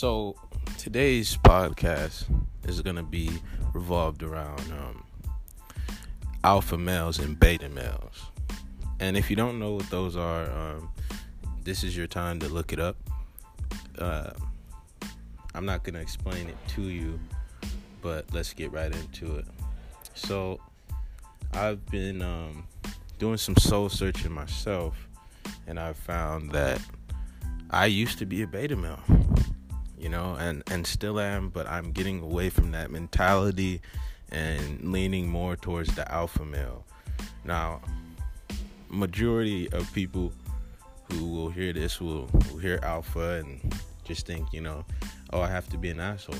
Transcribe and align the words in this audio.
So 0.00 0.34
today's 0.78 1.36
podcast 1.36 2.24
is 2.66 2.80
going 2.80 2.96
to 2.96 3.02
be 3.02 3.28
revolved 3.74 4.22
around 4.22 4.62
um, 4.72 5.04
alpha 6.42 6.78
males 6.78 7.18
and 7.18 7.38
beta 7.38 7.68
males. 7.68 8.22
And 8.98 9.14
if 9.14 9.28
you 9.28 9.36
don't 9.36 9.58
know 9.58 9.74
what 9.74 9.90
those 9.90 10.16
are, 10.16 10.50
um, 10.52 10.88
this 11.64 11.84
is 11.84 11.94
your 11.94 12.06
time 12.06 12.40
to 12.40 12.48
look 12.48 12.72
it 12.72 12.80
up. 12.80 12.96
Uh, 13.98 14.30
I'm 15.54 15.66
not 15.66 15.84
going 15.84 15.96
to 15.96 16.00
explain 16.00 16.48
it 16.48 16.56
to 16.68 16.82
you, 16.84 17.20
but 18.00 18.24
let's 18.32 18.54
get 18.54 18.72
right 18.72 18.90
into 18.90 19.36
it. 19.36 19.44
So, 20.14 20.60
I've 21.52 21.84
been 21.90 22.22
um, 22.22 22.66
doing 23.18 23.36
some 23.36 23.56
soul 23.58 23.90
searching 23.90 24.32
myself, 24.32 24.96
and 25.66 25.78
I've 25.78 25.98
found 25.98 26.52
that 26.52 26.80
I 27.68 27.84
used 27.84 28.18
to 28.20 28.24
be 28.24 28.40
a 28.40 28.46
beta 28.46 28.76
male 28.76 29.02
you 30.00 30.08
know, 30.08 30.36
and 30.38 30.62
and 30.70 30.86
still 30.86 31.20
am, 31.20 31.50
but 31.50 31.66
I'm 31.66 31.92
getting 31.92 32.20
away 32.20 32.50
from 32.50 32.72
that 32.72 32.90
mentality 32.90 33.82
and 34.32 34.92
leaning 34.92 35.28
more 35.28 35.56
towards 35.56 35.94
the 35.94 36.10
alpha 36.10 36.44
male. 36.44 36.84
Now, 37.44 37.80
majority 38.88 39.70
of 39.72 39.92
people 39.92 40.32
who 41.12 41.26
will 41.26 41.50
hear 41.50 41.72
this 41.72 42.00
will, 42.00 42.28
will 42.50 42.58
hear 42.58 42.78
alpha 42.82 43.42
and 43.44 43.74
just 44.04 44.26
think, 44.26 44.52
you 44.52 44.60
know, 44.60 44.84
oh, 45.32 45.40
I 45.40 45.48
have 45.48 45.68
to 45.70 45.78
be 45.78 45.90
an 45.90 46.00
asshole. 46.00 46.36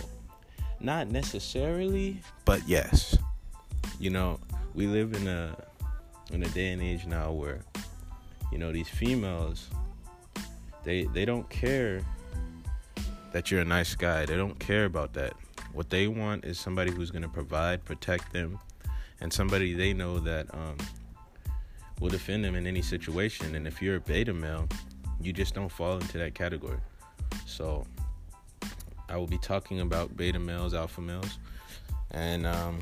Not 0.81 1.09
necessarily, 1.09 2.21
but 2.45 2.67
yes. 2.67 3.19
You 3.99 4.11
know, 4.11 4.41
we 4.75 4.87
live 4.87 5.13
in 5.15 5.27
a 5.29 5.57
in 6.33 6.43
a 6.43 6.49
day 6.49 6.71
and 6.71 6.81
age 6.81 7.07
now 7.07 7.33
where 7.33 7.61
you 8.53 8.59
know 8.59 8.73
these 8.73 8.89
females 8.89 9.69
they 10.85 11.05
they 11.05 11.25
don't 11.25 11.49
care 11.51 12.01
that 13.33 13.51
you're 13.51 13.61
a 13.61 13.65
nice 13.65 13.95
guy. 13.95 14.27
They 14.27 14.37
don't 14.37 14.59
care 14.59 14.85
about 14.85 15.13
that. 15.15 15.35
What 15.73 15.91
they 15.91 16.09
want 16.09 16.45
is 16.45 16.59
somebody 16.59 16.91
who's 16.91 17.11
going 17.11 17.23
to 17.23 17.29
provide, 17.29 17.85
protect 17.85 18.33
them, 18.33 18.59
and 19.21 19.33
somebody 19.33 19.75
they 19.75 19.93
know 19.93 20.19
that 20.19 20.53
um, 20.55 20.77
will 22.01 22.09
defend 22.09 22.45
them 22.45 22.55
in 22.55 22.67
any 22.67 22.83
situation. 22.83 23.55
And 23.55 23.67
if 23.67 23.81
you're 23.81 23.97
a 23.97 24.01
beta 24.01 24.33
male, 24.33 24.69
you 25.21 25.33
just 25.33 25.55
don't 25.55 25.71
fall 25.71 25.95
into 25.95 26.19
that 26.19 26.35
category. 26.35 26.79
So 27.47 27.87
I 29.09 29.17
will 29.17 29.27
be 29.27 29.39
talking 29.39 29.81
about 29.81 30.17
beta 30.17 30.39
males, 30.39 30.75
alpha 30.75 31.01
males, 31.01 31.39
and 32.11 32.47
um, 32.47 32.79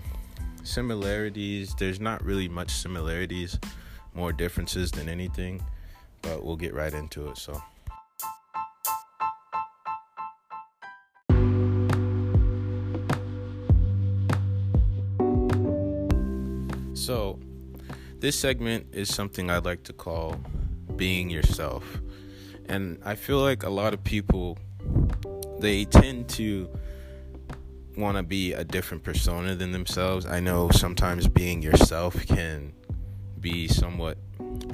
similarities. 0.63 1.75
There's 1.75 2.01
not 2.01 2.25
really 2.25 2.49
much 2.49 2.71
similarities, 2.71 3.59
more 4.15 4.33
differences 4.33 4.91
than 4.91 5.09
anything, 5.09 5.63
but 6.23 6.45
we'll 6.45 6.57
get 6.57 6.73
right 6.73 6.95
into 6.95 7.29
it. 7.29 7.39
So. 7.39 7.61
So, 17.09 17.39
this 18.19 18.39
segment 18.39 18.89
is 18.93 19.09
something 19.09 19.49
I'd 19.49 19.65
like 19.65 19.83
to 19.85 19.95
call 19.95 20.39
being 20.97 21.31
yourself. 21.31 21.83
And 22.67 23.01
I 23.03 23.15
feel 23.15 23.41
like 23.41 23.63
a 23.63 23.71
lot 23.71 23.95
of 23.95 24.05
people 24.05 24.59
they 25.59 25.87
tend 25.87 26.29
to 26.29 26.69
want 27.97 28.19
to 28.19 28.23
be 28.23 28.53
a 28.53 28.63
different 28.63 29.05
persona 29.05 29.55
than 29.55 29.73
themselves. 29.73 30.27
I 30.27 30.41
know 30.41 30.69
sometimes 30.69 31.29
being 31.29 31.63
yourself 31.63 32.27
can 32.27 32.75
be 33.41 33.69
somewhat 33.69 34.19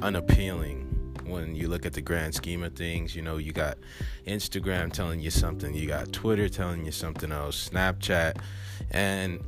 unappealing 0.03 1.15
when 1.27 1.55
you 1.55 1.69
look 1.69 1.87
at 1.87 1.93
the 1.93 2.03
grand 2.03 2.35
scheme 2.35 2.65
of 2.65 2.75
things. 2.75 3.15
You 3.15 3.23
know, 3.23 3.37
you 3.37 3.53
got 3.53 3.79
Instagram 4.27 4.93
telling 4.93 5.21
you 5.21 5.31
something, 5.31 5.73
you 5.73 5.87
got 5.87 6.13
Twitter 6.13 6.49
telling 6.49 6.85
you 6.85 6.91
something 6.91 7.31
else, 7.31 7.69
Snapchat, 7.69 8.39
and 8.91 9.39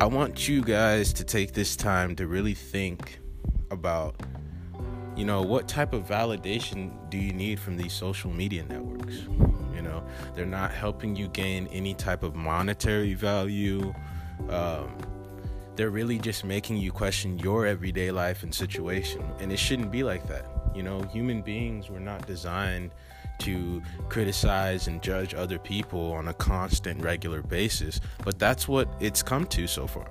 I 0.00 0.06
want 0.06 0.46
you 0.46 0.62
guys 0.62 1.12
to 1.14 1.24
take 1.24 1.54
this 1.54 1.74
time 1.74 2.14
to 2.16 2.28
really 2.28 2.54
think 2.54 3.18
about 3.72 4.14
you 5.16 5.24
know 5.24 5.42
what 5.42 5.66
type 5.66 5.92
of 5.92 6.06
validation 6.06 6.92
do 7.10 7.18
you 7.18 7.32
need 7.32 7.58
from 7.58 7.76
these 7.76 7.92
social 7.92 8.30
media 8.30 8.64
networks? 8.64 9.22
You 9.74 9.82
know 9.82 10.04
they're 10.36 10.46
not 10.46 10.70
helping 10.70 11.16
you 11.16 11.26
gain 11.26 11.66
any 11.72 11.94
type 11.94 12.22
of 12.22 12.36
monetary 12.36 13.14
value. 13.14 13.92
Um, 14.48 14.96
they're 15.74 15.90
really 15.90 16.20
just 16.20 16.44
making 16.44 16.76
you 16.76 16.92
question 16.92 17.36
your 17.40 17.66
everyday 17.66 18.12
life 18.12 18.44
and 18.44 18.54
situation. 18.54 19.24
And 19.40 19.50
it 19.50 19.58
shouldn't 19.58 19.90
be 19.90 20.04
like 20.04 20.28
that. 20.28 20.46
You 20.76 20.84
know 20.84 21.02
human 21.02 21.42
beings 21.42 21.90
were 21.90 21.98
not 21.98 22.24
designed 22.24 22.92
to 23.38 23.82
criticize 24.08 24.88
and 24.88 25.02
judge 25.02 25.34
other 25.34 25.58
people 25.58 26.12
on 26.12 26.28
a 26.28 26.34
constant, 26.34 27.02
regular 27.02 27.42
basis. 27.42 28.00
But 28.24 28.38
that's 28.38 28.68
what 28.68 28.88
it's 29.00 29.22
come 29.22 29.46
to 29.48 29.66
so 29.66 29.86
far. 29.86 30.10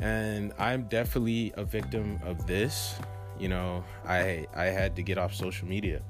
And 0.00 0.52
I'm 0.58 0.84
definitely 0.84 1.52
a 1.56 1.64
victim 1.64 2.20
of 2.24 2.46
this. 2.46 2.94
You 3.38 3.48
know, 3.48 3.84
I 4.06 4.46
I 4.54 4.64
had 4.66 4.96
to 4.96 5.02
get 5.02 5.18
off 5.18 5.34
social 5.34 5.66
media. 5.68 6.02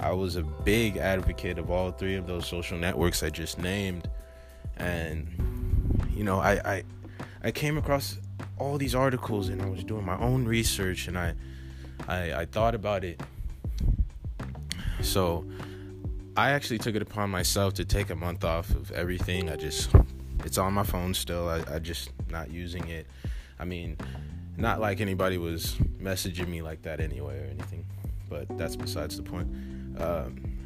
I 0.00 0.12
was 0.12 0.36
a 0.36 0.42
big 0.42 0.96
advocate 0.96 1.58
of 1.58 1.70
all 1.70 1.90
three 1.90 2.14
of 2.14 2.26
those 2.26 2.46
social 2.46 2.78
networks 2.78 3.22
I 3.22 3.30
just 3.30 3.58
named. 3.58 4.08
And 4.76 5.26
you 6.14 6.24
know, 6.24 6.38
I 6.38 6.52
I, 6.64 6.82
I 7.42 7.50
came 7.50 7.78
across 7.78 8.18
all 8.58 8.78
these 8.78 8.94
articles 8.94 9.48
and 9.48 9.62
I 9.62 9.66
was 9.68 9.84
doing 9.84 10.04
my 10.04 10.18
own 10.18 10.44
research 10.44 11.08
and 11.08 11.18
I 11.18 11.34
I, 12.06 12.32
I 12.32 12.44
thought 12.46 12.74
about 12.74 13.04
it 13.04 13.20
so 15.00 15.44
I 16.36 16.50
actually 16.50 16.78
took 16.78 16.94
it 16.94 17.02
upon 17.02 17.30
myself 17.30 17.74
to 17.74 17.84
take 17.84 18.10
a 18.10 18.16
month 18.16 18.44
off 18.44 18.70
of 18.70 18.90
everything. 18.92 19.50
I 19.50 19.56
just, 19.56 19.90
it's 20.44 20.58
on 20.58 20.72
my 20.72 20.84
phone 20.84 21.14
still. 21.14 21.48
I, 21.48 21.64
I 21.68 21.78
just 21.78 22.10
not 22.30 22.50
using 22.50 22.86
it. 22.88 23.06
I 23.58 23.64
mean, 23.64 23.96
not 24.56 24.80
like 24.80 25.00
anybody 25.00 25.38
was 25.38 25.74
messaging 26.00 26.48
me 26.48 26.62
like 26.62 26.82
that 26.82 27.00
anyway 27.00 27.38
or 27.40 27.50
anything, 27.50 27.86
but 28.28 28.46
that's 28.56 28.76
besides 28.76 29.16
the 29.16 29.22
point. 29.22 29.48
Um, 29.98 30.58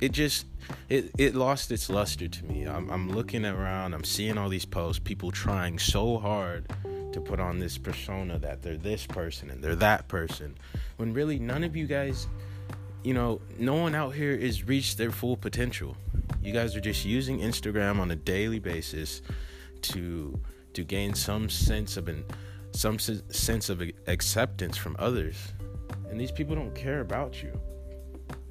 it 0.00 0.12
just 0.12 0.46
it 0.88 1.10
it 1.18 1.34
lost 1.34 1.72
its 1.72 1.90
luster 1.90 2.28
to 2.28 2.44
me. 2.44 2.64
I'm, 2.64 2.90
I'm 2.90 3.10
looking 3.10 3.44
around, 3.44 3.94
I'm 3.94 4.04
seeing 4.04 4.38
all 4.38 4.48
these 4.48 4.64
posts, 4.64 5.00
people 5.02 5.30
trying 5.30 5.78
so 5.78 6.18
hard 6.18 6.68
to 7.12 7.20
put 7.20 7.40
on 7.40 7.58
this 7.58 7.78
persona 7.78 8.38
that 8.38 8.62
they're 8.62 8.76
this 8.76 9.06
person 9.06 9.50
and 9.50 9.62
they're 9.64 9.76
that 9.76 10.08
person, 10.08 10.56
when 10.98 11.12
really 11.12 11.38
none 11.38 11.64
of 11.64 11.74
you 11.74 11.86
guys 11.86 12.26
you 13.04 13.14
know, 13.14 13.40
no 13.58 13.74
one 13.74 13.94
out 13.94 14.14
here 14.14 14.32
is 14.32 14.66
reached 14.66 14.98
their 14.98 15.10
full 15.10 15.36
potential. 15.36 15.96
You 16.42 16.52
guys 16.52 16.76
are 16.76 16.80
just 16.80 17.04
using 17.04 17.40
Instagram 17.40 17.98
on 18.00 18.10
a 18.10 18.16
daily 18.16 18.58
basis 18.58 19.22
to 19.82 20.38
to 20.74 20.84
gain 20.84 21.14
some 21.14 21.48
sense 21.48 21.96
of 21.96 22.08
an 22.08 22.24
some 22.72 22.98
sense 22.98 23.68
of 23.68 23.82
acceptance 24.06 24.76
from 24.76 24.96
others. 24.98 25.36
And 26.10 26.20
these 26.20 26.32
people 26.32 26.54
don't 26.54 26.74
care 26.74 27.00
about 27.00 27.42
you. 27.42 27.58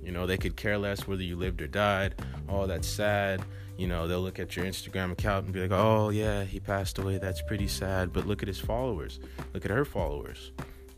You 0.02 0.12
know, 0.12 0.26
they 0.26 0.38
could 0.38 0.56
care 0.56 0.78
less 0.78 1.08
whether 1.08 1.24
you 1.24 1.36
lived 1.36 1.62
or 1.62 1.68
died. 1.68 2.16
Oh, 2.48 2.66
that's 2.66 2.88
sad. 2.88 3.44
You 3.78 3.88
know, 3.88 4.08
they'll 4.08 4.22
look 4.22 4.40
at 4.40 4.56
your 4.56 4.66
Instagram 4.66 5.12
account 5.12 5.46
and 5.46 5.54
be 5.54 5.62
like, 5.62 5.72
oh, 5.72 6.10
yeah, 6.10 6.44
he 6.44 6.60
passed 6.60 6.98
away. 6.98 7.18
That's 7.18 7.42
pretty 7.42 7.68
sad. 7.68 8.14
But 8.14 8.26
look 8.26 8.42
at 8.42 8.48
his 8.48 8.60
followers. 8.60 9.20
Look 9.54 9.66
at 9.66 9.72
her 9.72 9.86
followers. 9.86 10.52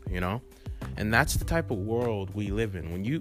You 0.08 0.20
know? 0.20 0.40
And 0.96 1.12
that's 1.12 1.34
the 1.34 1.44
type 1.44 1.70
of 1.70 1.78
world 1.78 2.34
we 2.34 2.50
live 2.50 2.74
in. 2.74 2.92
When 2.92 3.04
you 3.04 3.20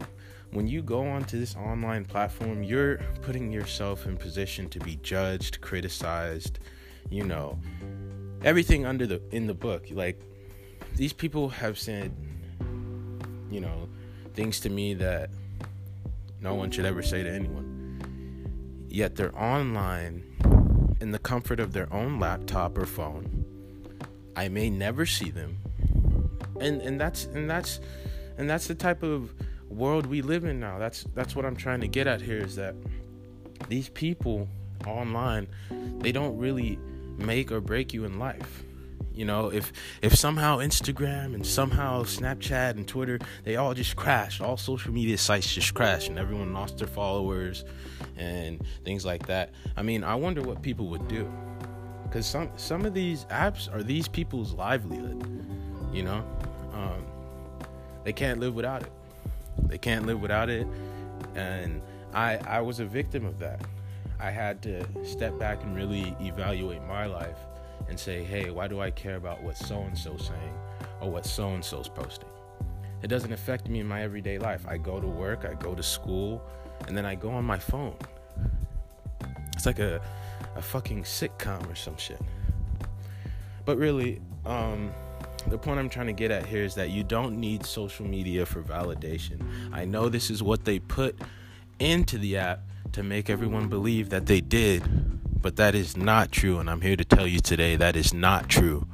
when 0.52 0.68
you 0.68 0.82
go 0.82 1.08
onto 1.08 1.40
this 1.40 1.56
online 1.56 2.06
platform, 2.06 2.64
you're 2.64 2.98
putting 3.22 3.52
yourself 3.52 4.06
in 4.06 4.18
position 4.18 4.68
to 4.70 4.80
be 4.80 4.96
judged, 4.98 5.62
criticized, 5.62 6.60
you 7.10 7.24
know, 7.24 7.60
everything 8.44 8.86
under 8.86 9.06
the 9.06 9.22
in 9.32 9.48
the 9.48 9.54
book. 9.54 9.86
Like 9.92 10.20
these 10.96 11.14
people 11.14 11.50
have 11.50 11.78
said, 11.78 12.12
you 13.52 13.62
know, 13.62 13.88
things 14.34 14.60
to 14.62 14.70
me 14.70 14.96
that 14.96 15.30
no 16.42 16.56
one 16.56 16.72
should 16.72 16.86
ever 16.86 17.04
say 17.04 17.24
to 17.24 17.30
anyone. 17.30 18.88
Yet 18.88 19.16
they're 19.16 19.38
online 19.38 20.24
in 21.00 21.12
the 21.12 21.20
comfort 21.20 21.60
of 21.60 21.74
their 21.74 21.92
own 21.94 22.20
laptop 22.20 22.78
or 22.78 22.86
phone. 22.86 23.46
I 24.36 24.48
may 24.48 24.70
never 24.70 25.06
see 25.06 25.30
them. 25.30 25.58
And 26.60 26.82
and 26.82 27.00
that's 27.00 27.26
and 27.26 27.48
that's 27.48 27.80
and 28.38 28.50
that's 28.50 28.68
the 28.68 28.76
type 28.76 29.04
of 29.04 29.34
world 29.70 30.06
we 30.06 30.22
live 30.22 30.46
in 30.46 30.60
now. 30.60 30.80
That's 30.80 31.06
that's 31.14 31.36
what 31.36 31.46
I'm 31.46 31.56
trying 31.56 31.82
to 31.82 31.88
get 31.88 32.08
at 32.08 32.22
here 32.22 32.40
is 32.40 32.56
that 32.56 32.76
these 33.68 33.90
people 33.90 34.48
online, 34.86 35.48
they 36.00 36.12
don't 36.12 36.38
really 36.38 36.80
make 37.18 37.52
or 37.52 37.62
break 37.62 37.94
you 37.94 38.06
in 38.06 38.18
life. 38.20 38.64
You 39.14 39.26
know, 39.26 39.52
if 39.52 39.74
if 40.02 40.16
somehow 40.16 40.60
Instagram 40.60 41.36
and 41.36 41.46
somehow 41.46 42.04
Snapchat 42.04 42.72
and 42.72 42.88
Twitter, 42.88 43.20
they 43.44 43.58
all 43.58 43.74
just 43.74 43.96
crashed, 43.96 44.42
all 44.42 44.56
social 44.56 44.94
media 44.94 45.18
sites 45.18 45.54
just 45.54 45.74
crashed 45.74 46.08
and 46.10 46.18
everyone 46.18 46.54
lost 46.54 46.78
their 46.78 46.88
followers 46.88 47.66
and 48.16 48.62
things 48.86 49.06
like 49.06 49.28
that. 49.28 49.52
I 49.76 49.82
mean, 49.82 50.04
I 50.04 50.16
wonder 50.16 50.42
what 50.42 50.62
people 50.62 50.88
would 50.88 51.08
do. 51.08 51.30
Cuz 52.12 52.26
some 52.26 52.50
some 52.56 52.86
of 52.86 52.94
these 52.94 53.26
apps 53.26 53.72
are 53.74 53.84
these 53.84 54.08
people's 54.08 54.54
livelihood, 54.54 55.22
you 55.94 56.04
know? 56.04 56.24
Um, 56.72 57.06
they 58.06 58.14
can't 58.14 58.40
live 58.40 58.56
without 58.56 58.84
it. 58.84 58.92
They 59.68 59.78
can't 59.78 60.06
live 60.06 60.22
without 60.22 60.50
it. 60.50 60.68
And 61.36 61.82
I 62.14 62.38
I 62.38 62.62
was 62.62 62.80
a 62.80 62.86
victim 62.86 63.26
of 63.26 63.40
that. 63.40 63.62
I 64.20 64.32
had 64.32 64.62
to 64.64 64.86
step 65.06 65.38
back 65.40 65.64
and 65.64 65.76
really 65.76 66.16
evaluate 66.20 66.84
my 66.84 67.06
life 67.06 67.38
and 67.88 67.98
say, 67.98 68.24
hey, 68.24 68.50
why 68.50 68.68
do 68.68 68.82
I 68.82 68.92
care 68.92 69.16
about 69.16 69.42
what 69.42 69.58
so 69.58 69.82
and 69.82 69.98
so's 69.98 70.28
saying 70.28 70.54
or 71.00 71.10
what 71.10 71.26
so 71.26 71.50
and 71.50 71.64
so's 71.64 71.88
posting? 71.88 72.30
It 73.02 73.08
doesn't 73.08 73.32
affect 73.32 73.70
me 73.70 73.80
in 73.80 73.88
my 73.88 74.04
everyday 74.04 74.38
life. 74.38 74.66
I 74.68 74.78
go 74.78 75.00
to 75.00 75.08
work, 75.08 75.46
I 75.50 75.54
go 75.54 75.74
to 75.74 75.84
school, 75.84 76.44
and 76.88 76.98
then 76.98 77.06
I 77.06 77.16
go 77.16 77.32
on 77.32 77.46
my 77.46 77.58
phone. 77.58 77.96
It's 79.56 79.66
like 79.66 79.80
a, 79.80 80.02
a 80.56 80.62
fucking 80.62 81.04
sitcom 81.04 81.70
or 81.72 81.76
some 81.76 81.98
shit. 81.98 82.20
But 83.66 83.78
really, 83.78 84.22
um, 84.46 84.92
the 85.48 85.58
point 85.58 85.80
I'm 85.80 85.90
trying 85.90 86.08
to 86.08 86.14
get 86.14 86.32
at 86.32 86.46
here 86.46 86.64
is 86.64 86.76
that 86.76 86.90
you 86.90 87.04
don't 87.04 87.40
need 87.40 87.66
social 87.66 88.06
media 88.06 88.46
for 88.46 88.62
validation. 88.62 89.42
I 89.72 89.86
know 89.86 90.10
this 90.10 90.30
is 90.30 90.42
what 90.42 90.66
they 90.66 90.80
put 90.80 91.18
into 91.80 92.18
the 92.18 92.38
app 92.38 92.62
to 92.94 93.04
make 93.04 93.30
everyone 93.30 93.70
believe 93.70 94.10
that 94.10 94.26
they 94.26 94.42
did, 94.42 94.84
but 95.42 95.56
that 95.58 95.76
is 95.76 95.96
not 95.96 96.32
true. 96.32 96.60
And 96.60 96.70
I'm 96.70 96.82
here 96.82 96.96
to 96.96 97.06
tell 97.06 97.28
you 97.28 97.40
today 97.40 97.76
that 97.76 97.96
is 97.96 98.14
not 98.14 98.50
true. 98.50 98.88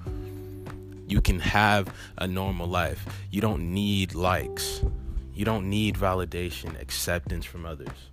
You 1.08 1.22
can 1.22 1.40
have 1.40 1.94
a 2.18 2.28
normal 2.28 2.68
life. 2.68 3.06
You 3.32 3.42
don't 3.42 3.74
need 3.74 4.16
likes. 4.16 4.82
You 5.34 5.46
don't 5.46 5.70
need 5.70 5.96
validation, 5.96 6.80
acceptance 6.82 7.46
from 7.46 7.66
others. 7.66 8.10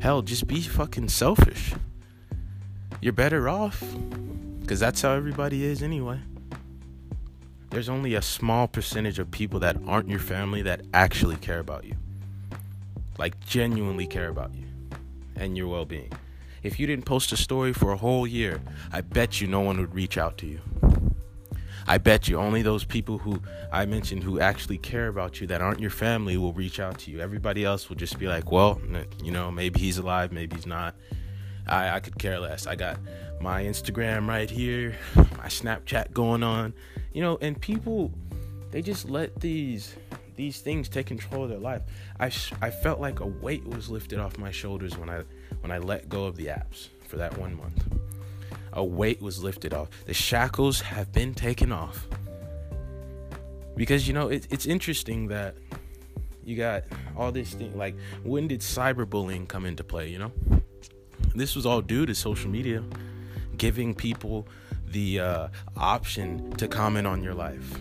Hell, 0.00 0.22
just 0.22 0.46
be 0.46 0.60
fucking 0.60 1.08
selfish. 1.08 1.74
You're 3.00 3.12
better 3.12 3.48
off. 3.48 3.82
Because 4.60 4.78
that's 4.78 5.02
how 5.02 5.14
everybody 5.14 5.64
is 5.64 5.82
anyway. 5.82 6.20
There's 7.70 7.88
only 7.88 8.14
a 8.14 8.22
small 8.22 8.68
percentage 8.68 9.18
of 9.18 9.30
people 9.30 9.60
that 9.60 9.76
aren't 9.86 10.08
your 10.08 10.18
family 10.18 10.62
that 10.62 10.82
actually 10.92 11.36
care 11.36 11.60
about 11.60 11.84
you 11.84 11.94
like 13.20 13.38
genuinely 13.40 14.06
care 14.06 14.28
about 14.28 14.52
you 14.54 14.64
and 15.36 15.56
your 15.56 15.68
well 15.68 15.84
being. 15.84 16.10
If 16.62 16.80
you 16.80 16.86
didn't 16.86 17.04
post 17.04 17.32
a 17.32 17.36
story 17.36 17.72
for 17.72 17.92
a 17.92 17.96
whole 17.96 18.26
year, 18.26 18.60
I 18.92 19.02
bet 19.02 19.40
you 19.40 19.46
no 19.46 19.60
one 19.60 19.78
would 19.78 19.94
reach 19.94 20.16
out 20.18 20.38
to 20.38 20.46
you. 20.46 20.60
I 21.86 21.98
bet 21.98 22.28
you 22.28 22.38
only 22.38 22.62
those 22.62 22.84
people 22.84 23.18
who 23.18 23.42
I 23.72 23.84
mentioned 23.84 24.22
who 24.22 24.40
actually 24.40 24.78
care 24.78 25.08
about 25.08 25.40
you 25.40 25.46
that 25.48 25.60
aren't 25.60 25.80
your 25.80 25.90
family 25.90 26.36
will 26.38 26.52
reach 26.52 26.80
out 26.80 26.98
to 27.00 27.10
you. 27.10 27.20
Everybody 27.20 27.64
else 27.64 27.88
will 27.88 27.96
just 27.96 28.18
be 28.18 28.26
like, 28.26 28.50
well, 28.50 28.80
you 29.22 29.32
know, 29.32 29.50
maybe 29.50 29.80
he's 29.80 29.98
alive, 29.98 30.32
maybe 30.32 30.56
he's 30.56 30.66
not. 30.66 30.94
I, 31.66 31.96
I 31.96 32.00
could 32.00 32.18
care 32.18 32.38
less. 32.40 32.66
I 32.66 32.74
got 32.74 32.98
my 33.40 33.64
Instagram 33.64 34.28
right 34.28 34.50
here, 34.50 34.96
my 35.14 35.48
Snapchat 35.48 36.12
going 36.12 36.42
on, 36.42 36.72
you 37.12 37.20
know, 37.20 37.38
and 37.40 37.60
people, 37.60 38.12
they 38.70 38.82
just 38.82 39.08
let 39.08 39.40
these 39.40 39.94
these 40.36 40.60
things 40.60 40.88
take 40.88 41.06
control 41.06 41.44
of 41.44 41.50
their 41.50 41.58
life. 41.58 41.82
I, 42.18 42.26
I 42.62 42.70
felt 42.70 42.98
like 42.98 43.20
a 43.20 43.26
weight 43.26 43.66
was 43.66 43.90
lifted 43.90 44.18
off 44.18 44.38
my 44.38 44.50
shoulders 44.50 44.96
when 44.96 45.10
I 45.10 45.22
when 45.60 45.70
I 45.70 45.78
let 45.78 46.08
go 46.08 46.24
of 46.24 46.36
the 46.36 46.46
apps 46.46 46.88
for 47.06 47.16
that 47.16 47.36
one 47.36 47.56
month. 47.56 47.84
A 48.72 48.82
weight 48.82 49.20
was 49.20 49.42
lifted 49.42 49.74
off. 49.74 49.88
The 50.06 50.14
shackles 50.14 50.80
have 50.80 51.12
been 51.12 51.34
taken 51.34 51.72
off. 51.72 52.06
Because 53.76 54.06
you 54.08 54.14
know 54.14 54.28
it, 54.28 54.46
it's 54.50 54.66
interesting 54.66 55.28
that 55.28 55.56
you 56.44 56.56
got 56.56 56.84
all 57.16 57.32
this 57.32 57.52
thing 57.52 57.76
like 57.76 57.94
when 58.24 58.48
did 58.48 58.60
cyberbullying 58.60 59.46
come 59.46 59.66
into 59.66 59.84
play? 59.84 60.08
You 60.08 60.20
know, 60.20 60.32
this 61.34 61.54
was 61.54 61.66
all 61.66 61.82
due 61.82 62.06
to 62.06 62.14
social 62.14 62.50
media 62.50 62.82
giving 63.58 63.94
people 63.94 64.48
the 64.90 65.20
uh, 65.20 65.48
option 65.76 66.50
to 66.52 66.68
comment 66.68 67.06
on 67.06 67.22
your 67.22 67.34
life 67.34 67.78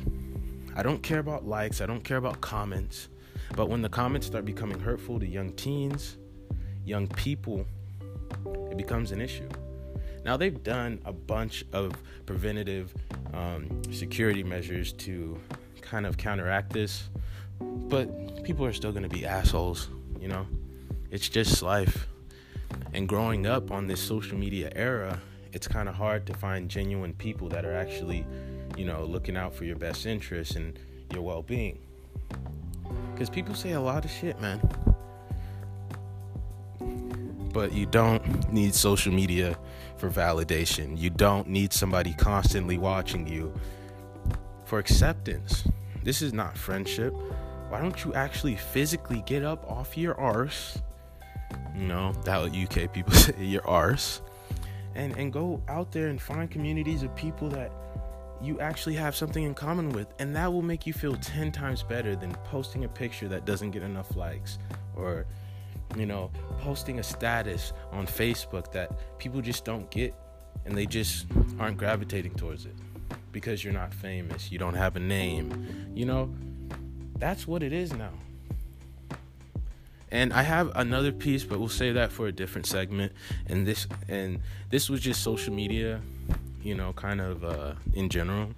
I 0.80 0.82
don't 0.82 1.04
care 1.04 1.20
about 1.20 1.46
likes, 1.46 1.82
I 1.82 1.86
don't 1.86 2.06
care 2.06 2.16
about 2.16 2.40
comments. 2.40 3.10
But 3.54 3.68
when 3.68 3.82
the 3.82 3.90
comments 3.90 4.28
start 4.28 4.46
becoming 4.46 4.80
hurtful 4.80 5.20
to 5.20 5.28
young 5.28 5.52
teens, 5.52 6.16
young 6.86 7.06
people, 7.08 7.66
it 8.72 8.78
becomes 8.78 9.12
an 9.12 9.20
issue. 9.20 9.50
Now, 10.24 10.38
they've 10.38 10.64
done 10.64 11.02
a 11.04 11.12
bunch 11.12 11.66
of 11.74 11.92
preventative 12.26 12.94
um, 13.34 13.82
security 13.92 14.42
measures 14.42 14.94
to 14.94 15.38
kind 15.82 16.06
of 16.06 16.16
counteract 16.18 16.72
this, 16.72 17.10
but 17.60 18.44
people 18.46 18.66
are 18.66 18.72
still 18.72 18.92
going 18.94 19.04
to 19.04 19.10
be 19.10 19.26
assholes, 19.26 19.90
you 20.22 20.30
know? 20.30 20.48
It's 21.12 21.28
just 21.28 21.62
life. 21.62 22.08
And 22.94 23.06
growing 23.06 23.46
up 23.48 23.70
on 23.70 23.88
this 23.88 24.00
social 24.00 24.38
media 24.38 24.72
era, 24.76 25.20
it's 25.52 25.68
kind 25.68 25.90
of 25.90 25.96
hard 25.96 26.26
to 26.28 26.34
find 26.34 26.70
genuine 26.70 27.14
people 27.14 27.50
that 27.50 27.66
are 27.66 27.76
actually 27.76 28.26
you 28.80 28.86
know, 28.86 29.04
looking 29.04 29.36
out 29.36 29.54
for 29.54 29.66
your 29.66 29.76
best 29.76 30.06
interests 30.06 30.56
and 30.56 30.80
your 31.14 31.22
well 31.22 31.42
being. 31.42 31.80
Because 33.14 33.30
people 33.30 33.54
say 33.54 33.74
a 33.74 33.82
lot 33.82 34.06
of 34.06 34.12
shit, 34.12 34.40
man. 34.40 34.62
But 37.54 37.74
you 37.74 37.86
don't 37.86 38.54
need 38.54 38.74
social 38.74 39.12
media 39.12 39.58
for 39.98 40.10
validation. 40.10 40.98
You 40.98 41.10
don't 41.10 41.48
need 41.50 41.74
somebody 41.74 42.14
constantly 42.14 42.78
watching 42.78 43.28
you 43.28 43.54
for 44.66 44.80
acceptance. 44.80 45.68
This 46.04 46.22
is 46.22 46.32
not 46.32 46.58
friendship. 46.58 47.14
Why 47.68 47.82
don't 47.82 48.06
you 48.06 48.14
actually 48.14 48.56
physically 48.56 49.24
get 49.26 49.44
up 49.44 49.70
off 49.70 49.98
your 49.98 50.16
arse? 50.16 50.82
You 51.76 51.88
know, 51.88 52.14
that 52.24 52.42
what 52.42 52.56
UK 52.56 52.94
people 52.94 53.14
say, 53.14 53.34
your 53.44 53.68
arse. 53.68 54.22
And 54.96 55.16
and 55.18 55.32
go 55.32 55.62
out 55.68 55.92
there 55.92 56.08
and 56.08 56.22
find 56.22 56.50
communities 56.50 57.04
of 57.04 57.16
people 57.16 57.50
that 57.50 57.72
you 58.42 58.60
actually 58.60 58.96
have 58.96 59.16
something 59.16 59.44
in 59.44 59.54
common 59.54 59.90
with, 59.90 60.08
and 60.20 60.36
that 60.36 60.52
will 60.52 60.62
make 60.62 60.88
you 60.88 60.94
feel 60.94 61.16
10 61.16 61.52
times 61.52 61.84
better 61.84 62.16
than 62.16 62.32
posting 62.46 62.86
a 62.86 62.88
picture 62.88 63.28
that 63.28 63.46
doesn't 63.46 63.72
get 63.72 63.84
enough 63.84 64.16
likes 64.16 64.58
or, 64.96 65.26
you 65.98 66.06
know, 66.06 66.32
posting 66.60 67.00
a 67.00 67.04
status 67.04 67.74
on 67.92 68.08
Facebook 68.08 68.72
that 68.72 68.92
people 69.20 69.42
just 69.42 69.66
don't 69.66 69.90
get 69.92 70.14
and 70.66 70.78
they 70.78 70.86
just 70.86 71.26
aren't 71.60 71.78
gravitating 71.78 72.34
towards 72.36 72.66
it 72.66 72.76
because 73.32 73.64
you're 73.64 73.74
not 73.74 73.94
famous, 73.94 74.52
you 74.52 74.58
don't 74.58 74.74
have 74.74 74.96
a 74.96 75.00
name, 75.00 75.92
you 75.94 76.06
know, 76.06 76.34
that's 77.18 77.48
what 77.48 77.62
it 77.62 77.74
is 77.74 77.94
now. 77.94 78.12
And 80.12 80.34
I 80.34 80.42
have 80.42 80.72
another 80.76 81.12
piece, 81.12 81.44
but 81.44 81.60
we'll 81.60 81.70
save 81.70 81.94
that 81.94 82.12
for 82.12 82.28
a 82.28 82.32
different 82.32 82.66
segment. 82.66 83.12
And 83.48 83.68
this 83.68 83.88
and 84.08 84.42
this 84.70 84.90
was 84.90 85.02
just 85.02 85.22
social 85.22 85.54
media 85.54 86.02
you 86.64 86.76
know, 86.76 86.94
kind 86.94 87.22
of 87.22 87.44
uh, 87.44 87.74
in 87.94 88.10
general. 88.10 88.50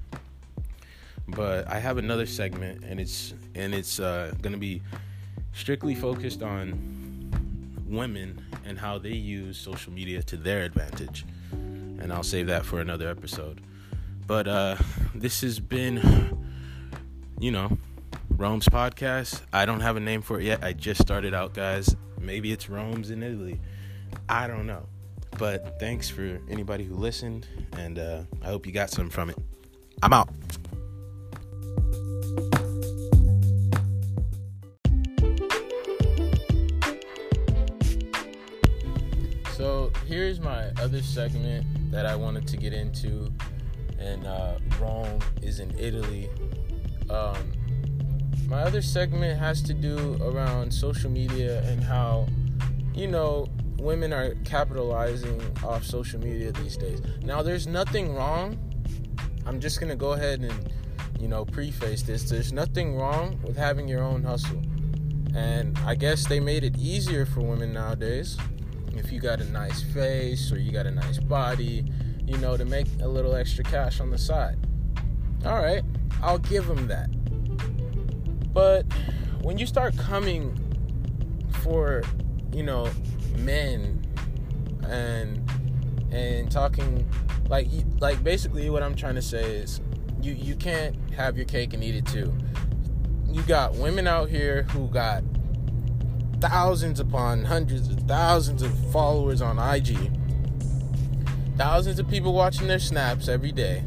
But 1.27 1.67
I 1.67 1.79
have 1.79 1.97
another 1.97 2.25
segment, 2.25 2.83
and 2.83 2.99
it's 2.99 3.33
and 3.55 3.73
it's 3.73 3.99
uh, 3.99 4.33
going 4.41 4.53
to 4.53 4.59
be 4.59 4.81
strictly 5.53 5.95
focused 5.95 6.41
on 6.41 7.81
women 7.87 8.43
and 8.65 8.77
how 8.77 8.97
they 8.97 9.13
use 9.13 9.57
social 9.57 9.93
media 9.93 10.23
to 10.23 10.37
their 10.37 10.63
advantage. 10.63 11.25
And 11.51 12.11
I'll 12.11 12.23
save 12.23 12.47
that 12.47 12.65
for 12.65 12.81
another 12.81 13.07
episode. 13.09 13.61
But 14.25 14.47
uh, 14.47 14.77
this 15.13 15.41
has 15.41 15.59
been, 15.59 16.37
you 17.39 17.51
know, 17.51 17.77
Rome's 18.37 18.67
podcast. 18.67 19.41
I 19.53 19.65
don't 19.65 19.81
have 19.81 19.97
a 19.97 19.99
name 19.99 20.21
for 20.21 20.39
it 20.39 20.45
yet. 20.45 20.63
I 20.63 20.73
just 20.73 21.01
started 21.01 21.33
out, 21.33 21.53
guys. 21.53 21.95
Maybe 22.19 22.51
it's 22.51 22.69
Rome's 22.69 23.11
in 23.11 23.23
Italy. 23.23 23.59
I 24.27 24.47
don't 24.47 24.65
know. 24.65 24.87
But 25.37 25.79
thanks 25.79 26.09
for 26.09 26.39
anybody 26.49 26.83
who 26.83 26.95
listened, 26.95 27.47
and 27.73 27.99
uh, 27.99 28.23
I 28.41 28.47
hope 28.47 28.65
you 28.65 28.71
got 28.71 28.89
some 28.89 29.09
from 29.09 29.29
it. 29.29 29.37
I'm 30.03 30.13
out. 30.13 30.29
So 39.53 39.91
here's 40.07 40.39
my 40.39 40.69
other 40.81 41.01
segment 41.01 41.65
that 41.91 42.05
I 42.05 42.15
wanted 42.15 42.47
to 42.47 42.57
get 42.57 42.73
into, 42.73 43.31
and 43.99 44.25
uh, 44.25 44.57
Rome 44.79 45.19
is 45.41 45.59
in 45.59 45.77
Italy. 45.77 46.29
Um, 47.09 47.51
my 48.51 48.63
other 48.63 48.81
segment 48.81 49.39
has 49.39 49.61
to 49.61 49.73
do 49.73 50.17
around 50.21 50.73
social 50.73 51.09
media 51.09 51.63
and 51.69 51.81
how, 51.81 52.27
you 52.93 53.07
know, 53.07 53.47
women 53.79 54.11
are 54.11 54.35
capitalizing 54.43 55.41
off 55.63 55.85
social 55.85 56.19
media 56.19 56.51
these 56.51 56.75
days. 56.75 57.01
Now, 57.23 57.41
there's 57.41 57.65
nothing 57.65 58.13
wrong. 58.13 58.59
I'm 59.45 59.61
just 59.61 59.79
gonna 59.79 59.95
go 59.95 60.11
ahead 60.11 60.41
and, 60.41 60.73
you 61.17 61.29
know, 61.29 61.45
preface 61.45 62.01
this. 62.01 62.29
There's 62.29 62.51
nothing 62.51 62.97
wrong 62.97 63.39
with 63.41 63.55
having 63.55 63.87
your 63.87 64.03
own 64.03 64.21
hustle, 64.21 64.61
and 65.33 65.77
I 65.85 65.95
guess 65.95 66.27
they 66.27 66.41
made 66.41 66.65
it 66.65 66.77
easier 66.77 67.25
for 67.25 67.39
women 67.39 67.71
nowadays. 67.71 68.37
If 68.93 69.13
you 69.13 69.21
got 69.21 69.39
a 69.39 69.45
nice 69.45 69.81
face 69.81 70.51
or 70.51 70.59
you 70.59 70.73
got 70.73 70.85
a 70.85 70.91
nice 70.91 71.19
body, 71.19 71.85
you 72.25 72.37
know, 72.39 72.57
to 72.57 72.65
make 72.65 72.87
a 73.01 73.07
little 73.07 73.33
extra 73.33 73.63
cash 73.63 74.01
on 74.01 74.09
the 74.09 74.17
side. 74.17 74.57
All 75.45 75.63
right, 75.63 75.83
I'll 76.21 76.37
give 76.37 76.67
them 76.67 76.87
that. 76.87 77.09
But 78.53 78.85
when 79.41 79.57
you 79.57 79.65
start 79.65 79.97
coming 79.97 80.57
for, 81.61 82.03
you 82.53 82.63
know, 82.63 82.89
men 83.37 84.05
and 84.87 85.49
and 86.11 86.51
talking 86.51 87.07
like 87.47 87.67
like 87.99 88.23
basically 88.23 88.69
what 88.69 88.83
I'm 88.83 88.95
trying 88.95 89.15
to 89.15 89.21
say 89.21 89.57
is 89.57 89.81
you 90.21 90.33
you 90.33 90.55
can't 90.55 90.95
have 91.13 91.37
your 91.37 91.45
cake 91.45 91.73
and 91.73 91.83
eat 91.83 91.95
it 91.95 92.05
too. 92.05 92.33
You 93.29 93.41
got 93.43 93.75
women 93.75 94.07
out 94.07 94.29
here 94.29 94.63
who 94.71 94.87
got 94.89 95.23
thousands 96.41 96.99
upon 96.99 97.45
hundreds 97.45 97.87
of 97.87 97.99
thousands 98.01 98.61
of 98.61 98.73
followers 98.91 99.41
on 99.41 99.57
IG, 99.57 100.11
thousands 101.57 101.99
of 101.99 102.09
people 102.09 102.33
watching 102.33 102.67
their 102.67 102.79
snaps 102.79 103.27
every 103.27 103.51
day. 103.51 103.83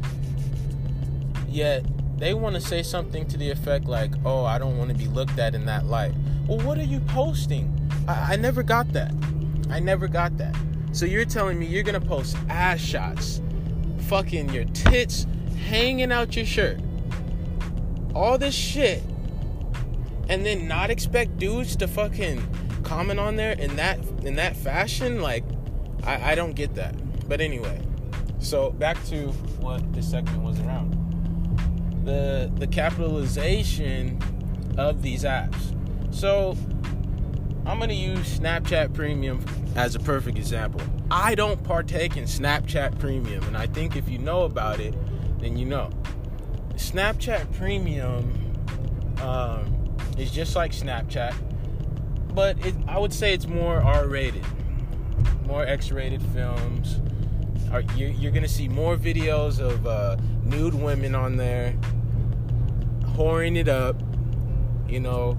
Yet 1.47 1.85
they 2.17 2.33
want 2.33 2.55
to 2.55 2.61
say 2.61 2.81
something 2.83 3.27
to 3.27 3.37
the 3.37 3.49
effect 3.49 3.85
like, 3.85 4.11
"Oh, 4.25 4.45
I 4.45 4.57
don't 4.57 4.77
want 4.77 4.89
to 4.91 4.95
be 4.95 5.07
looked 5.07 5.37
at 5.39 5.55
in 5.55 5.65
that 5.65 5.85
light." 5.85 6.13
Well, 6.47 6.59
what 6.59 6.77
are 6.77 6.83
you 6.83 6.99
posting? 7.01 7.71
I, 8.07 8.33
I 8.33 8.35
never 8.35 8.63
got 8.63 8.91
that. 8.93 9.13
I 9.69 9.79
never 9.79 10.07
got 10.07 10.37
that. 10.37 10.55
So 10.91 11.05
you're 11.05 11.25
telling 11.25 11.59
me 11.59 11.65
you're 11.65 11.83
gonna 11.83 11.99
post 11.99 12.37
ass 12.49 12.79
shots, 12.79 13.41
fucking 14.07 14.49
your 14.49 14.65
tits 14.65 15.27
hanging 15.67 16.11
out 16.11 16.35
your 16.35 16.45
shirt, 16.45 16.79
all 18.13 18.37
this 18.37 18.55
shit, 18.55 19.03
and 20.29 20.45
then 20.45 20.67
not 20.67 20.89
expect 20.89 21.37
dudes 21.37 21.75
to 21.77 21.87
fucking 21.87 22.47
comment 22.83 23.19
on 23.19 23.35
there 23.35 23.53
in 23.53 23.75
that 23.75 23.99
in 24.23 24.35
that 24.35 24.55
fashion? 24.55 25.21
Like, 25.21 25.43
I, 26.03 26.31
I 26.31 26.35
don't 26.35 26.53
get 26.53 26.75
that. 26.75 26.95
But 27.27 27.41
anyway, 27.41 27.81
so 28.39 28.69
back 28.71 29.03
to 29.07 29.27
what 29.59 29.93
this 29.93 30.09
segment 30.09 30.43
was 30.43 30.59
around. 30.61 31.04
The 32.05 32.51
the 32.55 32.67
capitalization 32.67 34.21
of 34.77 35.01
these 35.01 35.23
apps. 35.23 35.73
So 36.13 36.55
I'm 37.65 37.79
gonna 37.79 37.93
use 37.93 38.39
Snapchat 38.39 38.93
Premium 38.93 39.43
as 39.75 39.95
a 39.95 39.99
perfect 39.99 40.37
example. 40.37 40.81
I 41.09 41.35
don't 41.35 41.61
partake 41.63 42.15
in 42.15 42.25
Snapchat 42.25 42.99
Premium, 42.99 43.43
and 43.45 43.57
I 43.57 43.67
think 43.67 43.95
if 43.95 44.07
you 44.07 44.19
know 44.19 44.43
about 44.43 44.79
it, 44.79 44.93
then 45.39 45.57
you 45.57 45.65
know. 45.65 45.89
Snapchat 46.75 47.51
Premium 47.57 48.31
um, 49.21 49.97
is 50.17 50.31
just 50.31 50.55
like 50.55 50.71
Snapchat, 50.71 51.33
but 52.35 52.63
it, 52.65 52.75
I 52.87 52.99
would 52.99 53.13
say 53.13 53.33
it's 53.33 53.47
more 53.47 53.81
R-rated, 53.81 54.45
more 55.47 55.65
X-rated 55.65 56.21
films. 56.33 57.01
You're, 57.95 58.09
you're 58.09 58.31
gonna 58.31 58.47
see 58.47 58.67
more 58.69 58.95
videos 58.95 59.59
of 59.59 59.85
uh, 59.87 60.17
nude 60.45 60.73
women 60.73 61.15
on 61.15 61.35
there, 61.35 61.73
whoring 63.15 63.57
it 63.57 63.67
up, 63.67 64.01
you 64.87 64.99
know, 64.99 65.37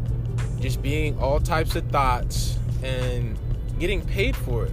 just 0.60 0.82
being 0.82 1.18
all 1.18 1.40
types 1.40 1.76
of 1.76 1.86
thoughts 1.90 2.58
and 2.82 3.38
getting 3.78 4.04
paid 4.04 4.36
for 4.36 4.66
it. 4.66 4.72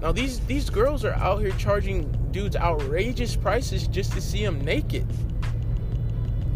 Now 0.00 0.12
these 0.12 0.40
these 0.40 0.70
girls 0.70 1.04
are 1.04 1.12
out 1.14 1.40
here 1.40 1.52
charging 1.52 2.10
dudes 2.32 2.56
outrageous 2.56 3.36
prices 3.36 3.86
just 3.86 4.12
to 4.12 4.20
see 4.20 4.44
them 4.44 4.60
naked. 4.62 5.06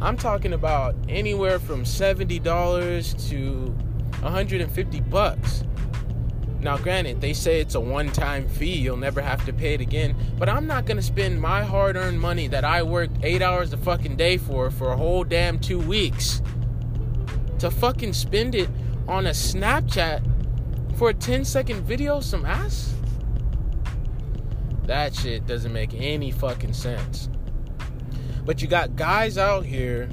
I'm 0.01 0.17
talking 0.17 0.53
about 0.53 0.95
anywhere 1.09 1.59
from 1.59 1.85
$70 1.85 3.29
to 3.31 3.71
150 4.23 5.01
bucks. 5.01 5.65
Now 6.65 6.79
granted, 6.79 7.21
they 7.21 7.35
say 7.35 7.61
it's 7.61 7.75
a 7.75 7.81
one-time 7.81 8.49
fee, 8.49 8.79
you'll 8.79 8.97
never 8.97 9.21
have 9.21 9.45
to 9.45 9.53
pay 9.53 9.75
it 9.75 9.83
again, 9.83 10.17
but 10.39 10.49
I'm 10.49 10.67
not 10.67 10.87
to 10.87 11.03
spend 11.03 11.39
my 11.39 11.63
hard-earned 11.63 12.19
money 12.19 12.49
that 12.49 12.65
I 12.65 12.83
worked 12.83 13.19
8 13.23 13.43
hours 13.43 13.75
a 13.75 13.77
fucking 13.77 14.17
day 14.17 14.39
for 14.39 14.71
for 14.71 14.91
a 14.91 14.97
whole 14.97 15.25
damn 15.25 15.59
2 15.59 15.79
weeks 15.79 16.41
to 17.59 17.71
fucking 17.71 18.15
spend 18.15 18.55
it 18.55 18.71
on 19.07 19.27
a 19.27 19.31
Snapchat 19.31 20.27
for 20.97 21.11
a 21.11 21.15
10 21.15 21.45
second 21.45 21.83
video 21.83 22.21
some 22.21 22.47
ass? 22.47 22.95
That 24.87 25.15
shit 25.15 25.47
doesn't 25.47 25.73
make 25.73 25.93
any 25.93 26.31
fucking 26.31 26.73
sense. 26.73 27.29
But 28.47 28.63
you 28.63 28.69
got 28.69 28.97
guys 28.97 29.37
out 29.37 29.67
here 29.67 30.09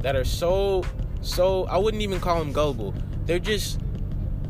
that 0.00 0.16
are 0.16 0.24
so 0.24 0.84
so 1.22 1.64
I 1.64 1.78
wouldn't 1.78 2.02
even 2.02 2.20
call 2.20 2.40
them 2.40 2.52
gullible. 2.52 2.92
They're 3.24 3.38
just 3.38 3.80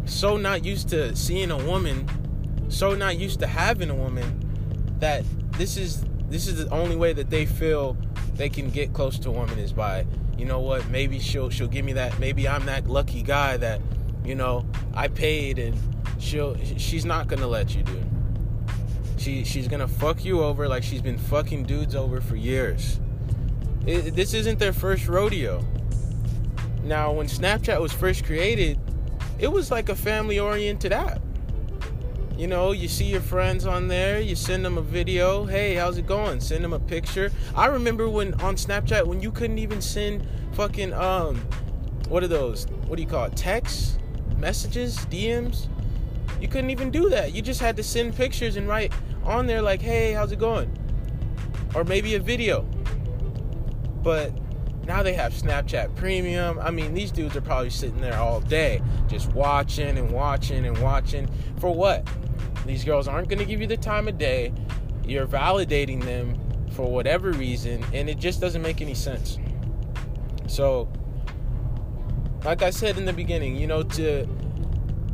so 0.05 0.37
not 0.37 0.65
used 0.65 0.89
to 0.91 1.15
seeing 1.17 1.51
a 1.51 1.57
woman, 1.57 2.07
so 2.69 2.95
not 2.95 3.19
used 3.19 3.41
to 3.41 3.47
having 3.47 3.91
a 3.91 3.95
woman 3.95 4.39
that 4.99 5.25
this 5.53 5.77
is 5.77 6.05
this 6.29 6.47
is 6.47 6.65
the 6.65 6.71
only 6.71 6.97
way 6.97 7.13
that 7.13 7.31
they 7.31 7.45
feel 7.45 7.97
they 8.35 8.49
can 8.49 8.71
get 8.71 8.93
close 8.93 9.19
to 9.19 9.29
a 9.29 9.33
woman 9.33 9.59
is 9.59 9.73
by 9.73 10.07
you 10.39 10.49
know 10.49 10.61
what, 10.61 10.89
maybe 10.89 11.19
she'll 11.19 11.51
she'll 11.51 11.69
give 11.69 11.85
me 11.85 11.93
that. 11.93 12.19
Maybe 12.19 12.49
I'm 12.49 12.67
that 12.67 12.89
lucky 12.89 13.23
guy 13.23 13.57
that, 13.59 13.81
you 14.25 14.35
know, 14.35 14.67
I 14.95 15.09
paid 15.09 15.59
and 15.59 15.79
she'll 16.19 16.57
she's 16.77 17.05
not 17.05 17.29
gonna 17.29 17.47
let 17.47 17.75
you, 17.75 17.83
dude. 17.83 18.05
She 19.19 19.45
she's 19.45 19.69
gonna 19.69 19.89
fuck 19.89 20.25
you 20.25 20.43
over 20.43 20.69
like 20.69 20.83
she's 20.83 21.03
been 21.03 21.19
fucking 21.19 21.65
dudes 21.65 21.95
over 21.95 22.21
for 22.21 22.37
years. 22.37 22.99
It, 23.87 24.15
this 24.15 24.35
isn't 24.35 24.59
their 24.59 24.73
first 24.73 25.07
rodeo. 25.07 25.65
Now, 26.83 27.13
when 27.13 27.27
Snapchat 27.27 27.81
was 27.81 27.93
first 27.93 28.25
created, 28.25 28.79
it 29.43 29.51
was 29.51 29.73
like 29.73 29.89
a 29.89 29.95
family 29.97 30.39
oriented 30.39 30.93
app. 30.93 31.21
You 32.39 32.47
know, 32.47 32.71
you 32.71 32.87
see 32.87 33.07
your 33.07 33.21
friends 33.21 33.67
on 33.67 33.89
there, 33.89 34.21
you 34.21 34.37
send 34.37 34.65
them 34.65 34.79
a 34.79 34.83
video. 34.83 35.45
Hey, 35.45 35.75
how's 35.75 35.99
it 35.99 36.07
going? 36.07 36.41
Send 36.41 36.63
them 36.63 36.73
a 36.73 36.79
picture. 36.79 37.31
I 37.57 37.67
remember 37.67 38.09
when 38.09 38.35
on 38.35 38.55
Snapchat 38.55 39.05
when 39.05 39.21
you 39.21 39.33
couldn't 39.33 39.59
even 39.59 39.83
send 39.83 40.27
fucking 40.53 40.93
um 40.93 41.37
what 42.09 42.23
are 42.23 42.29
those? 42.29 42.67
What 42.87 42.97
do 42.97 43.03
you 43.03 43.09
call 43.09 43.25
it? 43.25 43.37
Text 43.37 43.99
messages, 44.39 44.99
DMs? 45.07 45.67
You 46.41 46.47
couldn't 46.47 46.71
even 46.71 46.93
do 46.93 47.09
that. 47.09 47.35
You 47.35 47.43
just 47.43 47.61
had 47.61 47.77
to 47.79 47.83
send 47.83 48.15
pictures 48.15 48.57
and 48.57 48.69
write 48.69 48.93
on 49.25 49.47
there 49.47 49.61
like, 49.61 49.83
"Hey, 49.83 50.13
how's 50.13 50.31
it 50.31 50.39
going?" 50.39 50.71
Or 51.75 51.83
maybe 51.83 52.15
a 52.15 52.21
video. 52.21 52.63
But 54.03 54.33
now 54.87 55.03
they 55.03 55.13
have 55.15 55.33
Snapchat 55.33 55.95
Premium. 55.97 56.59
I 56.59 56.71
mean, 56.71 56.95
these 56.95 57.11
dudes 57.11 57.37
are 57.37 57.41
probably 57.41 57.71
sitting 57.71 58.01
there 58.01 58.19
all 58.19 58.41
day 58.41 58.83
just 59.09 59.33
watching 59.33 59.99
and 59.99 60.11
watching 60.11 60.67
and 60.67 60.77
watching. 60.79 61.29
For 61.59 61.75
what? 61.75 62.07
These 62.67 62.85
girls 62.85 63.09
aren't 63.09 63.29
going 63.29 63.39
to 63.39 63.45
give 63.45 63.61
you 63.61 63.67
the 63.67 63.77
time 63.77 64.09
of 64.09 64.19
day. 64.19 64.53
You're 65.05 65.27
validating 65.27 66.03
them 66.03 66.39
for 66.73 66.91
whatever 66.91 67.33
reason, 67.33 67.85
and 67.93 68.09
it 68.09 68.19
just 68.19 68.41
doesn't 68.41 68.63
make 68.63 68.81
any 68.81 68.95
sense. 68.95 69.39
So, 70.47 70.89
like 72.45 72.63
I 72.63 72.71
said 72.71 72.99
in 72.99 73.05
the 73.05 73.13
beginning, 73.13 73.57
you 73.57 73.67
know, 73.67 73.83
to 73.83 74.27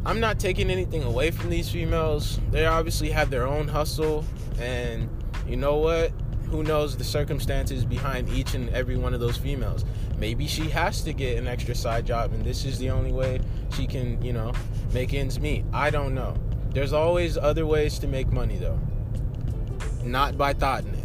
I'm 0.04 0.20
not 0.20 0.38
taking 0.38 0.70
anything 0.70 1.02
away 1.02 1.30
from 1.30 1.50
these 1.50 1.68
females. 1.70 2.40
They 2.50 2.66
obviously 2.66 3.10
have 3.10 3.30
their 3.30 3.46
own 3.46 3.68
hustle, 3.68 4.24
and 4.58 5.08
you 5.46 5.56
know 5.56 5.76
what? 5.76 6.12
Who 6.50 6.62
knows 6.62 6.96
the 6.96 7.04
circumstances 7.04 7.84
behind 7.84 8.28
each 8.30 8.54
and 8.54 8.70
every 8.70 8.96
one 8.96 9.12
of 9.12 9.20
those 9.20 9.36
females? 9.36 9.84
Maybe 10.16 10.46
she 10.46 10.68
has 10.70 11.02
to 11.02 11.12
get 11.12 11.38
an 11.38 11.46
extra 11.46 11.74
side 11.74 12.06
job, 12.06 12.32
and 12.32 12.42
this 12.44 12.64
is 12.64 12.78
the 12.78 12.90
only 12.90 13.12
way 13.12 13.40
she 13.74 13.86
can, 13.86 14.20
you 14.22 14.32
know, 14.32 14.52
make 14.92 15.12
ends 15.12 15.38
meet. 15.38 15.64
I 15.72 15.90
don't 15.90 16.14
know. 16.14 16.36
There's 16.70 16.92
always 16.92 17.36
other 17.36 17.66
ways 17.66 17.98
to 18.00 18.06
make 18.06 18.30
money 18.30 18.56
though. 18.56 18.78
Not 20.04 20.38
by 20.38 20.52
thoughting 20.52 20.94
it. 20.94 21.04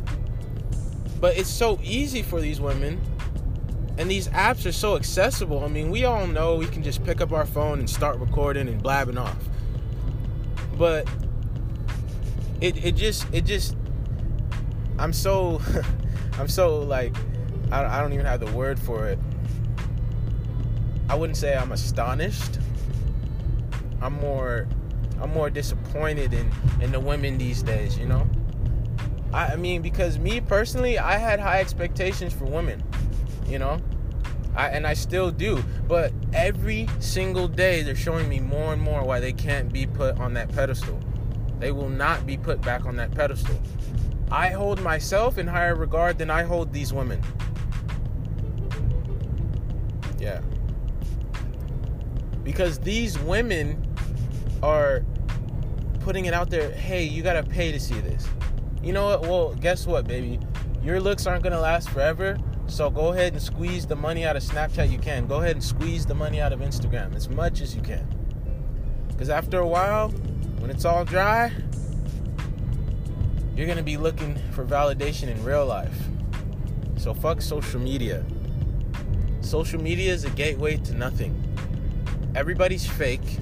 But 1.19 1.37
it's 1.37 1.49
so 1.49 1.79
easy 1.83 2.21
for 2.21 2.39
these 2.39 2.61
women. 2.61 3.01
And 3.97 4.09
these 4.09 4.27
apps 4.29 4.65
are 4.65 4.71
so 4.71 4.95
accessible. 4.95 5.63
I 5.63 5.67
mean, 5.67 5.91
we 5.91 6.03
all 6.05 6.25
know 6.25 6.55
we 6.55 6.65
can 6.65 6.83
just 6.83 7.03
pick 7.03 7.21
up 7.21 7.31
our 7.31 7.45
phone 7.45 7.79
and 7.79 7.89
start 7.89 8.17
recording 8.17 8.67
and 8.67 8.81
blabbing 8.81 9.17
off. 9.17 9.37
But 10.77 11.07
it 12.59 12.83
it 12.83 12.95
just 12.95 13.25
it 13.31 13.45
just 13.45 13.75
I'm 15.03 15.11
so 15.11 15.61
I'm 16.39 16.47
so 16.47 16.79
like 16.79 17.13
I, 17.73 17.97
I 17.97 18.01
don't 18.01 18.13
even 18.13 18.25
have 18.25 18.39
the 18.39 18.51
word 18.53 18.79
for 18.79 19.05
it. 19.07 19.19
I 21.09 21.15
wouldn't 21.15 21.35
say 21.35 21.57
I'm 21.57 21.73
astonished. 21.73 22.57
I'm 24.01 24.13
more 24.13 24.65
I'm 25.21 25.33
more 25.33 25.49
disappointed 25.49 26.33
in 26.33 26.49
in 26.79 26.93
the 26.93 27.01
women 27.01 27.37
these 27.37 27.61
days. 27.61 27.97
You 27.97 28.05
know, 28.05 28.25
I, 29.33 29.47
I 29.47 29.55
mean 29.57 29.81
because 29.81 30.17
me 30.19 30.39
personally, 30.39 30.97
I 30.97 31.17
had 31.17 31.37
high 31.37 31.59
expectations 31.59 32.31
for 32.31 32.45
women. 32.45 32.81
You 33.45 33.59
know, 33.59 33.81
I, 34.55 34.69
and 34.69 34.87
I 34.87 34.93
still 34.93 35.31
do. 35.31 35.61
But 35.85 36.13
every 36.31 36.87
single 36.99 37.49
day, 37.49 37.83
they're 37.83 37.93
showing 37.93 38.29
me 38.29 38.39
more 38.39 38.71
and 38.71 38.81
more 38.81 39.03
why 39.03 39.19
they 39.19 39.33
can't 39.33 39.71
be 39.71 39.85
put 39.85 40.17
on 40.17 40.33
that 40.35 40.49
pedestal. 40.53 40.97
They 41.59 41.73
will 41.73 41.89
not 41.89 42.25
be 42.25 42.37
put 42.37 42.61
back 42.61 42.85
on 42.85 42.95
that 42.95 43.13
pedestal. 43.13 43.59
I 44.33 44.49
hold 44.49 44.81
myself 44.81 45.37
in 45.37 45.45
higher 45.45 45.75
regard 45.75 46.17
than 46.17 46.31
I 46.31 46.41
hold 46.41 46.73
these 46.73 46.91
women. 46.91 47.21
Yeah. 50.17 50.41
Because 52.43 52.79
these 52.79 53.19
women 53.19 53.95
are 54.63 55.05
putting 55.99 56.25
it 56.25 56.33
out 56.33 56.49
there, 56.49 56.71
hey, 56.71 57.03
you 57.03 57.21
gotta 57.21 57.43
pay 57.43 57.71
to 57.71 57.79
see 57.79 57.99
this. 58.01 58.27
You 58.81 58.91
know 58.91 59.05
what? 59.05 59.21
Well, 59.21 59.53
guess 59.53 59.85
what, 59.85 60.07
baby? 60.07 60.39
Your 60.81 60.99
looks 60.99 61.27
aren't 61.27 61.43
gonna 61.43 61.61
last 61.61 61.91
forever. 61.91 62.35
So 62.65 62.89
go 62.89 63.13
ahead 63.13 63.33
and 63.33 63.41
squeeze 63.41 63.85
the 63.85 63.95
money 63.95 64.25
out 64.25 64.35
of 64.35 64.41
Snapchat 64.41 64.89
you 64.89 64.97
can. 64.97 65.27
Go 65.27 65.41
ahead 65.41 65.51
and 65.51 65.63
squeeze 65.63 66.07
the 66.07 66.15
money 66.15 66.41
out 66.41 66.51
of 66.51 66.59
Instagram 66.59 67.15
as 67.15 67.29
much 67.29 67.61
as 67.61 67.75
you 67.75 67.83
can. 67.83 68.07
Because 69.09 69.29
after 69.29 69.59
a 69.59 69.67
while, 69.67 70.09
when 70.57 70.71
it's 70.71 70.85
all 70.85 71.05
dry, 71.05 71.51
you're 73.55 73.67
gonna 73.67 73.83
be 73.83 73.97
looking 73.97 74.35
for 74.51 74.65
validation 74.65 75.27
in 75.27 75.43
real 75.43 75.65
life. 75.65 75.97
So 76.97 77.13
fuck 77.13 77.41
social 77.41 77.79
media. 77.79 78.23
Social 79.41 79.81
media 79.81 80.11
is 80.13 80.23
a 80.25 80.29
gateway 80.31 80.77
to 80.77 80.93
nothing. 80.93 81.39
everybody's 82.35 82.85
fake. 82.87 83.37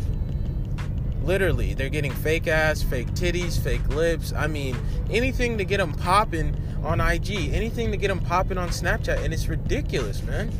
Literally, 1.23 1.73
they're 1.73 1.89
getting 1.89 2.11
fake 2.11 2.47
ass, 2.47 2.83
fake 2.83 3.07
titties, 3.11 3.57
fake 3.57 3.87
lips. 3.89 4.33
I 4.33 4.47
mean, 4.47 4.75
anything 5.09 5.57
to 5.59 5.63
get 5.63 5.77
them 5.77 5.93
popping 5.93 6.55
on 6.83 6.99
IG, 6.99 7.53
anything 7.53 7.91
to 7.91 7.97
get 7.97 8.09
them 8.09 8.19
popping 8.19 8.57
on 8.57 8.69
Snapchat, 8.69 9.23
and 9.23 9.33
it's 9.33 9.47
ridiculous, 9.47 10.23
man. 10.23 10.51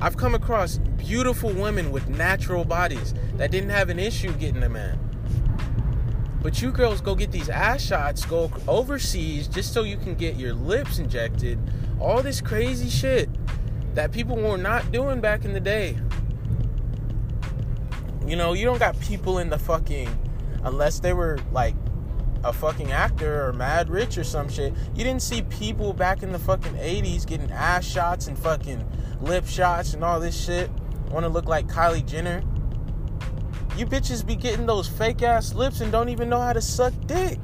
I've 0.00 0.16
come 0.16 0.34
across 0.34 0.78
beautiful 0.98 1.50
women 1.50 1.90
with 1.90 2.08
natural 2.08 2.64
bodies 2.64 3.14
that 3.38 3.50
didn't 3.50 3.70
have 3.70 3.88
an 3.88 3.98
issue 3.98 4.32
getting 4.32 4.62
a 4.62 4.68
man. 4.68 4.98
But 6.42 6.60
you 6.60 6.72
girls 6.72 7.00
go 7.00 7.14
get 7.14 7.30
these 7.30 7.48
ass 7.48 7.82
shots, 7.82 8.24
go 8.24 8.50
overseas 8.66 9.46
just 9.46 9.72
so 9.72 9.84
you 9.84 9.96
can 9.96 10.14
get 10.14 10.36
your 10.36 10.54
lips 10.54 10.98
injected. 10.98 11.58
All 12.00 12.20
this 12.20 12.40
crazy 12.40 12.88
shit 12.88 13.30
that 13.94 14.10
people 14.10 14.36
were 14.36 14.56
not 14.56 14.90
doing 14.90 15.20
back 15.20 15.44
in 15.44 15.52
the 15.52 15.60
day. 15.60 15.96
You 18.26 18.36
know, 18.36 18.54
you 18.54 18.64
don't 18.64 18.78
got 18.78 18.98
people 19.00 19.38
in 19.38 19.50
the 19.50 19.58
fucking, 19.58 20.08
unless 20.64 20.98
they 21.00 21.12
were 21.12 21.38
like 21.52 21.74
a 22.44 22.52
fucking 22.52 22.90
actor 22.90 23.46
or 23.46 23.52
mad 23.52 23.88
rich 23.88 24.18
or 24.18 24.24
some 24.24 24.48
shit. 24.48 24.74
You 24.94 25.04
didn't 25.04 25.22
see 25.22 25.42
people 25.42 25.92
back 25.92 26.24
in 26.24 26.32
the 26.32 26.38
fucking 26.38 26.74
80s 26.74 27.26
getting 27.26 27.50
ass 27.52 27.84
shots 27.84 28.26
and 28.26 28.36
fucking 28.36 28.84
lip 29.20 29.46
shots 29.46 29.94
and 29.94 30.02
all 30.02 30.18
this 30.18 30.44
shit. 30.44 30.70
Want 31.10 31.24
to 31.24 31.28
look 31.28 31.46
like 31.46 31.68
Kylie 31.68 32.04
Jenner. 32.04 32.42
You 33.76 33.86
bitches 33.86 34.24
be 34.24 34.36
getting 34.36 34.66
those 34.66 34.88
fake 34.88 35.22
ass 35.22 35.54
lips 35.54 35.80
and 35.80 35.90
don't 35.90 36.08
even 36.08 36.28
know 36.28 36.40
how 36.40 36.52
to 36.52 36.60
suck 36.60 36.92
dick. 37.06 37.38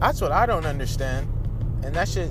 That's 0.00 0.20
what 0.20 0.32
I 0.32 0.46
don't 0.46 0.66
understand. 0.66 1.28
And 1.84 1.94
that 1.94 2.08
shit 2.08 2.30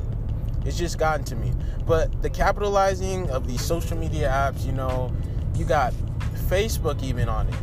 it's 0.66 0.78
just 0.78 0.98
gotten 0.98 1.24
to 1.26 1.36
me. 1.36 1.54
But 1.86 2.22
the 2.22 2.30
capitalizing 2.30 3.30
of 3.30 3.48
these 3.48 3.62
social 3.62 3.98
media 3.98 4.30
apps, 4.30 4.66
you 4.66 4.72
know, 4.72 5.14
you 5.56 5.64
got 5.64 5.94
Facebook 6.50 7.02
even 7.04 7.30
on 7.30 7.48
it. 7.48 7.56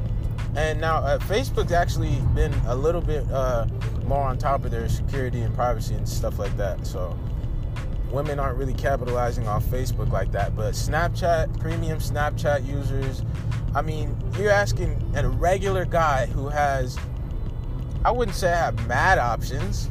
And 0.54 0.80
now 0.80 0.98
uh, 0.98 1.18
Facebook's 1.18 1.72
actually 1.72 2.20
been 2.34 2.52
a 2.66 2.76
little 2.76 3.00
bit 3.00 3.28
uh, 3.30 3.66
more 4.04 4.22
on 4.22 4.38
top 4.38 4.64
of 4.64 4.70
their 4.70 4.88
security 4.88 5.40
and 5.40 5.52
privacy 5.54 5.94
and 5.94 6.08
stuff 6.08 6.38
like 6.38 6.56
that. 6.56 6.86
So 6.86 7.18
women 8.10 8.38
aren't 8.38 8.58
really 8.58 8.74
capitalizing 8.74 9.48
off 9.48 9.64
Facebook 9.64 10.12
like 10.12 10.30
that. 10.32 10.54
But 10.54 10.74
Snapchat, 10.74 11.58
premium 11.58 11.98
Snapchat 11.98 12.66
users, 12.66 13.22
I 13.74 13.82
mean, 13.82 14.16
you're 14.38 14.50
asking 14.50 15.00
a 15.16 15.26
regular 15.26 15.84
guy 15.84 16.26
who 16.26 16.48
has, 16.48 16.98
I 18.04 18.10
wouldn't 18.10 18.36
say 18.36 18.52
I 18.52 18.56
have 18.56 18.86
mad 18.86 19.18
options, 19.18 19.88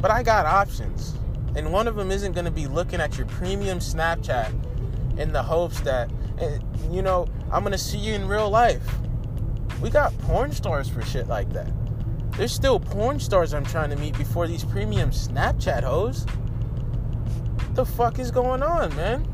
but 0.00 0.10
I 0.10 0.22
got 0.22 0.46
options. 0.46 1.14
And 1.54 1.72
one 1.72 1.86
of 1.86 1.96
them 1.96 2.10
isn't 2.10 2.32
going 2.32 2.44
to 2.44 2.50
be 2.50 2.66
looking 2.66 3.00
at 3.00 3.16
your 3.16 3.26
premium 3.26 3.78
Snapchat 3.78 5.18
in 5.18 5.32
the 5.32 5.42
hopes 5.42 5.80
that, 5.80 6.10
eh, 6.38 6.58
you 6.90 7.02
know, 7.02 7.26
I'm 7.52 7.62
going 7.62 7.72
to 7.72 7.78
see 7.78 7.98
you 7.98 8.14
in 8.14 8.26
real 8.26 8.50
life. 8.50 8.82
We 9.80 9.90
got 9.90 10.16
porn 10.20 10.52
stars 10.52 10.88
for 10.88 11.02
shit 11.02 11.28
like 11.28 11.52
that. 11.52 11.68
There's 12.32 12.52
still 12.52 12.80
porn 12.80 13.20
stars 13.20 13.54
I'm 13.54 13.64
trying 13.64 13.90
to 13.90 13.96
meet 13.96 14.16
before 14.16 14.46
these 14.46 14.64
premium 14.64 15.10
Snapchat 15.10 15.82
hoes. 15.82 16.24
What 16.24 17.74
the 17.74 17.84
fuck 17.84 18.18
is 18.18 18.30
going 18.30 18.62
on, 18.62 18.94
man? 18.96 19.26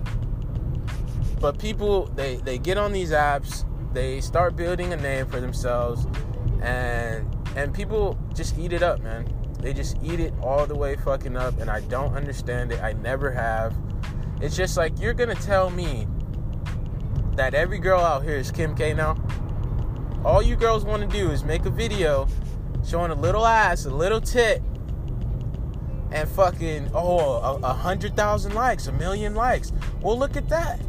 But 1.40 1.58
people, 1.58 2.06
they, 2.14 2.36
they 2.36 2.58
get 2.58 2.78
on 2.78 2.92
these 2.92 3.10
apps, 3.10 3.64
they 3.96 4.20
start 4.20 4.56
building 4.56 4.92
a 4.92 4.96
name 4.96 5.26
for 5.26 5.40
themselves, 5.40 6.06
and 6.60 7.26
and 7.56 7.72
people 7.72 8.18
just 8.34 8.58
eat 8.58 8.74
it 8.74 8.82
up, 8.82 9.00
man. 9.00 9.26
They 9.60 9.72
just 9.72 9.96
eat 10.02 10.20
it 10.20 10.34
all 10.42 10.66
the 10.66 10.76
way 10.76 10.96
fucking 10.96 11.34
up, 11.34 11.58
and 11.58 11.70
I 11.70 11.80
don't 11.80 12.14
understand 12.14 12.72
it. 12.72 12.82
I 12.82 12.92
never 12.92 13.30
have. 13.30 13.74
It's 14.42 14.54
just 14.54 14.76
like 14.76 15.00
you're 15.00 15.14
gonna 15.14 15.34
tell 15.34 15.70
me 15.70 16.06
that 17.36 17.54
every 17.54 17.78
girl 17.78 18.00
out 18.00 18.22
here 18.22 18.36
is 18.36 18.50
Kim 18.50 18.76
K 18.76 18.92
now. 18.92 19.16
All 20.26 20.42
you 20.42 20.56
girls 20.56 20.84
want 20.84 21.02
to 21.02 21.08
do 21.08 21.30
is 21.30 21.42
make 21.42 21.64
a 21.64 21.70
video 21.70 22.28
showing 22.86 23.10
a 23.10 23.14
little 23.14 23.46
ass, 23.46 23.86
a 23.86 23.90
little 23.90 24.20
tit, 24.20 24.62
and 26.12 26.28
fucking 26.28 26.90
oh 26.92 27.58
a 27.62 27.72
hundred 27.72 28.14
thousand 28.14 28.54
likes, 28.54 28.88
a 28.88 28.92
million 28.92 29.34
likes. 29.34 29.72
Well, 30.02 30.18
look 30.18 30.36
at 30.36 30.50
that. 30.50 30.80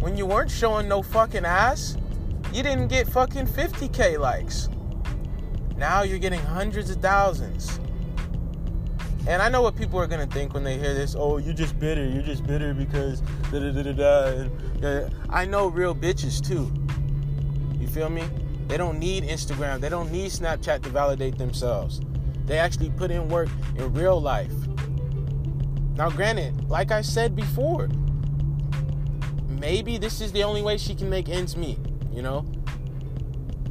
When 0.00 0.16
you 0.16 0.24
weren't 0.24 0.50
showing 0.50 0.88
no 0.88 1.02
fucking 1.02 1.44
ass, 1.44 1.98
you 2.54 2.62
didn't 2.62 2.86
get 2.86 3.08
fucking 3.08 3.48
50k 3.48 4.18
likes. 4.18 4.68
Now 5.76 6.02
you're 6.02 6.20
getting 6.20 6.38
hundreds 6.38 6.88
of 6.88 7.02
thousands. 7.02 7.80
And 9.26 9.42
I 9.42 9.48
know 9.48 9.60
what 9.60 9.74
people 9.74 9.98
are 9.98 10.06
gonna 10.06 10.26
think 10.26 10.54
when 10.54 10.62
they 10.62 10.78
hear 10.78 10.94
this. 10.94 11.16
Oh, 11.18 11.38
you're 11.38 11.52
just 11.52 11.76
bitter. 11.80 12.06
You're 12.06 12.22
just 12.22 12.46
bitter 12.46 12.72
because 12.72 13.22
da 13.50 13.58
da 13.58 13.72
da 13.72 13.92
da 13.92 14.44
da. 14.80 15.08
I 15.30 15.44
know 15.46 15.66
real 15.66 15.96
bitches 15.96 16.46
too. 16.46 16.72
You 17.80 17.88
feel 17.88 18.08
me? 18.08 18.22
They 18.68 18.76
don't 18.76 19.00
need 19.00 19.24
Instagram. 19.24 19.80
They 19.80 19.88
don't 19.88 20.12
need 20.12 20.30
Snapchat 20.30 20.82
to 20.84 20.90
validate 20.90 21.36
themselves. 21.36 22.00
They 22.46 22.58
actually 22.58 22.90
put 22.90 23.10
in 23.10 23.28
work 23.28 23.48
in 23.76 23.92
real 23.94 24.20
life. 24.20 24.52
Now, 25.96 26.08
granted, 26.08 26.68
like 26.68 26.92
I 26.92 27.00
said 27.00 27.34
before, 27.34 27.88
maybe 29.48 29.98
this 29.98 30.20
is 30.20 30.30
the 30.30 30.44
only 30.44 30.62
way 30.62 30.76
she 30.76 30.94
can 30.94 31.10
make 31.10 31.28
ends 31.28 31.56
meet. 31.56 31.78
You 32.14 32.22
know, 32.22 32.46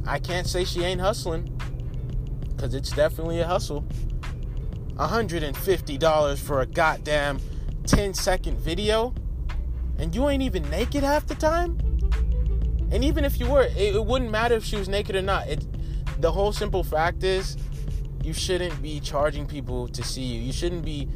I 0.06 0.18
can't 0.18 0.46
say 0.46 0.64
she 0.64 0.82
ain't 0.82 1.00
hustling 1.00 1.50
because 2.50 2.74
it's 2.74 2.90
definitely 2.90 3.40
a 3.40 3.46
hustle. 3.46 3.84
$150 4.96 6.38
for 6.38 6.60
a 6.60 6.66
goddamn 6.66 7.40
10 7.86 8.14
second 8.14 8.58
video? 8.58 9.14
And 9.98 10.14
you 10.14 10.28
ain't 10.28 10.42
even 10.42 10.68
naked 10.70 11.02
half 11.02 11.26
the 11.26 11.34
time? 11.34 11.78
And 12.92 13.02
even 13.02 13.24
if 13.24 13.40
you 13.40 13.48
were 13.48 13.62
it, 13.62 13.96
it, 13.96 14.04
wouldn't 14.04 14.30
matter 14.30 14.54
if 14.54 14.64
she 14.64 14.76
was 14.76 14.88
naked 14.88 15.16
or 15.16 15.22
not. 15.22 15.48
It 15.48 15.66
the 16.20 16.30
whole 16.30 16.52
simple 16.52 16.84
fact 16.84 17.24
is 17.24 17.56
you 18.22 18.32
shouldn't 18.32 18.80
be 18.82 19.00
charging 19.00 19.46
people 19.46 19.88
to 19.88 20.04
see 20.04 20.22
you. 20.22 20.40
You 20.40 20.52
shouldn't 20.52 20.84
be 20.84 21.08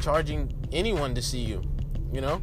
charging 0.00 0.52
anyone 0.72 1.14
to 1.14 1.22
see 1.22 1.40
you 1.40 1.62
you 2.12 2.20
know? 2.20 2.40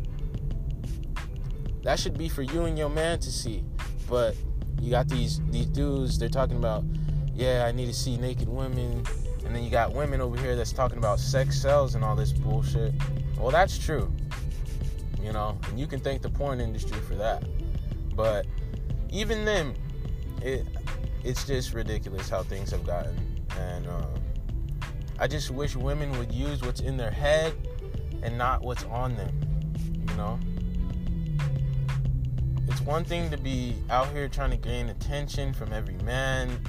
That 1.83 1.99
should 1.99 2.17
be 2.17 2.29
for 2.29 2.43
you 2.43 2.65
and 2.65 2.77
your 2.77 2.89
man 2.89 3.19
to 3.19 3.31
see 3.31 3.63
but 4.09 4.35
you 4.81 4.89
got 4.89 5.07
these 5.07 5.41
these 5.49 5.65
dudes 5.67 6.17
they're 6.19 6.29
talking 6.29 6.57
about 6.57 6.83
yeah 7.33 7.65
i 7.67 7.71
need 7.71 7.85
to 7.85 7.93
see 7.93 8.17
naked 8.17 8.47
women 8.47 9.03
and 9.45 9.55
then 9.55 9.63
you 9.63 9.69
got 9.69 9.93
women 9.93 10.21
over 10.21 10.37
here 10.37 10.55
that's 10.55 10.71
talking 10.71 10.97
about 10.97 11.19
sex 11.19 11.61
sells 11.61 11.95
and 11.95 12.03
all 12.03 12.15
this 12.15 12.31
bullshit. 12.31 12.93
Well, 13.37 13.51
that's 13.51 13.77
true. 13.77 14.11
You 15.21 15.33
know, 15.33 15.57
and 15.67 15.79
you 15.79 15.87
can 15.87 15.99
thank 15.99 16.21
the 16.21 16.29
porn 16.29 16.59
industry 16.59 16.97
for 17.01 17.15
that. 17.15 17.43
But 18.15 18.45
even 19.11 19.45
then, 19.45 19.75
it 20.41 20.65
it's 21.23 21.45
just 21.45 21.73
ridiculous 21.73 22.29
how 22.29 22.43
things 22.43 22.71
have 22.71 22.85
gotten. 22.85 23.15
And 23.59 23.87
uh, 23.87 24.07
I 25.19 25.27
just 25.27 25.51
wish 25.51 25.75
women 25.75 26.17
would 26.17 26.31
use 26.31 26.61
what's 26.61 26.81
in 26.81 26.97
their 26.97 27.11
head 27.11 27.53
and 28.21 28.37
not 28.37 28.61
what's 28.61 28.83
on 28.85 29.15
them. 29.15 29.29
You 30.09 30.15
know? 30.15 30.39
It's 32.67 32.81
one 32.81 33.03
thing 33.03 33.29
to 33.31 33.37
be 33.37 33.75
out 33.89 34.09
here 34.09 34.27
trying 34.27 34.51
to 34.51 34.57
gain 34.57 34.89
attention 34.89 35.53
from 35.53 35.73
every 35.73 35.97
man 36.03 36.59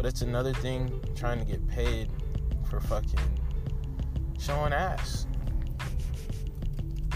but 0.00 0.08
it's 0.08 0.22
another 0.22 0.54
thing 0.54 0.98
trying 1.14 1.38
to 1.38 1.44
get 1.44 1.68
paid 1.68 2.08
for 2.70 2.80
fucking 2.80 3.20
showing 4.38 4.72
ass. 4.72 5.26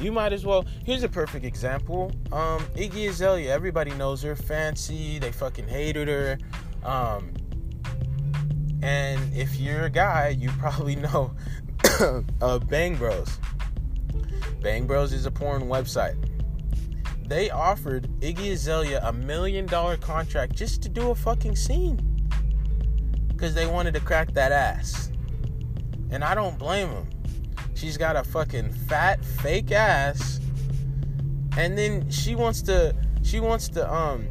You 0.02 0.12
might 0.12 0.34
as 0.34 0.44
well. 0.44 0.66
Here's 0.84 1.02
a 1.02 1.08
perfect 1.08 1.46
example. 1.46 2.12
Um, 2.30 2.60
Iggy 2.76 3.08
Azalea. 3.08 3.50
Everybody 3.50 3.92
knows 3.92 4.20
her. 4.20 4.36
Fancy. 4.36 5.18
They 5.18 5.32
fucking 5.32 5.66
hated 5.66 6.08
her. 6.08 6.38
Um, 6.84 7.32
and 8.82 9.32
if 9.34 9.56
you're 9.56 9.84
a 9.86 9.90
guy, 9.90 10.36
you 10.38 10.50
probably 10.58 10.96
know 10.96 11.34
uh, 12.42 12.58
Bang 12.58 12.96
Bros. 12.96 13.38
Bang 14.60 14.86
Bros 14.86 15.14
is 15.14 15.24
a 15.24 15.30
porn 15.30 15.62
website. 15.62 16.16
They 17.26 17.50
offered 17.50 18.08
Iggy 18.20 18.52
Azalea 18.52 19.00
a 19.02 19.12
million 19.12 19.66
dollar 19.66 19.96
contract 19.96 20.54
just 20.54 20.82
to 20.82 20.88
do 20.88 21.10
a 21.10 21.14
fucking 21.14 21.56
scene 21.56 21.98
because 23.28 23.54
they 23.54 23.66
wanted 23.66 23.94
to 23.94 24.00
crack 24.00 24.32
that 24.34 24.52
ass. 24.52 25.10
And 26.10 26.22
I 26.22 26.34
don't 26.34 26.58
blame 26.58 26.90
them. 26.90 27.08
She's 27.74 27.96
got 27.96 28.16
a 28.16 28.22
fucking 28.24 28.72
fat 28.72 29.24
fake 29.24 29.72
ass. 29.72 30.40
And 31.56 31.78
then 31.78 32.10
she 32.10 32.34
wants 32.34 32.62
to 32.62 32.94
she 33.22 33.40
wants 33.40 33.68
to 33.70 33.92
um 33.92 34.28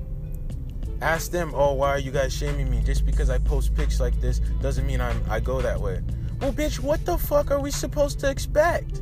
ask 1.02 1.32
them, 1.32 1.52
"Oh, 1.56 1.74
why 1.74 1.90
are 1.90 2.00
you 2.00 2.12
guys 2.12 2.34
shaming 2.34 2.70
me? 2.70 2.82
Just 2.82 3.06
because 3.06 3.30
I 3.30 3.40
post 3.40 3.74
pics 3.76 4.00
like 4.00 4.20
this 4.22 4.40
doesn't 4.62 4.86
mean 4.86 5.02
I'm 5.02 5.22
I 5.30 5.40
go 5.40 5.62
that 5.62 5.80
way." 5.80 6.02
Well, 6.42 6.54
bitch, 6.54 6.80
what 6.80 7.06
the 7.06 7.18
fuck 7.18 7.52
are 7.52 7.60
we 7.60 7.72
supposed 7.72 8.20
to 8.20 8.30
expect? 8.30 9.00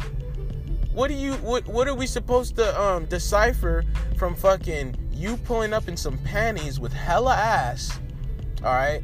What 0.93 1.07
do 1.07 1.13
you 1.13 1.33
what 1.35 1.67
what 1.67 1.87
are 1.87 1.95
we 1.95 2.05
supposed 2.07 2.55
to 2.57 2.81
um 2.81 3.05
decipher 3.05 3.85
from 4.17 4.35
fucking 4.35 4.95
you 5.11 5.37
pulling 5.37 5.73
up 5.73 5.87
in 5.87 5.95
some 5.95 6.17
panties 6.19 6.79
with 6.79 6.93
hella 6.93 7.35
ass? 7.35 7.99
All 8.63 8.73
right? 8.73 9.03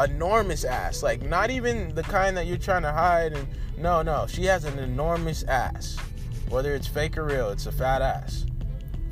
enormous 0.00 0.64
ass. 0.64 1.02
Like 1.02 1.22
not 1.22 1.50
even 1.50 1.94
the 1.94 2.02
kind 2.02 2.36
that 2.36 2.46
you're 2.46 2.56
trying 2.56 2.82
to 2.82 2.92
hide 2.92 3.32
and 3.34 3.46
no, 3.76 4.02
no. 4.02 4.26
She 4.26 4.44
has 4.44 4.64
an 4.64 4.78
enormous 4.78 5.42
ass. 5.44 5.96
Whether 6.48 6.74
it's 6.74 6.86
fake 6.86 7.16
or 7.18 7.24
real, 7.24 7.50
it's 7.50 7.66
a 7.66 7.72
fat 7.72 8.02
ass. 8.02 8.46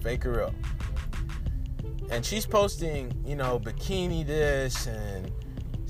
Fake 0.03 0.27
or 0.27 0.33
real. 0.33 0.55
and 2.11 2.25
she's 2.25 2.47
posting, 2.47 3.13
you 3.25 3.37
know, 3.37 3.59
bikini 3.59 4.27
this 4.27 4.87
and 4.87 5.31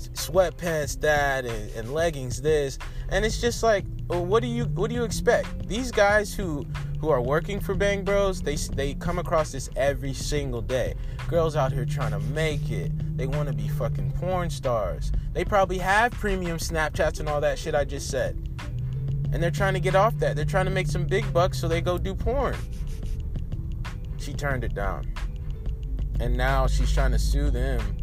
sweatpants 0.09 0.99
that 1.01 1.45
and, 1.45 1.71
and 1.71 1.93
leggings 1.93 2.41
this, 2.41 2.77
and 3.09 3.25
it's 3.25 3.41
just 3.41 3.63
like, 3.63 3.85
what 4.07 4.41
do 4.41 4.47
you 4.47 4.65
what 4.65 4.89
do 4.89 4.95
you 4.95 5.03
expect? 5.03 5.67
These 5.67 5.91
guys 5.91 6.33
who 6.33 6.65
who 6.99 7.09
are 7.09 7.21
working 7.21 7.59
for 7.59 7.75
Bang 7.75 8.03
Bros, 8.03 8.41
they 8.41 8.55
they 8.55 8.93
come 8.95 9.19
across 9.19 9.51
this 9.51 9.69
every 9.75 10.13
single 10.13 10.61
day. 10.61 10.95
Girls 11.27 11.55
out 11.55 11.71
here 11.71 11.85
trying 11.85 12.11
to 12.11 12.19
make 12.19 12.71
it. 12.71 12.91
They 13.17 13.27
want 13.27 13.47
to 13.49 13.53
be 13.53 13.67
fucking 13.67 14.13
porn 14.13 14.49
stars. 14.49 15.11
They 15.33 15.45
probably 15.45 15.77
have 15.77 16.11
premium 16.11 16.57
Snapchats 16.57 17.19
and 17.19 17.29
all 17.29 17.41
that 17.41 17.59
shit 17.59 17.75
I 17.75 17.85
just 17.85 18.09
said. 18.09 18.37
And 19.31 19.43
they're 19.43 19.51
trying 19.51 19.75
to 19.75 19.79
get 19.79 19.95
off 19.95 20.17
that. 20.19 20.35
They're 20.35 20.45
trying 20.45 20.65
to 20.65 20.71
make 20.71 20.87
some 20.87 21.05
big 21.05 21.31
bucks 21.31 21.59
so 21.59 21.67
they 21.67 21.81
go 21.81 21.97
do 21.97 22.15
porn. 22.15 22.55
She 24.17 24.33
turned 24.33 24.63
it 24.63 24.73
down. 24.73 25.13
And 26.19 26.35
now 26.35 26.65
she's 26.67 26.91
trying 26.91 27.11
to 27.11 27.19
sue 27.19 27.51
them 27.51 27.98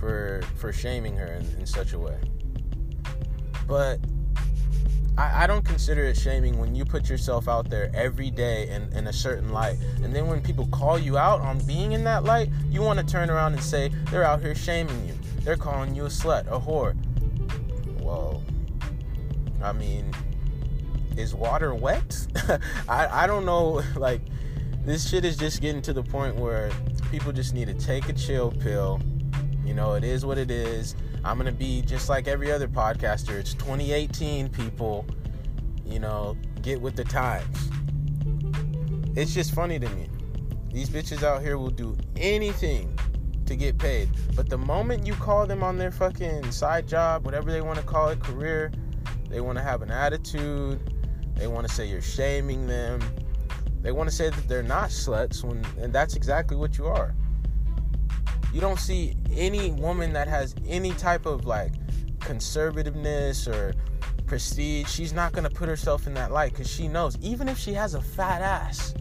for 0.00 0.42
for 0.56 0.72
shaming 0.72 1.16
her 1.16 1.34
in, 1.34 1.46
in 1.60 1.66
such 1.66 1.92
a 1.92 1.98
way. 1.98 2.18
But 3.68 4.00
I, 5.16 5.44
I, 5.44 5.46
don't 5.46 5.64
consider 5.64 6.04
it 6.04 6.16
shaming 6.16 6.58
when 6.58 6.74
you 6.74 6.84
put 6.84 7.08
yourself 7.08 7.46
out 7.46 7.68
there 7.68 7.90
every 7.94 8.30
day 8.30 8.68
in, 8.68 8.92
in 8.96 9.06
a 9.06 9.12
certain 9.12 9.50
light. 9.50 9.76
And 10.02 10.14
then 10.14 10.26
when 10.26 10.40
people 10.40 10.66
call 10.68 10.98
you 10.98 11.18
out 11.18 11.40
on 11.40 11.64
being 11.66 11.92
in 11.92 12.02
that 12.04 12.24
light, 12.24 12.50
you 12.68 12.80
want 12.80 12.98
to 12.98 13.06
turn 13.06 13.30
around 13.30 13.52
and 13.52 13.62
say 13.62 13.92
they're 14.10 14.24
out 14.24 14.40
here 14.40 14.54
shaming 14.54 15.06
you. 15.06 15.14
They're 15.42 15.56
calling 15.56 15.94
you 15.94 16.06
a 16.06 16.08
slut, 16.08 16.46
a 16.46 16.58
whore. 16.58 16.96
Well, 18.00 18.42
I 19.62 19.72
mean, 19.72 20.12
is 21.16 21.34
water 21.34 21.74
wet? 21.74 22.26
I, 22.88 23.24
I 23.24 23.26
don't 23.26 23.44
know. 23.44 23.82
Like, 23.96 24.22
this 24.84 25.08
shit 25.08 25.26
is 25.26 25.36
just 25.36 25.60
getting 25.60 25.82
to 25.82 25.92
the 25.92 26.02
point 26.02 26.36
where 26.36 26.70
people 27.10 27.32
just 27.32 27.52
need 27.52 27.66
to 27.66 27.74
take 27.74 28.08
a 28.08 28.14
chill 28.14 28.50
pill. 28.50 29.00
You 29.64 29.74
know, 29.74 29.94
it 29.94 30.04
is 30.04 30.24
what 30.24 30.38
it 30.38 30.50
is. 30.50 30.94
I'm 31.24 31.38
going 31.38 31.52
to 31.52 31.58
be 31.58 31.82
just 31.82 32.08
like 32.08 32.28
every 32.28 32.50
other 32.50 32.68
podcaster. 32.68 33.38
It's 33.38 33.54
2018, 33.54 34.48
people. 34.48 35.06
You 35.84 35.98
know, 35.98 36.36
get 36.62 36.80
with 36.80 36.96
the 36.96 37.04
times. 37.04 37.70
It's 39.16 39.34
just 39.34 39.54
funny 39.54 39.78
to 39.78 39.88
me. 39.90 40.08
These 40.72 40.88
bitches 40.88 41.22
out 41.22 41.42
here 41.42 41.58
will 41.58 41.70
do 41.70 41.96
anything 42.16 42.96
to 43.46 43.56
get 43.56 43.76
paid. 43.78 44.08
But 44.36 44.48
the 44.48 44.58
moment 44.58 45.06
you 45.06 45.14
call 45.14 45.46
them 45.46 45.62
on 45.64 45.76
their 45.76 45.90
fucking 45.90 46.52
side 46.52 46.86
job, 46.86 47.24
whatever 47.24 47.50
they 47.50 47.60
want 47.60 47.78
to 47.78 47.84
call 47.84 48.08
it, 48.08 48.20
career, 48.20 48.70
they 49.28 49.40
want 49.40 49.58
to 49.58 49.64
have 49.64 49.82
an 49.82 49.90
attitude. 49.90 50.94
They 51.34 51.48
want 51.48 51.66
to 51.66 51.74
say 51.74 51.86
you're 51.88 52.00
shaming 52.00 52.66
them. 52.66 53.00
They 53.82 53.92
want 53.92 54.08
to 54.08 54.14
say 54.14 54.30
that 54.30 54.48
they're 54.48 54.62
not 54.62 54.90
sluts 54.90 55.42
when 55.42 55.64
and 55.80 55.92
that's 55.92 56.14
exactly 56.14 56.56
what 56.56 56.78
you 56.78 56.86
are. 56.86 57.14
You 58.52 58.60
don't 58.60 58.78
see 58.78 59.16
any 59.32 59.70
woman 59.70 60.12
that 60.12 60.28
has 60.28 60.54
any 60.66 60.92
type 60.92 61.26
of 61.26 61.46
like 61.46 61.72
conservativeness 62.18 63.48
or 63.48 63.74
prestige. 64.26 64.88
She's 64.88 65.12
not 65.12 65.32
going 65.32 65.44
to 65.44 65.50
put 65.50 65.68
herself 65.68 66.06
in 66.06 66.14
that 66.14 66.32
light 66.32 66.54
cuz 66.54 66.68
she 66.68 66.88
knows 66.88 67.16
even 67.20 67.48
if 67.48 67.58
she 67.58 67.72
has 67.74 67.94
a 67.94 68.00
fat 68.00 68.42
ass, 68.42 68.94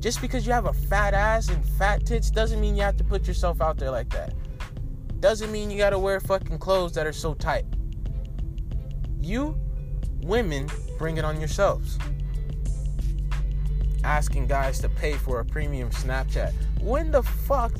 just 0.00 0.20
because 0.20 0.46
you 0.46 0.52
have 0.52 0.66
a 0.66 0.72
fat 0.72 1.14
ass 1.14 1.48
and 1.48 1.64
fat 1.78 2.06
tits 2.06 2.30
doesn't 2.30 2.60
mean 2.60 2.76
you 2.76 2.82
have 2.82 2.96
to 2.96 3.04
put 3.04 3.26
yourself 3.26 3.60
out 3.60 3.76
there 3.76 3.90
like 3.90 4.08
that. 4.10 4.34
Doesn't 5.20 5.50
mean 5.50 5.70
you 5.70 5.78
got 5.78 5.90
to 5.90 5.98
wear 5.98 6.20
fucking 6.20 6.58
clothes 6.58 6.92
that 6.92 7.06
are 7.06 7.12
so 7.12 7.34
tight. 7.34 7.66
You 9.20 9.58
women 10.22 10.68
bring 10.98 11.16
it 11.16 11.24
on 11.24 11.38
yourselves 11.38 11.98
asking 14.06 14.46
guys 14.46 14.78
to 14.78 14.88
pay 14.88 15.14
for 15.14 15.40
a 15.40 15.44
premium 15.44 15.90
Snapchat. 15.90 16.52
When 16.80 17.10
the 17.10 17.22
fuck 17.22 17.72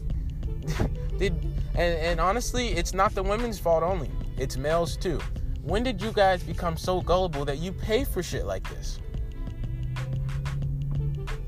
did 1.18 1.34
and, 1.76 1.94
and 1.98 2.20
honestly, 2.20 2.68
it's 2.68 2.94
not 2.94 3.14
the 3.14 3.22
women's 3.22 3.58
fault 3.58 3.82
only. 3.82 4.10
It's 4.38 4.56
males 4.56 4.96
too. 4.96 5.20
When 5.62 5.82
did 5.82 6.00
you 6.00 6.10
guys 6.12 6.42
become 6.42 6.76
so 6.76 7.00
gullible 7.00 7.44
that 7.44 7.58
you 7.58 7.72
pay 7.72 8.04
for 8.04 8.22
shit 8.22 8.46
like 8.46 8.68
this? 8.70 8.98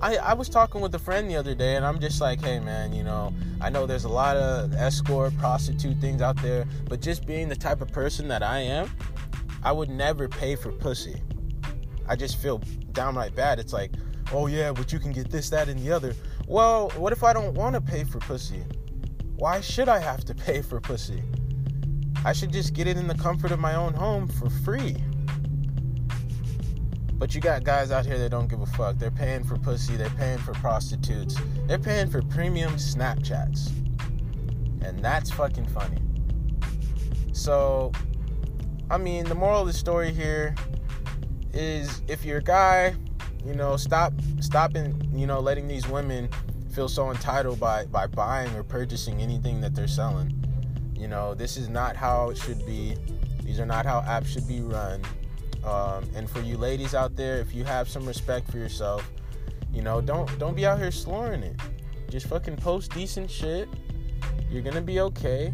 I, 0.01 0.17
I 0.17 0.35
was 0.35 0.49
talking 0.49 0.81
with 0.81 0.95
a 0.95 0.99
friend 0.99 1.29
the 1.29 1.37
other 1.37 1.55
day 1.55 1.77
and 1.77 1.85
I'm 1.85 1.99
just 1.99 2.21
like, 2.21 2.43
hey 2.43 2.61
man, 2.61 2.93
you 2.93 3.03
know, 3.03 3.35
I 3.61 3.71
know 3.71 3.87
there's 3.87 4.05
a 4.05 4.09
lot 4.09 4.37
of 4.37 4.75
escort, 4.75 5.37
prostitute 5.39 5.99
things 5.99 6.23
out 6.23 6.37
there, 6.43 6.67
but 6.89 7.01
just 7.01 7.27
being 7.27 7.49
the 7.49 7.57
type 7.57 7.81
of 7.81 7.89
person 7.89 8.29
that 8.29 8.43
I 8.43 8.61
am, 8.61 8.91
I 9.63 9.73
would 9.73 9.89
never 9.89 10.29
pay 10.29 10.55
for 10.57 10.71
pussy. 10.71 11.23
I 12.07 12.17
just 12.17 12.37
feel 12.37 12.59
downright 12.93 13.35
bad. 13.35 13.59
It's 13.59 13.73
like, 13.73 13.93
oh 14.33 14.47
yeah, 14.47 14.73
but 14.73 14.93
you 14.93 14.99
can 14.99 15.13
get 15.13 15.31
this, 15.31 15.51
that, 15.51 15.69
and 15.69 15.81
the 15.81 15.91
other. 15.91 16.15
Well, 16.47 16.91
what 16.91 17.13
if 17.13 17.25
I 17.25 17.33
don't 17.33 17.55
want 17.55 17.75
to 17.75 17.81
pay 17.81 18.05
for 18.05 18.19
pussy? 18.19 18.63
Why 19.39 19.61
should 19.61 19.89
I 19.89 20.01
have 20.01 20.25
to 20.25 20.35
pay 20.35 20.63
for 20.63 20.81
pussy? 20.81 21.23
I 22.25 22.33
should 22.33 22.53
just 22.53 22.75
get 22.75 22.89
it 22.89 22.97
in 22.97 23.07
the 23.07 23.15
comfort 23.15 23.53
of 23.53 23.61
my 23.61 23.77
own 23.77 23.95
home 23.95 24.27
for 24.27 24.51
free. 24.51 24.97
But 27.13 27.37
you 27.37 27.41
got 27.41 27.63
guys 27.63 27.93
out 27.93 28.05
here 28.05 28.19
that 28.19 28.31
don't 28.31 28.49
give 28.49 28.61
a 28.61 28.67
fuck. 28.67 28.99
They're 28.99 29.13
paying 29.13 29.45
for 29.45 29.57
pussy, 29.57 29.97
they're 29.97 30.11
paying 30.11 30.39
for 30.39 30.55
prostitutes, 30.55 31.37
they're 31.69 31.79
paying 31.79 32.11
for 32.11 32.21
premium 32.23 32.73
Snapchats. 32.75 33.69
And 34.83 34.99
that's 35.05 35.31
fucking 35.31 35.67
funny. 35.67 36.03
So, 37.33 37.93
I 38.91 38.99
mean, 38.99 39.25
the 39.25 39.37
moral 39.37 39.61
of 39.61 39.69
the 39.69 39.73
story 39.73 40.13
here 40.13 40.57
is 41.53 42.03
if 42.09 42.25
you're 42.25 42.39
a 42.39 42.43
guy 42.43 42.97
you 43.45 43.55
know, 43.55 43.77
stop 43.77 44.13
stopping, 44.41 45.11
you 45.15 45.27
know, 45.27 45.41
letting 45.41 45.69
these 45.69 45.89
women 45.89 46.29
feel 46.79 46.89
so 46.89 47.11
entitled 47.11 47.59
by 47.59 47.85
by 47.87 48.07
buying 48.07 48.55
or 48.55 48.63
purchasing 48.63 49.21
anything 49.21 49.61
that 49.61 49.75
they're 49.75 49.89
selling. 49.89 50.33
You 50.95 51.09
know, 51.09 51.35
this 51.35 51.57
is 51.57 51.69
not 51.69 51.97
how 51.97 52.31
it 52.31 52.39
should 52.39 52.65
be. 52.65 52.95
These 53.43 53.59
are 53.59 53.67
not 53.67 53.85
how 53.85 54.01
apps 54.03 54.27
should 54.27 54.47
be 54.47 54.61
run. 54.61 55.03
Um, 55.65 56.09
and 56.15 56.31
for 56.31 56.39
you 56.39 56.57
ladies 56.57 56.95
out 56.95 57.17
there, 57.17 57.39
if 57.39 57.53
you 57.53 57.65
have 57.65 57.89
some 57.89 58.07
respect 58.07 58.49
for 58.49 58.59
yourself, 58.59 59.11
you 59.75 59.83
know, 59.83 60.01
don't 60.01 60.39
don't 60.39 60.55
be 60.55 60.67
out 60.67 60.79
here 60.79 60.93
slurring 60.93 61.43
it. 61.43 61.61
Just 62.11 62.29
fucking 62.29 62.55
post 62.59 62.93
decent 62.95 63.29
shit. 63.29 63.69
You're 64.49 64.63
gonna 64.63 64.81
be 64.81 65.01
okay. 65.01 65.51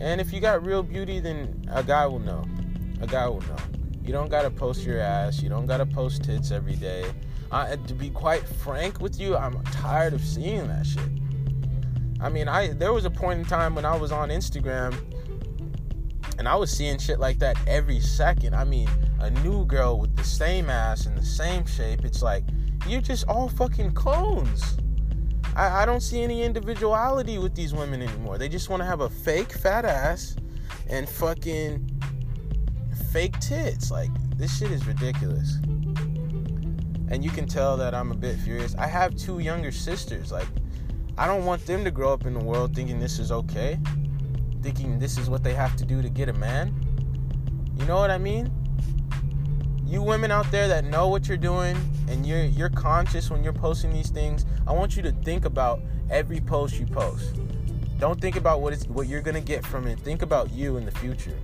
And 0.00 0.20
if 0.20 0.32
you 0.32 0.38
got 0.38 0.64
real 0.64 0.84
beauty, 0.84 1.18
then 1.18 1.68
a 1.72 1.82
guy 1.82 2.06
will 2.06 2.20
know. 2.20 2.44
A 3.00 3.08
guy 3.08 3.26
will 3.26 3.40
know. 3.40 3.56
You 4.04 4.12
don't 4.12 4.30
gotta 4.30 4.50
post 4.50 4.84
your 4.84 5.00
ass. 5.00 5.42
You 5.42 5.48
don't 5.48 5.66
gotta 5.66 5.86
post 5.86 6.22
tits 6.22 6.52
every 6.52 6.76
day. 6.76 7.10
To 7.50 7.94
be 7.94 8.10
quite 8.10 8.46
frank 8.46 9.00
with 9.00 9.18
you, 9.18 9.36
I'm 9.36 9.62
tired 9.64 10.12
of 10.12 10.20
seeing 10.22 10.68
that 10.68 10.86
shit. 10.86 11.08
I 12.20 12.28
mean, 12.28 12.48
I 12.48 12.68
there 12.74 12.92
was 12.92 13.04
a 13.04 13.10
point 13.10 13.40
in 13.40 13.46
time 13.46 13.74
when 13.74 13.84
I 13.84 13.96
was 13.96 14.12
on 14.12 14.28
Instagram 14.28 14.94
and 16.38 16.46
I 16.46 16.54
was 16.54 16.70
seeing 16.70 16.98
shit 16.98 17.18
like 17.18 17.38
that 17.38 17.56
every 17.66 18.00
second. 18.00 18.54
I 18.54 18.64
mean, 18.64 18.88
a 19.20 19.30
new 19.30 19.64
girl 19.64 19.98
with 19.98 20.14
the 20.16 20.24
same 20.24 20.68
ass 20.70 21.06
and 21.06 21.16
the 21.16 21.24
same 21.24 21.66
shape. 21.66 22.04
It's 22.04 22.22
like 22.22 22.44
you're 22.86 23.00
just 23.00 23.26
all 23.28 23.48
fucking 23.48 23.92
clones. 23.92 24.76
I, 25.56 25.82
I 25.82 25.86
don't 25.86 26.02
see 26.02 26.22
any 26.22 26.42
individuality 26.42 27.38
with 27.38 27.54
these 27.54 27.74
women 27.74 28.02
anymore. 28.02 28.38
They 28.38 28.48
just 28.48 28.68
want 28.68 28.80
to 28.80 28.86
have 28.86 29.00
a 29.00 29.10
fake 29.10 29.52
fat 29.52 29.84
ass 29.84 30.36
and 30.88 31.08
fucking 31.08 31.88
fake 33.12 33.38
tits. 33.40 33.90
Like, 33.90 34.10
this 34.36 34.56
shit 34.58 34.70
is 34.70 34.86
ridiculous. 34.86 35.58
And 37.10 37.24
you 37.24 37.30
can 37.30 37.46
tell 37.46 37.76
that 37.78 37.94
I'm 37.94 38.10
a 38.10 38.14
bit 38.14 38.36
furious. 38.36 38.74
I 38.76 38.86
have 38.86 39.16
two 39.16 39.38
younger 39.38 39.72
sisters. 39.72 40.30
Like, 40.30 40.48
I 41.16 41.26
don't 41.26 41.44
want 41.44 41.66
them 41.66 41.84
to 41.84 41.90
grow 41.90 42.12
up 42.12 42.26
in 42.26 42.34
the 42.34 42.44
world 42.44 42.74
thinking 42.74 43.00
this 43.00 43.18
is 43.18 43.32
okay, 43.32 43.78
thinking 44.62 44.98
this 44.98 45.18
is 45.18 45.28
what 45.28 45.42
they 45.42 45.54
have 45.54 45.74
to 45.76 45.84
do 45.84 46.02
to 46.02 46.08
get 46.08 46.28
a 46.28 46.32
man. 46.32 46.74
You 47.76 47.86
know 47.86 47.96
what 47.96 48.10
I 48.10 48.18
mean? 48.18 48.52
You 49.86 50.02
women 50.02 50.30
out 50.30 50.50
there 50.50 50.68
that 50.68 50.84
know 50.84 51.08
what 51.08 51.28
you're 51.28 51.38
doing 51.38 51.76
and 52.08 52.26
you're 52.26 52.44
you're 52.44 52.68
conscious 52.68 53.30
when 53.30 53.42
you're 53.42 53.52
posting 53.52 53.92
these 53.92 54.10
things, 54.10 54.44
I 54.66 54.72
want 54.72 54.96
you 54.96 55.02
to 55.02 55.12
think 55.12 55.44
about 55.44 55.80
every 56.10 56.40
post 56.40 56.78
you 56.78 56.86
post. 56.86 57.40
Don't 57.98 58.20
think 58.20 58.36
about 58.36 58.60
what 58.60 58.72
it's 58.72 58.86
what 58.86 59.08
you're 59.08 59.22
gonna 59.22 59.40
get 59.40 59.64
from 59.64 59.86
it. 59.86 59.98
Think 60.00 60.22
about 60.22 60.50
you 60.52 60.76
in 60.76 60.84
the 60.84 60.90
future. 60.92 61.38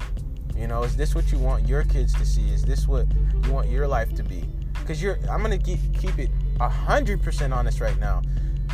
You 0.57 0.68
know, 0.68 0.83
is 0.83 0.96
this 0.96 1.14
what 1.14 1.33
you 1.33 1.38
want 1.38 1.66
your 1.66 1.85
kids 1.85 2.14
to 2.14 2.24
see? 2.24 2.50
Is 2.50 2.62
this 2.62 2.87
what 2.87 3.07
you 3.44 3.53
want 3.53 3.68
your 3.68 3.88
life 3.88 4.14
to 4.14 4.22
be? 4.22 4.48
Because 4.85 5.03
you're, 5.03 5.18
I'm 5.31 5.40
gonna 5.40 5.57
keep 5.57 5.81
keep 5.99 6.18
it 6.18 6.31
hundred 6.61 7.23
percent 7.23 7.55
honest 7.55 7.81
right 7.81 7.99
now. 7.99 8.20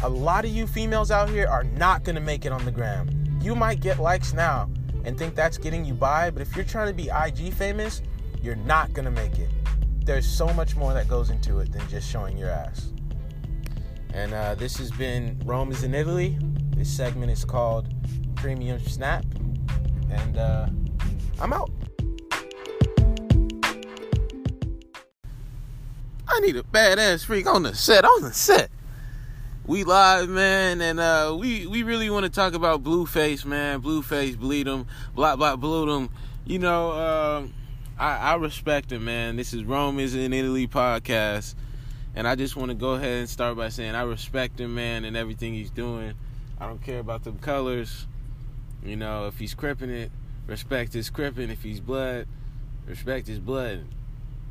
A 0.03 0.09
lot 0.09 0.44
of 0.44 0.51
you 0.51 0.66
females 0.66 1.12
out 1.12 1.31
here 1.31 1.46
are 1.46 1.62
not 1.62 2.03
gonna 2.03 2.20
make 2.20 2.44
it 2.44 2.53
on 2.53 2.64
the 2.64 2.73
gram. 2.73 3.09
You 3.40 3.55
might 3.55 3.81
get 3.81 4.01
likes 4.01 4.33
now 4.33 4.68
and 5.05 5.16
think 5.16 5.37
that's 5.37 5.57
getting 5.57 5.85
you 5.85 5.94
by, 5.94 6.31
but 6.31 6.42
if 6.42 6.57
you're 6.57 6.64
trying 6.64 6.88
to 6.88 6.94
be 6.94 7.11
IG 7.11 7.55
famous, 7.55 8.03
you're 8.42 8.57
not 8.57 8.92
gonna 8.92 9.11
make 9.11 9.38
it. 9.38 9.49
There's 10.05 10.27
so 10.27 10.53
much 10.53 10.75
more 10.75 10.92
that 10.94 11.07
goes 11.07 11.31
into 11.31 11.61
it 11.61 11.70
than 11.70 11.87
just 11.88 12.11
showing 12.11 12.37
your 12.37 12.51
ass. 12.51 12.92
And 14.12 14.35
uh, 14.35 14.57
this 14.57 14.77
has 14.79 14.90
been 14.90 15.40
Rome 15.44 15.70
is 15.70 15.85
in 15.85 15.94
Italy. 15.94 16.37
This 16.77 16.90
segment 16.90 17.31
is 17.31 17.44
called 17.44 17.87
Premium 18.35 18.81
Snap. 18.81 19.25
And 20.11 20.37
uh, 20.37 20.66
I'm 21.40 21.53
out. 21.53 21.70
I 26.33 26.40
need 26.40 26.57
a 26.57 26.62
badass 26.62 27.25
freak 27.25 27.47
on 27.47 27.64
the 27.64 27.75
set. 27.75 28.05
On 28.05 28.23
the 28.23 28.33
set. 28.33 28.71
we 29.66 29.83
live, 29.83 30.29
man, 30.29 30.81
and 30.81 31.01
uh, 31.01 31.37
we 31.38 31.66
we 31.66 31.83
really 31.83 32.09
want 32.09 32.25
to 32.25 32.31
talk 32.31 32.55
about 32.55 32.85
Blueface, 32.85 33.45
man. 33.45 33.83
Blueface, 33.83 34.38
bleed 34.38 34.69
him, 34.69 34.87
blah 35.14 35.35
blah, 35.35 35.57
blew 35.57 35.90
him. 35.90 36.09
You 36.47 36.61
know, 36.61 36.93
uh, 36.93 37.47
I, 37.99 38.16
I 38.16 38.35
respect 38.37 38.93
him, 38.93 39.05
man. 39.05 39.37
This 39.37 39.53
is 39.53 39.64
Rome 39.64 39.99
is 39.99 40.14
in 40.14 40.33
Italy 40.33 40.69
podcast, 40.69 41.57
and 42.14 42.29
I 42.29 42.37
just 42.37 42.55
want 42.55 42.71
to 42.71 42.77
go 42.77 42.93
ahead 42.93 43.19
and 43.19 43.29
start 43.29 43.57
by 43.57 43.69
saying 43.69 43.97
I 43.97 44.03
respect 44.03 44.61
him, 44.61 44.75
man, 44.77 45.05
and 45.05 45.16
everything 45.16 45.53
he's 45.53 45.71
doing. 45.71 46.14
I 46.61 46.66
don't 46.66 46.83
care 46.83 47.01
about 47.01 47.25
the 47.25 47.33
colors. 47.33 48.07
You 48.85 48.95
know, 48.95 49.27
if 49.27 49.38
he's 49.38 49.55
cripping 49.55 49.90
it, 49.90 50.12
respect 50.47 50.93
his 50.93 51.11
cripping. 51.11 51.51
If 51.51 51.62
he's 51.62 51.81
blood, 51.81 52.29
respect 52.87 53.27
his 53.27 53.40
blood. 53.40 53.85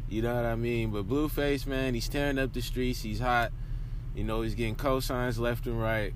You 0.09 0.21
know 0.23 0.35
what 0.35 0.45
I 0.45 0.55
mean? 0.55 0.91
But 0.91 1.07
Blueface, 1.07 1.67
man, 1.67 1.93
he's 1.93 2.09
tearing 2.09 2.39
up 2.39 2.51
the 2.53 2.61
streets. 2.61 3.01
He's 3.01 3.19
hot. 3.19 3.51
You 4.15 4.23
know, 4.23 4.41
he's 4.41 4.55
getting 4.55 4.75
cosigns 4.75 5.37
left 5.39 5.67
and 5.67 5.79
right. 5.79 6.13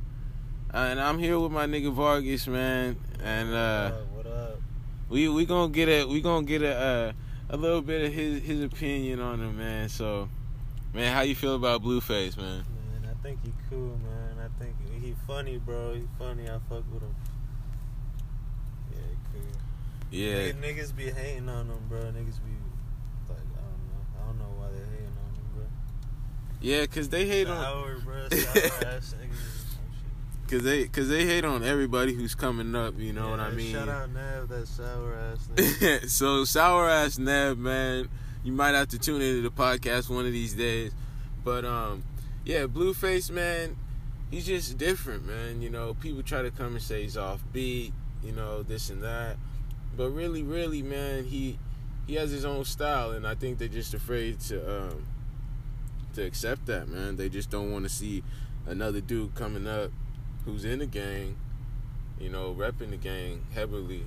Uh, 0.74 0.78
and 0.78 1.00
I'm 1.00 1.20
here 1.20 1.40
with 1.40 1.52
my 1.52 1.68
nigga 1.68 1.94
Vargas, 1.94 2.48
man. 2.48 2.98
And 3.24 3.54
uh, 3.54 3.92
what 3.92 3.96
up? 4.00 4.08
What 4.12 4.28
up? 4.28 4.60
we 5.10 5.28
we 5.30 5.46
gonna 5.46 5.72
get 5.72 5.88
a 5.90 6.06
we 6.06 6.22
gonna 6.22 6.46
get 6.46 6.64
a 6.64 6.76
uh, 6.76 7.12
a 7.52 7.58
little 7.58 7.82
bit 7.82 8.04
of 8.06 8.12
his 8.14 8.42
his 8.42 8.64
opinion 8.64 9.20
on 9.20 9.40
him, 9.40 9.58
man. 9.58 9.88
So, 9.90 10.28
man, 10.94 11.14
how 11.14 11.22
you 11.22 11.36
feel 11.36 11.54
about 11.56 11.84
Blueface, 11.84 12.36
man? 12.36 12.66
Man, 13.02 13.10
I 13.12 13.22
think 13.22 13.40
he 13.46 13.54
cool, 13.70 14.00
man. 14.04 14.40
I 14.44 14.60
think 14.64 14.76
he 15.00 15.14
funny, 15.28 15.60
bro. 15.60 15.94
He 15.94 16.08
funny. 16.18 16.46
I 16.50 16.58
fuck 16.68 16.84
with 16.92 17.04
him. 17.04 17.16
Yeah, 18.92 18.98
cool. 19.32 19.42
Yeah, 20.10 20.34
Nigga- 20.52 20.62
Niggas 20.62 20.96
be 20.96 21.12
hating 21.12 21.48
on 21.48 21.68
him, 21.68 21.78
bro. 21.88 22.00
Niggas 22.00 22.40
be 22.42 22.56
like, 23.30 23.38
I 23.38 23.62
don't 23.62 23.86
know. 23.86 24.02
I 24.20 24.26
don't 24.26 24.40
know 24.40 24.52
why 24.58 24.68
they 24.72 24.80
hating 24.80 25.06
on 25.06 25.34
him, 25.36 25.46
bro. 25.54 25.66
Yeah, 26.64 26.86
cause 26.86 27.10
they 27.10 27.28
hate 27.28 27.48
on 27.48 27.62
Sour, 27.62 27.98
bro. 28.00 28.30
Sour 28.30 28.88
ass 28.88 29.14
niggas. 29.14 29.14
some 29.14 29.20
shit. 29.30 30.50
cause 30.50 30.64
they 30.64 30.88
cause 30.88 31.10
they 31.10 31.26
hate 31.26 31.44
on 31.46 31.64
everybody 31.64 32.14
who's 32.14 32.34
coming 32.34 32.74
up. 32.74 32.98
You 32.98 33.12
know 33.14 33.30
what 33.30 33.40
I 33.42 33.52
mean? 33.52 33.74
Shout 33.74 33.90
out 33.90 34.10
Nav, 34.12 34.48
that 34.48 34.68
sour 34.68 35.14
ass 35.14 35.48
nigga. 35.56 36.10
so 36.10 36.46
sour 36.46 36.90
ass 36.90 37.20
Neb, 37.20 37.58
man, 37.58 38.08
you 38.44 38.54
might 38.54 38.74
have 38.76 38.88
to 38.90 38.98
tune 38.98 39.22
into 39.22 39.42
the 39.42 39.52
podcast 39.52 40.10
one 40.10 40.26
of 40.26 40.32
these 40.32 40.54
days. 40.54 40.94
But 41.44 41.66
um, 41.66 42.04
yeah, 42.46 42.66
Blueface, 42.66 43.30
man, 43.30 43.76
he's 44.32 44.46
just 44.46 44.78
different, 44.78 45.28
man. 45.28 45.62
You 45.62 45.70
know, 45.70 45.94
people 45.96 46.24
try 46.24 46.42
to 46.42 46.52
come 46.52 46.74
and 46.76 46.82
say 46.82 47.04
he's 47.04 47.18
off 47.18 47.44
beat, 47.52 47.94
you 48.24 48.32
know, 48.32 48.64
this 48.64 48.90
and 48.90 49.04
that. 49.04 49.36
But 49.98 50.12
really, 50.12 50.44
really, 50.44 50.82
man, 50.82 51.26
he 51.26 51.60
he 52.08 52.16
has 52.16 52.32
his 52.32 52.46
own 52.46 52.64
style, 52.66 53.12
and 53.12 53.28
I 53.28 53.36
think 53.36 53.58
they're 53.58 53.68
just 53.68 53.94
afraid 53.94 54.40
to 54.42 54.84
um 54.88 55.04
to 56.14 56.24
accept 56.24 56.66
that, 56.68 56.88
man. 56.88 57.16
They 57.16 57.30
just 57.30 57.50
don't 57.50 57.72
want 57.72 57.86
to 57.86 57.90
see 57.90 58.24
another 58.66 59.02
dude 59.02 59.36
coming 59.36 59.68
up 59.68 59.92
who's 60.46 60.66
in 60.66 60.80
the 60.80 60.86
gang, 60.86 61.38
you 62.20 62.30
know, 62.30 62.54
repping 62.58 62.90
the 62.90 62.98
gang 62.98 63.46
heavily. 63.54 64.06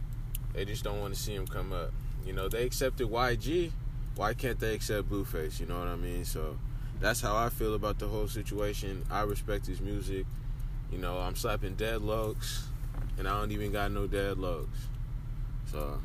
They 0.54 0.64
just 0.64 0.84
don't 0.84 1.00
want 1.00 1.14
to 1.14 1.20
see 1.20 1.34
him 1.34 1.46
come 1.46 1.72
up. 1.72 1.92
You 2.24 2.32
know, 2.32 2.48
they 2.48 2.64
accepted 2.64 3.08
YG. 3.08 3.72
Why 4.16 4.34
can't 4.34 4.58
they 4.58 4.74
accept 4.74 5.10
Blueface? 5.10 5.60
You 5.60 5.66
know 5.66 5.78
what 5.78 5.88
I 5.88 5.96
mean? 5.96 6.24
So 6.24 6.58
that's 7.00 7.20
how 7.20 7.36
I 7.36 7.50
feel 7.50 7.74
about 7.74 7.98
the 7.98 8.08
whole 8.08 8.28
situation. 8.28 9.04
I 9.10 9.22
respect 9.22 9.66
his 9.66 9.80
music. 9.80 10.26
You 10.90 10.98
know, 10.98 11.18
I'm 11.18 11.36
slapping 11.36 11.74
dead 11.74 12.00
deadlocks, 12.00 12.62
and 13.18 13.28
I 13.28 13.38
don't 13.38 13.52
even 13.52 13.72
got 13.72 13.90
no 13.90 14.06
dead 14.06 14.36
deadlocks. 14.36 14.66
So 15.70 16.00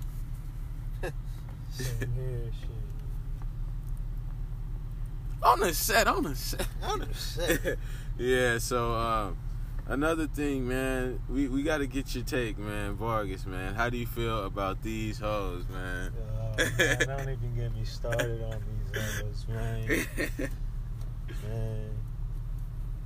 Same 1.72 2.14
here, 2.16 2.52
shit. 2.60 2.81
On 5.44 5.60
the 5.60 5.74
set, 5.74 6.08
on 6.08 6.24
the 6.24 6.36
set, 6.36 6.68
On 6.84 7.00
the 7.00 7.14
set. 7.14 7.78
yeah. 8.18 8.58
So 8.58 8.94
um, 8.94 9.38
another 9.88 10.28
thing, 10.28 10.68
man, 10.68 11.20
we 11.30 11.48
we 11.48 11.64
got 11.64 11.80
to 11.80 11.88
get 11.88 12.14
your 12.16 12.24
take, 12.24 12.58
man, 12.58 12.96
Vargas, 12.96 13.46
man. 13.46 13.74
How 13.76 13.90
do 13.90 13.98
you 13.98 14.08
feel 14.08 14.46
about 14.46 14.82
these 14.84 15.20
hoes, 15.20 15.66
man? 15.70 16.14
Oh, 16.18 16.56
man, 16.78 17.00
don't 17.08 17.22
even 17.22 17.56
get 17.56 17.74
me 17.74 17.84
started 17.86 18.42
on 18.44 18.62
these 18.94 19.02
hoes, 19.22 19.46
man. 19.48 19.88
Man, 21.48 21.90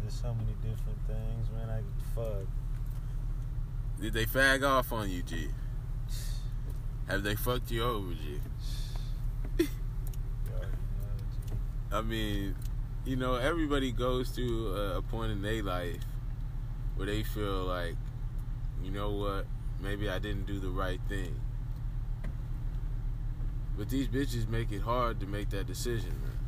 there's 0.02 0.13
so 0.19 0.34
many 0.34 0.54
different 0.62 1.00
things, 1.08 1.50
man. 1.56 1.69
I 1.69 1.82
fuck. 2.15 2.48
Did 4.02 4.13
they 4.13 4.26
fag 4.26 4.67
off 4.67 4.91
on 4.91 5.10
you, 5.10 5.21
G? 5.24 5.48
Have 7.08 7.24
they 7.24 7.36
fucked 7.36 7.71
you 7.71 7.84
over, 7.84 8.13
G? 8.13 8.39
You 9.58 9.67
already 10.52 10.71
know, 10.71 11.15
G. 11.32 11.54
I 11.95 12.01
mean, 12.01 12.55
you 13.05 13.15
know, 13.15 13.36
everybody 13.36 13.93
goes 13.93 14.27
through 14.27 14.75
a, 14.75 15.01
point 15.01 15.31
in 15.31 15.41
their 15.41 15.63
life 15.63 16.03
where 16.97 17.08
they 17.08 17.23
feel 17.23 17.63
like, 17.63 17.95
you 18.84 18.91
know 18.91 19.12
what, 19.12 19.45
maybe 19.81 20.10
I 20.10 20.19
didn't 20.19 20.45
do 20.45 20.60
the 20.60 20.67
right 20.69 20.99
thing. 21.08 21.39
But 23.77 23.89
these 23.89 24.10
bitches 24.10 24.49
make 24.49 24.73
it 24.73 24.81
hard 24.81 25.21
to 25.21 25.25
make 25.25 25.49
that 25.51 25.67
decision, 25.67 26.12
man. 26.21 26.39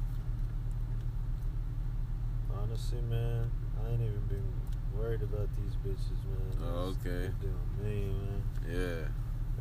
Honestly, 2.61 3.01
man, 3.09 3.49
I 3.81 3.91
ain't 3.91 4.01
even 4.01 4.21
been 4.27 4.51
worried 4.93 5.21
about 5.21 5.47
these 5.55 5.75
bitches, 5.75 6.25
man. 6.25 6.57
Oh, 6.61 6.95
okay. 6.99 7.31
Doing 7.39 7.55
me, 7.81 8.11
man. 8.11 8.43
Yeah. 8.69 9.07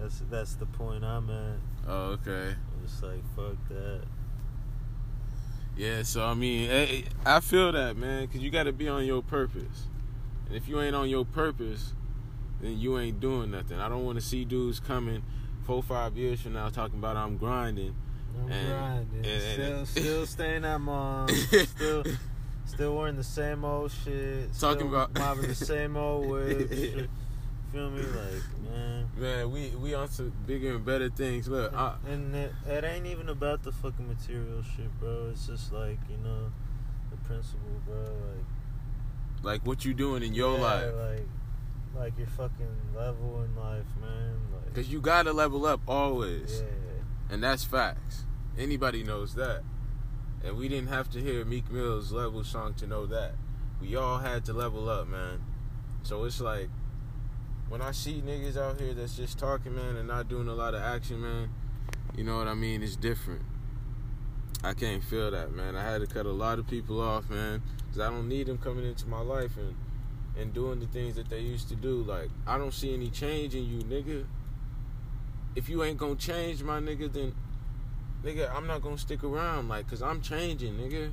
That's 0.01 0.23
that's 0.31 0.55
the 0.57 0.67
point 0.67 1.05
I'm 1.05 1.31
at. 1.31 1.59
Oh, 1.87 2.19
okay. 2.19 2.57
Just 2.83 3.05
like, 3.05 3.23
fuck 3.37 3.57
that. 3.69 4.03
Yeah, 5.77 6.03
so 6.05 6.25
I 6.25 6.35
mean, 6.35 6.71
eh, 6.71 7.03
I 7.27 7.41
feel 7.41 7.71
that, 7.73 7.97
man, 7.97 8.23
because 8.27 8.41
you 8.43 8.51
got 8.51 8.63
to 8.65 8.73
be 8.73 8.89
on 8.89 9.05
your 9.05 9.23
purpose. 9.23 9.89
And 10.47 10.57
if 10.57 10.69
you 10.69 10.81
ain't 10.81 10.97
on 10.97 11.09
your 11.11 11.25
purpose, 11.27 11.93
then 12.61 12.79
you 12.79 12.99
ain't 12.99 13.21
doing 13.21 13.51
nothing. 13.51 13.79
I 13.79 13.89
don't 13.89 14.05
want 14.05 14.19
to 14.19 14.25
see 14.25 14.45
dudes 14.45 14.81
coming 14.81 15.23
four, 15.65 15.83
five 15.83 16.17
years 16.17 16.41
from 16.41 16.55
now 16.55 16.69
talking 16.71 16.99
about 16.99 17.17
I'm 17.17 17.37
grinding. 17.37 17.95
I'm 18.39 18.51
And- 18.53 18.69
grinding. 18.69 19.27
and- 19.27 19.43
still, 19.53 19.77
and- 19.79 19.89
still 20.07 20.27
staying 20.27 20.65
at 20.65 20.81
mom. 20.81 21.29
still, 21.29 22.05
still 22.65 22.97
wearing 22.97 23.17
the 23.17 23.25
same 23.25 23.65
old 23.65 23.91
shit. 23.91 24.53
Talking 24.59 24.79
still 24.87 24.89
about- 24.95 25.15
mobbing 25.19 25.49
the 25.49 25.55
same 25.55 25.97
old 25.97 26.27
whips. 26.31 27.09
Feel 27.77 27.91
me? 27.91 28.01
Like, 28.01 28.73
man. 28.73 29.11
Man, 29.19 29.51
we 29.51 29.69
we 29.77 29.93
on 29.93 30.09
some 30.09 30.33
bigger 30.47 30.77
and 30.77 30.85
better 30.85 31.11
things. 31.11 31.47
Look, 31.47 31.75
I, 31.75 31.97
and 32.09 32.35
it, 32.35 32.53
it 32.67 32.85
ain't 32.85 33.05
even 33.05 33.29
about 33.29 33.65
the 33.65 33.71
fucking 33.71 34.09
material 34.09 34.63
shit, 34.63 34.99
bro. 34.99 35.29
It's 35.31 35.47
just 35.47 35.75
like 35.75 35.99
you 36.09 36.17
know, 36.25 36.53
the 37.11 37.19
principle, 37.19 37.83
bro. 37.87 37.99
Like 37.99 38.47
like 39.43 39.67
what 39.67 39.85
you 39.85 39.93
doing 39.93 40.23
in 40.23 40.33
your 40.33 40.57
yeah, 40.57 40.65
life, 40.65 40.95
like 40.95 41.29
like 41.95 42.19
your 42.19 42.29
fucking 42.29 42.95
level 42.97 43.45
in 43.45 43.55
life, 43.63 43.85
man. 44.01 44.39
Like 44.55 44.73
because 44.73 44.91
you 44.91 45.03
gotta 45.03 45.35
level 45.35 45.67
up 45.67 45.83
always, 45.87 46.63
yeah, 46.63 47.35
and 47.35 47.43
that's 47.43 47.63
facts. 47.63 48.25
Anybody 48.57 49.03
knows 49.03 49.35
that, 49.35 49.61
and 50.43 50.57
we 50.57 50.71
didn't 50.71 50.89
have 50.89 51.11
to 51.11 51.21
hear 51.21 51.45
Meek 51.45 51.71
Mill's 51.71 52.11
level 52.11 52.43
song 52.43 52.73
to 52.77 52.87
know 52.87 53.05
that. 53.05 53.35
We 53.83 53.97
all 53.97 54.21
had 54.21 54.47
to 54.47 54.55
level 54.55 54.89
up, 54.89 55.09
man. 55.09 55.45
So 56.03 56.25
it's 56.25 56.41
like 56.41 56.71
when 57.69 57.83
I 57.83 57.93
see 57.93 58.23
niggas 58.25 58.57
out 58.57 58.81
here 58.81 58.95
that's 58.95 59.17
just 59.17 59.39
talking, 59.39 59.75
man, 59.75 59.97
and 59.97 60.09
not 60.09 60.29
doing 60.29 60.49
a 60.49 60.55
lot 60.55 60.75
of 60.75 60.83
action, 60.83 61.21
man. 61.21 61.51
You 62.17 62.25
know 62.25 62.39
what 62.39 62.49
I 62.49 62.55
mean? 62.55 62.83
It's 62.83 62.97
different. 62.97 63.43
I 64.63 64.75
can't 64.75 65.03
feel 65.03 65.31
that, 65.31 65.53
man. 65.53 65.77
I 65.77 65.83
had 65.83 66.01
to 66.01 66.07
cut 66.07 66.27
a 66.27 66.33
lot 66.33 66.59
of 66.59 66.67
people 66.67 67.01
off, 67.01 67.29
man, 67.29 67.63
because 67.79 68.01
I 68.01 68.09
don't 68.09 68.29
need 68.29 68.47
them 68.47 68.59
coming 68.59 68.85
into 68.87 69.07
my 69.07 69.21
life 69.21 69.57
and 69.57 69.75
and 70.39 70.53
doing 70.53 70.79
the 70.81 70.87
things 70.87 71.15
that 71.17 71.31
they 71.31 71.41
used 71.41 71.69
to 71.71 71.77
do. 71.77 72.03
Like 72.03 72.31
I 72.47 72.59
don't 72.59 72.73
see 72.73 72.93
any 72.93 73.11
change 73.11 73.55
in 73.55 73.65
you, 73.65 73.79
nigga. 73.79 74.27
If 75.55 75.69
you 75.69 75.83
ain't 75.83 75.99
gonna 75.99 76.17
change, 76.17 76.63
my 76.63 76.81
nigga, 76.81 77.13
then 77.13 77.35
nigga, 78.23 78.55
I'm 78.55 78.67
not 78.67 78.83
gonna 78.83 78.99
stick 78.99 79.25
around, 79.25 79.69
like, 79.69 79.89
cause 79.89 80.03
I'm 80.03 80.21
changing, 80.21 80.75
nigga. 80.75 81.13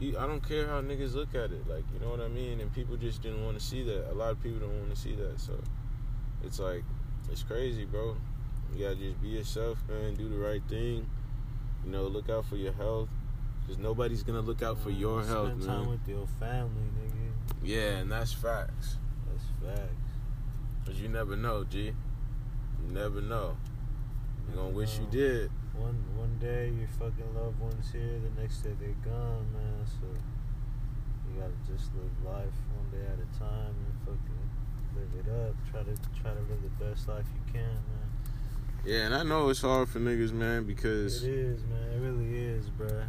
You, 0.00 0.16
I 0.18 0.26
don't 0.26 0.46
care 0.46 0.66
how 0.66 0.80
niggas 0.80 1.14
look 1.14 1.34
at 1.34 1.52
it, 1.52 1.68
like, 1.68 1.84
you 1.92 2.00
know 2.00 2.10
what 2.10 2.20
I 2.20 2.28
mean. 2.28 2.60
And 2.60 2.72
people 2.72 2.96
just 2.96 3.22
didn't 3.22 3.44
want 3.44 3.58
to 3.58 3.64
see 3.64 3.82
that. 3.84 4.10
A 4.10 4.14
lot 4.14 4.30
of 4.30 4.42
people 4.42 4.60
don't 4.60 4.78
want 4.78 4.94
to 4.94 5.00
see 5.00 5.14
that, 5.14 5.38
so 5.38 5.52
it's 6.42 6.58
like 6.58 6.82
it's 7.30 7.42
crazy, 7.42 7.84
bro. 7.84 8.16
You 8.74 8.84
gotta 8.84 8.96
just 8.96 9.20
be 9.20 9.28
yourself, 9.28 9.78
man. 9.88 10.14
Do 10.14 10.28
the 10.28 10.38
right 10.38 10.62
thing. 10.68 11.08
You 11.84 11.90
know, 11.90 12.04
look 12.04 12.30
out 12.30 12.46
for 12.46 12.56
your 12.56 12.72
health. 12.72 13.08
Cause 13.66 13.78
nobody's 13.78 14.22
gonna 14.22 14.40
look 14.40 14.62
out 14.62 14.78
for 14.78 14.88
man, 14.88 14.98
your 14.98 15.22
spend 15.22 15.36
health, 15.36 15.66
time 15.66 15.80
man. 15.82 15.90
with 15.90 16.08
your 16.08 16.26
family, 16.38 16.82
nigga. 16.98 17.54
Yeah, 17.62 17.98
and 17.98 18.10
that's 18.10 18.32
facts. 18.32 18.96
That's 19.28 19.76
facts. 19.76 19.92
Cause 20.86 20.98
you 20.98 21.08
never 21.08 21.36
know, 21.36 21.64
G. 21.64 21.92
You 22.86 22.92
never 22.94 23.20
know. 23.20 23.56
You're 24.48 24.56
gonna 24.56 24.70
wish 24.70 24.98
you 24.98 25.06
did. 25.10 25.50
One 25.80 25.98
one 26.16 26.36
day 26.40 26.70
your 26.78 26.88
fucking 26.98 27.34
loved 27.34 27.58
ones 27.60 27.90
here, 27.92 28.20
the 28.20 28.40
next 28.40 28.58
day 28.58 28.72
they're 28.78 29.00
gone, 29.04 29.46
man. 29.52 29.84
So 29.86 30.06
you 31.26 31.40
gotta 31.40 31.56
just 31.66 31.90
live 31.94 32.12
life 32.34 32.56
one 32.76 32.88
day 32.92 33.06
at 33.06 33.18
a 33.18 33.28
time 33.38 33.74
and 33.74 33.94
fucking 34.04 34.44
live 34.96 35.12
it 35.24 35.28
up. 35.30 35.54
Try 35.70 35.82
to 35.82 35.94
try 36.20 36.32
to 36.32 36.40
live 36.50 36.62
the 36.62 36.84
best 36.84 37.08
life 37.08 37.24
you 37.34 37.52
can, 37.52 37.62
man. 37.72 38.08
Yeah, 38.84 39.06
and 39.06 39.14
I 39.14 39.22
know 39.22 39.48
it's 39.50 39.60
hard 39.62 39.88
for 39.88 40.00
niggas, 40.00 40.32
man, 40.32 40.64
because 40.64 41.22
It 41.22 41.30
is, 41.34 41.62
man. 41.64 41.92
It 41.94 42.00
really 42.00 42.34
is, 42.34 42.66
bruh. 42.70 43.04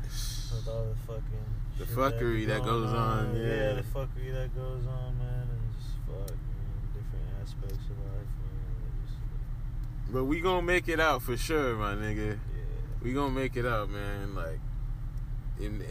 with 0.51 0.67
all 0.67 0.85
the 0.85 0.95
fucking 1.07 1.47
The 1.77 1.85
fuckery 1.85 2.39
be 2.39 2.45
that 2.45 2.63
goes 2.63 2.91
on, 2.93 3.35
yeah. 3.35 3.73
the 3.73 3.83
fuckery 3.93 4.33
that 4.33 4.53
goes 4.55 4.85
on, 4.85 5.17
man, 5.17 5.47
and 5.49 5.61
just 5.77 5.95
fuck, 6.05 6.27
man, 6.27 6.75
different 6.93 7.25
aspects 7.41 7.85
of 7.89 7.97
life, 7.99 8.31
man. 8.43 8.91
Just, 9.05 10.13
But 10.13 10.25
we 10.25 10.41
gonna 10.41 10.61
make 10.61 10.89
it 10.89 10.99
out 10.99 11.21
for 11.21 11.37
sure, 11.37 11.75
my 11.75 11.93
nigga. 11.95 12.37
We 13.01 13.13
gonna 13.13 13.31
make 13.31 13.57
it 13.57 13.65
out, 13.65 13.89
man. 13.89 14.35
Like, 14.35 14.59
in 15.59 15.83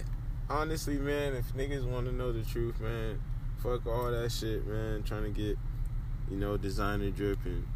honestly, 0.49 0.96
man, 0.99 1.35
if 1.35 1.53
niggas 1.55 1.85
want 1.85 2.07
to 2.07 2.14
know 2.14 2.33
the 2.33 2.42
truth, 2.42 2.81
man, 2.81 3.20
fuck 3.62 3.87
all 3.87 4.11
that 4.11 4.31
shit, 4.31 4.66
man. 4.66 5.03
Trying 5.03 5.25
to 5.25 5.31
get, 5.31 5.57
you 6.31 6.37
know, 6.37 6.57
designer 6.57 7.11
drip 7.11 7.44
and 7.44 7.66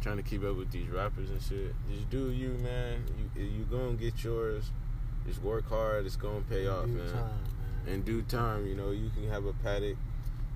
trying 0.00 0.16
to 0.16 0.22
keep 0.22 0.44
up 0.44 0.56
with 0.56 0.70
these 0.70 0.88
rappers 0.88 1.30
and 1.30 1.42
shit. 1.42 1.74
Just 1.90 2.08
do 2.10 2.30
you, 2.30 2.50
man. 2.62 3.04
You 3.36 3.44
you 3.44 3.64
gonna 3.64 3.94
get 3.94 4.22
yours. 4.22 4.70
Just 5.26 5.42
work 5.42 5.68
hard. 5.68 6.06
It's 6.06 6.16
gonna 6.16 6.42
pay 6.48 6.68
off, 6.68 6.86
due 6.86 6.92
man. 6.92 7.12
time, 7.12 7.30
man. 7.84 7.94
In 7.94 8.02
due 8.02 8.22
time, 8.22 8.66
you 8.66 8.74
know, 8.76 8.90
you 8.92 9.10
can 9.10 9.28
have 9.28 9.44
a 9.44 9.52
paddock. 9.52 9.96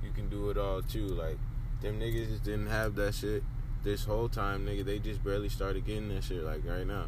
You 0.05 0.11
can 0.14 0.29
do 0.29 0.50
it 0.50 0.57
all 0.57 0.83
too. 0.83 1.07
Like 1.07 1.38
them 1.81 1.98
niggas 1.98 2.29
just 2.29 2.44
didn't 2.44 2.68
have 2.68 2.94
that 2.96 3.14
shit 3.14 3.42
this 3.83 4.05
whole 4.05 4.29
time, 4.29 4.66
nigga. 4.66 4.85
They 4.85 4.98
just 4.98 5.24
barely 5.24 5.48
started 5.48 5.85
getting 5.87 6.09
that 6.14 6.22
shit 6.22 6.44
like 6.44 6.62
right 6.64 6.87
now. 6.87 7.07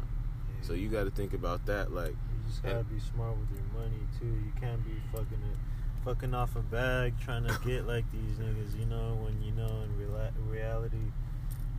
Yeah. 0.63 0.67
So 0.67 0.73
you 0.73 0.89
got 0.89 1.03
to 1.03 1.11
think 1.11 1.33
about 1.33 1.65
that. 1.67 1.93
Like, 1.93 2.09
You 2.11 2.47
just 2.49 2.63
gotta 2.63 2.79
And- 2.79 2.89
be 2.89 2.99
smart 2.99 3.37
with 3.37 3.49
your 3.51 3.81
money 3.81 3.99
too. 4.19 4.25
You 4.27 4.51
can't 4.59 4.83
be 4.85 4.93
fucking 5.11 5.27
it, 5.51 5.57
fucking 6.05 6.33
off 6.33 6.55
a 6.55 6.61
bag 6.61 7.13
trying 7.21 7.43
to 7.45 7.57
get 7.65 7.85
like 7.87 8.05
these 8.11 8.37
niggas. 8.37 8.77
You 8.79 8.85
know 8.85 9.17
when 9.23 9.41
you 9.41 9.51
know 9.53 9.83
in 9.83 9.91
rela- 9.97 10.31
reality 10.49 10.97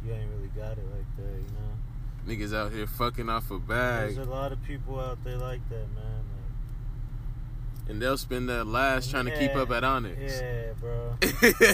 you 0.05 0.13
ain't 0.13 0.31
really 0.37 0.49
got 0.57 0.73
it 0.79 0.85
like 0.95 1.17
that. 1.17 1.33
You 1.33 1.53
know. 1.55 2.27
niggas 2.47 2.55
out 2.55 2.73
here 2.73 2.87
fucking 2.87 3.29
off 3.29 3.51
a 3.51 3.59
bag, 3.59 4.15
There's 4.15 4.27
a 4.27 4.31
lot 4.31 4.53
of 4.53 4.63
people 4.65 4.99
out 4.99 5.23
there 5.25 5.37
like 5.37 5.67
that, 5.69 5.87
man. 5.95 6.25
and 7.89 8.01
they'll 8.01 8.17
spend 8.17 8.49
their 8.49 8.65
last 8.65 9.11
trying 9.11 9.27
to 9.27 9.39
keep 9.39 9.55
up 9.55 9.71
at 9.71 9.85
Onyx. 9.85 10.41
yeah, 10.41 10.73
bro. 10.81 11.17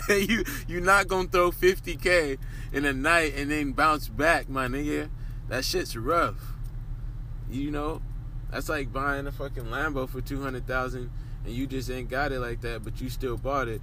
you 0.16 0.44
you 0.66 0.80
not 0.80 1.06
gonna 1.06 1.28
throw 1.28 1.52
50k 1.52 2.36
in 2.72 2.84
a 2.84 2.92
night 2.92 3.34
and 3.36 3.50
then 3.50 3.72
bounce 3.72 4.08
back, 4.08 4.48
my 4.48 4.66
nigga. 4.66 5.08
That 5.48 5.64
shit's 5.64 5.96
rough. 5.96 6.49
You 7.50 7.70
know, 7.70 8.02
that's 8.50 8.68
like 8.68 8.92
buying 8.92 9.26
a 9.26 9.32
fucking 9.32 9.64
Lambo 9.64 10.08
for 10.08 10.20
200,000 10.20 11.10
and 11.44 11.54
you 11.54 11.66
just 11.66 11.90
ain't 11.90 12.08
got 12.08 12.32
it 12.32 12.40
like 12.40 12.60
that, 12.62 12.84
but 12.84 13.00
you 13.00 13.08
still 13.08 13.36
bought 13.36 13.68
it. 13.68 13.80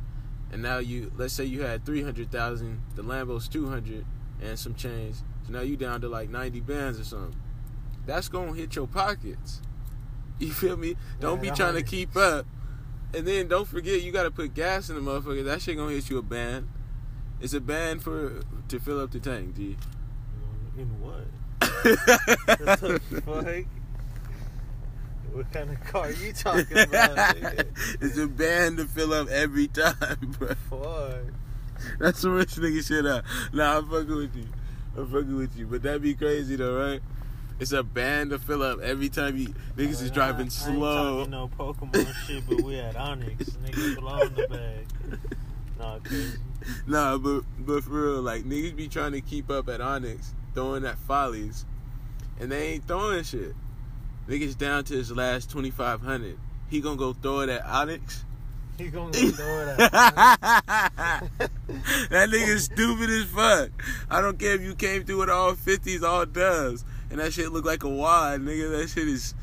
And 0.51 0.61
now 0.61 0.77
you, 0.77 1.11
let's 1.17 1.33
say 1.33 1.43
you 1.43 1.61
had 1.63 1.85
300,000, 1.85 2.81
the 2.95 3.01
Lambo's 3.01 3.47
200 3.47 4.05
and 4.41 4.57
some 4.57 4.75
change. 4.75 5.17
So 5.45 5.53
now 5.53 5.61
you 5.61 5.75
down 5.75 6.01
to 6.01 6.09
like 6.09 6.29
90 6.29 6.61
bands 6.61 6.99
or 6.99 7.03
something. 7.03 7.35
That's 8.05 8.29
gonna 8.29 8.53
hit 8.53 8.75
your 8.75 8.87
pockets. 8.87 9.61
You 10.39 10.51
feel 10.51 10.77
me? 10.77 10.95
Don't 11.19 11.41
be 11.41 11.49
trying 11.49 11.73
to 11.73 11.81
keep 11.81 12.15
up. 12.15 12.45
And 13.11 13.27
then 13.27 13.47
don't 13.47 13.67
forget 13.67 14.03
you 14.03 14.11
gotta 14.11 14.29
put 14.29 14.53
gas 14.53 14.87
in 14.87 14.95
the 14.95 15.01
motherfucker. 15.01 15.43
That 15.43 15.63
shit 15.63 15.77
gonna 15.77 15.93
hit 15.93 16.11
you 16.11 16.19
a 16.19 16.21
band. 16.21 16.67
It's 17.41 17.53
a 17.53 17.59
band 17.59 18.03
for 18.03 18.41
to 18.67 18.79
fill 18.79 18.99
up 18.99 19.09
the 19.09 19.19
tank, 19.19 19.55
G. 19.55 19.77
In 20.77 21.01
what? 21.01 21.25
What 21.83 22.79
the 22.81 23.21
fuck? 23.25 23.65
What 25.33 25.51
kind 25.53 25.69
of 25.69 25.83
car 25.85 26.05
are 26.07 26.11
you 26.11 26.33
talking 26.33 26.77
about? 26.79 27.35
it's 28.01 28.17
a 28.17 28.27
band 28.27 28.77
to 28.77 28.85
fill 28.85 29.13
up 29.13 29.27
every 29.29 29.67
time, 29.67 30.35
bro. 30.39 30.49
Fuck. 30.69 31.33
That's 31.99 32.19
some 32.19 32.33
rich 32.33 32.55
nigga 32.55 32.85
shit 32.87 33.05
out. 33.05 33.23
Nah, 33.53 33.77
I'm 33.77 33.89
fucking 33.89 34.15
with 34.15 34.35
you. 34.35 34.47
I'm 34.97 35.05
fucking 35.07 35.35
with 35.37 35.55
you. 35.55 35.67
But 35.67 35.83
that'd 35.83 36.01
be 36.01 36.15
crazy 36.15 36.55
though, 36.55 36.75
right? 36.75 37.01
It's 37.59 37.71
a 37.71 37.83
band 37.83 38.31
to 38.31 38.39
fill 38.39 38.63
up 38.63 38.79
every 38.81 39.09
time 39.09 39.37
you 39.37 39.53
niggas 39.75 40.01
is 40.01 40.11
driving 40.11 40.35
I, 40.35 40.39
I 40.39 40.43
ain't 40.43 40.51
slow. 40.53 41.17
talking 41.25 41.31
no 41.31 41.49
Pokemon 41.57 42.13
shit, 42.25 42.43
but 42.47 42.61
we 42.61 42.79
at 42.79 42.95
Onyx. 42.95 43.43
Niggas 43.63 43.99
blow 43.99 44.21
in 44.21 44.33
the 44.35 44.47
bag. 44.47 45.19
Nah, 45.79 45.99
crazy. 45.99 46.37
Nah, 46.87 47.17
but 47.19 47.43
but 47.59 47.83
for 47.83 47.91
real, 47.91 48.21
like 48.21 48.43
niggas 48.43 48.75
be 48.75 48.87
trying 48.87 49.11
to 49.11 49.21
keep 49.21 49.49
up 49.51 49.69
at 49.69 49.81
Onyx, 49.81 50.33
throwing 50.57 50.83
at 50.87 50.97
follies, 50.97 51.67
and 52.39 52.51
they 52.51 52.69
ain't 52.69 52.87
throwing 52.87 53.23
shit. 53.23 53.53
Niggas 54.27 54.57
down 54.57 54.83
to 54.85 54.95
his 54.95 55.11
last 55.11 55.51
twenty 55.51 55.69
five 55.69 56.01
hundred. 56.01 56.39
He 56.67 56.81
gonna 56.81 56.97
go 56.97 57.13
throw 57.13 57.41
it 57.41 57.49
at 57.49 57.63
Onyx. 57.63 58.25
He 58.79 58.87
gonna 58.87 59.11
go 59.11 59.29
throw 59.29 59.59
it 59.59 59.67
at 59.67 59.77
that 61.37 62.29
nigga 62.29 62.59
stupid 62.59 63.07
as 63.11 63.25
fuck. 63.25 63.69
I 64.09 64.19
don't 64.19 64.39
care 64.39 64.55
if 64.55 64.61
you 64.61 64.73
came 64.73 65.03
through 65.03 65.19
with 65.19 65.29
all 65.29 65.53
fifties, 65.53 66.01
all 66.01 66.25
dubs, 66.25 66.83
and 67.11 67.19
that 67.19 67.33
shit 67.33 67.51
look 67.51 67.65
like 67.65 67.83
a 67.83 67.89
wad, 67.89 68.41
nigga. 68.41 68.79
That 68.79 68.89
shit 68.89 69.07
is. 69.07 69.35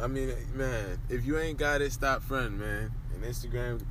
I 0.00 0.06
mean, 0.06 0.32
man, 0.54 1.00
if 1.10 1.26
you 1.26 1.38
ain't 1.38 1.58
got 1.58 1.82
it, 1.82 1.92
stop 1.92 2.22
fronting, 2.22 2.58
man. 2.58 2.90
And 3.12 3.22
Instagram, 3.22 3.84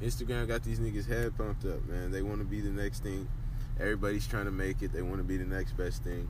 Instagram 0.00 0.46
got 0.46 0.62
these 0.62 0.78
niggas 0.78 1.08
head 1.08 1.36
pumped 1.36 1.64
up, 1.64 1.84
man. 1.86 2.12
They 2.12 2.22
want 2.22 2.38
to 2.38 2.44
be 2.44 2.60
the 2.60 2.70
next 2.70 3.02
thing. 3.02 3.26
Everybody's 3.80 4.26
trying 4.26 4.44
to 4.44 4.50
make 4.50 4.82
it. 4.82 4.92
They 4.92 5.02
want 5.02 5.18
to 5.18 5.24
be 5.24 5.36
the 5.36 5.44
next 5.44 5.72
best 5.72 6.04
thing. 6.04 6.28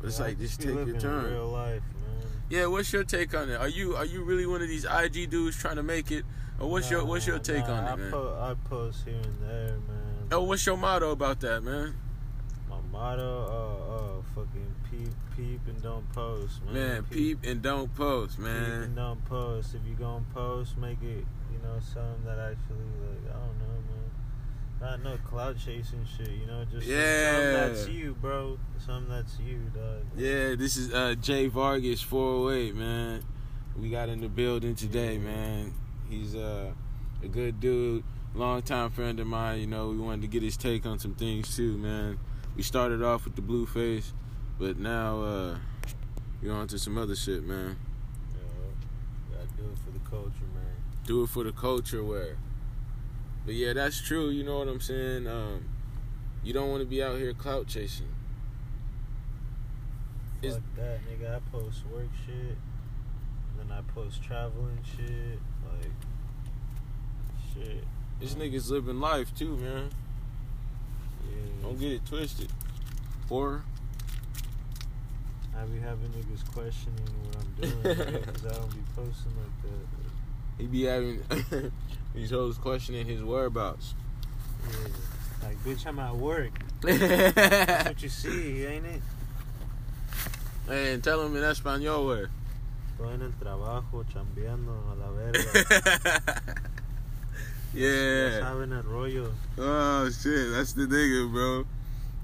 But 0.00 0.08
it's 0.08 0.18
Yeah, 0.18 0.26
like, 0.26 0.38
just 0.38 0.60
take 0.60 0.74
your 0.74 0.98
turn. 0.98 1.32
Real 1.32 1.48
life, 1.48 1.82
man. 1.82 2.26
Yeah, 2.48 2.66
what's 2.66 2.92
your 2.92 3.04
take 3.04 3.34
on 3.34 3.50
it? 3.50 3.56
Are 3.56 3.68
you 3.68 3.96
are 3.96 4.04
you 4.04 4.22
really 4.22 4.46
one 4.46 4.62
of 4.62 4.68
these 4.68 4.84
IG 4.84 5.30
dudes 5.30 5.56
trying 5.56 5.76
to 5.76 5.82
make 5.82 6.10
it, 6.10 6.24
or 6.58 6.70
what's 6.70 6.90
your 6.90 7.04
what's 7.04 7.26
your 7.26 7.38
take 7.38 7.66
nah, 7.66 7.74
on 7.74 7.84
I 7.84 7.92
it, 7.92 7.98
man? 7.98 8.10
Po- 8.10 8.38
I 8.40 8.68
post 8.68 9.04
here 9.04 9.14
and 9.14 9.42
there, 9.42 9.76
man. 9.88 10.28
Oh, 10.32 10.44
what's 10.44 10.64
your 10.64 10.76
motto 10.76 11.10
about 11.10 11.40
that, 11.40 11.62
man? 11.62 11.94
My 12.68 12.80
motto, 12.92 13.22
oh, 13.22 13.92
oh, 13.92 14.24
fucking 14.34 14.74
peep, 14.90 15.12
peep, 15.36 15.60
and 15.66 15.82
don't 15.82 16.10
post, 16.12 16.64
man. 16.64 16.74
Man, 16.74 17.02
peep 17.04 17.38
and 17.44 17.60
don't 17.60 17.94
post, 17.94 18.38
man. 18.38 18.64
peep 18.64 18.72
and 18.84 18.96
don't 18.96 19.24
post. 19.26 19.74
If 19.74 19.80
you 19.88 19.94
gonna 19.94 20.24
post, 20.32 20.76
make 20.78 21.02
it, 21.02 21.24
you 21.52 21.58
know, 21.62 21.78
something 21.80 22.24
that 22.24 22.38
actually, 22.38 22.86
like, 23.00 23.34
I 23.34 23.38
don't 23.38 23.58
know. 23.58 23.69
Not 24.80 25.02
no 25.02 25.18
cloud 25.28 25.58
chasing 25.58 26.06
shit, 26.16 26.30
you 26.30 26.46
know, 26.46 26.64
just 26.64 26.86
Yeah. 26.86 27.32
something 27.32 27.74
that's 27.74 27.88
you, 27.88 28.14
bro. 28.18 28.58
Something 28.78 29.10
that's 29.12 29.38
you, 29.38 29.58
dog. 29.74 30.04
Yeah, 30.16 30.54
this 30.54 30.78
is 30.78 30.92
uh, 30.94 31.16
Jay 31.20 31.48
Vargas 31.48 32.00
408, 32.00 32.74
man. 32.74 33.22
We 33.78 33.90
got 33.90 34.08
in 34.08 34.20
the 34.22 34.28
building 34.28 34.74
today, 34.74 35.18
man. 35.18 35.74
He's 36.08 36.34
uh, 36.34 36.72
a 37.22 37.28
good 37.28 37.60
dude, 37.60 38.04
longtime 38.34 38.90
friend 38.90 39.20
of 39.20 39.26
mine. 39.26 39.60
You 39.60 39.66
know, 39.66 39.88
we 39.90 39.98
wanted 39.98 40.22
to 40.22 40.28
get 40.28 40.42
his 40.42 40.56
take 40.56 40.86
on 40.86 40.98
some 40.98 41.14
things 41.14 41.54
too, 41.54 41.76
man. 41.76 42.18
We 42.56 42.62
started 42.62 43.02
off 43.02 43.24
with 43.26 43.36
the 43.36 43.42
Blueface, 43.42 44.12
but 44.58 44.78
now 44.78 45.20
uh, 45.22 45.58
we're 46.42 46.52
on 46.54 46.68
to 46.68 46.78
some 46.78 46.96
other 46.96 47.14
shit, 47.14 47.44
man. 47.44 47.76
Yeah, 48.34 49.36
gotta 49.36 49.46
do 49.58 49.64
it 49.70 49.78
for 49.84 49.90
the 49.90 50.10
culture, 50.10 50.48
man. 50.54 50.74
Do 51.06 51.22
it 51.24 51.28
for 51.28 51.44
the 51.44 51.52
culture, 51.52 52.02
where. 52.02 52.38
But 53.44 53.54
yeah, 53.54 53.72
that's 53.72 54.00
true. 54.00 54.30
You 54.30 54.44
know 54.44 54.58
what 54.58 54.68
I'm 54.68 54.80
saying? 54.80 55.26
Um, 55.26 55.64
you 56.42 56.52
don't 56.52 56.70
want 56.70 56.82
to 56.82 56.86
be 56.86 57.02
out 57.02 57.18
here 57.18 57.32
clout 57.32 57.66
chasing. 57.66 58.08
Fuck 60.42 60.60
that, 60.76 61.00
nigga. 61.06 61.36
I 61.36 61.38
post 61.52 61.84
work 61.92 62.08
shit, 62.26 62.56
then 63.58 63.70
I 63.70 63.82
post 63.92 64.22
traveling 64.22 64.78
shit, 64.96 65.38
like 65.64 65.92
shit. 67.52 67.84
This 68.20 68.34
nigga's 68.34 68.70
living 68.70 69.00
life 69.00 69.34
too, 69.36 69.56
man. 69.56 69.90
Yeah. 71.28 71.62
Don't 71.62 71.78
get 71.78 71.92
it 71.92 72.06
twisted. 72.06 72.50
Or 73.28 73.62
I 75.56 75.64
be 75.64 75.78
having 75.78 76.08
niggas 76.10 76.50
questioning 76.54 77.04
what 77.22 77.36
I'm 77.36 77.54
doing 77.60 77.82
because 78.24 78.46
I 78.46 78.54
don't 78.54 78.70
be 78.70 78.80
posting 78.96 79.32
like 79.36 79.62
that. 79.62 80.58
he 80.58 80.66
be 80.66 80.84
having 80.84 81.22
these 82.14 82.30
hoes 82.30 82.58
questioning 82.58 83.06
his 83.06 83.22
whereabouts. 83.22 83.94
Yeah. 84.68 85.46
Like, 85.46 85.64
bitch, 85.64 85.86
I'm 85.86 85.98
at 85.98 86.16
work. 86.16 86.52
That's 86.82 87.88
what 87.88 88.02
you 88.02 88.08
see, 88.08 88.64
ain't 88.66 88.86
it? 88.86 89.02
And 90.68 91.02
tell 91.02 91.22
him 91.24 91.36
in 91.36 91.42
Espanol 91.42 92.06
where. 92.06 92.30
Estoy 92.98 93.14
en 93.14 93.22
el 93.22 93.32
trabajo, 93.32 94.04
chambeando 94.12 94.76
a 94.92 94.94
la 94.94 95.10
verga. 95.10 96.54
Yeah. 97.72 98.40
saben 98.40 98.72
el 98.72 98.82
rollo. 98.82 99.30
Oh 99.56 100.10
shit, 100.10 100.50
that's 100.50 100.72
the 100.72 100.86
nigga, 100.86 101.30
bro. 101.30 101.64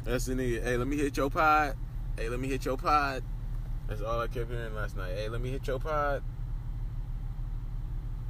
That's 0.04 0.26
the 0.26 0.34
nigga. 0.34 0.62
Hey, 0.62 0.76
let 0.76 0.88
me 0.88 0.96
hit 0.96 1.16
your 1.16 1.30
pod. 1.30 1.76
Hey, 2.16 2.28
let 2.28 2.40
me 2.40 2.48
hit 2.48 2.64
your 2.64 2.76
pod. 2.76 3.22
That's 3.86 4.02
all 4.02 4.20
I 4.20 4.26
kept 4.26 4.50
hearing 4.50 4.74
last 4.74 4.96
night. 4.96 5.12
Hey, 5.14 5.28
let 5.28 5.40
me 5.40 5.50
hit 5.50 5.64
your 5.68 5.78
pod. 5.78 6.22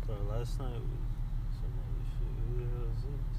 Bro, 0.04 0.16
last 0.30 0.58
night 0.60 0.68
was 0.68 1.56
some 1.56 1.72
other 1.72 2.04
shit. 2.04 2.28
Who 2.36 2.60
the 2.60 2.66
hell 2.68 2.84
is 2.94 3.02
this? 3.02 3.36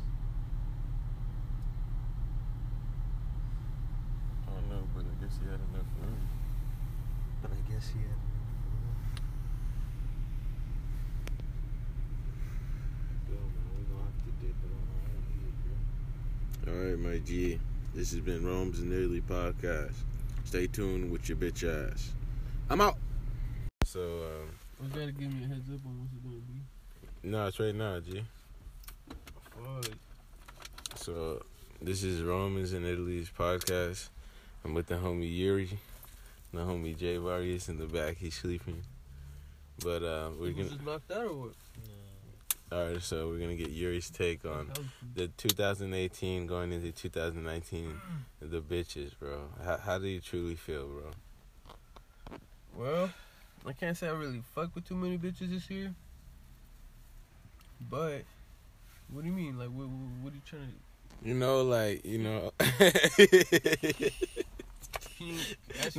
I 4.48 4.52
don't 4.60 4.70
know, 4.70 4.88
but 4.96 5.06
I 5.06 5.17
guess 5.28 5.40
he 5.40 5.46
had 5.46 5.60
enough 5.60 5.88
room. 6.02 6.28
But 7.42 7.52
I 7.52 7.72
guess 7.72 7.90
he 7.90 8.00
had. 8.00 8.08
Yo, 13.30 13.36
man, 13.36 13.44
we 13.78 13.84
gonna 13.84 14.04
have 14.04 14.18
to 14.24 14.32
dip 14.46 14.56
it 14.64 14.72
on 16.68 16.74
our. 16.74 16.80
All 16.80 16.90
right, 16.90 17.00
my 17.00 17.18
G. 17.20 17.60
This 17.94 18.12
has 18.12 18.20
been 18.22 18.46
Rome's 18.46 18.80
and 18.80 18.90
Nearly 18.90 19.22
podcast. 19.22 19.96
Stay 20.46 20.68
tuned 20.68 21.12
with 21.12 21.28
your 21.28 21.38
bitch 21.38 21.64
ass. 21.68 22.14
I'm 22.70 22.80
out. 22.82 22.98
So, 23.84 24.00
um, 24.02 24.50
You 24.84 24.90
gotta 25.00 25.12
give 25.12 25.34
me 25.34 25.44
a 25.44 25.48
heads 25.48 25.70
up 25.70 25.80
on 25.86 26.00
what's 26.00 26.14
it 26.14 26.24
gonna 26.24 26.36
be. 26.38 27.30
no, 27.30 27.48
it's 27.48 27.60
right 27.60 27.76
now, 27.76 28.00
G. 28.00 28.24
Fuck. 29.56 29.92
So, 30.96 31.42
this 31.82 32.04
is 32.04 32.22
Romans 32.22 32.74
in 32.74 32.86
Italy's 32.86 33.30
podcast. 33.30 34.10
I'm 34.68 34.74
with 34.74 34.88
the 34.88 34.96
homie 34.96 35.34
Yuri, 35.34 35.70
the 36.52 36.60
homie 36.60 36.98
Jay 36.98 37.16
Vargas 37.16 37.70
in 37.70 37.78
the 37.78 37.86
back. 37.86 38.18
He's 38.18 38.36
sleeping. 38.36 38.84
But 39.82 40.04
uh, 40.04 40.32
we're 40.38 40.52
gonna. 40.52 40.66
just 40.66 40.84
knocked 40.84 41.10
out 41.10 41.24
or 41.24 41.34
what? 41.34 41.52
All 42.70 42.92
right, 42.92 43.02
so 43.02 43.30
we're 43.30 43.40
gonna 43.40 43.56
get 43.56 43.70
Yuri's 43.70 44.10
take 44.10 44.44
on 44.44 44.70
the 45.16 45.30
2018 45.30 46.48
going 46.48 46.74
into 46.74 46.92
2019. 46.92 48.02
The 48.42 48.60
bitches, 48.60 49.18
bro. 49.18 49.44
How, 49.64 49.78
how 49.78 50.00
do 50.00 50.08
you 50.08 50.20
truly 50.20 50.56
feel, 50.56 50.86
bro? 50.86 51.12
Well, 52.76 53.10
I 53.66 53.72
can't 53.72 53.96
say 53.96 54.10
I 54.10 54.12
really 54.12 54.42
fuck 54.54 54.76
with 54.76 54.86
too 54.86 54.96
many 54.96 55.18
bitches 55.18 55.50
this 55.50 55.70
year. 55.70 55.96
But 57.90 58.24
what 59.14 59.22
do 59.22 59.30
you 59.30 59.34
mean? 59.34 59.58
Like, 59.58 59.70
what, 59.70 59.88
what, 59.88 60.24
what 60.24 60.34
are 60.34 60.36
you 60.36 60.42
trying 60.46 60.64
to? 60.64 61.30
You 61.30 61.36
know, 61.36 61.62
like 61.62 62.06
you 62.06 62.18
know. 62.18 62.52
Can 65.18 65.28
you 65.28 65.36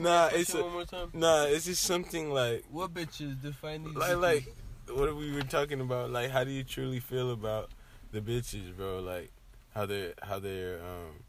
Nah, 0.02 0.28
it's 0.32 0.54
a- 0.54 0.62
one 0.62 0.72
more 0.72 0.84
time. 0.84 1.10
nah, 1.12 1.44
it's 1.44 1.64
just 1.64 1.82
something 1.82 2.30
like 2.32 2.64
What 2.70 2.94
bitches 2.94 3.40
define 3.40 3.84
these? 3.84 3.94
like 3.94 4.10
bitches? 4.12 4.20
like 4.20 4.54
what 4.96 5.16
we 5.16 5.32
were 5.32 5.42
talking 5.42 5.80
about. 5.80 6.10
Like, 6.10 6.30
how 6.30 6.44
do 6.44 6.50
you 6.50 6.64
truly 6.64 7.00
feel 7.00 7.30
about 7.32 7.70
the 8.12 8.20
bitches, 8.20 8.74
bro? 8.76 9.00
Like 9.00 9.30
how 9.74 9.86
they're 9.86 10.14
how 10.22 10.38
they're 10.38 10.80
um, 10.80 11.22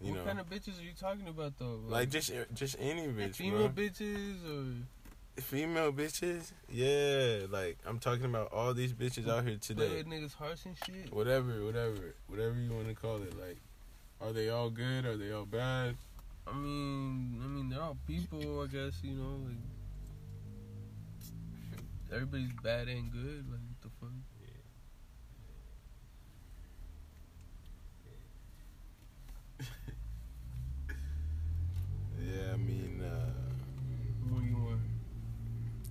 you 0.00 0.10
what 0.12 0.18
know, 0.18 0.24
kind 0.24 0.40
of 0.40 0.48
bitches 0.50 0.78
are 0.78 0.84
you 0.84 0.92
talking 0.98 1.26
about 1.28 1.58
though? 1.58 1.80
like 1.88 2.10
just 2.10 2.32
just 2.54 2.76
any 2.78 3.06
bitch, 3.08 3.36
female 3.36 3.68
bro. 3.68 3.84
bitches 3.84 4.44
or 4.44 4.82
Female 5.38 5.92
bitches, 5.92 6.52
yeah. 6.70 7.44
Like 7.50 7.76
I'm 7.86 7.98
talking 7.98 8.24
about 8.24 8.52
all 8.54 8.72
these 8.72 8.94
bitches 8.94 9.28
out 9.28 9.44
here 9.46 9.58
today. 9.60 9.96
with 9.96 10.06
niggas' 10.06 10.34
hearts 10.34 10.64
and 10.64 10.74
shit. 10.86 11.12
Whatever, 11.12 11.62
whatever, 11.62 12.14
whatever 12.26 12.54
you 12.58 12.70
want 12.72 12.88
to 12.88 12.94
call 12.94 13.16
it. 13.22 13.38
Like, 13.38 13.58
are 14.22 14.32
they 14.32 14.48
all 14.48 14.70
good? 14.70 15.04
Are 15.04 15.18
they 15.18 15.32
all 15.32 15.44
bad? 15.44 15.96
I 16.46 16.52
mean, 16.54 17.40
I 17.44 17.46
mean, 17.48 17.68
they're 17.68 17.82
all 17.82 17.96
people. 18.06 18.60
I 18.62 18.66
guess 18.66 18.94
you 19.02 19.14
know, 19.14 19.36
like 19.46 19.56
everybody's 22.12 22.52
bad 22.62 22.88
and 22.88 23.10
good. 23.12 23.44
Like 23.50 23.60
what 23.60 23.80
the 23.82 23.88
fuck? 24.00 24.12
Yeah, 32.20 32.52
I 32.54 32.56
mean. 32.56 33.02
uh 33.02 33.32
What 34.30 34.42
do 34.42 34.46
you 34.48 34.56
want? 34.58 34.80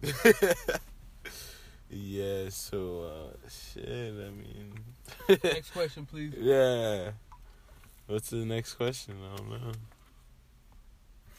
yeah, 1.89 2.49
so 2.49 3.03
uh 3.03 3.49
shit, 3.49 3.87
I 3.87 4.29
mean 4.31 4.73
Next 5.43 5.71
question, 5.71 6.05
please. 6.05 6.33
Yeah. 6.39 7.11
What's 8.07 8.29
the 8.29 8.45
next 8.45 8.75
question? 8.75 9.15
I 9.33 9.37
don't 9.37 9.49
know. 9.49 9.71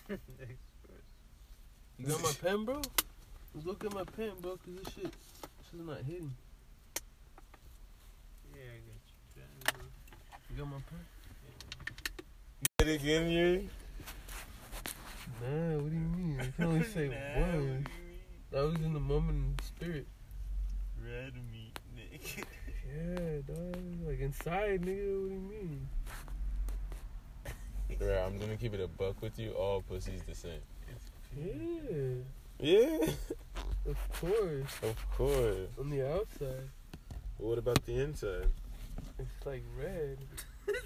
Next 0.08 0.22
You 1.98 2.06
got 2.06 2.22
my 2.22 2.32
pen, 2.42 2.64
bro? 2.64 2.80
Let's 3.54 3.66
look 3.66 3.84
at 3.84 3.92
my 3.94 4.04
pen, 4.04 4.32
bro, 4.40 4.52
cause 4.52 4.74
this 4.84 4.94
shit, 4.94 5.04
this 5.04 5.80
is 5.80 5.86
not 5.86 5.98
hitting. 5.98 6.34
Yeah, 8.54 8.60
I 8.60 8.78
got 8.86 9.00
you. 9.06 9.42
Pen, 9.72 9.80
You 10.50 10.56
got 10.58 10.66
my 10.68 10.76
pen? 10.76 11.04
Get 12.78 12.88
it 12.88 13.00
again, 13.00 13.30
Yuri? 13.30 13.68
Nah, 15.42 15.76
what 15.78 15.90
do 15.90 15.96
you 15.96 16.00
mean? 16.16 16.38
I 16.40 16.50
can 16.54 16.64
only 16.66 16.84
say 16.84 17.08
Nah, 17.36 17.40
one. 17.40 17.84
what 18.50 18.50
do? 18.52 18.58
I 18.58 18.60
was 18.62 18.74
in 18.76 18.92
the 18.92 19.00
moment 19.00 19.30
in 19.58 19.64
spirit. 19.64 20.06
Red 21.02 21.32
meat, 21.52 21.78
nigga. 21.96 22.44
Yeah, 22.86 23.54
dog. 23.54 24.06
Like 24.06 24.20
inside, 24.20 24.82
nigga. 24.82 25.22
What 25.22 25.28
do 25.28 25.34
you 25.34 25.40
mean? 25.50 25.88
Right, 27.88 28.18
I'm 28.26 28.38
gonna 28.38 28.56
keep 28.56 28.74
it 28.74 28.80
a 28.80 28.88
buck 28.88 29.20
with 29.22 29.38
you. 29.38 29.52
All 29.52 29.80
pussies 29.82 30.22
the 30.26 30.34
same. 30.34 30.60
Yeah, 31.36 32.14
Yeah, 32.58 33.06
of 33.88 33.96
course. 34.20 34.78
of 34.82 35.10
course. 35.16 35.68
On 35.80 35.88
the 35.90 36.02
outside, 36.14 36.68
What 37.38 37.58
about 37.58 37.84
the 37.86 37.94
inside? 38.00 38.48
it's 39.18 39.46
like 39.46 39.62
red. 39.78 40.18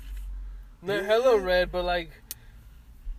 Not 0.82 1.04
hella 1.04 1.38
red, 1.38 1.70
but 1.72 1.84
like, 1.84 2.10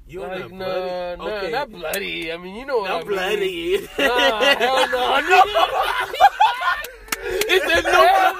You 0.08 0.22
like 0.22 0.52
no, 0.52 1.16
no, 1.16 1.50
not 1.50 1.72
bloody. 1.72 2.32
I 2.32 2.38
mean, 2.38 2.56
you 2.56 2.66
know 2.66 2.80
what 2.80 2.90
not 2.90 3.02
I 3.02 3.04
mean. 3.06 3.08
bloody. 3.08 3.88
Nah, 4.00 4.56
hell 4.56 4.90
no, 4.90 5.20
no. 5.22 5.44
It 7.24 7.62
said 7.70 7.86
Hell 7.86 8.36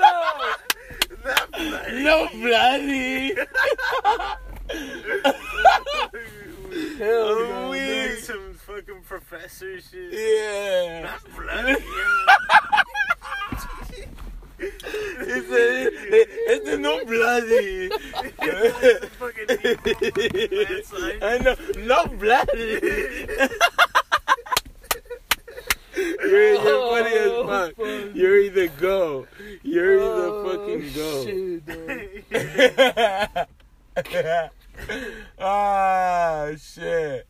no. 1.94 2.04
no 2.04 2.28
bloody. 2.34 3.36
Hell 6.98 7.24
Oh, 7.24 7.48
no. 7.50 7.70
we- 7.70 7.80
dude. 7.80 8.20
some 8.24 8.54
fucking 8.54 9.02
professor 9.08 9.80
shit. 9.82 10.14
Yeah. 10.14 11.04
Not 11.04 11.24
bloody. 11.36 11.76
It 14.64 15.44
said 15.50 15.90
it 15.92 16.66
said 16.66 16.80
no 16.82 17.04
bloody. 17.04 17.90
fucking 19.18 19.48
I 21.24 21.38
know, 21.40 21.56
not 21.84 22.20
bloody. 22.20 22.80
You're, 25.98 26.54
you're 26.54 26.60
oh, 26.62 26.90
funny 26.92 27.16
as 27.16 27.32
Oh, 27.32 27.48
fuck. 27.48 27.70
fuck. 27.76 28.16
You're 28.16 28.40
either 28.40 28.68
go. 28.68 29.26
You're 29.64 30.00
Oh, 30.00 30.12
either 30.14 30.32
fucking 30.58 30.84
go. 30.94 31.08
Shit. 34.06 34.52
ah, 35.40 36.50
shit. 36.60 37.28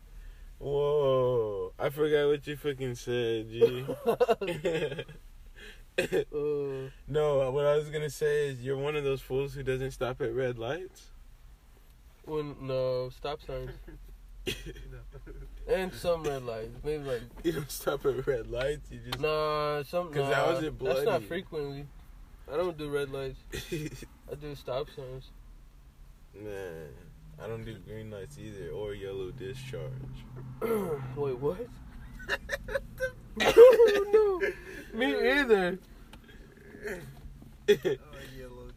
Whoa. 0.58 1.72
I 1.78 1.88
forgot 1.90 2.28
what 2.28 2.46
you 2.46 2.56
fucking 2.56 2.94
said, 2.94 3.50
G. 3.50 3.84
Uh, 5.98 6.88
no, 7.06 7.50
what 7.50 7.66
I 7.66 7.76
was 7.76 7.90
gonna 7.90 8.08
say 8.08 8.48
is 8.48 8.62
you're 8.62 8.78
one 8.78 8.96
of 8.96 9.04
those 9.04 9.20
fools 9.20 9.52
who 9.52 9.62
doesn't 9.62 9.90
stop 9.90 10.22
at 10.22 10.34
red 10.34 10.58
lights. 10.58 11.10
when 12.24 12.56
no 12.62 13.10
stop 13.10 13.40
signs 13.42 13.72
and 15.68 15.92
some 15.92 16.22
red 16.24 16.44
lights, 16.44 16.70
maybe 16.82 17.04
like 17.04 17.20
You 17.44 17.52
don't 17.52 17.70
stop 17.70 18.06
at 18.06 18.26
red 18.26 18.50
lights. 18.50 18.90
You 18.90 19.00
just. 19.00 19.20
nah, 19.20 19.82
some 19.82 20.10
'Cause 20.10 20.30
nah, 20.30 20.34
how 20.34 20.50
is 20.52 20.62
it 20.64 20.78
That's 20.78 21.04
not 21.04 21.24
frequently. 21.24 21.86
I 22.50 22.56
don't 22.56 22.78
do 22.78 22.88
red 22.88 23.10
lights. 23.10 23.38
I 23.70 24.34
do 24.40 24.54
stop 24.54 24.88
signs. 24.96 25.28
Man, 26.34 26.88
I 27.40 27.46
don't 27.46 27.64
do 27.64 27.76
green 27.86 28.10
lights 28.10 28.38
either 28.38 28.70
or 28.70 28.94
yellow 28.94 29.30
discharge. 29.30 29.90
Wait, 31.16 31.38
what? 31.38 31.66
no, 33.36 33.52
no, 34.12 34.40
me 34.94 35.30
either. 35.30 35.78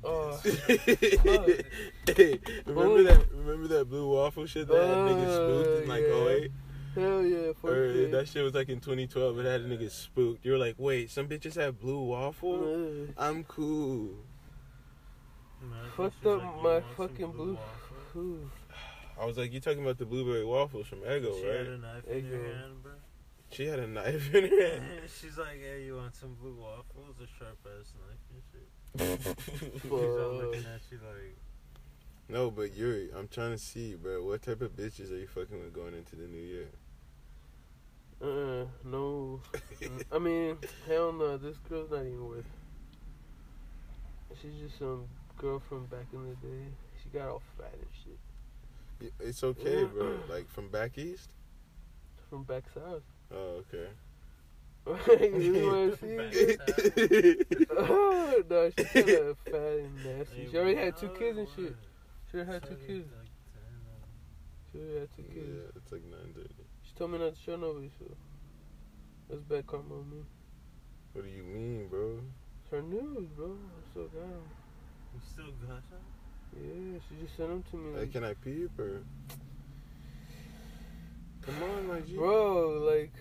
Oh, 0.03 0.39
Hey, 0.43 2.39
remember 2.65 3.03
that? 3.03 3.25
Remember 3.33 3.67
that 3.69 3.85
blue 3.89 4.07
waffle 4.13 4.45
shit 4.45 4.67
that 4.67 4.75
had 4.75 4.97
niggas 4.97 5.33
spooked 5.33 5.81
in 5.83 5.89
like 5.89 6.03
Uh, 6.03 6.29
08? 6.29 6.51
hell 6.95 7.23
yeah, 7.23 7.51
Or 7.63 7.85
yeah. 7.87 8.07
that 8.11 8.27
shit 8.27 8.43
was 8.43 8.53
like 8.53 8.69
in 8.69 8.79
2012. 8.79 9.39
It 9.39 9.45
had 9.45 9.61
a 9.61 9.65
nigga 9.67 9.89
spooked. 9.91 10.45
You 10.45 10.51
were 10.53 10.57
like, 10.59 10.75
wait, 10.77 11.09
some 11.11 11.27
bitches 11.27 11.55
have 11.55 11.79
blue 11.79 12.03
waffle. 12.03 13.07
Uh, 13.17 13.21
I'm 13.21 13.43
cool. 13.45 14.09
Fucked 15.97 16.25
up 16.27 16.61
my 16.61 16.81
fucking 16.95 17.31
blue. 17.31 17.57
Ooh. 18.15 18.49
I 19.19 19.25
was 19.25 19.37
like, 19.37 19.53
you 19.53 19.59
talking 19.59 19.81
about 19.81 19.97
the 19.97 20.05
blueberry 20.05 20.45
waffles 20.45 20.87
from 20.87 20.99
Eggo, 20.99 21.39
She 21.39 21.47
had 21.47 21.67
a 21.67 21.77
knife 21.77 22.07
in 22.07 22.25
her 22.25 22.43
hand, 22.43 22.83
bro. 22.83 22.91
She 23.51 23.65
had 23.65 23.79
a 23.79 23.87
knife 23.87 24.33
in 24.33 24.49
her 24.49 24.71
hand. 24.79 25.01
She's 25.21 25.37
like, 25.37 25.61
hey, 25.61 25.83
you 25.85 25.95
want 25.95 26.15
some 26.15 26.35
blue 26.35 26.55
waffles? 26.59 27.15
A 27.21 27.27
sharp 27.39 27.57
ass 27.65 27.93
knife 28.01 28.23
and 28.31 28.41
shit. 28.51 29.81
She's 29.81 29.91
all 29.91 29.99
Fuck. 29.99 30.43
looking 30.43 30.65
at 30.65 30.81
you 30.91 30.99
like, 31.05 31.37
no, 32.27 32.49
but 32.49 32.75
Yuri, 32.75 33.09
I'm 33.15 33.27
trying 33.27 33.51
to 33.51 33.57
see, 33.57 33.95
bro. 33.95 34.25
What 34.25 34.41
type 34.41 34.61
of 34.61 34.75
bitches 34.75 35.11
are 35.11 35.17
you 35.17 35.27
fucking 35.27 35.59
with 35.59 35.73
going 35.73 35.93
into 35.93 36.15
the 36.15 36.27
new 36.27 36.41
year? 36.41 36.67
Uh, 38.21 38.65
no. 38.83 39.41
I 40.11 40.17
mean, 40.17 40.57
hell 40.87 41.13
no. 41.13 41.37
This 41.37 41.57
girl's 41.69 41.91
not 41.91 42.01
even 42.01 42.27
worth. 42.27 42.45
She's 44.41 44.53
just 44.59 44.79
some 44.79 45.05
girl 45.37 45.61
from 45.69 45.85
back 45.85 46.07
in 46.13 46.27
the 46.29 46.35
day. 46.35 46.65
She 47.15 47.19
got 47.21 47.29
all 47.29 47.41
fat 47.57 47.71
and 47.73 47.87
shit. 48.03 49.13
It's 49.21 49.41
okay, 49.41 49.85
bro. 49.85 50.19
Like 50.29 50.49
from 50.49 50.67
back 50.67 50.97
east. 50.97 51.29
From 52.29 52.43
back 52.43 52.63
south. 52.73 53.03
Oh, 53.33 53.61
okay. 53.63 53.87
you 55.41 55.65
want 55.65 55.99
to 55.99 57.37
see? 57.39 57.65
Oh, 57.71 58.43
no, 58.49 58.69
she's 58.77 58.91
kind 58.91 59.09
of 59.09 59.37
fat 59.39 59.55
and 59.55 59.95
nasty. 60.03 60.47
She 60.51 60.57
already 60.57 60.75
had 60.75 60.97
two 60.97 61.07
kids 61.17 61.37
and 61.37 61.47
What? 61.47 61.55
shit. 61.55 61.75
She 62.29 62.37
already 62.37 62.51
had 62.51 62.63
two 62.63 62.75
kids. 62.85 63.07
like 63.07 63.31
10, 63.53 64.71
She 64.73 64.77
already 64.79 64.99
had 64.99 65.09
two 65.15 65.23
kids. 65.23 65.47
Yeah, 65.55 65.71
it's 65.81 65.91
like 65.93 66.03
nine 66.03 66.33
thirty. 66.35 66.53
She 66.83 66.93
told 66.95 67.11
me 67.11 67.19
not 67.19 67.33
to 67.35 67.41
show 67.41 67.55
nobody, 67.55 67.89
so. 67.97 68.05
That's 69.29 69.41
bad 69.43 69.65
karma 69.67 69.95
on 69.95 70.09
me. 70.11 70.23
What 71.13 71.23
do 71.23 71.31
you 71.31 71.43
mean, 71.43 71.87
bro? 71.87 72.19
It's 72.61 72.71
her 72.71 72.81
news, 72.81 73.29
bro. 73.37 73.45
I'm 73.55 73.83
still 73.91 74.07
got 74.09 74.21
'em. 74.23 74.43
You 75.13 75.21
still 75.31 75.51
got 75.65 75.81
some? 75.89 76.03
Yeah, 76.61 76.99
she 77.09 77.23
just 77.25 77.37
sent 77.37 77.49
them 77.49 77.63
to 77.71 77.77
me. 77.77 77.93
Hey, 77.93 77.99
Like, 78.01 78.11
can 78.11 78.23
I 78.23 78.33
peep 78.33 78.77
or? 78.79 79.01
Come 81.41 81.89
on, 81.91 82.03
G. 82.07 82.15
bro, 82.15 82.69
like, 82.91 83.13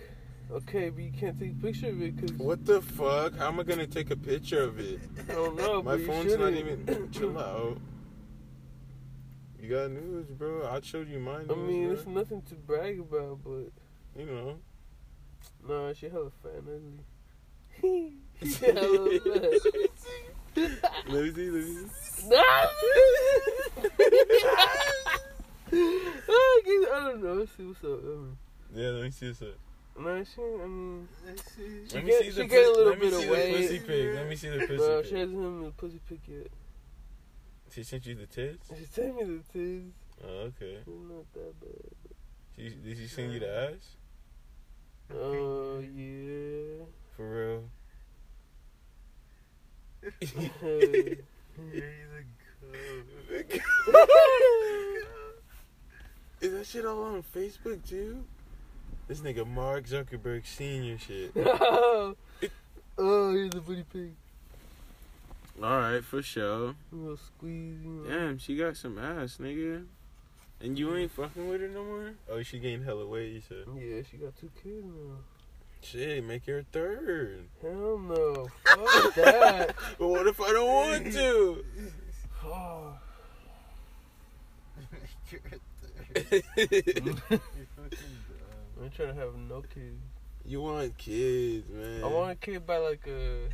okay, 0.51 0.89
but 0.89 1.03
you 1.03 1.11
can't 1.11 1.39
take 1.39 1.51
a 1.51 1.55
picture 1.61 1.89
of 1.89 2.01
it 2.01 2.15
because 2.15 2.31
What 2.37 2.65
the 2.65 2.81
fuck? 2.81 3.35
How 3.37 3.47
am 3.49 3.59
I 3.59 3.63
gonna 3.63 3.85
take 3.85 4.09
a 4.09 4.15
picture 4.15 4.61
of 4.63 4.79
it? 4.79 4.99
I 5.29 5.33
don't 5.33 5.55
know. 5.55 5.83
My 5.91 5.97
phone's 5.99 6.35
not 6.35 6.53
even. 6.53 7.09
Chill 7.11 7.37
out. 7.37 7.77
You 9.61 9.69
got 9.69 9.91
news, 9.91 10.27
bro. 10.29 10.67
I 10.67 10.79
showed 10.81 11.07
you 11.09 11.19
my 11.19 11.39
news. 11.39 11.49
I 11.51 11.55
mean, 11.55 11.85
bro. 11.85 11.93
it's 11.93 12.07
nothing 12.07 12.41
to 12.43 12.55
brag 12.55 12.99
about, 12.99 13.39
but 13.43 13.71
you 14.19 14.25
know. 14.25 14.57
nah, 15.67 15.91
she 15.93 16.07
hella 16.09 16.29
fat 16.43 16.63
and 16.67 16.99
ugly. 17.83 18.13
she 18.43 18.65
hella 18.65 19.19
fat. 19.19 19.61
Let 21.09 21.23
me 21.23 21.33
see. 21.33 21.49
Let 21.49 21.63
me 21.65 21.87
see. 21.91 22.29
Nah. 22.29 22.37
I 25.71 26.61
guess- 26.65 26.91
I 26.93 26.99
don't 27.09 27.23
know. 27.23 27.33
Let's 27.33 27.51
see 27.57 27.63
what's 27.65 27.83
up. 27.83 27.89
Um, 28.03 28.37
Yeah, 28.73 28.91
let 29.05 29.11
me 29.11 29.11
see 29.11 29.27
what's 29.27 29.41
up. 29.43 29.59
nah, 29.99 30.23
she. 30.23 30.41
I 30.41 30.65
mean, 30.67 31.07
Let's. 31.27 31.43
She 31.55 31.61
Let 31.95 32.03
me 32.03 32.09
get- 32.09 32.19
see 32.21 32.25
she 32.25 32.31
the 32.31 32.45
get 32.47 32.65
a 32.65 32.67
pus- 32.69 32.75
little 32.77 32.89
let 32.91 32.99
me 32.99 33.05
bit 33.05 33.13
of 33.13 33.19
see 33.19 33.25
the 33.27 33.31
weight. 33.31 33.55
pussy 33.55 33.79
pic. 33.79 34.15
Let 34.15 34.27
me 34.29 34.35
see 34.35 34.49
the 34.49 34.59
pussy 34.59 34.77
bro, 34.77 35.01
pic. 35.01 35.05
she 35.09 35.15
hasn't 35.15 35.37
him 35.37 35.63
the 35.63 35.71
pussy 35.71 35.99
pic 36.09 36.19
yet. 36.27 36.47
She 37.71 37.83
sent 37.83 38.05
you 38.07 38.15
the 38.15 38.25
tits? 38.25 38.67
She 38.77 38.85
sent 38.85 39.15
me 39.15 39.23
the 39.23 39.43
tits. 39.53 39.95
Oh, 40.23 40.27
okay. 40.49 40.77
It's 40.77 40.87
not 40.87 41.33
that 41.33 41.59
bad. 41.59 41.91
She, 42.57 42.69
did 42.69 42.97
she 42.97 43.07
send 43.07 43.31
you 43.33 43.39
the 43.41 43.71
ass? 43.71 43.95
Oh 45.13 45.79
yeah. 45.79 46.85
For 47.15 47.29
real? 47.29 47.63
Hey. 50.01 51.17
He's 51.71 52.11
a 52.11 52.23
goat. 53.43 53.61
Is 56.41 56.51
that 56.53 56.65
shit 56.65 56.85
all 56.85 57.03
on 57.03 57.23
Facebook 57.35 57.87
too? 57.87 58.23
This 59.07 59.19
nigga 59.19 59.45
Mark 59.47 59.85
Zuckerberg 59.85 60.45
senior 60.47 60.97
shit. 60.97 61.31
oh, 61.35 62.15
here's 62.97 63.51
the 63.51 63.61
booty 63.61 63.83
pig. 63.91 64.11
Alright, 65.61 66.03
for 66.03 66.21
sure. 66.21 66.69
A 66.91 66.95
little 66.95 67.17
squeeze, 67.17 67.81
you. 67.83 68.05
Damn, 68.09 68.37
she 68.39 68.57
got 68.57 68.75
some 68.75 68.97
ass, 68.97 69.37
nigga. 69.39 69.85
And 70.59 70.79
you 70.79 70.95
ain't 70.95 71.11
fucking 71.11 71.47
with 71.47 71.61
her 71.61 71.67
no 71.67 71.83
more? 71.83 72.11
Oh, 72.29 72.41
she 72.41 72.59
gained 72.59 72.83
hella 72.85 73.05
weight, 73.05 73.31
you 73.33 73.41
said. 73.47 73.65
Yeah, 73.77 74.01
she 74.09 74.17
got 74.17 74.35
two 74.37 74.49
kids 74.63 74.85
now. 74.85 75.17
Shit, 75.81 76.23
make 76.25 76.45
her 76.47 76.59
a 76.59 76.63
third. 76.63 77.45
Hell 77.61 77.99
no. 77.99 78.47
Fuck 78.65 79.13
that. 79.15 79.75
But 79.99 80.07
what 80.07 80.25
if 80.25 80.41
I 80.41 80.51
don't 80.51 80.67
want 80.67 81.05
to? 81.13 81.65
Oh. 82.43 82.93
You're 85.31 85.41
fucking 85.41 85.59
dumb. 87.29 87.41
I'm 88.81 88.89
trying 88.91 89.13
to 89.13 89.19
have 89.19 89.35
no 89.35 89.61
kids. 89.61 90.01
you 90.45 90.61
want 90.61 90.97
kids, 90.97 91.69
man. 91.69 92.03
I 92.03 92.07
want 92.07 92.31
a 92.31 92.35
kid 92.35 92.65
by 92.65 92.77
like 92.77 93.07
a. 93.07 93.49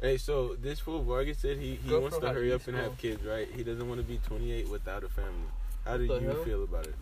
Hey, 0.00 0.18
so 0.18 0.56
this 0.56 0.78
fool 0.78 1.02
Vargas 1.02 1.38
said 1.38 1.56
he, 1.56 1.76
he 1.76 1.94
wants 1.94 2.18
to 2.18 2.28
hurry 2.28 2.52
up 2.52 2.66
and 2.68 2.76
have 2.76 2.98
kids, 2.98 3.24
right? 3.24 3.48
He 3.50 3.64
doesn't 3.64 3.88
want 3.88 3.98
to 3.98 4.06
be 4.06 4.18
28 4.18 4.68
without 4.68 5.04
a 5.04 5.08
family. 5.08 5.48
How 5.86 5.96
do 5.96 6.04
you 6.04 6.12
hell? 6.12 6.44
feel 6.44 6.64
about 6.64 6.86
it? 6.86 6.94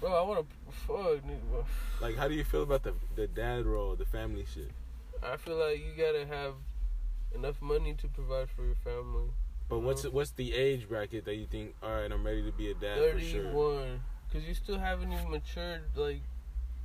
Bro, 0.00 0.12
I 0.12 0.22
want 0.22 0.40
to. 0.40 0.72
Fuck, 0.86 1.24
nigga. 1.24 1.64
Like, 2.00 2.16
how 2.16 2.26
do 2.26 2.34
you 2.34 2.44
feel 2.44 2.62
about 2.62 2.82
the 2.82 2.94
the 3.14 3.26
dad 3.28 3.64
role, 3.64 3.94
the 3.94 4.04
family 4.04 4.44
shit? 4.52 4.70
I 5.22 5.36
feel 5.36 5.56
like 5.56 5.78
you 5.78 5.92
gotta 5.96 6.26
have 6.26 6.54
enough 7.34 7.62
money 7.62 7.94
to 7.94 8.08
provide 8.08 8.50
for 8.50 8.64
your 8.64 8.74
family. 8.76 9.30
But 9.68 9.80
what's 9.80 10.04
um, 10.04 10.12
what's 10.12 10.32
the 10.32 10.52
age 10.52 10.88
bracket 10.88 11.24
that 11.24 11.36
you 11.36 11.46
think? 11.46 11.74
All 11.82 11.90
right, 11.90 12.10
I'm 12.10 12.24
ready 12.24 12.42
to 12.42 12.52
be 12.52 12.70
a 12.70 12.74
dad 12.74 12.98
for 13.12 13.18
sure. 14.34 14.42
31. 14.42 14.42
Because 14.42 14.48
you 14.48 14.54
still 14.54 14.78
haven't 14.78 15.12
even 15.12 15.30
matured. 15.30 15.82
Like, 15.94 16.20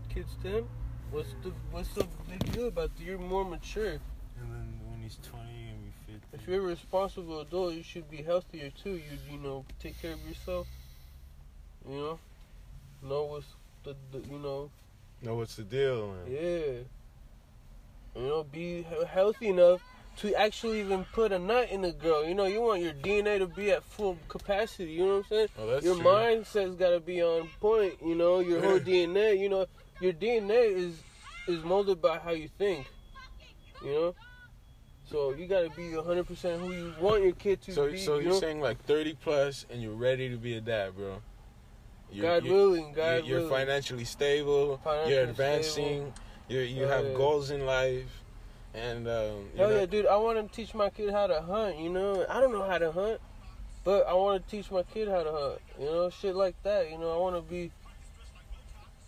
kid's 0.09 0.35
10? 0.43 0.63
What's 1.11 1.35
the 1.43 1.51
what's 1.71 1.93
the 1.93 2.07
big 2.29 2.51
deal 2.53 2.67
about 2.67 2.95
that? 2.97 3.03
You're 3.03 3.17
more 3.19 3.43
mature. 3.43 3.99
And 4.39 4.49
then 4.49 4.79
when 4.89 5.01
he's 5.01 5.17
20, 5.23 5.45
you're 5.45 5.71
gonna 5.73 5.81
be 6.07 6.13
50. 6.13 6.37
If 6.37 6.47
you're 6.47 6.61
a 6.61 6.67
responsible 6.67 7.41
adult, 7.41 7.73
you 7.73 7.83
should 7.83 8.09
be 8.09 8.23
healthier 8.23 8.71
too. 8.81 8.91
You 8.91 9.17
you 9.29 9.37
know 9.37 9.65
take 9.79 10.01
care 10.01 10.13
of 10.13 10.25
yourself. 10.27 10.67
You 11.89 11.95
know, 11.95 12.19
know 13.03 13.23
what's 13.25 13.47
the, 13.83 13.95
the 14.11 14.19
you 14.29 14.39
know 14.39 14.69
No, 15.21 15.35
what's 15.35 15.55
the 15.55 15.63
deal, 15.63 16.07
man? 16.07 16.25
yeah. 16.29 16.83
You 18.15 18.21
know, 18.23 18.43
be 18.43 18.85
healthy 19.07 19.47
enough 19.49 19.81
to 20.17 20.35
actually 20.35 20.81
even 20.81 21.05
put 21.13 21.31
a 21.31 21.39
nut 21.39 21.69
in 21.71 21.85
a 21.85 21.91
girl. 21.91 22.25
You 22.25 22.35
know, 22.35 22.45
you 22.45 22.61
want 22.61 22.81
your 22.81 22.93
DNA 22.93 23.39
to 23.39 23.47
be 23.47 23.71
at 23.71 23.83
full 23.83 24.17
capacity. 24.27 24.91
You 24.91 25.05
know 25.05 25.15
what 25.17 25.17
I'm 25.17 25.23
saying? 25.29 25.47
Oh, 25.57 25.79
your 25.79 25.95
true. 25.95 26.03
mindset's 26.03 26.75
got 26.75 26.89
to 26.89 26.99
be 26.99 27.23
on 27.23 27.49
point. 27.61 27.93
You 28.05 28.15
know, 28.15 28.39
your 28.39 28.61
whole 28.61 28.79
DNA. 28.91 29.39
You 29.39 29.49
know, 29.49 29.65
your 30.01 30.13
DNA 30.13 30.75
is 30.75 30.95
is 31.47 31.63
molded 31.63 32.01
by 32.01 32.19
how 32.19 32.31
you 32.31 32.49
think. 32.57 32.85
You 33.83 33.91
know, 33.93 34.15
so 35.09 35.31
you 35.33 35.47
got 35.47 35.61
to 35.61 35.69
be 35.75 35.95
100 35.95 36.27
percent 36.27 36.61
who 36.61 36.71
you 36.71 36.93
want 36.99 37.23
your 37.23 37.31
kid 37.31 37.61
to 37.63 37.71
So, 37.73 37.89
be. 37.91 37.97
so 37.97 38.17
you 38.17 38.23
you're 38.25 38.33
know? 38.33 38.39
saying 38.39 38.59
like 38.61 38.83
30 38.85 39.15
plus, 39.23 39.65
and 39.71 39.81
you're 39.81 39.95
ready 39.95 40.29
to 40.29 40.37
be 40.37 40.55
a 40.57 40.61
dad, 40.61 40.95
bro? 40.95 41.21
You're, 42.11 42.25
God 42.25 42.45
you're, 42.45 42.53
willing, 42.53 42.93
God 42.93 43.05
you're, 43.19 43.25
you're 43.25 43.37
willing. 43.49 43.49
financially 43.67 44.03
stable. 44.05 44.79
Financially 44.83 45.13
you're 45.15 45.23
advancing. 45.23 45.71
stable. 45.85 46.13
You're, 46.51 46.63
you 46.63 46.83
Hell 46.83 46.97
have 46.97 47.05
yeah. 47.05 47.13
goals 47.13 47.49
in 47.49 47.65
life, 47.65 48.23
and 48.73 49.07
um, 49.07 49.47
you're 49.55 49.67
Hell 49.67 49.71
yeah, 49.71 49.85
dude! 49.85 50.05
I 50.05 50.17
want 50.17 50.37
to 50.37 50.53
teach 50.53 50.73
my 50.73 50.89
kid 50.89 51.09
how 51.09 51.27
to 51.27 51.41
hunt. 51.41 51.79
You 51.79 51.87
know, 51.87 52.25
I 52.29 52.41
don't 52.41 52.51
know 52.51 52.67
how 52.67 52.77
to 52.77 52.91
hunt, 52.91 53.21
but 53.85 54.05
I 54.05 54.13
want 54.15 54.43
to 54.43 54.51
teach 54.51 54.69
my 54.69 54.83
kid 54.83 55.07
how 55.07 55.23
to 55.23 55.31
hunt. 55.31 55.59
You 55.79 55.85
know, 55.85 56.09
shit 56.09 56.35
like 56.35 56.61
that. 56.63 56.91
You 56.91 56.97
know, 56.97 57.13
I 57.13 57.17
want 57.17 57.37
to 57.37 57.41
be. 57.41 57.71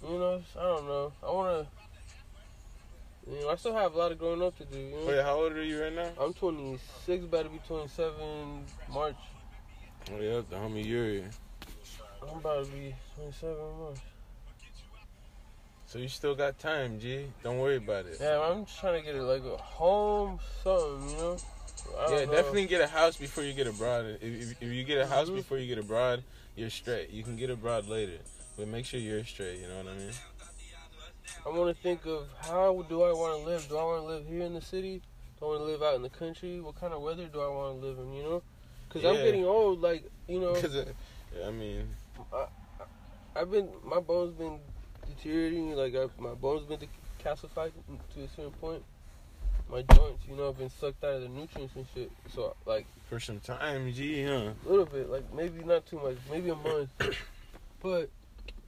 You 0.07 0.19
know, 0.19 0.41
I 0.57 0.63
don't 0.63 0.87
know. 0.87 1.11
I 1.21 1.31
want 1.31 1.67
to. 1.67 3.29
You 3.29 3.41
know, 3.41 3.49
I 3.49 3.55
still 3.57 3.75
have 3.75 3.93
a 3.93 3.97
lot 3.97 4.13
of 4.13 4.19
growing 4.19 4.41
up 4.41 4.57
to 4.59 4.63
do. 4.63 4.79
You 4.79 4.91
know? 4.91 5.05
Wait, 5.07 5.21
how 5.21 5.35
old 5.35 5.51
are 5.51 5.63
you 5.63 5.81
right 5.81 5.93
now? 5.93 6.11
I'm 6.21 6.33
26, 6.33 7.25
about 7.25 7.43
to 7.43 7.49
be 7.49 7.59
27 7.67 8.65
March. 8.89 9.15
Oh, 10.13 10.19
yeah, 10.21 10.41
the 10.49 10.55
homie 10.55 10.85
Yuri. 10.85 11.25
I'm 12.21 12.37
about 12.37 12.65
to 12.65 12.71
be 12.71 12.95
27 13.15 13.55
March. 13.79 13.99
So 15.93 15.99
you 15.99 16.07
still 16.07 16.33
got 16.33 16.57
time, 16.57 16.99
G. 16.99 17.27
Don't 17.43 17.59
worry 17.59 17.77
about 17.77 18.07
it. 18.07 18.17
Yeah, 18.19 18.39
I'm 18.39 18.65
just 18.65 18.79
trying 18.79 18.99
to 18.99 19.05
get 19.05 19.13
it 19.13 19.21
like 19.21 19.43
a 19.43 19.57
home, 19.57 20.39
something. 20.63 21.07
You 21.07 21.17
know. 21.17 21.37
Yeah, 22.09 22.25
know. 22.25 22.31
definitely 22.31 22.65
get 22.65 22.81
a 22.81 22.87
house 22.87 23.15
before 23.15 23.43
you 23.43 23.53
get 23.53 23.67
abroad. 23.67 24.17
If, 24.19 24.23
if, 24.23 24.51
if 24.59 24.69
you 24.71 24.83
get 24.85 24.97
a 24.97 25.05
house 25.05 25.29
Mhm. 25.29 25.35
before 25.35 25.59
you 25.59 25.67
get 25.67 25.77
abroad, 25.77 26.23
you're 26.55 26.71
straight. 26.71 27.11
You 27.11 27.21
can 27.21 27.35
get 27.35 27.51
abroad 27.51 27.85
later, 27.85 28.17
but 28.57 28.67
make 28.69 28.87
sure 28.87 28.99
you're 28.99 29.23
straight. 29.23 29.59
You 29.59 29.67
know 29.67 29.77
what 29.77 29.87
I 29.89 29.93
mean? 29.93 30.11
I 31.45 31.49
want 31.49 31.77
to 31.77 31.83
think 31.83 32.07
of 32.07 32.25
how 32.41 32.81
do 32.89 33.03
I 33.03 33.13
want 33.13 33.43
to 33.43 33.45
live? 33.47 33.69
Do 33.69 33.77
I 33.77 33.83
want 33.83 34.01
to 34.01 34.07
live 34.07 34.25
here 34.25 34.41
in 34.41 34.55
the 34.55 34.61
city? 34.61 34.99
Do 35.39 35.45
I 35.45 35.49
want 35.49 35.59
to 35.59 35.65
live 35.65 35.83
out 35.83 35.93
in 35.93 36.01
the 36.01 36.09
country? 36.09 36.59
What 36.59 36.73
kind 36.73 36.93
of 36.93 37.03
weather 37.03 37.27
do 37.27 37.39
I 37.39 37.49
want 37.49 37.79
to 37.79 37.85
live 37.85 37.99
in? 37.99 38.13
You 38.13 38.23
know, 38.23 38.43
because 38.87 39.05
I'm 39.05 39.23
getting 39.23 39.45
old. 39.45 39.79
Like 39.79 40.09
you 40.27 40.39
know, 40.39 40.53
Because 40.59 40.87
I 41.45 41.51
mean, 41.51 41.87
I've 43.35 43.51
been 43.51 43.69
my 43.85 43.99
bones 43.99 44.33
been 44.33 44.59
deteriorating. 45.15 45.75
Like 45.75 45.95
I, 45.95 46.07
my 46.21 46.33
bones 46.33 46.65
been 46.65 46.79
calcified 47.23 47.71
to 48.15 48.23
a 48.23 48.27
certain 48.29 48.51
point. 48.51 48.83
My 49.69 49.81
joints, 49.81 50.23
you 50.29 50.35
know, 50.35 50.47
have 50.47 50.57
been 50.57 50.69
sucked 50.69 51.03
out 51.03 51.15
of 51.15 51.21
the 51.21 51.29
nutrients 51.29 51.75
and 51.75 51.85
shit. 51.93 52.11
So 52.33 52.55
like 52.65 52.85
for 53.09 53.19
some 53.19 53.39
time, 53.39 53.91
G, 53.91 54.23
huh? 54.23 54.51
a 54.65 54.69
little 54.69 54.85
bit, 54.85 55.09
like 55.09 55.33
maybe 55.33 55.63
not 55.63 55.85
too 55.85 55.99
much, 55.99 56.17
maybe 56.29 56.49
a 56.49 56.55
month. 56.55 56.89
but 57.81 58.09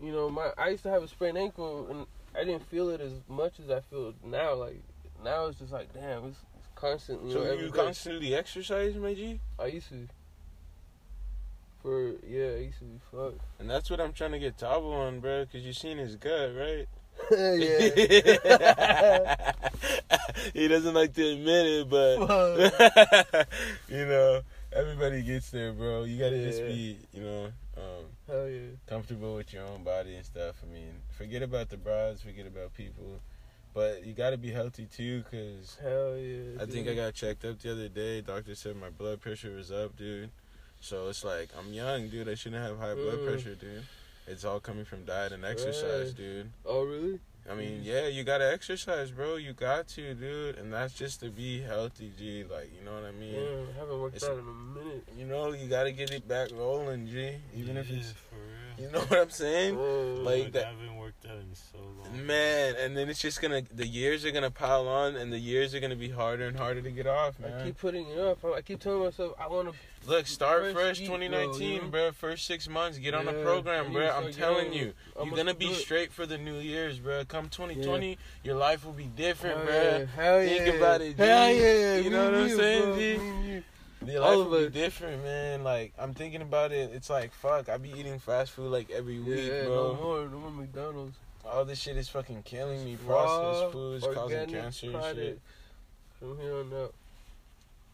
you 0.01 0.11
know, 0.11 0.29
my 0.29 0.51
I 0.57 0.69
used 0.69 0.83
to 0.83 0.89
have 0.89 1.03
a 1.03 1.07
sprained 1.07 1.37
ankle, 1.37 1.87
and 1.89 2.05
I 2.35 2.45
didn't 2.45 2.67
feel 2.69 2.89
it 2.89 3.01
as 3.01 3.11
much 3.27 3.59
as 3.59 3.69
I 3.69 3.81
feel 3.81 4.13
now. 4.23 4.55
Like 4.55 4.81
now, 5.23 5.47
it's 5.47 5.59
just 5.59 5.71
like 5.73 5.93
damn, 5.93 6.25
it's, 6.25 6.37
it's 6.57 6.67
constantly. 6.75 7.33
So 7.33 7.43
know, 7.43 7.53
you 7.53 7.71
constantly 7.71 8.33
exercise, 8.33 8.95
my 8.95 9.13
G, 9.13 9.39
I 9.59 9.67
used 9.67 9.89
to. 9.89 10.07
For 11.85 12.15
yeah, 12.27 12.47
I 12.47 12.61
used 12.61 12.79
to 12.79 12.85
be 12.85 12.99
fucked. 13.11 13.41
and 13.59 13.69
that's 13.69 13.91
what 13.91 14.01
I'm 14.01 14.11
trying 14.11 14.31
to 14.31 14.39
get 14.39 14.57
Tabo 14.57 14.91
on, 14.91 15.19
bro. 15.19 15.45
Because 15.45 15.63
you 15.63 15.71
seen 15.71 15.99
his 15.99 16.15
gut, 16.15 16.49
right? 16.57 16.87
yeah. 17.31 17.91
he 20.55 20.67
doesn't 20.67 20.95
like 20.95 21.13
to 21.13 21.33
admit 21.33 21.65
it, 21.67 21.87
but 21.87 23.47
you 23.87 24.03
know, 24.03 24.41
everybody 24.73 25.21
gets 25.21 25.51
there, 25.51 25.73
bro. 25.73 26.05
You 26.05 26.17
gotta 26.17 26.43
just 26.43 26.61
be, 26.61 26.97
you 27.13 27.21
know, 27.21 27.51
um, 27.77 28.05
Hell 28.27 28.49
yeah. 28.49 28.61
comfortable 28.87 29.35
with 29.35 29.53
your 29.53 29.67
own 29.67 29.83
body 29.83 30.15
and 30.15 30.25
stuff. 30.25 30.55
I 30.67 30.73
mean, 30.73 30.89
forget 31.15 31.43
about 31.43 31.69
the 31.69 31.77
bras, 31.77 32.19
forget 32.19 32.47
about 32.47 32.73
people. 32.73 33.19
But 33.75 34.07
you 34.07 34.13
gotta 34.13 34.37
be 34.37 34.49
healthy 34.49 34.87
too, 34.87 35.23
cause 35.29 35.77
Hell 35.79 36.17
yeah. 36.17 36.63
I 36.63 36.65
think. 36.65 36.87
I 36.87 36.95
got 36.95 37.13
checked 37.13 37.45
up 37.45 37.59
the 37.59 37.73
other 37.73 37.89
day. 37.89 38.21
Doctor 38.21 38.55
said 38.55 38.75
my 38.75 38.89
blood 38.89 39.21
pressure 39.21 39.51
was 39.51 39.71
up, 39.71 39.95
dude. 39.95 40.31
So 40.81 41.07
it's 41.09 41.23
like 41.23 41.49
I'm 41.57 41.73
young, 41.73 42.09
dude. 42.09 42.29
I 42.29 42.35
shouldn't 42.35 42.61
have 42.61 42.77
high 42.77 42.93
blood 42.93 43.19
Mm. 43.19 43.25
pressure, 43.27 43.55
dude. 43.55 43.83
It's 44.27 44.43
all 44.45 44.59
coming 44.59 44.85
from 44.85 45.05
diet 45.05 45.31
and 45.31 45.43
exercise, 45.45 46.07
Right. 46.09 46.17
dude. 46.17 46.51
Oh 46.65 46.83
really? 46.83 47.19
I 47.49 47.53
mean, 47.53 47.81
yeah, 47.83 48.07
you 48.07 48.23
gotta 48.23 48.51
exercise, 48.51 49.11
bro. 49.11 49.35
You 49.35 49.53
got 49.53 49.87
to, 49.89 50.15
dude, 50.15 50.57
and 50.57 50.73
that's 50.73 50.93
just 50.95 51.19
to 51.19 51.29
be 51.29 51.61
healthy, 51.61 52.11
G. 52.17 52.43
Like, 52.43 52.71
you 52.75 52.83
know 52.83 52.95
what 52.95 53.03
I 53.03 53.11
mean? 53.11 53.35
Yeah, 53.35 53.65
I 53.75 53.79
haven't 53.79 53.99
worked 54.01 54.15
It's- 54.15 54.29
out 54.31 54.39
in 54.39 54.47
a 54.47 54.79
minute. 54.79 55.03
You 55.15 55.25
know, 55.25 55.51
you 55.53 55.67
gotta 55.67 55.91
get 55.91 56.09
it 56.11 56.27
back 56.27 56.49
rolling, 56.51 57.07
G. 57.07 57.37
Even 57.55 57.77
if 57.77 57.89
it's, 57.91 58.11
for 58.13 58.35
real. 58.35 58.54
you 58.79 58.89
know 58.91 58.99
what 59.01 59.19
I'm 59.19 59.29
saying? 59.29 59.77
Oh, 59.77 60.15
Like 60.21 60.51
that- 60.53 60.65
I 60.65 60.69
haven't 60.71 60.95
worked 60.97 61.25
out 61.25 61.37
in 61.37 61.53
so 61.55 61.77
long. 61.79 62.25
Man, 62.25 62.75
and 62.79 62.95
then 62.95 63.09
it's 63.09 63.19
just 63.19 63.41
gonna, 63.41 63.61
the 63.73 63.85
years 63.87 64.25
are 64.25 64.31
gonna 64.31 64.51
pile 64.51 64.87
on, 64.87 65.15
and 65.15 65.31
the 65.31 65.39
years 65.39 65.73
are 65.75 65.79
gonna 65.79 65.95
be 65.95 66.09
harder 66.09 66.45
and 66.47 66.57
harder 66.57 66.81
to 66.81 66.91
get 66.91 67.07
off, 67.07 67.35
I 67.43 67.63
keep 67.65 67.77
putting 67.77 68.07
it 68.07 68.17
off. 68.19 68.43
I 68.45 68.61
keep 68.61 68.79
telling 68.79 69.03
myself 69.03 69.33
I 69.39 69.47
want 69.47 69.69
to. 69.71 69.75
Look, 70.09 70.27
start 70.27 70.61
Fresh 70.61 70.73
fresh 70.73 70.99
heat, 70.99 71.05
2019, 71.07 71.79
bro, 71.79 71.89
bro. 71.89 72.11
First 72.11 72.45
six 72.45 72.69
months, 72.69 72.97
get 72.99 73.13
on 73.15 73.27
a 73.27 73.33
program, 73.33 73.91
bro. 73.91 74.07
I'm 74.09 74.31
telling 74.31 74.71
you, 74.71 74.93
I'm 75.19 75.27
you're 75.29 75.37
gonna 75.37 75.55
be 75.55 75.73
straight 75.73 76.11
for 76.13 76.25
the 76.25 76.37
new 76.37 76.59
years, 76.59 76.99
bro. 76.99 77.25
Come 77.25 77.49
2020, 77.49 78.17
your 78.43 78.55
life 78.55 78.85
will 78.85 78.93
be 78.93 79.05
different, 79.07 79.57
Hell 79.57 79.65
bro. 79.65 79.73
yeah, 79.75 80.05
hell 80.15 80.39
Think 80.39 80.67
yeah. 80.67 80.73
about 80.73 81.01
it, 81.01 81.17
G. 81.17 81.23
Hell 81.23 81.53
yeah. 81.53 81.95
You 81.97 82.03
me 82.03 82.09
know 82.11 82.25
what 82.25 82.33
I'm 82.35 82.47
you, 82.49 82.55
saying, 82.55 82.83
bro, 82.83 82.95
G? 83.59 83.63
Me 84.07 84.13
and 84.13 84.13
you. 84.13 84.13
Your 84.13 84.23
All 84.23 84.37
life 84.37 84.45
of 84.45 84.51
will 84.51 84.63
be 84.69 84.79
different, 84.79 85.23
man. 85.23 85.63
Like 85.63 85.93
I'm 85.99 86.13
thinking 86.13 86.41
about 86.41 86.71
it. 86.71 86.91
It's 86.93 87.09
like 87.09 87.33
fuck. 87.33 87.69
I 87.69 87.77
be 87.77 87.91
eating 87.97 88.19
fast 88.19 88.51
food 88.51 88.71
like 88.71 88.89
every 88.91 89.19
week, 89.19 89.39
Yeah, 89.51 89.65
bro. 89.65 89.93
no 89.93 90.01
more, 90.01 90.27
no 90.27 90.37
more 90.39 90.51
McDonald's. 90.51 91.15
All 91.45 91.63
this 91.65 91.79
shit 91.79 91.95
is 91.97 92.09
fucking 92.09 92.43
killing 92.43 92.83
me. 92.83 92.97
Processed 93.05 93.71
foods 93.71 94.05
causing 94.13 94.47
cancer 94.49 94.91
and 94.97 95.15
shit. 95.17 95.39
From 96.19 96.39
here 96.39 96.55
on 96.55 96.73
out, 96.73 96.93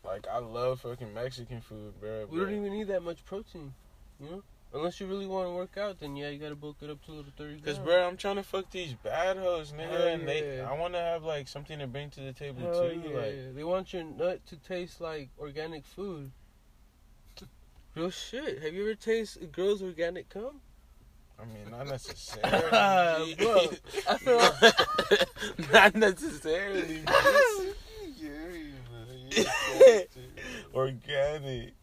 Like 0.05 0.25
I 0.31 0.37
love 0.39 0.81
fucking 0.81 1.13
Mexican 1.13 1.59
food, 1.61 1.93
bro. 1.99 2.27
we 2.29 2.39
don't 2.39 2.51
even 2.51 2.71
need 2.71 2.87
that 2.87 3.03
much 3.03 3.25
protein. 3.25 3.73
You 4.21 4.29
know, 4.29 4.43
unless 4.73 4.99
you 4.99 5.07
really 5.07 5.27
want 5.27 5.47
to 5.47 5.51
work 5.53 5.77
out, 5.77 5.99
then 5.99 6.15
yeah, 6.15 6.29
you 6.29 6.39
gotta 6.39 6.55
bulk 6.55 6.77
it 6.81 6.89
up 6.89 7.03
to 7.05 7.11
little 7.11 7.31
thirty. 7.37 7.59
Cause, 7.59 7.79
bro, 7.79 8.07
I'm 8.07 8.17
trying 8.17 8.37
to 8.37 8.43
fuck 8.43 8.69
these 8.71 8.93
bad 8.93 9.37
hoes, 9.37 9.71
nigga, 9.73 9.89
Hell 9.89 10.07
and 10.07 10.27
they, 10.27 10.61
I 10.61 10.73
want 10.77 10.93
to 10.93 10.99
have 10.99 11.23
like 11.23 11.47
something 11.47 11.79
to 11.79 11.87
bring 11.87 12.09
to 12.11 12.21
the 12.21 12.33
table 12.33 12.61
Hell 12.61 12.89
too. 12.89 13.01
yeah. 13.05 13.15
Like, 13.17 13.55
they 13.55 13.63
want 13.63 13.93
your 13.93 14.03
nut 14.03 14.45
to 14.47 14.55
taste 14.57 15.01
like 15.01 15.29
organic 15.39 15.85
food. 15.85 16.31
Real 17.95 18.09
shit. 18.09 18.61
Have 18.63 18.73
you 18.73 18.83
ever 18.83 18.95
tasted 18.95 19.43
a 19.43 19.47
girl's 19.47 19.81
organic 19.81 20.29
cum? 20.29 20.61
I 21.39 21.45
mean, 21.45 21.71
not 21.71 21.87
necessarily. 21.87 23.35
Bro, 23.35 23.67
I 24.07 24.17
feel 24.17 25.67
not 25.73 25.95
necessarily. 25.95 27.03
Organic. 30.73 31.73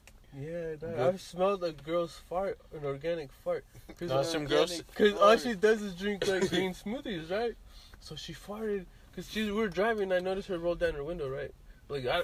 Yeah, 0.41 0.75
dog, 0.81 0.99
I've 0.99 1.21
smelled 1.21 1.65
a 1.65 1.73
girl's 1.73 2.15
fart, 2.29 2.59
an 2.73 2.85
organic 2.85 3.31
fart. 3.45 3.65
Cause 3.99 4.09
No, 4.09 4.23
some 4.23 4.45
girls- 4.47 4.83
Because 4.83 5.15
all 5.15 5.37
she 5.37 5.55
does 5.55 5.83
is 5.83 5.95
drink 5.95 6.27
like 6.29 6.49
green 6.51 6.75
smoothies, 6.75 7.31
right? 7.31 7.55
So 8.01 8.15
she 8.15 8.33
farted. 8.35 8.85
Cause 9.17 9.29
she 9.31 9.45
we 9.47 9.53
were 9.53 9.69
driving, 9.69 10.05
and 10.05 10.15
I 10.15 10.21
noticed 10.21 10.49
her 10.49 10.59
roll 10.59 10.77
down 10.77 10.95
her 10.95 11.03
window, 11.03 11.29
right? 11.29 11.53
Like 11.89 12.07
I, 12.07 12.23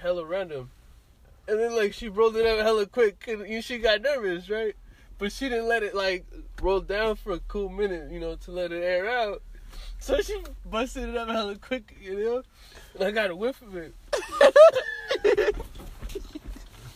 hella 0.00 0.24
random. 0.24 0.70
And 1.48 1.58
then 1.60 1.76
like 1.76 1.92
she 1.92 2.08
rolled 2.08 2.36
it 2.36 2.46
up 2.46 2.60
hella 2.60 2.86
quick, 2.86 3.26
and 3.28 3.62
she 3.62 3.78
got 3.78 4.00
nervous, 4.00 4.48
right? 4.48 4.74
But 5.18 5.32
she 5.32 5.50
didn't 5.50 5.68
let 5.68 5.82
it 5.82 5.94
like 5.94 6.24
roll 6.62 6.80
down 6.80 7.16
for 7.16 7.32
a 7.32 7.40
cool 7.40 7.68
minute, 7.68 8.10
you 8.10 8.20
know, 8.20 8.36
to 8.36 8.50
let 8.50 8.72
it 8.72 8.82
air 8.82 9.06
out. 9.10 9.42
So 9.98 10.18
she 10.22 10.42
busted 10.64 11.10
it 11.10 11.16
up 11.16 11.28
hella 11.28 11.56
quick, 11.56 11.94
you 12.00 12.18
know. 12.18 12.42
And 12.94 13.04
I 13.04 13.10
got 13.10 13.30
a 13.30 13.36
whiff 13.36 13.60
of 13.60 13.76
it. 13.76 13.94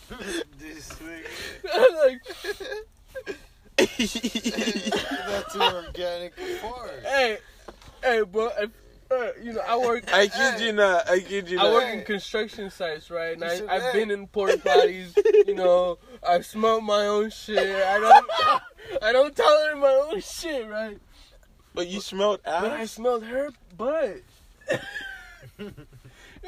this 0.59 0.89
nigga. 0.89 1.25
I'm 1.73 1.95
like, 1.95 2.21
That's 5.27 5.55
an 5.55 5.61
organic 5.61 6.33
fart. 6.61 7.03
hey, 7.03 7.37
hey, 8.03 8.21
bro. 8.23 8.49
If, 8.59 8.69
uh, 9.11 9.27
you 9.41 9.53
know, 9.53 9.61
I 9.67 9.77
work. 9.77 10.11
I 10.13 10.27
kid 10.27 10.61
you 10.61 10.73
not. 10.73 11.09
I 11.09 11.19
kid 11.19 11.49
you 11.49 11.57
not. 11.57 11.65
I 11.65 11.69
not. 11.69 11.73
work 11.73 11.93
in 11.93 12.03
construction 12.03 12.69
sites, 12.69 13.09
right? 13.09 13.33
And 13.33 13.43
I, 13.43 13.53
I've 13.53 13.81
that. 13.81 13.93
been 13.93 14.11
in 14.11 14.27
porta 14.27 14.57
potties. 14.57 15.17
You 15.47 15.55
know, 15.55 15.99
I 16.27 16.41
smell 16.41 16.81
my 16.81 17.05
own 17.05 17.29
shit. 17.29 17.57
I 17.57 17.99
don't, 17.99 18.25
I 19.03 19.11
don't 19.11 19.35
tolerate 19.35 19.77
my 19.77 20.09
own 20.11 20.21
shit, 20.21 20.67
right? 20.67 20.97
But 21.73 21.87
you 21.87 21.99
smelled 21.99 22.39
But 22.43 22.71
I 22.71 22.85
smelled 22.85 23.25
her 23.25 23.49
butt. 23.77 24.21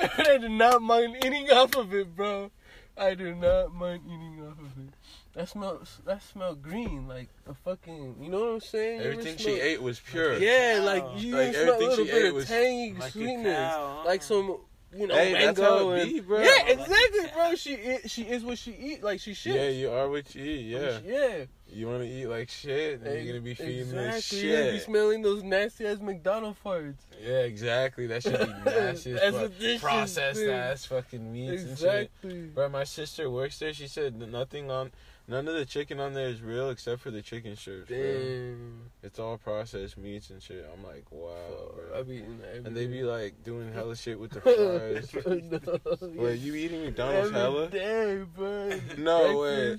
I 0.01 0.37
did 0.39 0.51
not 0.51 0.81
mind 0.81 1.17
eating 1.23 1.49
off 1.51 1.75
of 1.75 1.93
it, 1.93 2.15
bro. 2.15 2.51
I 2.99 3.13
do 3.13 3.35
not 3.35 3.73
mind 3.73 4.01
eating 4.07 4.41
off 4.47 4.57
of 4.59 4.65
it. 4.83 4.93
That 5.35 5.49
smell, 5.49 5.81
that 6.05 6.23
smell 6.23 6.55
green, 6.55 7.07
like 7.07 7.29
a 7.47 7.53
fucking. 7.53 8.15
You 8.21 8.29
know 8.29 8.39
what 8.39 8.53
I'm 8.53 8.59
saying? 8.61 9.01
Everything 9.01 9.37
smell- 9.37 9.55
she 9.55 9.61
ate 9.61 9.81
was 9.81 9.99
pure. 9.99 10.37
Yeah, 10.39 10.77
Cow. 10.79 10.83
like 10.85 11.03
you 11.21 11.35
Like, 11.37 11.53
smell 11.53 11.63
a 11.63 11.73
everything 11.73 11.89
little 11.89 12.05
she 12.05 12.11
bit 12.11 12.21
ate 12.23 12.27
of 12.29 12.33
was 12.35 12.47
tangy 12.47 12.93
like 12.99 13.11
sweetness, 13.11 13.71
cow, 13.73 13.95
huh? 14.01 14.07
like 14.07 14.23
some, 14.23 14.57
you 14.95 15.07
know, 15.07 15.15
Hey, 15.15 15.33
that's 15.33 15.59
mango 15.59 15.77
how 15.79 15.89
it 15.91 16.01
and 16.01 16.11
be, 16.13 16.19
bro. 16.21 16.41
yeah, 16.41 16.65
exactly, 16.67 17.31
bro. 17.33 17.55
She 17.55 17.73
eat, 17.75 18.09
she 18.09 18.21
is 18.23 18.43
what 18.43 18.57
she 18.57 18.71
eat, 18.71 19.03
like 19.03 19.19
she 19.19 19.33
shit. 19.35 19.55
Yeah, 19.55 19.69
you 19.69 19.91
are 19.91 20.09
what 20.09 20.33
you 20.33 20.43
eat. 20.43 20.61
Yeah. 20.65 20.99
yeah. 21.05 21.45
You 21.69 21.87
want 21.87 22.01
to 22.01 22.07
eat 22.07 22.27
like 22.27 22.49
shit, 22.49 23.03
then 23.03 23.17
you're 23.17 23.33
gonna 23.33 23.43
be 23.43 23.53
feeding 23.53 23.79
exactly. 23.89 24.11
this 24.11 24.33
You're 24.33 24.57
gonna 24.59 24.71
be 24.73 24.79
smelling 24.79 25.21
those 25.21 25.43
nasty 25.43 25.85
ass 25.85 25.99
McDonald's 25.99 26.57
farts. 26.63 26.95
Yeah, 27.21 27.39
exactly. 27.39 28.07
That 28.07 28.23
should 28.23 28.39
be 28.39 28.45
nasty. 28.65 29.11
as 29.13 29.19
That's 29.19 29.31
fuck. 29.31 29.41
what 29.41 29.59
this 29.59 29.71
shit 29.73 29.81
Processed 29.81 30.39
is. 30.39 30.49
ass 30.49 30.85
fucking 30.85 31.31
meats 31.33 31.63
and 31.63 31.77
shit. 31.77 32.09
Exactly. 32.21 32.41
Bro, 32.47 32.69
my 32.69 32.83
sister 32.83 33.29
works 33.29 33.59
there. 33.59 33.73
She 33.73 33.87
said 33.87 34.15
nothing 34.15 34.71
on, 34.71 34.91
none 35.27 35.47
of 35.47 35.55
the 35.55 35.65
chicken 35.65 35.99
on 35.99 36.13
there 36.13 36.29
is 36.29 36.41
real 36.41 36.69
except 36.69 37.01
for 37.01 37.11
the 37.11 37.21
chicken 37.21 37.55
strips. 37.57 37.89
Damn. 37.89 38.89
It's 39.03 39.19
all 39.19 39.37
processed 39.37 39.97
meats 39.97 40.29
and 40.29 40.41
shit. 40.41 40.65
I'm 40.73 40.83
like, 40.85 41.05
wow, 41.11 41.29
bro. 41.75 41.99
I 41.99 42.03
be 42.03 42.15
eating 42.15 42.39
that 42.39 42.49
every 42.49 42.65
And 42.65 42.77
they 42.77 42.87
be 42.87 43.03
like 43.03 43.43
doing 43.43 43.73
hella 43.73 43.95
shit 43.97 44.17
with 44.19 44.31
the 44.31 44.41
fries. 46.01 46.01
no, 46.01 46.21
Wait, 46.23 46.39
you 46.39 46.55
eating 46.55 46.85
McDonald's 46.85 47.27
every 47.27 47.39
hella? 47.39 47.67
day, 47.67 48.23
bro. 48.35 48.79
No 48.97 49.39
way. 49.39 49.77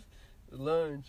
Lunch, 0.51 1.05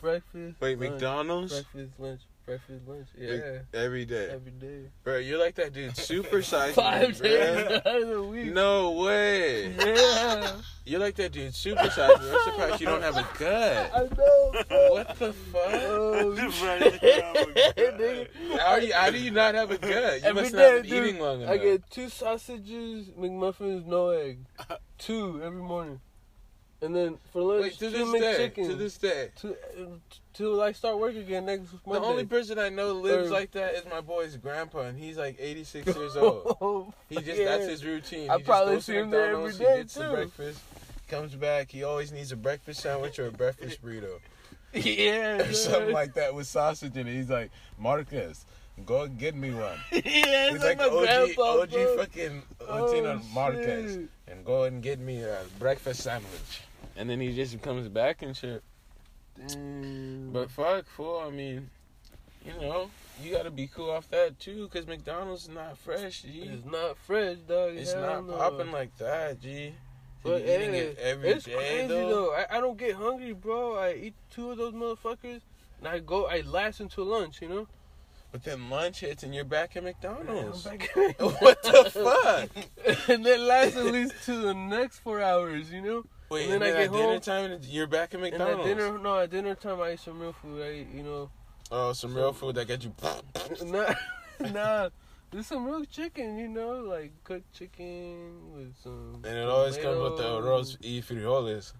breakfast. 0.00 0.60
Wait, 0.60 0.78
lunch, 0.78 0.90
McDonald's 0.92 1.52
Breakfast, 1.52 1.92
lunch, 1.98 2.20
breakfast, 2.46 2.80
lunch. 2.86 3.06
Yeah, 3.18 3.30
Like, 3.32 3.64
every 3.74 4.04
day, 4.04 4.28
every 4.30 4.52
day. 4.52 4.82
bro. 5.04 5.18
You're 5.18 5.38
like 5.38 5.54
that 5.56 5.72
dude. 5.72 5.96
Super 5.96 6.42
size. 6.52 6.74
Five 6.74 7.20
me, 7.20 7.28
days 7.28 7.80
out 7.86 8.26
week. 8.28 8.52
No 8.52 8.92
way. 8.92 9.72
Yeah, 9.74 10.52
You're 10.84 11.00
like 11.00 11.14
that 11.16 11.32
dude. 11.32 11.54
Super 11.54 11.90
size. 11.90 12.20
me. 12.20 12.30
I'm 12.30 12.44
surprised 12.44 12.80
you 12.80 12.86
don't 12.86 13.02
have 13.02 13.16
a 13.16 13.26
gut. 13.38 13.90
I 13.94 14.00
know. 14.00 14.52
bro. 14.68 14.90
What 14.92 15.18
the 15.18 15.32
fuck? 15.32 15.62
Oh. 15.66 16.36
How, 18.58 18.76
you, 18.76 18.92
how 18.92 19.10
do 19.10 19.18
you 19.18 19.30
not 19.30 19.54
have 19.54 19.70
a 19.70 19.78
gut? 19.78 19.92
You 19.92 20.28
Every 20.28 20.32
must 20.42 20.52
day, 20.52 20.58
not 20.58 20.72
have 20.72 20.82
been 20.82 20.90
dude, 20.90 21.06
eating 21.08 21.20
long 21.20 21.40
enough. 21.42 21.50
I 21.52 21.58
get 21.58 21.90
two 21.90 22.08
sausages, 22.08 23.08
McMuffins, 23.18 23.86
no 23.86 24.08
egg. 24.10 24.38
Two 24.98 25.40
every 25.42 25.62
morning. 25.62 26.00
And 26.82 26.96
then 26.96 27.18
for 27.32 27.42
lunch, 27.42 27.62
Wait, 27.62 27.72
to 27.78 27.90
this 27.90 28.12
day. 28.12 28.50
McChickens. 28.50 28.66
To 28.68 28.74
this 28.74 28.96
day. 28.96 29.28
Till, 29.36 29.56
till 30.32 30.62
I 30.62 30.72
start 30.72 30.98
work 30.98 31.14
again 31.14 31.44
next 31.44 31.66
Monday. 31.86 32.00
The 32.00 32.06
only 32.06 32.24
person 32.26 32.58
I 32.58 32.70
know 32.70 32.92
lives 32.92 33.28
Or- 33.30 33.34
like 33.34 33.50
that 33.52 33.74
is 33.74 33.84
my 33.90 34.00
boy's 34.00 34.36
grandpa, 34.38 34.80
and 34.82 34.98
he's 34.98 35.18
like 35.18 35.36
86 35.38 35.86
years 35.96 36.16
old. 36.16 36.56
Oh, 36.60 36.92
He 37.10 37.16
just 37.16 37.38
yeah. 37.38 37.44
that's 37.44 37.66
his 37.66 37.84
routine. 37.84 38.30
I 38.30 38.38
he 38.38 38.42
probably 38.44 38.76
just 38.76 38.86
goes 38.88 38.94
see 38.94 38.98
him 39.00 39.10
there 39.10 39.36
every 39.36 39.52
day, 39.52 39.58
He 39.58 39.76
gets 39.80 39.94
the 39.94 40.04
too. 40.04 40.10
breakfast, 40.10 40.60
comes 41.08 41.34
back. 41.34 41.70
He 41.70 41.82
always 41.82 42.12
needs 42.12 42.32
a 42.32 42.36
breakfast 42.36 42.80
sandwich 42.80 43.18
or 43.18 43.26
a 43.26 43.32
breakfast 43.32 43.82
burrito 43.84 44.18
Yeah, 44.72 45.42
or 45.42 45.52
something 45.52 45.92
like 45.92 46.14
that 46.14 46.34
with 46.34 46.46
sausage 46.46 46.96
in 46.96 47.06
it. 47.06 47.12
He's 47.12 47.28
like, 47.28 47.50
Marcus, 47.78 48.46
go 48.86 49.06
get 49.06 49.34
me 49.34 49.50
one. 49.52 49.76
yeah, 49.92 50.50
He's 50.52 50.60
like, 50.62 50.78
like 50.78 50.78
my 50.78 50.96
OG, 50.96 51.04
grandpa, 51.04 51.42
OG 51.60 51.70
bro. 51.72 51.96
fucking 51.98 52.42
Oh, 52.66 52.84
Latino 52.84 53.20
Marquez, 53.34 53.98
and 54.28 54.44
go 54.46 54.62
and 54.62 54.80
get 54.82 54.98
me 55.00 55.22
a 55.22 55.38
breakfast 55.58 56.00
sandwich. 56.04 56.62
And 57.00 57.08
then 57.08 57.18
he 57.18 57.34
just 57.34 57.60
comes 57.62 57.88
back 57.88 58.20
and 58.20 58.36
shit. 58.36 58.62
Damn. 59.48 60.30
But 60.34 60.50
fuck, 60.50 60.86
fool. 60.86 61.24
I 61.26 61.30
mean, 61.30 61.70
you 62.44 62.52
know, 62.60 62.90
you 63.22 63.32
gotta 63.34 63.50
be 63.50 63.68
cool 63.68 63.90
off 63.90 64.06
that 64.10 64.38
too, 64.38 64.68
cause 64.68 64.86
McDonald's 64.86 65.44
is 65.44 65.48
not 65.48 65.78
fresh, 65.78 66.20
G. 66.22 66.42
it's 66.52 66.66
not 66.66 66.98
fresh, 66.98 67.38
dog. 67.48 67.74
It's 67.74 67.94
Hell 67.94 68.02
not 68.02 68.26
no. 68.26 68.36
popping 68.36 68.70
like 68.70 68.94
that, 68.98 69.40
G. 69.40 69.72
But 70.22 70.42
eating 70.42 70.74
it 70.74 70.98
every 71.00 71.30
day 71.30 71.34
it's 71.36 71.46
crazy 71.46 71.86
though. 71.86 72.08
though. 72.10 72.34
I, 72.34 72.58
I 72.58 72.60
don't 72.60 72.76
get 72.76 72.96
hungry, 72.96 73.32
bro. 73.32 73.78
I 73.78 73.94
eat 73.94 74.14
two 74.30 74.50
of 74.50 74.58
those 74.58 74.74
motherfuckers, 74.74 75.40
and 75.78 75.88
I 75.88 76.00
go. 76.00 76.26
I 76.26 76.42
last 76.42 76.80
until 76.80 77.06
lunch, 77.06 77.40
you 77.40 77.48
know. 77.48 77.66
But 78.30 78.44
then 78.44 78.68
lunch 78.68 79.00
hits 79.00 79.22
and 79.22 79.34
you're 79.34 79.44
back 79.44 79.74
at 79.76 79.84
McDonald's. 79.84 80.66
I'm 80.66 80.76
back- 80.78 80.90
what 81.18 81.62
the 81.62 82.50
fuck? 82.84 83.08
and 83.08 83.24
then 83.24 83.46
lasts 83.46 83.76
at 83.78 83.86
least 83.86 84.14
to 84.26 84.36
the 84.36 84.52
next 84.52 84.98
four 84.98 85.22
hours, 85.22 85.72
you 85.72 85.80
know. 85.80 86.04
Wait, 86.30 86.44
And 86.44 86.52
and 86.54 86.62
then 86.62 86.72
then, 86.72 86.76
I 86.76 86.84
at 86.84 86.84
get 86.84 86.92
dinner 86.92 87.12
home, 87.12 87.20
time 87.20 87.58
you're 87.64 87.86
back 87.88 88.14
at 88.14 88.20
McDonald's. 88.20 88.68
And 88.68 88.80
at 88.80 88.84
dinner, 88.84 88.98
no, 88.98 89.18
at 89.18 89.30
dinner 89.30 89.54
time 89.56 89.80
I 89.80 89.92
eat 89.92 90.00
some 90.00 90.20
real 90.20 90.32
food. 90.32 90.62
I 90.62 90.72
eat, 90.72 90.88
you 90.94 91.02
know, 91.02 91.30
oh, 91.72 91.92
some 91.92 92.14
real 92.14 92.32
food 92.32 92.54
that 92.54 92.68
got 92.68 92.84
you. 92.84 92.94
nah, 93.66 93.94
nah. 94.52 94.88
There's 95.32 95.46
some 95.46 95.64
real 95.64 95.84
chicken, 95.84 96.38
you 96.38 96.48
know, 96.48 96.80
like 96.80 97.12
cooked 97.24 97.52
chicken 97.52 98.52
with 98.54 98.74
some. 98.82 99.22
And 99.24 99.38
it 99.38 99.48
always 99.48 99.76
comes 99.76 99.98
with 100.00 100.16
the 100.18 100.24
arroz 100.24 100.76
y 100.82 101.02
frijoles. 101.02 101.72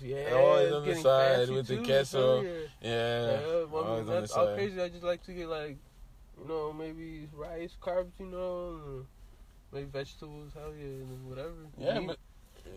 Yeah, 0.00 0.30
always 0.34 0.72
on 0.72 0.84
the 0.86 0.94
side 0.96 1.48
with 1.50 1.66
the 1.66 1.76
too, 1.76 1.82
queso. 1.84 2.42
yeah. 2.42 2.50
Yeah. 2.80 2.90
Yeah, 2.90 3.64
well, 3.70 3.84
I 3.84 3.88
always 3.88 4.06
mean, 4.06 4.14
on 4.14 4.14
the 4.14 4.20
that's 4.20 4.32
all 4.32 4.54
crazy. 4.54 4.80
I 4.80 4.88
just 4.88 5.04
like 5.04 5.24
to 5.24 5.32
get 5.32 5.48
like, 5.48 5.78
you 6.40 6.48
know, 6.48 6.72
maybe 6.72 7.28
rice, 7.32 7.76
carbs, 7.80 8.12
you 8.18 8.26
know, 8.26 9.06
maybe 9.72 9.86
vegetables, 9.86 10.52
hell 10.54 10.72
yeah, 10.76 10.84
and 10.84 11.28
whatever. 11.28 11.54
Yeah, 11.78 11.98
Meat. 11.98 12.06
but 12.08 12.18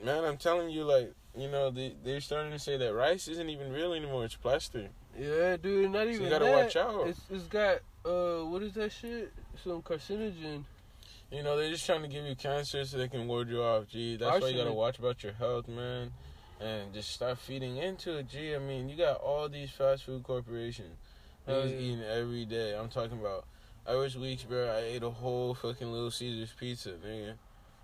man, 0.03 0.23
I'm 0.23 0.38
telling 0.38 0.69
you, 0.69 0.83
like, 0.83 1.13
you 1.38 1.49
know, 1.49 1.69
they 1.71 1.93
they're 2.03 2.21
starting 2.21 2.51
to 2.51 2.59
say 2.59 2.77
that 2.77 2.93
rice 2.93 3.27
isn't 3.27 3.49
even 3.49 3.71
real 3.71 3.93
anymore. 3.93 4.25
It's 4.25 4.35
plastic. 4.35 4.89
yeah, 5.19 5.57
dude, 5.57 5.91
not 5.91 6.03
So 6.03 6.09
even 6.09 6.23
you 6.23 6.29
gotta 6.29 6.45
that. 6.45 6.63
watch 6.63 6.75
out. 6.75 7.07
It's 7.07 7.21
it's 7.29 7.43
got 7.45 7.79
uh, 8.05 8.45
what 8.45 8.63
is 8.63 8.73
that 8.73 8.91
shit? 8.91 9.31
Some 9.63 9.81
carcinogen. 9.81 10.63
You 11.31 11.43
know, 11.43 11.57
they're 11.57 11.69
just 11.69 11.85
trying 11.85 12.03
to 12.03 12.07
give 12.07 12.23
you 12.25 12.35
cancer 12.35 12.85
so 12.85 12.97
they 12.97 13.09
can 13.09 13.27
ward 13.27 13.49
you 13.49 13.61
off. 13.61 13.88
Gee, 13.89 14.15
that's 14.15 14.41
why 14.41 14.47
you 14.47 14.57
gotta 14.57 14.73
watch 14.73 14.97
about 14.97 15.23
your 15.23 15.33
health, 15.33 15.67
man, 15.67 16.11
and 16.61 16.93
just 16.93 17.11
start 17.11 17.38
feeding 17.38 17.77
into 17.77 18.17
it. 18.17 18.29
Gee, 18.29 18.55
I 18.55 18.59
mean, 18.59 18.88
you 18.88 18.95
got 18.95 19.17
all 19.17 19.49
these 19.49 19.69
fast 19.69 20.03
food 20.05 20.23
corporations. 20.23 20.95
Hell 21.45 21.67
yeah. 21.67 21.75
eating 21.77 22.03
every 22.03 22.45
day. 22.45 22.75
I'm 22.77 22.89
talking 22.89 23.19
about. 23.19 23.45
I 23.85 23.95
was 23.95 24.17
weeks, 24.17 24.43
bro. 24.43 24.67
I 24.69 24.79
ate 24.79 25.03
a 25.03 25.09
whole 25.09 25.53
fucking 25.53 25.89
Little 25.89 26.11
Caesars 26.11 26.53
pizza, 26.59 26.91
nigga. 27.05 27.33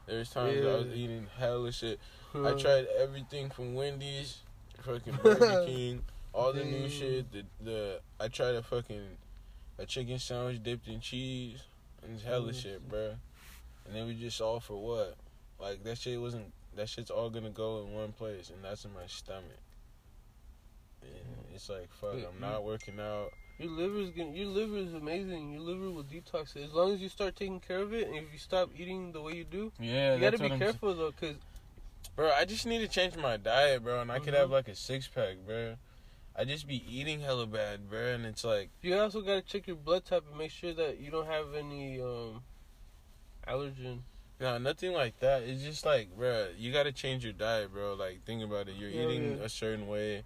There's 0.05 0.29
times 0.29 0.65
I 0.65 0.75
was 0.75 0.87
eating 0.93 1.27
hella 1.37 1.71
shit. 1.71 1.99
I 2.35 2.53
tried 2.53 2.87
everything 2.99 3.49
from 3.49 3.73
Wendy's, 3.75 4.39
fucking 4.81 5.19
Burger 5.23 5.63
King, 5.65 6.01
all 6.33 6.51
the 6.51 6.63
new 6.63 6.89
shit. 6.89 7.31
The 7.31 7.43
the 7.63 7.99
I 8.19 8.27
tried 8.27 8.55
a 8.55 8.63
fucking 8.63 9.17
a 9.79 9.85
chicken 9.85 10.19
sandwich 10.19 10.61
dipped 10.61 10.87
in 10.87 10.99
cheese 10.99 11.63
and 12.03 12.19
hella 12.21 12.49
Oh, 12.49 12.51
shit, 12.51 12.89
bruh. 12.89 13.15
And 13.85 13.95
then 13.95 14.07
we 14.07 14.13
just 14.13 14.41
all 14.41 14.59
for 14.59 14.75
what? 14.81 15.15
Like 15.59 15.83
that 15.83 15.97
shit 15.97 16.19
wasn't. 16.19 16.51
That 16.75 16.89
shit's 16.89 17.11
all 17.11 17.29
gonna 17.29 17.51
go 17.51 17.81
in 17.81 17.93
one 17.93 18.11
place, 18.13 18.49
and 18.49 18.63
that's 18.63 18.83
in 18.85 18.93
my 18.93 19.05
stomach. 19.07 19.43
And 21.01 21.11
it's 21.53 21.69
like 21.69 21.89
fuck. 21.93 22.13
I'm 22.13 22.39
not 22.41 22.63
working 22.63 22.99
out. 22.99 23.31
Your 23.59 23.69
liver's 23.71 24.09
gonna, 24.09 24.31
your 24.31 24.47
liver 24.47 24.77
is 24.77 24.93
amazing. 24.93 25.53
Your 25.53 25.61
liver 25.61 25.89
will 25.91 26.03
detox 26.03 26.55
it 26.55 26.63
as 26.63 26.73
long 26.73 26.93
as 26.93 26.99
you 27.01 27.09
start 27.09 27.35
taking 27.35 27.59
care 27.59 27.79
of 27.79 27.93
it. 27.93 28.07
And 28.07 28.15
if 28.15 28.31
you 28.33 28.39
stop 28.39 28.69
eating 28.77 29.11
the 29.11 29.21
way 29.21 29.33
you 29.35 29.43
do, 29.43 29.71
Yeah, 29.79 30.15
you 30.15 30.21
gotta 30.21 30.37
be 30.39 30.49
careful 30.49 30.93
though, 30.95 31.11
cause 31.11 31.35
bro. 32.15 32.31
I 32.31 32.45
just 32.45 32.65
need 32.65 32.79
to 32.79 32.87
change 32.87 33.15
my 33.15 33.37
diet, 33.37 33.83
bro, 33.83 34.01
and 34.01 34.11
I 34.11 34.19
could 34.19 34.33
Mhm. 34.33 34.37
have 34.37 34.49
like 34.49 34.67
a 34.67 34.75
six 34.75 35.07
pack, 35.07 35.37
bro. 35.45 35.75
I 36.35 36.45
just 36.45 36.67
be 36.67 36.83
eating 36.91 37.19
hella 37.19 37.45
bad, 37.45 37.89
bro, 37.89 38.13
and 38.15 38.25
it's 38.25 38.43
like. 38.43 38.69
you 38.81 38.97
also 38.97 39.21
gotta 39.21 39.41
check 39.43 39.67
your 39.67 39.75
blood 39.75 40.03
type 40.03 40.23
and 40.27 40.37
make 40.37 40.51
sure 40.51 40.73
that 40.73 40.99
you 40.99 41.11
don't 41.11 41.27
have 41.27 41.53
any 41.53 42.01
um 42.01 42.43
allergen. 43.47 43.99
No, 44.39 44.57
nothing 44.57 44.93
like 44.93 45.19
that. 45.19 45.43
It's 45.43 45.63
just 45.63 45.85
like, 45.85 46.09
bro, 46.17 46.47
you 46.57 46.73
gotta 46.73 46.91
change 46.91 47.23
your 47.23 47.33
diet, 47.33 47.71
bro. 47.71 47.93
Like, 47.93 48.25
think 48.25 48.43
about 48.43 48.67
it. 48.67 48.75
You're 48.75 48.89
Hell 48.89 49.11
eating 49.11 49.37
yeah. 49.37 49.43
a 49.43 49.49
certain 49.49 49.87
way. 49.87 50.23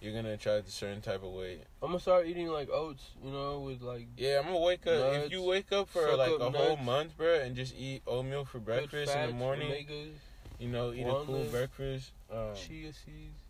You're 0.00 0.12
gonna 0.12 0.34
attract 0.34 0.68
a 0.68 0.70
certain 0.70 1.00
type 1.00 1.22
of 1.22 1.30
weight. 1.32 1.62
I'm 1.82 1.88
gonna 1.88 2.00
start 2.00 2.26
eating 2.26 2.48
like 2.48 2.68
oats, 2.70 3.02
you 3.24 3.30
know, 3.30 3.60
with 3.60 3.80
like 3.80 4.06
Yeah, 4.16 4.38
I'm 4.38 4.44
gonna 4.46 4.58
wake 4.58 4.86
up. 4.86 5.14
if 5.24 5.32
you 5.32 5.42
wake 5.42 5.72
up 5.72 5.88
for 5.88 6.16
like 6.16 6.32
up 6.32 6.40
a 6.40 6.50
whole 6.50 6.76
month, 6.76 7.16
bro, 7.16 7.40
and 7.40 7.56
just 7.56 7.74
eat 7.76 8.02
oatmeal 8.06 8.44
for 8.44 8.58
breakfast 8.58 9.14
in 9.14 9.28
the 9.28 9.34
morning, 9.34 9.70
omegas, 9.70 10.12
you 10.58 10.68
know, 10.68 10.92
eat 10.92 11.06
a 11.06 11.24
cool 11.24 11.44
breakfast, 11.50 12.10
um, 12.30 12.54
chia 12.54 12.92
seeds, 12.92 13.40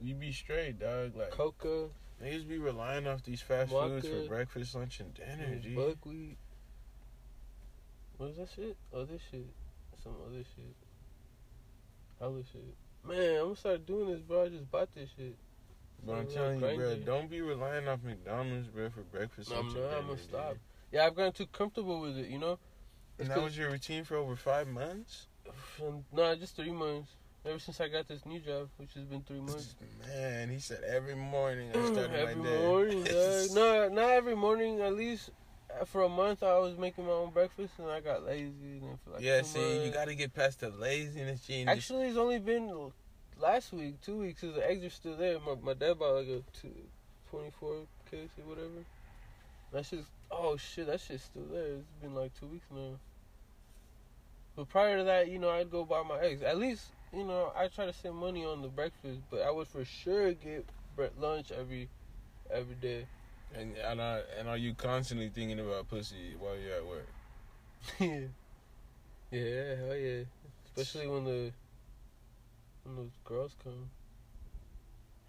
you 0.00 0.14
be 0.14 0.30
straight, 0.32 0.78
dog. 0.78 1.16
Like, 1.16 1.30
coca, 1.30 1.88
niggas 2.22 2.46
be 2.46 2.58
relying 2.58 3.06
off 3.06 3.22
these 3.24 3.40
fast 3.40 3.70
foods 3.70 4.06
for 4.06 4.28
breakfast, 4.28 4.74
lunch, 4.74 5.00
and 5.00 5.14
dinner, 5.14 5.56
G. 5.56 5.74
buckwheat. 5.74 6.36
What 8.18 8.30
is 8.30 8.36
that 8.36 8.48
shit? 8.54 8.76
Other 8.94 9.18
shit. 9.30 9.46
Some 10.02 10.14
other 10.26 10.44
shit. 10.54 10.76
Hella 12.20 12.42
shit. 12.52 12.76
Man, 13.04 13.36
I'm 13.36 13.42
gonna 13.46 13.56
start 13.56 13.86
doing 13.86 14.10
this, 14.12 14.20
bro. 14.20 14.44
I 14.44 14.48
just 14.48 14.70
bought 14.70 14.94
this 14.94 15.08
shit. 15.16 15.36
But 16.04 16.12
I'm 16.14 16.26
telling 16.26 16.60
you, 16.60 16.76
bro, 16.76 16.96
don't 16.96 17.30
be 17.30 17.40
relying 17.40 17.86
off 17.86 18.00
McDonald's, 18.02 18.68
bro, 18.68 18.90
for 18.90 19.02
breakfast, 19.02 19.52
I'm 19.56 19.68
not, 19.72 19.98
I'm 19.98 20.06
gonna 20.06 20.18
stop. 20.18 20.56
Yeah, 20.90 21.06
I've 21.06 21.14
gotten 21.14 21.32
too 21.32 21.46
comfortable 21.46 22.00
with 22.00 22.18
it, 22.18 22.28
you 22.28 22.38
know? 22.38 22.58
And 23.18 23.28
It's 23.28 23.28
that 23.28 23.42
was 23.42 23.56
your 23.56 23.70
routine 23.70 24.04
for 24.04 24.16
over 24.16 24.34
five 24.36 24.66
months? 24.66 25.28
Um, 25.80 26.04
Nah, 26.12 26.34
just 26.34 26.56
three 26.56 26.72
months. 26.72 27.10
Ever 27.44 27.58
since 27.58 27.80
I 27.80 27.88
got 27.88 28.06
this 28.06 28.24
new 28.24 28.38
job, 28.38 28.68
which 28.76 28.94
has 28.94 29.04
been 29.04 29.22
three 29.22 29.40
months. 29.40 29.74
Man, 30.06 30.48
he 30.48 30.60
said 30.60 30.84
every 30.84 31.16
morning 31.16 31.70
I 31.70 31.86
started 31.92 32.14
every 32.14 32.34
my 32.36 32.44
day. 32.44 32.54
Every 32.54 32.66
morning, 32.68 33.04
dog. 33.04 33.50
No, 33.52 33.88
not 33.88 34.10
every 34.10 34.36
morning. 34.36 34.80
At 34.80 34.94
least 34.94 35.30
for 35.86 36.02
a 36.02 36.08
month, 36.08 36.42
I 36.44 36.56
was 36.58 36.76
making 36.78 37.04
my 37.06 37.12
own 37.12 37.30
breakfast, 37.30 37.74
and 37.78 37.90
I 37.90 38.00
got 38.00 38.24
lazy. 38.24 38.78
And 38.82 38.98
for 39.02 39.10
like 39.10 39.22
yeah, 39.22 39.42
see, 39.42 39.84
you 39.84 39.90
got 39.90 40.06
to 40.06 40.14
get 40.14 40.32
past 40.34 40.60
the 40.60 40.70
laziness, 40.70 41.40
G. 41.46 41.62
and 41.62 41.68
just- 41.70 41.90
Actually, 41.90 42.08
it's 42.08 42.16
only 42.16 42.38
been 42.38 42.68
last 43.40 43.72
week, 43.72 44.00
two 44.00 44.18
weeks, 44.18 44.40
because 44.40 44.56
the 44.56 44.68
eggs 44.68 44.84
are 44.84 44.90
still 44.90 45.16
there. 45.16 45.38
My, 45.40 45.54
my 45.62 45.74
dad 45.74 45.98
bought 45.98 46.16
like 46.16 46.28
a 46.28 46.42
two, 46.52 46.72
24 47.30 47.76
case 48.10 48.28
or 48.38 48.48
whatever. 48.48 48.84
That 49.72 49.86
shit's, 49.86 50.06
oh 50.30 50.56
shit, 50.56 50.86
that 50.86 51.00
shit's 51.00 51.24
still 51.24 51.46
there. 51.50 51.76
It's 51.76 52.02
been 52.02 52.14
like 52.14 52.32
two 52.38 52.46
weeks 52.46 52.66
now. 52.74 52.98
But 54.54 54.68
prior 54.68 54.98
to 54.98 55.04
that, 55.04 55.28
you 55.28 55.38
know, 55.38 55.48
I'd 55.48 55.70
go 55.70 55.84
buy 55.84 56.02
my 56.02 56.18
eggs. 56.20 56.42
At 56.42 56.58
least, 56.58 56.88
you 57.12 57.24
know, 57.24 57.52
I 57.56 57.68
try 57.68 57.86
to 57.86 57.92
save 57.92 58.12
money 58.12 58.44
on 58.44 58.60
the 58.60 58.68
breakfast, 58.68 59.20
but 59.30 59.40
I 59.40 59.50
would 59.50 59.66
for 59.66 59.84
sure 59.84 60.32
get 60.32 60.66
bre- 60.94 61.06
lunch 61.18 61.50
every 61.52 61.88
every 62.50 62.74
day. 62.74 63.06
and, 63.54 63.76
and, 63.78 64.00
are, 64.00 64.20
and 64.38 64.48
are 64.48 64.58
you 64.58 64.74
constantly 64.74 65.30
thinking 65.30 65.58
about 65.58 65.88
pussy 65.88 66.34
while 66.38 66.56
you're 66.58 66.76
at 66.76 66.86
work? 66.86 67.08
yeah. 67.98 68.26
Yeah, 69.30 69.76
hell 69.76 69.96
yeah. 69.96 70.24
Especially 70.66 71.06
when 71.08 71.24
the 71.24 71.52
when 72.84 72.96
those 72.96 73.18
girls 73.24 73.54
come. 73.62 73.90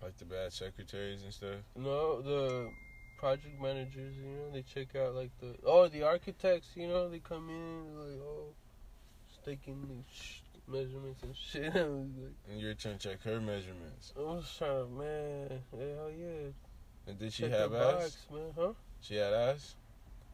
Like 0.01 0.17
the 0.17 0.25
bad 0.25 0.51
secretaries 0.51 1.23
and 1.23 1.33
stuff? 1.33 1.55
No, 1.77 2.21
the 2.21 2.69
project 3.17 3.61
managers, 3.61 4.15
you 4.17 4.31
know, 4.35 4.51
they 4.51 4.61
check 4.63 4.95
out 4.95 5.15
like 5.15 5.31
the 5.39 5.55
oh 5.65 5.87
the 5.87 6.03
architects, 6.03 6.67
you 6.75 6.87
know, 6.87 7.07
they 7.09 7.19
come 7.19 7.49
in 7.49 7.97
like 7.97 8.19
oh, 8.21 8.47
sh- 10.11 10.39
measurements 10.67 11.23
and 11.23 11.35
shit. 11.51 11.73
Like, 11.73 12.33
And 12.51 12.59
you're 12.59 12.73
trying 12.73 12.97
to 12.97 13.09
check 13.09 13.21
her 13.23 13.39
measurements. 13.39 14.13
I 14.17 14.21
was 14.21 14.53
trying, 14.57 14.85
to, 14.87 14.91
man, 14.91 15.49
hell 15.71 16.11
yeah, 16.17 16.49
And 17.07 17.17
did 17.19 17.31
she 17.31 17.43
check 17.43 17.51
have 17.51 17.73
ass? 17.73 17.93
box, 17.93 18.17
man, 18.31 18.51
huh? 18.57 18.73
She 19.01 19.15
had 19.15 19.33
ass? 19.33 19.75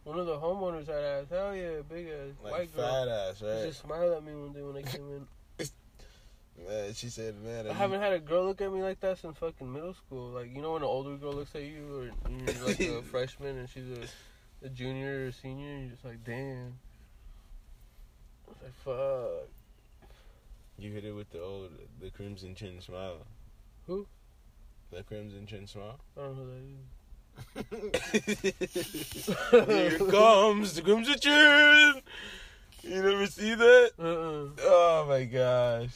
One 0.03 0.17
of 0.17 0.25
the 0.25 0.37
homeowners 0.37 0.87
had 0.87 1.03
ass, 1.03 1.25
hell 1.29 1.55
yeah, 1.55 1.81
big 1.87 2.07
ass, 2.07 2.33
Like 2.43 2.51
white 2.53 2.75
girl. 2.75 3.05
fat 3.05 3.07
ass, 3.07 3.37
She 3.39 3.45
right? 3.45 3.63
just 3.65 3.81
smiled 3.81 4.13
at 4.13 4.23
me 4.23 4.33
one 4.33 4.53
day 4.53 4.61
when 4.63 4.77
I 4.77 4.81
came 4.81 5.07
in. 5.11 5.27
Man, 6.67 6.93
she 6.93 7.09
said, 7.09 7.35
man, 7.43 7.67
I 7.67 7.73
haven't 7.73 8.01
had 8.01 8.13
a 8.13 8.19
girl 8.19 8.45
look 8.45 8.61
at 8.61 8.71
me 8.71 8.81
like 8.81 8.99
that 9.01 9.17
since 9.17 9.37
fucking 9.37 9.71
middle 9.71 9.93
school. 9.93 10.29
Like 10.29 10.53
you 10.53 10.61
know 10.61 10.73
when 10.73 10.81
an 10.81 10.87
older 10.87 11.15
girl 11.15 11.33
looks 11.33 11.55
at 11.55 11.63
you, 11.63 11.85
or 11.95 12.03
you're 12.29 12.67
like 12.67 12.79
a 12.79 13.01
freshman 13.11 13.57
and 13.57 13.69
she's 13.69 13.89
a, 13.89 14.65
a 14.65 14.69
junior 14.69 15.27
or 15.27 15.31
senior, 15.31 15.69
and 15.69 15.81
you're 15.81 15.91
just 15.91 16.05
like, 16.05 16.23
damn. 16.23 16.73
I 18.47 18.51
was 18.51 18.57
like, 18.63 18.73
fuck. 18.83 19.49
You 20.77 20.91
hit 20.91 21.05
it 21.05 21.11
with 21.11 21.29
the 21.31 21.41
old, 21.41 21.71
the 22.01 22.09
crimson 22.09 22.55
chin 22.55 22.81
smile. 22.81 23.25
Who? 23.87 24.07
The 24.91 25.03
crimson 25.03 25.45
chin 25.45 25.67
smile? 25.67 25.99
I 26.17 26.21
don't 26.21 26.37
know 26.37 26.43
who 26.43 26.49
that 26.51 27.73
is. 27.73 28.49
Here 29.51 29.97
comes 29.99 30.75
the 30.75 30.81
crimson 30.81 31.19
chin! 31.19 32.01
You 32.81 33.01
never 33.01 33.27
see 33.27 33.55
that? 33.55 33.91
Uh-uh. 33.99 34.61
Oh 34.61 35.05
my 35.07 35.25
gosh. 35.25 35.95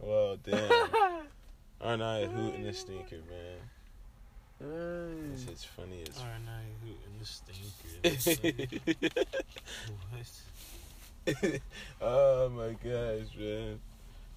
Well, 0.00 0.36
damn. 0.44 0.70
Aren't 1.80 2.02
I 2.02 2.18
a 2.20 2.26
hoot 2.26 2.54
and 2.54 2.66
a 2.66 2.72
stinker, 2.72 3.16
man? 3.28 3.58
This 5.32 5.46
is 5.48 5.64
funny 5.64 6.02
as 6.08 6.18
Alright, 6.18 6.40
now 6.46 6.60
hooting 6.82 7.18
the 7.18 7.26
stinker. 7.26 9.20
what? 11.52 11.60
oh 12.00 12.48
my 12.50 12.70
gosh, 12.82 13.36
man. 13.38 13.80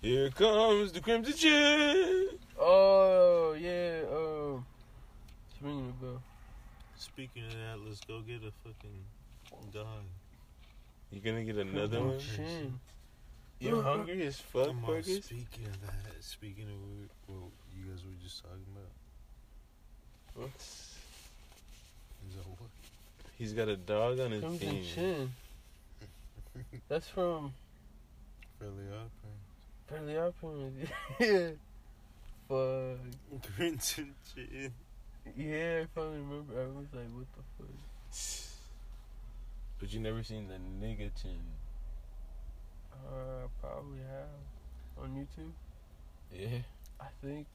Here 0.02 0.30
comes 0.30 0.92
the 0.92 1.00
crimson 1.02 1.34
chin! 1.34 2.30
Oh 2.60 3.54
yeah. 3.58 4.02
Um. 4.14 4.66
It's 5.52 5.62
ringing 5.62 5.94
a 6.00 6.04
bell. 6.04 6.22
Speaking 6.98 7.46
of 7.46 7.54
that, 7.54 7.80
let's 7.86 8.02
go 8.02 8.20
get 8.22 8.42
a 8.44 8.52
fucking 8.64 9.04
dog. 9.74 10.04
You 11.12 11.22
gonna 11.22 11.44
get 11.44 11.58
another 11.58 11.98
Oh, 11.98 12.08
one? 12.08 12.80
Chin. 13.60 13.70
You 13.70 13.78
uh, 13.78 13.80
uh. 13.80 13.84
hungry 13.84 14.26
as 14.26 14.40
fuck, 14.40 14.68
Come 14.68 14.86
on, 14.86 14.86
Fergus? 14.86 15.26
speaking 15.26 15.66
of 15.66 15.82
that, 15.82 16.24
speaking 16.24 16.66
of 16.66 17.34
what 17.36 17.52
you 17.76 17.92
guys 17.92 18.04
were 18.04 18.24
just 18.24 18.42
talking 18.42 18.66
about, 20.36 20.50
is 22.30 22.36
that 22.36 22.48
what? 22.48 22.70
He's 23.38 23.54
got 23.54 23.68
a 23.68 23.78
dog 23.78 24.20
on 24.20 24.32
his 24.32 24.42
Crimson 24.42 24.70
team. 24.70 24.84
Chin. 24.96 25.32
That's 26.90 27.08
from 27.08 27.54
Fairly 28.60 28.84
up, 28.90 29.10
Fairly 29.88 30.18
Odd 30.18 30.34
Parents. 30.42 30.92
yeah. 31.20 31.50
Fuck. 32.50 33.56
Crimson 33.56 34.14
Chin. 34.34 34.74
Yeah, 35.38 35.84
I 35.84 35.88
finally 35.96 36.20
remember. 36.20 36.54
I 36.60 36.66
was 36.66 36.88
like, 36.94 37.08
what 37.14 37.26
the 37.36 37.44
fuck? 37.58 37.70
But 39.80 39.94
you 39.94 40.00
never 40.02 40.24
seen 40.24 40.48
the 40.48 40.56
niggatin. 40.86 41.40
Uh, 43.08 43.48
probably 43.62 44.00
have 44.00 45.04
on 45.04 45.16
YouTube. 45.16 45.52
Yeah. 46.34 46.60
I 47.00 47.08
think. 47.24 47.48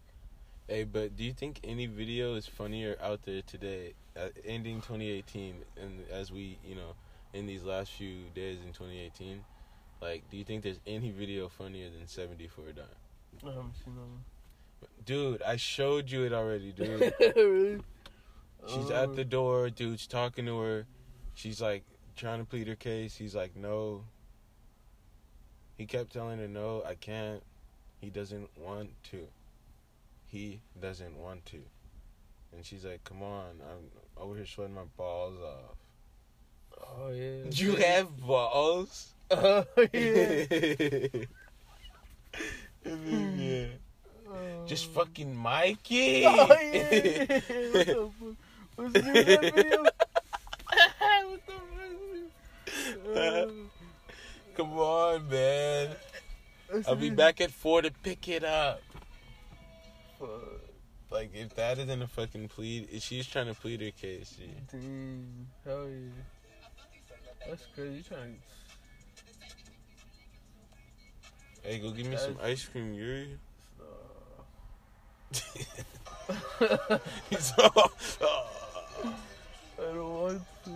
Hey, 0.68 0.84
but 0.84 1.16
do 1.16 1.24
you 1.24 1.32
think 1.32 1.60
any 1.62 1.86
video 1.86 2.34
is 2.34 2.46
funnier 2.46 2.96
out 3.02 3.22
there 3.24 3.42
today, 3.42 3.92
uh, 4.16 4.28
ending 4.46 4.76
2018, 4.76 5.56
and 5.80 6.04
as 6.10 6.32
we, 6.32 6.58
you 6.64 6.74
know, 6.74 6.94
in 7.34 7.46
these 7.46 7.62
last 7.64 7.92
few 7.92 8.30
days 8.34 8.58
in 8.64 8.72
2018, 8.72 9.44
like, 10.00 10.22
do 10.30 10.38
you 10.38 10.44
think 10.44 10.62
there's 10.62 10.80
any 10.86 11.10
video 11.10 11.48
funnier 11.48 11.90
than 11.90 12.06
70 12.06 12.48
for 12.48 12.62
a 12.68 12.72
dime? 12.72 12.84
I 13.42 13.48
haven't 13.48 13.74
seen 13.84 13.94
that 13.96 14.88
Dude, 15.04 15.42
I 15.42 15.56
showed 15.56 16.10
you 16.10 16.24
it 16.24 16.32
already, 16.32 16.72
dude. 16.72 17.12
really? 17.36 17.80
She's 18.66 18.90
at 18.90 19.14
the 19.14 19.24
door, 19.24 19.68
dude's 19.68 20.06
talking 20.06 20.46
to 20.46 20.58
her. 20.60 20.86
She's 21.34 21.60
like 21.60 21.84
trying 22.16 22.38
to 22.38 22.44
plead 22.44 22.68
her 22.68 22.74
case. 22.74 23.16
He's 23.16 23.34
like, 23.34 23.54
no. 23.56 24.04
He 25.76 25.86
kept 25.86 26.12
telling 26.12 26.38
her, 26.38 26.48
no, 26.48 26.82
I 26.86 26.94
can't. 26.94 27.42
He 28.00 28.10
doesn't 28.10 28.48
want 28.58 28.90
to. 29.10 29.26
He 30.28 30.60
doesn't 30.80 31.16
want 31.16 31.44
to. 31.46 31.58
And 32.54 32.64
she's 32.64 32.84
like, 32.84 33.02
come 33.04 33.22
on, 33.22 33.60
I'm 33.60 33.90
over 34.16 34.36
here 34.36 34.46
sweating 34.46 34.74
my 34.74 34.82
balls 34.96 35.36
off. 35.42 35.76
Oh 36.80 37.10
yeah. 37.10 37.44
You 37.50 37.76
have 37.76 38.16
balls? 38.20 39.10
Oh 39.30 39.64
yeah. 39.92 40.44
yeah. 42.84 43.66
Oh. 44.28 44.66
Just 44.66 44.86
fucking 44.90 45.34
Mikey. 45.34 46.26
Oh 46.26 46.46
yeah. 46.60 47.40
what 47.72 47.86
the 47.86 48.10
fuck? 48.20 48.36
What's 48.76 48.92
the 48.92 49.02
name 49.02 49.16
of 49.16 49.24
that 49.24 49.54
video? 49.54 49.82
what 51.24 51.40
the 51.46 51.52
fuck? 53.14 53.50
Come 54.56 54.72
on, 54.72 55.28
man. 55.28 55.90
I'll 56.86 56.96
be 56.96 57.10
back 57.10 57.40
at 57.40 57.50
four 57.50 57.82
to 57.82 57.90
pick 57.90 58.28
it 58.28 58.44
up. 58.44 58.80
Fuck. 60.18 60.28
Like 61.10 61.30
if 61.34 61.54
that 61.56 61.78
isn't 61.78 62.02
a 62.02 62.06
fucking 62.06 62.48
plead, 62.48 62.88
if 62.90 63.02
she's 63.02 63.26
trying 63.26 63.46
to 63.46 63.54
plead 63.54 63.80
her 63.80 63.90
case. 63.90 64.34
She, 64.38 64.50
Damn. 64.70 65.46
Hell 65.64 65.88
yeah. 65.88 66.08
That's 67.48 67.66
crazy. 67.74 67.96
You 67.96 68.02
trying 68.02 68.36
To... 71.62 71.68
hey, 71.68 71.78
go 71.78 71.90
give 71.90 72.06
me 72.06 72.16
some 72.16 72.36
ice 72.42 72.64
cream, 72.64 72.94
Yuri. 72.94 73.38
He's 77.30 77.52
all, 77.58 77.92
I 79.78 79.92
don't 79.92 80.14
want 80.14 80.42
to. 80.64 80.70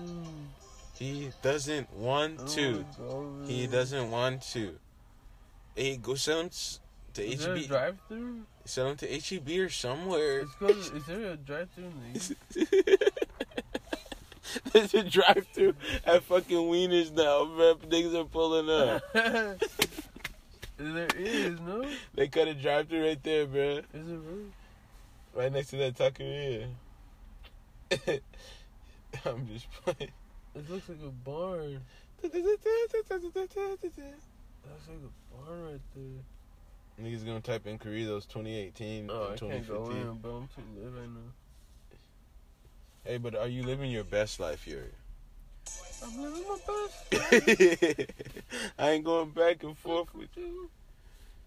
He 0.98 1.30
doesn't 1.42 1.92
want 1.92 2.40
oh, 2.40 2.46
to. 2.46 2.84
wanna 2.98 3.46
He 3.46 3.66
doesn't 3.66 4.10
want 4.10 4.42
to. 4.52 4.74
Hey, 5.76 5.96
go 5.96 6.14
sell 6.14 6.40
him 6.40 6.50
to 7.14 7.22
Is 7.22 7.44
there 7.44 7.54
a 7.54 7.58
HEB. 7.58 7.68
drive 7.68 7.98
through? 8.08 8.40
Sell 8.64 8.88
him 8.88 8.96
to 8.96 9.06
HEB 9.06 9.48
or 9.60 9.68
somewhere. 9.68 10.44
To, 10.58 10.66
is 10.68 11.06
there 11.06 11.32
a 11.32 11.36
drive 11.36 11.68
through 11.70 11.92
There's 14.72 14.94
a 14.94 15.02
drive-through 15.02 15.74
at 16.04 16.22
fucking 16.24 16.56
Wieners 16.56 17.12
now, 17.12 17.44
man. 17.44 17.76
Niggas 17.90 18.14
are 18.18 18.24
pulling 18.24 18.70
up. 18.70 19.02
there 20.78 21.08
is, 21.16 21.60
no? 21.60 21.84
They 22.14 22.28
cut 22.28 22.48
a 22.48 22.54
drive-through 22.54 23.06
right 23.06 23.22
there, 23.22 23.46
bro. 23.46 23.62
Is 23.62 23.84
it 23.92 24.20
really? 24.24 24.52
Right 25.34 25.52
next 25.52 25.68
to 25.70 25.76
that 25.76 25.96
taqueria. 25.96 26.68
I'm 29.24 29.46
just 29.48 29.70
playing. 29.84 30.12
It 30.58 30.68
looks 30.70 30.88
like 30.88 30.98
a 31.04 31.10
barn. 31.10 31.80
That's 32.20 32.34
like 32.34 32.42
a 34.96 35.36
barn 35.36 35.64
right 35.64 35.80
there. 35.94 36.22
Niggas 37.00 37.24
gonna 37.24 37.40
type 37.40 37.66
in 37.68 37.78
Corridos 37.78 38.26
2018 38.26 39.08
Oh, 39.08 39.28
I 39.28 39.30
and 39.30 39.38
can't 39.40 39.68
go 39.68 39.86
2015. 39.86 39.96
in, 40.02 40.18
but 40.18 40.28
I'm 40.30 40.48
too 40.48 40.62
lit 40.76 40.92
right 40.92 41.08
now. 41.08 41.30
Hey, 43.04 43.18
but 43.18 43.36
are 43.36 43.46
you 43.46 43.62
living 43.62 43.90
your 43.92 44.02
best 44.04 44.40
life 44.40 44.64
here? 44.64 44.90
I'm 46.04 46.20
living 46.20 46.42
my 46.48 46.58
best. 46.66 48.10
I 48.78 48.90
ain't 48.90 49.04
going 49.04 49.30
back 49.30 49.62
and 49.62 49.78
forth 49.78 50.12
with 50.12 50.28
with 50.36 50.36
you. 50.44 50.70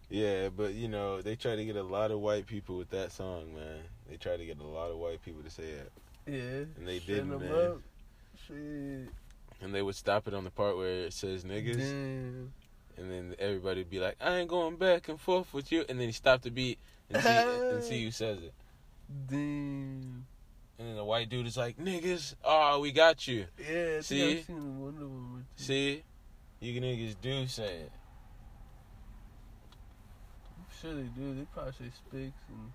Yeah, 0.10 0.50
but 0.50 0.74
you 0.74 0.88
know, 0.88 1.22
they 1.22 1.36
try 1.36 1.56
to 1.58 1.66
get 1.66 1.76
a 1.76 1.84
lot 1.84 2.12
of 2.12 2.20
white 2.20 2.46
people 2.48 2.78
with 2.78 2.90
that 2.92 3.12
song, 3.12 3.54
man. 3.54 3.80
They 4.10 4.16
try 4.18 4.38
to 4.38 4.46
get 4.46 4.60
a 4.60 4.64
lot 4.64 4.90
of 4.90 4.98
white 4.98 5.24
people 5.24 5.42
to 5.44 5.50
say 5.50 5.64
it. 5.64 5.92
Yeah. 6.28 6.66
And 6.78 6.88
they 6.88 7.00
didn't, 7.00 7.30
man. 7.30 7.52
up. 7.52 7.82
Shit. 8.48 9.10
And 9.62 9.74
they 9.76 9.82
would 9.82 9.96
stop 9.96 10.28
it 10.28 10.34
on 10.34 10.44
the 10.44 10.50
part 10.50 10.78
where 10.78 11.06
it 11.06 11.14
says 11.14 11.44
niggas. 11.44 11.78
Damn. 11.78 12.54
And 12.98 13.10
then 13.12 13.36
everybody 13.40 13.82
would 13.82 13.90
be 13.90 14.00
like, 14.00 14.16
I 14.22 14.38
ain't 14.38 14.50
going 14.50 14.76
back 14.76 15.08
and 15.10 15.20
forth 15.20 15.54
with 15.54 15.72
you. 15.72 15.86
And 15.88 16.00
then 16.00 16.08
he 16.08 16.12
stopped 16.14 16.44
the 16.44 16.52
beat 16.52 16.78
and 17.10 17.22
see, 17.22 17.30
and 17.76 17.84
see 17.84 18.04
who 18.06 18.12
says 18.12 18.40
it. 18.40 18.54
Damn. 19.28 20.26
And 20.80 20.88
then 20.90 20.96
the 20.96 21.04
white 21.04 21.30
dude 21.30 21.46
is 21.46 21.58
like, 21.58 21.78
niggas, 21.78 22.36
oh, 22.44 22.80
we 22.80 22.92
got 22.92 23.28
you. 23.28 23.46
Yeah, 23.60 23.98
I 23.98 24.02
See? 24.02 24.40
I've 24.40 24.46
seen 24.46 24.80
one 24.80 24.94
of 24.96 25.00
them. 25.00 25.46
See? 25.56 26.04
You 26.60 26.82
niggas 26.82 27.16
do 27.22 27.48
say 27.48 27.66
it. 27.76 27.92
I'm 30.58 30.66
sure 30.82 30.94
they 30.96 31.04
do. 31.04 31.36
They 31.36 31.46
probably 31.54 31.74
say 31.74 31.92
spicks 31.94 32.42
and 32.50 32.72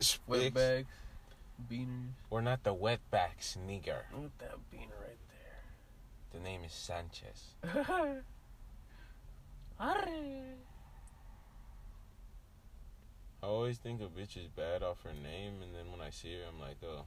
Spicks. 0.00 0.54
wetbacks, 0.54 0.86
beaners. 1.70 2.10
We're 2.30 2.40
not 2.40 2.62
the 2.62 2.74
wetbacks, 2.74 3.56
nigger. 3.66 4.02
At 4.12 4.38
that 4.38 4.54
beaner 4.72 5.07
The 6.32 6.40
name 6.40 6.60
is 6.64 6.72
Sanchez. 6.72 7.54
I 13.42 13.46
always 13.46 13.78
think 13.78 14.00
a 14.00 14.04
bitch 14.04 14.36
is 14.36 14.48
bad 14.56 14.82
off 14.82 15.02
her 15.04 15.12
name, 15.12 15.54
and 15.62 15.74
then 15.74 15.90
when 15.90 16.00
I 16.06 16.10
see 16.10 16.34
her, 16.34 16.40
I'm 16.52 16.60
like, 16.60 16.76
oh. 16.84 17.04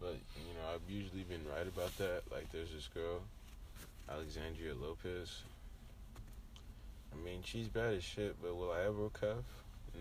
But, 0.00 0.16
you 0.36 0.54
know, 0.54 0.74
I've 0.74 0.90
usually 0.90 1.22
been 1.22 1.44
right 1.48 1.66
about 1.66 1.96
that. 1.98 2.22
Like, 2.32 2.50
there's 2.52 2.72
this 2.72 2.88
girl, 2.92 3.20
Alexandria 4.10 4.74
Lopez. 4.74 5.42
I 7.12 7.24
mean, 7.24 7.42
she's 7.44 7.68
bad 7.68 7.94
as 7.94 8.04
shit, 8.04 8.36
but 8.42 8.56
will 8.56 8.72
I 8.72 8.82
ever 8.86 9.08
cuff? 9.10 9.44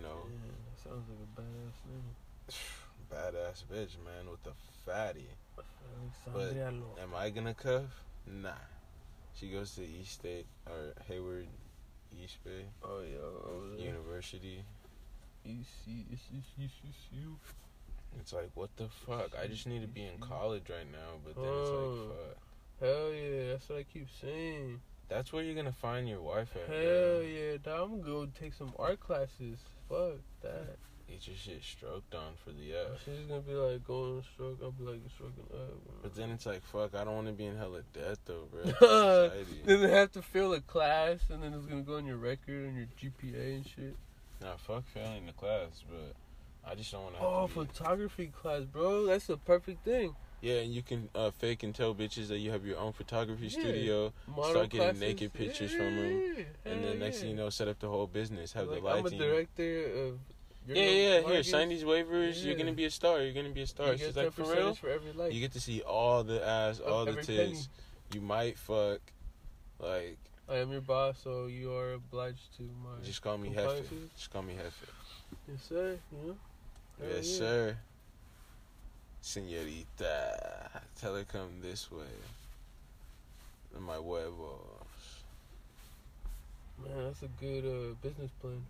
No. 0.01 0.09
Yeah, 0.09 0.51
that 0.69 0.89
sounds 0.89 1.05
like 1.09 1.19
a 1.23 1.41
badass 1.41 1.77
name. 1.89 2.15
Badass 3.11 3.63
bitch, 3.71 3.97
man, 4.05 4.29
with 4.29 4.43
the 4.43 4.51
fatty. 4.85 5.29
Lo- 6.33 6.95
Am 7.01 7.13
I 7.15 7.29
gonna 7.29 7.53
cuff? 7.53 8.03
Nah. 8.27 8.51
She 9.35 9.47
goes 9.49 9.75
to 9.75 9.83
East 9.85 10.13
State, 10.13 10.45
or 10.67 10.93
Hayward 11.07 11.47
East 12.21 12.43
Bay 12.43 12.65
Oh 12.83 13.01
yeah. 13.01 13.83
University. 13.85 14.63
You 15.45 17.37
it's, 18.19 18.33
like, 18.33 18.49
what 18.55 18.69
the 18.75 18.87
fuck? 18.89 19.31
I 19.41 19.47
just 19.47 19.67
need 19.67 19.81
to 19.81 19.87
be 19.87 20.01
in 20.03 20.19
college 20.19 20.63
right 20.69 20.89
now, 20.91 21.17
but 21.23 21.35
then 21.35 21.45
it's 21.45 21.69
Oh. 21.69 22.07
like, 22.09 22.17
fuck. 22.17 22.37
Hell 22.81 23.11
yeah, 23.13 23.51
that's 23.51 23.69
what 23.69 23.79
I 23.79 23.83
keep 23.83 24.07
saying. 24.21 24.81
That's 25.09 25.31
where 25.33 25.43
you're 25.43 25.55
gonna 25.55 25.71
find 25.71 26.07
your 26.07 26.21
wife 26.21 26.55
at. 26.55 26.67
Hell 26.67 26.77
bro. 26.77 27.19
yeah, 27.21 27.57
dog. 27.63 27.81
I'm 27.91 28.01
gonna 28.01 28.03
go 28.11 28.25
take 28.39 28.53
some 28.53 28.73
art 28.77 28.99
classes. 28.99 29.59
Fuck 29.87 30.17
that. 30.41 30.77
Get 31.09 31.27
your 31.27 31.35
shit 31.37 31.63
stroked 31.63 32.13
on 32.13 32.33
for 32.43 32.51
the 32.51 32.73
F. 32.73 33.01
She's 33.03 33.25
gonna 33.27 33.41
be 33.41 33.53
like 33.53 33.83
going 33.85 34.17
on 34.17 34.23
stroke. 34.33 34.59
I'll 34.61 34.71
be 34.71 34.83
like 34.83 35.01
stroking 35.13 35.43
up. 35.53 36.03
But 36.03 36.15
then 36.15 36.29
it's 36.29 36.45
like, 36.45 36.61
fuck, 36.63 36.93
I 36.93 37.03
don't 37.03 37.15
want 37.15 37.27
to 37.27 37.33
be 37.33 37.45
in 37.45 37.57
hell 37.57 37.71
hella 37.71 37.81
debt 37.93 38.19
though, 38.25 38.47
bro. 38.51 39.29
then 39.65 39.81
they 39.81 39.89
have 39.97 40.11
to 40.11 40.21
fail 40.21 40.53
a 40.53 40.61
class, 40.61 41.19
and 41.29 41.41
then 41.41 41.53
it's 41.53 41.65
gonna 41.65 41.81
go 41.81 41.95
on 41.97 42.05
your 42.05 42.17
record 42.17 42.65
and 42.67 42.77
your 42.77 42.87
GPA 43.01 43.55
and 43.55 43.65
shit. 43.65 43.95
Nah, 44.41 44.55
fuck 44.57 44.85
failing 44.93 45.25
the 45.25 45.33
class, 45.33 45.83
but 45.89 46.15
I 46.69 46.75
just 46.75 46.91
don't 46.91 47.03
want 47.03 47.15
to. 47.15 47.21
Oh, 47.21 47.47
photography 47.47 48.27
class, 48.27 48.63
bro. 48.63 49.07
That's 49.07 49.27
the 49.27 49.37
perfect 49.37 49.83
thing. 49.83 50.15
Yeah, 50.41 50.59
and 50.59 50.73
you 50.73 50.81
can 50.81 51.09
uh, 51.13 51.31
fake 51.31 51.63
and 51.63 51.75
tell 51.75 51.93
bitches 51.93 52.29
that 52.29 52.37
you 52.37 52.51
have 52.51 52.65
your 52.65 52.77
own 52.77 52.93
photography 52.93 53.47
Yeah. 53.47 53.59
studio, 53.59 54.13
Model 54.27 54.51
Start 54.51 54.69
getting 54.69 54.85
classes. 54.85 55.01
naked 55.01 55.33
pictures 55.33 55.71
from 55.73 55.97
Yeah, 55.97 56.43
and 56.65 56.83
then 56.83 56.99
next 56.99 57.19
thing 57.19 57.31
you 57.31 57.35
know, 57.35 57.49
set 57.49 57.67
up 57.67 57.79
the 57.79 57.89
whole 57.89 58.07
business, 58.07 58.53
have 58.53 58.67
like, 58.69 58.81
the 58.81 58.89
I'm 58.89 59.05
a 59.05 59.09
director 59.09 59.85
of. 60.07 60.19
Your 60.67 60.77
Yeah, 60.77 60.83
little 60.83 61.29
yeah, 61.29 61.33
here, 61.35 61.43
sign 61.43 61.69
these 61.69 61.83
waivers. 61.83 62.43
You're 62.43 62.55
gonna 62.55 62.73
be 62.73 62.85
a 62.85 62.91
star. 62.91 63.21
You're 63.21 63.33
gonna 63.33 63.49
be 63.53 63.61
a 63.61 63.67
star. 63.67 63.97
She's 63.97 64.15
like, 64.15 64.33
for 64.33 64.43
real? 64.43 64.73
for. 64.75 64.89
You 65.29 65.39
get 65.39 65.51
to 65.53 65.59
see 65.61 65.81
all 65.81 66.23
the 66.23 66.45
ass, 66.45 66.79
all 66.79 67.05
the 67.05 67.21
tits. 67.21 67.69
You 68.13 68.21
might 68.21 68.57
fuck. 68.57 68.99
Like, 69.79 70.17
I 70.49 70.57
am 70.57 70.71
your 70.71 70.81
boss, 70.81 71.19
so 71.23 71.45
you 71.45 71.71
are 71.73 71.93
obliged 71.93 72.55
to 72.57 72.63
my. 72.63 73.03
just 73.03 73.21
call 73.21 73.37
me 73.37 73.49
Hefe. 73.49 73.83
Just 74.17 74.31
call 74.31 74.41
me 74.41 74.53
Hefe. 74.55 74.89
Yes, 75.47 75.61
sir. 75.69 75.97
Hell 76.11 76.35
Yes, 77.07 77.27
yeah. 77.29 77.37
sir. 77.37 77.77
Senorita. 79.21 80.81
Tell 80.99 81.15
her 81.15 81.23
come 81.23 81.61
this 81.61 81.91
way. 81.91 82.03
My 83.79 83.95
huevos. 83.95 85.21
Man, 86.83 87.05
that's 87.05 87.21
a 87.23 87.27
good 87.39 87.65
uh, 87.65 87.93
business 88.01 88.31
plan. 88.41 88.63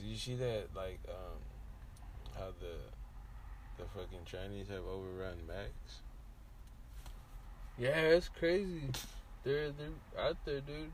Did 0.00 0.08
you 0.08 0.16
see 0.16 0.34
that? 0.36 0.68
Like, 0.74 1.00
um, 1.08 1.38
how 2.34 2.52
the 2.58 2.76
the 3.76 3.84
fucking 3.94 4.24
Chinese 4.24 4.68
have 4.68 4.84
overrun 4.86 5.36
Max. 5.46 5.70
Yeah, 7.78 7.98
it's 7.98 8.28
crazy. 8.28 8.82
They're 9.44 9.70
they're 9.70 10.22
out 10.22 10.36
there, 10.44 10.60
dude. 10.60 10.92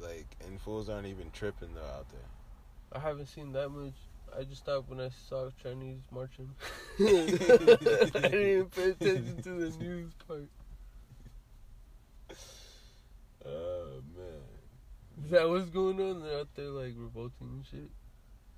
Like, 0.00 0.26
and 0.46 0.58
fools 0.60 0.88
aren't 0.88 1.06
even 1.06 1.30
tripping 1.30 1.74
though 1.74 1.82
out 1.82 2.06
there. 2.10 2.20
I 2.92 2.98
haven't 2.98 3.26
seen 3.26 3.52
that 3.52 3.68
much. 3.68 3.92
I 4.36 4.44
just 4.44 4.62
stopped 4.62 4.88
when 4.88 5.00
I 5.00 5.10
saw 5.28 5.50
Chinese 5.62 6.00
marching. 6.10 6.50
I 6.98 7.04
didn't 7.04 8.34
even 8.34 8.66
pay 8.66 8.90
attention 8.90 9.42
to 9.42 9.50
the 9.50 9.78
news 9.78 10.12
part. 10.26 10.48
Oh 13.48 14.02
man. 14.16 15.24
Is 15.24 15.30
that 15.30 15.48
what's 15.48 15.70
going 15.70 16.00
on? 16.00 16.20
They're 16.20 16.40
out 16.40 16.48
there 16.56 16.66
like 16.66 16.94
revolting 16.96 17.32
and 17.40 17.64
shit, 17.64 17.90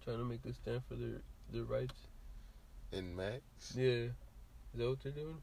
trying 0.08 0.20
to 0.20 0.24
make 0.24 0.44
a 0.46 0.54
stand 0.54 0.80
for 0.88 0.94
their 0.94 1.20
their 1.52 1.64
rights. 1.64 1.94
In 2.92 3.14
Max, 3.14 3.42
Yeah, 3.76 3.84
is 3.84 4.10
that 4.76 4.88
what 4.88 5.02
they're 5.02 5.12
doing? 5.12 5.36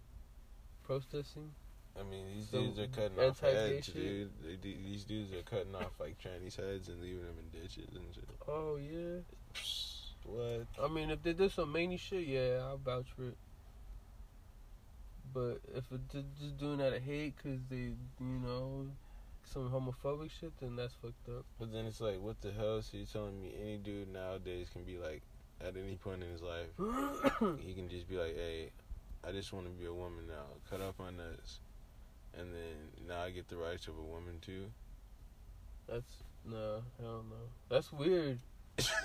Protesting? 0.84 1.52
I 1.98 2.04
mean, 2.04 2.26
these 2.34 2.50
Some 2.50 2.74
dudes 2.74 2.80
are 2.80 2.88
cutting 2.88 3.20
off 3.20 3.40
heads, 3.40 3.88
dude. 3.88 4.32
They, 4.44 4.58
these 4.62 5.04
dudes 5.04 5.32
are 5.34 5.44
cutting 5.44 5.76
off 5.76 5.92
like 6.00 6.18
Chinese 6.18 6.56
heads 6.56 6.90
and 6.90 7.00
leaving 7.02 7.22
them 7.22 7.36
in 7.40 7.62
ditches 7.62 7.90
and 7.94 8.04
shit. 8.14 8.24
Oh 8.48 8.78
yeah. 8.78 9.22
What? 10.26 10.66
I 10.84 10.92
mean, 10.92 11.12
if 11.12 11.22
they 11.22 11.34
did 11.34 11.52
some 11.52 11.72
many 11.72 11.98
shit, 11.98 12.26
yeah, 12.26 12.64
I'll 12.64 12.78
vouch 12.84 13.06
for 13.16 13.26
it. 13.26 13.38
But 15.32 15.60
if 15.76 15.84
it 15.92 16.02
just 16.12 16.58
doing 16.58 16.82
out 16.82 16.94
of 16.94 17.04
hate 17.04 17.36
because 17.36 17.60
they, 17.70 17.94
you 18.20 18.40
know, 18.44 18.88
some 19.52 19.70
homophobic 19.70 20.30
shit, 20.32 20.52
then 20.60 20.76
that's 20.76 20.94
fucked 20.96 21.30
up. 21.30 21.46
But 21.60 21.72
then 21.72 21.86
it's 21.86 22.02
like, 22.02 22.20
what 22.22 22.42
the 22.42 22.52
hell? 22.52 22.82
So 22.82 22.98
you're 22.98 23.06
telling 23.06 23.42
me 23.42 23.54
any 23.62 23.78
dude 23.78 24.12
nowadays 24.12 24.68
can 24.72 24.84
be 24.84 24.98
like, 24.98 25.22
at 25.62 25.76
any 25.78 25.96
point 25.96 26.22
in 26.24 26.30
his 26.32 26.42
life, 26.42 26.68
he 27.66 27.74
can 27.74 27.88
just 27.90 28.10
be 28.10 28.18
like, 28.18 28.36
hey, 28.36 28.72
I 29.28 29.32
just 29.32 29.54
want 29.54 29.66
to 29.66 29.72
be 29.72 29.86
a 29.86 29.94
woman 29.94 30.28
now. 30.28 30.46
Cut 30.70 30.82
off 30.82 30.96
my 31.00 31.12
nuts. 31.12 31.60
And 32.38 32.54
then 32.54 33.08
now 33.08 33.22
I 33.24 33.32
get 33.32 33.48
the 33.48 33.56
rights 33.58 33.88
of 33.88 33.98
a 33.98 34.02
woman 34.02 34.40
too. 34.42 34.66
That's 35.88 36.12
no, 36.46 36.82
hell 37.00 37.24
no. 37.30 37.36
That's 37.70 37.92
weird. 37.94 38.40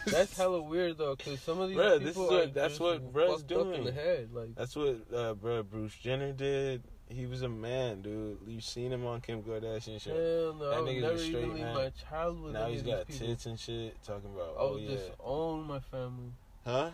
That's 0.06 0.36
hella 0.36 0.60
weird 0.68 0.98
though, 0.98 1.14
because 1.14 1.40
some 1.40 1.60
of 1.60 1.68
these 1.68 1.78
Bruh, 1.78 2.00
this 2.00 2.08
people 2.08 2.24
is 2.24 2.30
what- 2.30 2.42
are 2.42 2.46
that's 2.48 2.78
just 2.78 2.80
what 2.80 3.12
fucked 3.14 3.52
up 3.52 3.72
in 3.74 3.84
the 3.84 3.92
head. 3.92 4.30
Like, 4.32 4.54
That's 4.56 4.74
what, 4.74 4.96
uh, 5.14 5.34
bro, 5.34 5.62
Bruce 5.62 5.94
Jenner 5.94 6.32
did. 6.32 6.82
He 7.12 7.26
was 7.26 7.42
a 7.42 7.48
man, 7.48 8.02
dude. 8.02 8.38
You've 8.46 8.62
seen 8.62 8.92
him 8.92 9.04
on 9.04 9.20
Kim 9.20 9.42
Kardashian 9.42 10.00
show. 10.00 10.10
hell 10.10 10.54
no, 10.54 10.70
That 10.70 10.90
nigga's 10.90 10.98
a 11.02 11.06
never 11.06 11.18
straight 11.18 11.44
even 11.44 11.60
man. 11.60 11.74
my 11.74 11.90
child 12.08 12.40
with 12.40 12.52
now 12.52 12.66
he's 12.68 12.82
got 12.82 13.08
tits 13.08 13.46
and 13.46 13.58
shit. 13.58 14.00
Talking 14.04 14.30
about, 14.32 14.54
oh 14.56 14.74
would 14.74 14.82
yeah, 14.82 14.96
disown 14.96 15.66
my 15.66 15.80
family. 15.80 16.32
huh? 16.64 16.90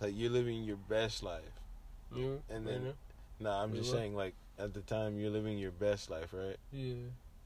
Like 0.00 0.12
you're 0.14 0.30
living 0.30 0.62
your 0.64 0.76
best 0.76 1.22
life. 1.22 1.42
Know? 2.14 2.40
And 2.50 2.66
then- 2.66 2.84
now? 2.84 2.92
Nah, 3.40 3.62
I'm 3.62 3.72
just 3.72 3.90
saying, 3.92 4.14
like 4.16 4.34
at 4.58 4.74
the 4.74 4.80
time 4.82 5.18
you're 5.18 5.30
living 5.30 5.56
your 5.58 5.70
best 5.70 6.10
life, 6.10 6.32
right? 6.32 6.56
yeah. 6.72 6.94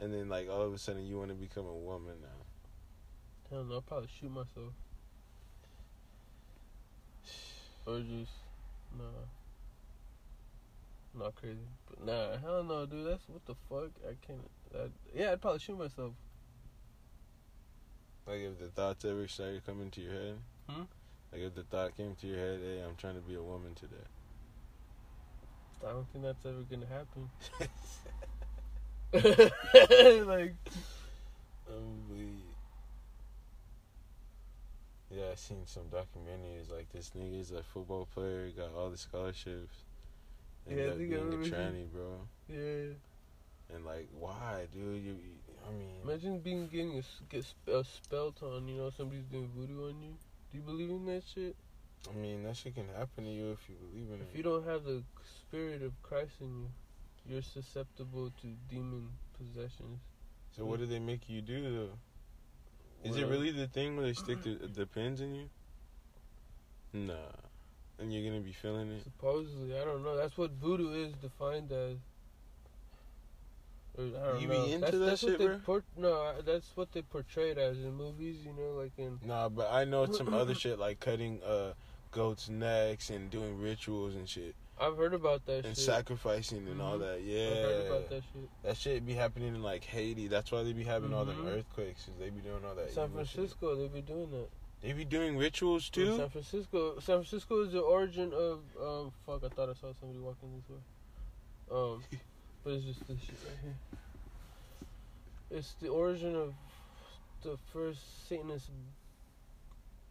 And 0.01 0.13
then 0.13 0.29
like 0.29 0.49
all 0.51 0.63
of 0.63 0.73
a 0.75 0.79
sudden 0.79 1.07
you 1.07 1.17
want 1.17 1.29
to 1.29 1.35
become 1.37 1.67
a 1.67 1.73
woman 1.77 2.15
now. 2.23 3.51
Hell 3.51 3.65
no, 3.65 3.75
I'll 3.77 3.81
probably 3.83 4.09
shoot 4.21 4.31
myself. 4.31 4.73
Or 7.87 7.99
just, 8.01 8.33
nah. 8.97 9.05
Not 11.15 11.35
crazy. 11.35 11.59
But 11.89 12.05
nah, 12.07 12.37
hell 12.39 12.63
no, 12.65 12.87
dude. 12.87 13.07
That's 13.07 13.29
what 13.29 13.45
the 13.47 13.55
fuck? 13.69 13.91
I 14.09 14.15
can't. 14.27 14.49
That, 14.73 14.91
yeah, 15.15 15.33
I'd 15.33 15.41
probably 15.41 15.59
shoot 15.61 15.79
myself. 15.79 16.13
Like 18.27 18.41
if 18.41 18.59
the 18.59 18.69
thoughts 18.69 19.05
ever 19.05 19.27
started 19.29 19.65
coming 19.67 19.91
to 19.91 20.01
your 20.01 20.13
head. 20.13 20.39
Hmm? 20.69 20.83
Like 21.33 21.43
if 21.43 21.55
the 21.55 21.65
thought 21.65 21.97
came 21.97 22.15
to 22.21 22.27
your 22.27 22.39
head, 22.39 22.61
hey, 22.63 22.83
I'm 22.87 22.97
trying 22.97 23.15
to 23.17 23.21
be 23.21 23.35
a 23.35 23.43
woman 23.43 23.75
today. 23.75 23.97
I 25.87 25.91
don't 25.91 26.07
think 26.13 26.25
that's 26.25 26.47
ever 26.47 26.63
gonna 26.71 26.87
happen. 26.87 27.29
like, 30.27 30.55
Um, 31.69 32.09
we- 32.11 32.29
yeah, 35.11 35.25
I 35.33 35.35
seen 35.35 35.67
some 35.67 35.85
documentaries 35.91 36.71
like 36.75 36.91
this 36.93 37.11
nigga's 37.19 37.51
a 37.51 37.63
football 37.63 38.09
player, 38.15 38.49
got 38.57 38.73
all 38.75 38.89
the 38.89 38.97
scholarships. 38.97 39.85
Yeah, 40.67 40.73
Ended 40.73 40.89
I 40.89 40.91
up 40.93 40.99
being 40.99 41.15
a 41.15 41.55
tranny, 41.55 41.91
bro. 41.93 42.29
yeah. 42.49 42.95
And 43.75 43.85
like, 43.87 44.09
why, 44.19 44.67
dude? 44.73 45.03
You, 45.03 45.13
you 45.13 45.33
I 45.67 45.73
mean, 45.73 46.01
Imagine 46.05 46.41
being 46.41 46.69
getting 46.69 46.99
a, 46.99 47.03
get 47.29 47.45
a 47.69 47.85
spell 47.85 48.35
on. 48.43 48.69
You 48.69 48.77
know, 48.77 48.91
somebody's 48.91 49.25
doing 49.25 49.51
voodoo 49.57 49.89
on 49.89 50.03
you. 50.03 50.15
Do 50.51 50.59
you 50.59 50.63
believe 50.63 50.91
in 50.91 51.07
that 51.07 51.23
shit? 51.35 51.57
I 52.11 52.15
mean, 52.17 52.43
that 52.43 52.57
shit 52.57 52.75
can 52.75 52.89
happen 52.97 53.25
to 53.25 53.31
you 53.31 53.53
if 53.53 53.61
you 53.69 53.77
believe 53.77 54.09
in 54.09 54.15
If 54.17 54.21
it. 54.21 54.27
If 54.33 54.37
you 54.37 54.43
don't 54.43 54.67
have 54.67 54.85
the 54.85 55.03
spirit 55.25 55.83
of 55.83 55.93
Christ 56.03 56.33
in 56.41 56.49
you, 56.49 56.69
you're 57.29 57.43
susceptible 57.43 58.33
to 58.43 58.47
demon 58.69 59.09
possessions. 59.39 60.01
So 60.57 60.65
what 60.65 60.81
do 60.81 60.87
they 60.87 60.99
make 60.99 61.29
you 61.29 61.41
do 61.41 61.63
though? 61.63 63.09
Is 63.09 63.17
it 63.17 63.27
really 63.27 63.51
the 63.51 63.67
thing 63.67 63.97
where 63.97 64.07
they 64.07 64.13
stick 64.13 64.43
the, 64.43 64.69
the 64.75 64.87
pins 64.87 65.21
in 65.21 65.35
you? 65.35 65.51
Nah. 66.93 67.15
And 68.03 68.13
you're 68.13 68.29
gonna 68.29 68.43
be 68.43 68.53
feeling 68.53 68.91
it? 68.91 69.05
Supposedly, 69.05 69.79
I 69.79 69.85
don't 69.85 70.03
know. 70.03 70.17
That's 70.17 70.37
what 70.37 70.51
voodoo 70.51 70.93
is 70.93 71.13
defined 71.23 71.71
as. 71.71 71.97
Or, 73.97 74.05
I 74.07 74.33
don't 74.33 74.41
You 74.41 74.49
be 74.49 74.55
know. 74.55 74.65
into 74.65 74.81
that's, 74.81 74.93
that 74.93 74.99
that's 75.07 75.21
shit, 75.21 75.39
bro? 75.39 75.61
Por- 75.65 75.85
no, 75.97 76.35
that's 76.45 76.67
what 76.75 76.91
they 76.93 77.03
portrayed 77.03 77.59
as 77.59 77.77
in 77.79 77.95
movies. 77.95 78.39
You 78.45 78.55
know, 78.55 78.73
like 78.77 78.93
in 78.99 79.21
Nah, 79.25 79.49
but 79.51 79.71
I 79.71 79.85
know 79.85 80.07
some 80.07 80.29
other 80.35 80.55
shit 80.55 80.81
like 80.81 80.99
cutting 80.99 81.41
uh 81.45 81.75
goats' 82.11 82.49
necks 82.49 83.09
and 83.11 83.31
doing 83.31 83.57
rituals 83.61 84.17
and 84.17 84.29
shit. 84.29 84.57
I've 84.81 84.97
heard 84.97 85.15
about 85.15 85.47
that 85.47 85.65
And 85.65 85.77
shit. 85.77 85.85
sacrificing 85.85 86.67
and 86.67 86.83
all 86.83 86.97
Mhm. 86.97 87.01
that. 87.01 87.23
Yeah. 87.23 87.51
I've 87.51 87.57
heard 87.63 87.87
about 87.87 88.09
that 88.11 88.23
shit. 88.33 88.51
That 88.65 88.77
shit 88.77 89.07
be 89.07 89.15
happening 89.15 89.55
in 89.55 89.63
like 89.63 89.85
Haiti. 89.85 90.27
That's 90.27 90.51
why 90.51 90.65
they 90.65 90.73
be 90.73 90.83
having 90.83 91.13
all 91.15 91.25
them 91.25 91.37
Mhm. 91.45 91.53
earthquakes. 91.57 92.07
Cause 92.07 92.15
they 92.19 92.31
be 92.31 92.41
doing 92.41 92.65
all 92.65 92.75
that. 92.75 92.91
San 92.91 93.11
evil 93.11 93.23
shit. 93.25 93.35
Francisco, 93.35 93.77
they 93.77 93.87
be 93.87 94.01
doing 94.03 94.31
that. 94.33 94.49
They 94.83 94.93
be 94.93 95.05
doing 95.05 95.37
rituals 95.37 95.91
In 95.95 96.03
too. 96.03 96.17
San 96.17 96.29
Francisco, 96.29 96.95
San 96.99 97.17
Francisco 97.19 97.63
is 97.63 97.73
the 97.73 97.81
origin 97.81 98.33
of 98.33 98.61
um. 98.81 99.13
Fuck, 99.25 99.45
I 99.45 99.49
thought 99.55 99.71
I 99.71 99.75
saw 99.75 99.93
somebody 99.99 100.19
walking 100.19 100.51
this 100.57 100.69
way. 100.69 100.83
Um, 101.71 102.03
but 102.65 102.73
it's 102.75 102.85
just 102.85 103.07
this 103.07 103.21
shit 103.21 103.37
right 103.47 103.59
here. 103.63 103.77
It's 105.59 105.75
the 105.81 105.89
origin 105.89 106.35
of 106.35 106.55
the 107.43 107.57
first 107.73 108.29
Satanist 108.29 108.71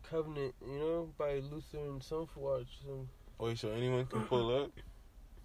covenant, 0.09 0.53
you 0.65 0.79
know, 0.79 1.09
by 1.17 1.41
Lutheran 1.51 1.99
Sunwatch. 1.99 2.67
So 2.85 3.07
Wait, 3.39 3.57
so 3.57 3.71
anyone 3.71 4.05
can 4.05 4.21
pull 4.21 4.55
up? 4.55 4.71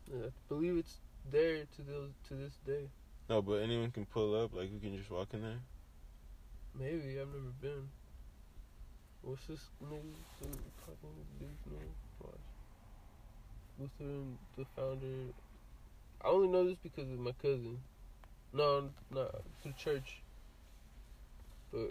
I 0.15 0.29
believe 0.49 0.77
it's 0.77 0.99
there 1.31 1.65
to 1.77 1.83
the, 1.83 2.11
to 2.29 2.35
this 2.35 2.59
day. 2.65 2.89
No, 3.29 3.43
but 3.43 3.55
anyone 3.55 3.91
can 3.91 4.07
pull 4.07 4.41
up. 4.41 4.55
Like 4.55 4.71
you 4.71 4.79
can 4.79 4.97
just 4.97 5.11
walk 5.11 5.33
in 5.33 5.43
there. 5.43 5.59
Maybe 6.79 7.19
I've 7.19 7.29
never 7.29 7.53
been. 7.61 7.89
What's 9.27 9.45
this 9.49 9.59
nigga 9.83 10.03
the 10.41 10.47
name? 10.47 11.91
Watch. 12.23 12.35
Lutheran, 13.77 14.39
the 14.57 14.65
founder. 14.77 15.33
I 16.25 16.29
only 16.29 16.47
know 16.47 16.65
this 16.65 16.77
because 16.81 17.11
of 17.11 17.19
my 17.19 17.33
cousin. 17.43 17.81
No, 18.53 18.89
not 19.11 19.43
through 19.61 19.73
church. 19.73 20.23
But 21.73 21.91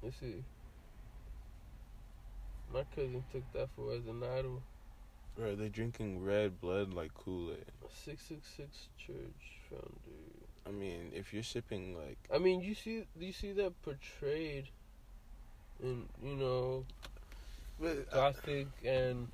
let's 0.00 0.20
see. 0.20 0.44
My 2.72 2.84
cousin 2.94 3.24
took 3.32 3.52
that 3.52 3.68
for 3.74 3.92
as 3.92 4.06
an 4.06 4.22
idol. 4.22 4.62
Bro, 5.36 5.56
they 5.56 5.70
drinking 5.70 6.24
red 6.24 6.60
blood 6.60 6.94
like 6.94 7.12
Kool 7.14 7.50
Aid. 7.50 7.64
Six 7.88 8.22
six 8.22 8.46
six 8.56 8.86
church 8.96 9.58
founder. 9.68 9.88
I 10.68 10.70
mean, 10.70 11.10
if 11.12 11.34
you're 11.34 11.42
sipping 11.42 11.96
like, 11.96 12.18
I 12.32 12.38
mean, 12.38 12.60
you 12.60 12.76
see, 12.76 13.06
you 13.18 13.32
see 13.32 13.50
that 13.54 13.72
portrayed 13.82 14.68
in 15.82 16.04
you 16.22 16.36
know 16.36 16.84
but, 17.80 18.10
gothic 18.10 18.68
and 18.84 19.28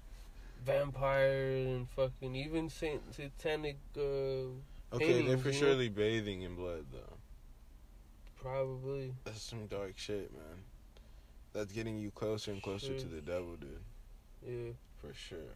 vampire 0.65 1.65
and 1.67 1.89
fucking 1.91 2.35
even 2.35 2.69
saint 2.69 3.03
satanic 3.15 3.77
uh 3.97 4.01
okay, 4.93 5.27
they're 5.27 5.39
for 5.39 5.51
you 5.51 5.61
know? 5.61 5.67
surely 5.67 5.89
bathing 5.89 6.43
in 6.43 6.55
blood 6.55 6.85
though. 6.93 7.17
probably 8.41 9.15
That's 9.25 9.43
some 9.43 9.67
dark 9.67 9.95
shit, 9.97 10.33
man. 10.33 10.63
That's 11.53 11.73
getting 11.73 11.99
you 11.99 12.11
closer 12.11 12.51
and 12.53 12.63
closer 12.63 12.99
to 12.99 13.07
the 13.07 13.21
devil, 13.21 13.57
dude. 13.57 13.81
yeah 14.47 14.73
For 15.01 15.15
sure. 15.15 15.55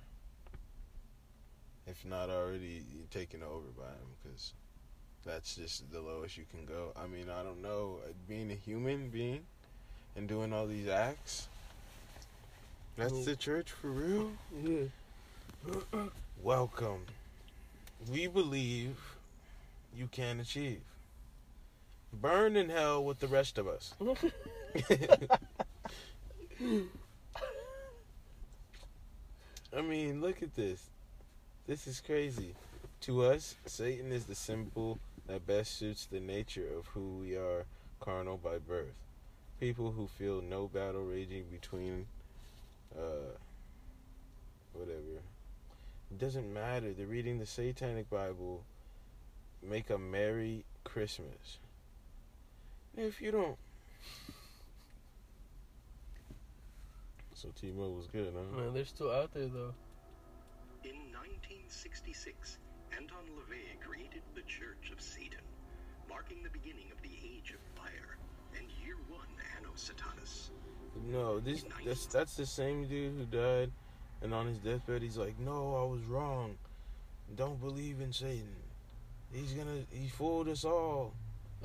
If 1.87 2.05
not 2.05 2.31
already 2.31 2.85
you're 2.93 3.07
taken 3.11 3.43
over 3.43 3.67
by 3.77 3.89
him, 3.89 4.09
because 4.23 4.55
that's 5.25 5.57
just 5.57 5.91
the 5.93 6.01
lowest 6.01 6.39
you 6.39 6.45
can 6.51 6.65
go. 6.65 6.93
I 6.97 7.07
mean, 7.07 7.27
I 7.29 7.43
don't 7.43 7.61
know. 7.61 7.99
Being 8.29 8.51
a 8.51 8.55
human 8.55 9.11
being 9.11 9.45
and 10.17 10.29
doing 10.29 10.53
all 10.53 10.67
these 10.67 10.89
acts, 10.89 11.49
that's 12.97 13.13
Mm. 13.13 13.25
the 13.25 13.37
church 13.37 13.71
for 13.71 13.89
real? 13.91 14.33
yeah 14.63 14.85
Welcome. 16.43 17.05
We 18.11 18.27
believe 18.27 18.97
you 19.95 20.09
can 20.09 20.41
achieve. 20.41 20.81
Burn 22.13 22.57
in 22.57 22.71
hell 22.71 23.05
with 23.05 23.21
the 23.21 23.29
rest 23.29 23.59
of 23.59 23.69
us. 23.69 23.93
I 29.77 29.83
mean, 29.83 30.21
look 30.21 30.43
at 30.43 30.55
this. 30.57 30.83
This 31.67 31.87
is 31.87 32.01
crazy. 32.01 32.55
To 33.03 33.25
us, 33.25 33.55
Satan 33.67 34.13
is 34.13 34.25
the 34.25 34.35
symbol 34.35 34.99
that 35.27 35.47
best 35.47 35.79
suits 35.79 36.07
the 36.07 36.21
nature 36.21 36.67
of 36.77 36.87
who 36.89 37.19
we 37.21 37.37
are, 37.37 37.65
carnal 38.01 38.37
by 38.37 38.59
birth. 38.59 38.95
People 39.61 39.93
who 39.93 40.07
feel 40.07 40.41
no 40.41 40.69
battle 40.69 41.03
raging 41.03 41.45
between, 41.51 42.07
uh, 42.99 43.37
whatever. 44.73 45.21
It 46.11 46.19
doesn't 46.19 46.53
matter. 46.53 46.95
They're 46.95 47.07
reading 47.07 47.39
the 47.39 47.47
Satanic 47.47 48.09
Bible. 48.09 48.65
Make 49.63 49.91
a 49.91 49.99
Merry 49.99 50.65
Christmas. 50.83 51.59
If 52.97 53.21
you 53.21 53.31
don't. 53.31 53.59
So 57.35 57.49
T-Mobile 57.59 57.95
was 57.95 58.07
good, 58.07 58.35
huh? 58.35 58.59
Man, 58.59 58.75
they're 58.75 58.85
still 58.85 59.11
out 59.11 59.33
there 59.33 59.47
though. 59.47 59.75
In 60.85 60.97
1966, 61.13 62.59
Anton 62.97 63.25
LaVey 63.37 63.81
created 63.81 64.23
the 64.35 64.43
Church 64.43 64.91
of 64.93 65.01
Satan, 65.01 65.45
marking 66.09 66.43
the 66.43 66.51
beginning 66.51 66.93
of 66.93 67.01
the 67.03 67.17
Age 67.25 67.53
of 67.53 67.60
Satanas. 69.81 70.51
No, 71.11 71.41
this 71.41 71.65
that's 71.85 72.07
that's 72.07 72.37
the 72.37 72.47
same 72.47 72.87
dude 72.87 73.15
who 73.17 73.25
died, 73.25 73.71
and 74.23 74.35
on 74.35 74.47
his 74.47 74.59
deathbed 74.59 75.03
he's 75.03 75.17
like, 75.17 75.39
"No, 75.39 75.77
I 75.77 75.85
was 75.91 76.03
wrong. 76.05 76.57
Don't 77.37 77.61
believe 77.61 78.01
in 78.01 78.13
Satan. 78.13 78.57
He's 79.33 79.53
gonna 79.53 79.85
he 79.91 80.09
fooled 80.09 80.49
us 80.49 80.65
all." 80.65 81.15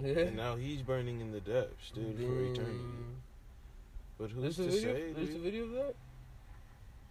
Yeah. 0.01 0.19
And 0.19 0.37
now 0.37 0.55
he's 0.55 0.81
burning 0.81 1.21
in 1.21 1.31
the 1.31 1.39
depths, 1.39 1.91
dude, 1.91 2.17
for 2.17 2.23
mm. 2.23 2.51
eternity. 2.51 2.77
Damn. 2.77 3.15
But 4.17 4.29
who's 4.31 4.59
a 4.59 4.63
to 4.63 4.69
video. 4.69 4.93
say, 4.93 5.13
There's 5.13 5.35
a 5.35 5.39
video 5.39 5.63
of 5.63 5.71
that. 5.71 5.95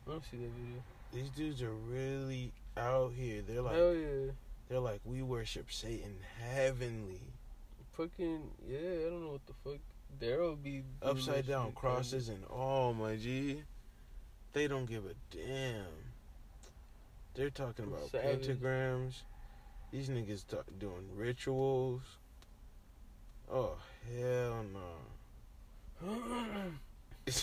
I 0.07 0.11
don't 0.11 0.25
see 0.31 0.37
that 0.37 0.51
video. 0.51 0.83
These 1.13 1.31
dudes 1.31 1.63
are 1.63 1.73
really 1.73 2.53
out 2.77 3.13
here. 3.17 3.43
They're 3.47 3.63
like 3.63 3.75
Hell 3.75 3.95
yeah. 3.95 4.33
they're 4.69 4.81
like 4.81 5.01
we 5.05 5.23
worship 5.23 5.71
Satan 5.71 6.17
heavenly, 6.41 7.21
Fucking 7.97 8.43
yeah. 8.69 9.07
I 9.07 9.11
don't 9.11 9.25
know 9.25 9.33
what 9.33 9.47
the 9.47 9.55
fuck. 9.65 9.81
Daryl 10.21 10.61
be 10.61 10.83
upside 11.03 11.47
down 11.47 11.73
crosses 11.73 12.29
and 12.29 12.45
all, 12.47 12.95
my 12.95 13.17
G. 13.17 13.63
They 14.53 14.69
don't 14.69 14.87
give 14.87 15.05
a 15.05 15.15
damn. 15.37 15.87
They're 17.35 17.51
talking 17.51 17.87
about 17.87 18.11
Savage. 18.11 18.47
pentagrams. 18.47 19.23
These 19.91 20.09
niggas 20.09 20.47
ta- 20.47 20.63
doing 20.79 21.09
rituals. 21.15 22.03
Oh 23.51 23.77
hell 24.17 24.65
no! 26.03 26.13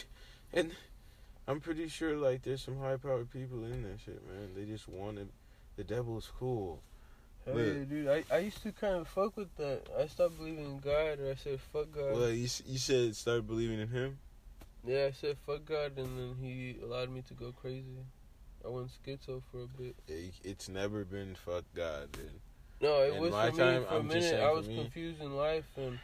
and 0.53 0.71
I'm 1.47 1.59
pretty 1.59 1.87
sure 1.87 2.15
like 2.15 2.43
there's 2.43 2.61
some 2.61 2.79
high 2.79 2.97
powered 2.97 3.31
people 3.31 3.63
in 3.65 3.83
that 3.83 3.99
shit, 4.03 4.21
man. 4.27 4.49
They 4.55 4.65
just 4.65 4.87
wanted 4.87 5.29
the 5.75 5.83
devil's 5.83 6.31
cool. 6.39 6.81
Hell 7.45 7.59
yeah, 7.59 7.73
dude. 7.89 8.07
I, 8.07 8.23
I 8.31 8.37
used 8.39 8.61
to 8.63 8.71
kind 8.71 8.95
of 8.95 9.07
fuck 9.07 9.35
with 9.35 9.55
that. 9.57 9.81
I 9.99 10.05
stopped 10.07 10.37
believing 10.37 10.65
in 10.65 10.79
God, 10.79 11.19
or 11.19 11.31
I 11.31 11.35
said 11.35 11.59
fuck 11.73 11.91
God. 11.91 12.13
Well, 12.13 12.29
you 12.29 12.47
you 12.65 12.77
said 12.77 13.15
start 13.15 13.47
believing 13.47 13.79
in 13.79 13.87
him. 13.87 14.19
Yeah, 14.85 15.05
I 15.07 15.11
said 15.11 15.37
fuck 15.45 15.65
God, 15.65 15.97
and 15.97 16.17
then 16.17 16.35
he 16.41 16.77
allowed 16.83 17.09
me 17.09 17.23
to 17.27 17.33
go 17.33 17.51
crazy. 17.51 18.05
I 18.63 18.67
went 18.69 18.89
schizo 19.03 19.41
for 19.51 19.63
a 19.63 19.67
bit. 19.67 19.95
It- 20.07 20.33
It's 20.43 20.69
never 20.69 21.03
been 21.03 21.35
fuck 21.35 21.63
God, 21.75 22.11
dude. 22.11 22.29
No, 22.79 23.01
it 23.01 23.13
In 23.13 23.21
was 23.21 23.31
my 23.31 23.49
for 23.51 23.57
time, 23.57 23.81
me. 23.81 23.87
For 23.87 23.93
I'm 23.95 24.01
a 24.01 24.13
minute, 24.13 24.39
I 24.39 24.51
was 24.51 24.67
confused 24.67 25.21
in 25.21 25.35
life, 25.35 25.65
and 25.77 25.99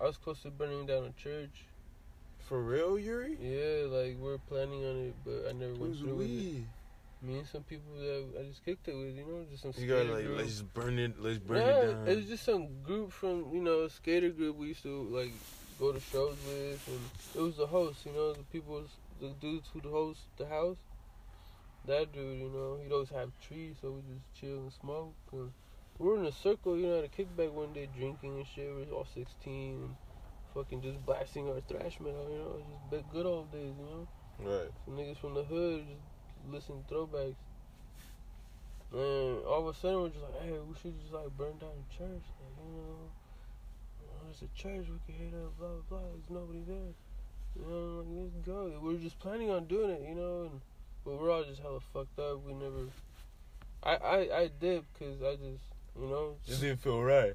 I 0.00 0.04
was 0.04 0.16
close 0.16 0.42
to 0.42 0.50
burning 0.50 0.86
down 0.86 1.04
a 1.04 1.12
church. 1.20 1.64
For 2.48 2.60
real, 2.60 2.98
Yuri? 2.98 3.36
Yeah, 3.40 3.86
like 3.86 4.16
we 4.20 4.28
are 4.32 4.38
planning 4.38 4.84
on 4.84 4.96
it, 5.06 5.14
but 5.24 5.48
I 5.48 5.52
never 5.52 5.72
went 5.74 5.92
Who's 5.92 6.00
through 6.00 6.14
with 6.16 6.30
it. 6.30 6.64
Me 7.22 7.38
and 7.38 7.46
some 7.46 7.62
people 7.64 7.92
that 7.98 8.24
I 8.40 8.42
just 8.44 8.64
kicked 8.64 8.88
it 8.88 8.94
with, 8.94 9.14
you 9.14 9.24
know, 9.26 9.44
just 9.50 9.62
some 9.62 9.72
You 9.76 9.86
gotta 9.86 10.14
like 10.14 10.24
group. 10.24 10.38
let's 10.38 10.62
burn 10.62 10.98
it. 10.98 11.20
Let's 11.20 11.38
burn 11.38 11.58
yeah, 11.58 11.68
it 11.68 11.92
down. 11.92 12.08
it 12.08 12.16
was 12.16 12.26
just 12.26 12.44
some 12.44 12.82
group 12.82 13.12
from 13.12 13.52
you 13.52 13.60
know 13.60 13.82
a 13.82 13.90
skater 13.90 14.30
group 14.30 14.56
we 14.56 14.68
used 14.68 14.82
to 14.84 15.02
like 15.10 15.32
go 15.78 15.92
to 15.92 16.00
shows 16.00 16.36
with, 16.46 16.80
and 16.88 17.00
it 17.34 17.40
was 17.40 17.56
the 17.56 17.66
host, 17.66 18.06
you 18.06 18.12
know, 18.12 18.32
the 18.32 18.42
people, 18.44 18.82
the 19.20 19.28
dudes 19.40 19.68
who 19.72 19.80
the 19.82 19.88
host 19.90 20.20
the 20.38 20.46
house. 20.46 20.76
That 21.86 22.12
dude, 22.12 22.38
you 22.38 22.50
know, 22.50 22.78
he'd 22.82 22.92
always 22.92 23.08
have 23.10 23.30
trees, 23.46 23.76
so 23.80 23.90
we 23.90 24.00
just 24.02 24.40
chill 24.40 24.58
and 24.58 24.72
smoke. 24.72 25.14
And 25.32 25.50
we 25.98 26.08
were 26.08 26.18
in 26.18 26.26
a 26.26 26.32
circle, 26.32 26.76
you 26.78 26.86
know, 26.86 26.98
at 26.98 27.04
a 27.04 27.08
kickback 27.08 27.50
one 27.52 27.72
day, 27.72 27.88
drinking 27.96 28.36
and 28.36 28.46
shit. 28.46 28.68
We 28.74 28.80
was 28.80 28.90
all 28.92 29.06
sixteen, 29.14 29.74
and 29.82 29.94
fucking 30.54 30.82
just 30.82 31.04
blasting 31.04 31.48
our 31.48 31.60
thrash 31.68 31.98
metal, 32.00 32.28
you 32.30 32.38
know, 32.38 32.62
just 32.90 33.10
good 33.10 33.26
old 33.26 33.50
days, 33.52 33.72
you 33.78 33.84
know. 33.84 34.08
right. 34.40 34.70
Some 34.84 34.96
niggas 34.96 35.16
from 35.18 35.34
the 35.34 35.44
hood 35.44 35.84
just 35.86 36.00
listen 36.50 36.82
to 36.88 36.94
throwbacks. 36.94 37.36
And 38.92 39.44
all 39.46 39.68
of 39.68 39.74
a 39.74 39.78
sudden 39.78 40.02
we're 40.02 40.08
just 40.08 40.22
like, 40.22 40.42
hey, 40.42 40.58
we 40.66 40.74
should 40.80 41.00
just 41.00 41.12
like 41.12 41.30
burn 41.36 41.58
down 41.58 41.70
the 41.76 41.96
church. 41.96 42.24
Like, 42.40 42.56
you 42.64 42.72
know, 42.76 43.10
oh, 44.02 44.24
there's 44.24 44.42
a 44.42 44.50
church, 44.56 44.86
we 44.90 44.98
can 45.06 45.24
hit 45.24 45.34
up, 45.34 45.56
blah, 45.58 45.68
blah, 45.68 45.98
blah. 45.98 46.08
There's 46.10 46.30
nobody 46.30 46.62
there. 46.66 46.94
You 47.56 47.66
know, 47.66 48.02
like, 48.02 48.06
let's 48.10 48.46
go. 48.46 48.72
We're 48.82 48.98
just 48.98 49.18
planning 49.18 49.50
on 49.50 49.66
doing 49.66 49.90
it, 49.90 50.02
you 50.08 50.14
know, 50.14 50.48
and 50.50 50.60
but 51.04 51.20
we're 51.20 51.30
all 51.30 51.44
just 51.44 51.60
hella 51.60 51.80
fucked 51.92 52.18
up. 52.18 52.44
We 52.44 52.52
never. 52.54 52.86
I 53.82 53.96
I 53.96 54.18
I 54.42 54.50
did 54.60 54.84
because 54.92 55.22
I 55.22 55.32
just 55.36 55.64
you 55.98 56.06
know 56.06 56.36
Just 56.46 56.60
didn't 56.60 56.80
feel 56.80 57.02
right. 57.02 57.34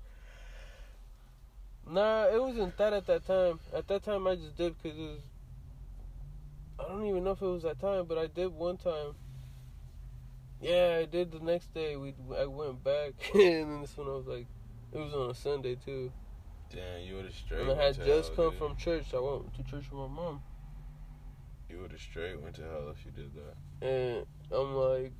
Nah, 1.89 2.25
it 2.25 2.41
wasn't 2.41 2.77
that 2.77 2.93
at 2.93 3.07
that 3.07 3.25
time. 3.25 3.59
At 3.73 3.87
that 3.87 4.03
time, 4.03 4.27
I 4.27 4.35
just 4.35 4.55
did 4.55 4.75
because 4.81 4.97
it 4.97 5.01
was. 5.01 5.19
I 6.79 6.87
don't 6.89 7.05
even 7.05 7.23
know 7.23 7.31
if 7.31 7.41
it 7.41 7.45
was 7.45 7.63
that 7.63 7.79
time, 7.79 8.05
but 8.05 8.17
I 8.17 8.27
did 8.27 8.51
one 8.53 8.77
time. 8.77 9.13
Yeah, 10.61 10.97
I 11.01 11.05
did 11.05 11.31
the 11.31 11.39
next 11.39 11.73
day. 11.73 11.95
We 11.95 12.13
I 12.37 12.45
went 12.45 12.83
back, 12.83 13.13
and 13.33 13.41
then 13.71 13.81
this 13.81 13.95
one 13.97 14.07
I 14.07 14.11
was 14.11 14.25
like, 14.27 14.47
it 14.93 14.97
was 14.97 15.13
on 15.13 15.29
a 15.29 15.35
Sunday 15.35 15.75
too, 15.75 16.11
Damn, 16.73 17.01
you 17.01 17.15
would 17.15 17.25
have 17.25 17.33
straight. 17.35 17.61
and 17.61 17.71
I 17.71 17.83
had 17.85 17.95
just 18.03 18.33
hell, 18.35 18.35
come 18.35 18.49
dude. 18.51 18.59
from 18.59 18.75
church. 18.77 19.13
I 19.13 19.19
went 19.19 19.53
to 19.55 19.63
church 19.63 19.85
with 19.91 19.99
my 19.99 20.07
mom, 20.07 20.41
You 21.69 21.79
would 21.81 21.91
have 21.91 21.99
straight 22.01 22.39
went 22.41 22.55
to 22.55 22.61
hell 22.63 22.93
if 22.97 23.05
you 23.05 23.11
did 23.11 23.31
that. 23.35 23.85
and 23.87 24.25
I'm 24.51 24.73
like, 24.75 25.11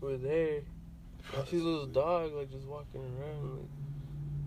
we're 0.00 0.16
there. 0.18 0.60
I 1.38 1.44
see 1.44 1.56
this 1.56 1.62
little 1.64 1.86
dog 1.86 2.32
like 2.34 2.50
just 2.50 2.66
walking 2.66 3.00
around, 3.00 3.58
like 3.60 3.68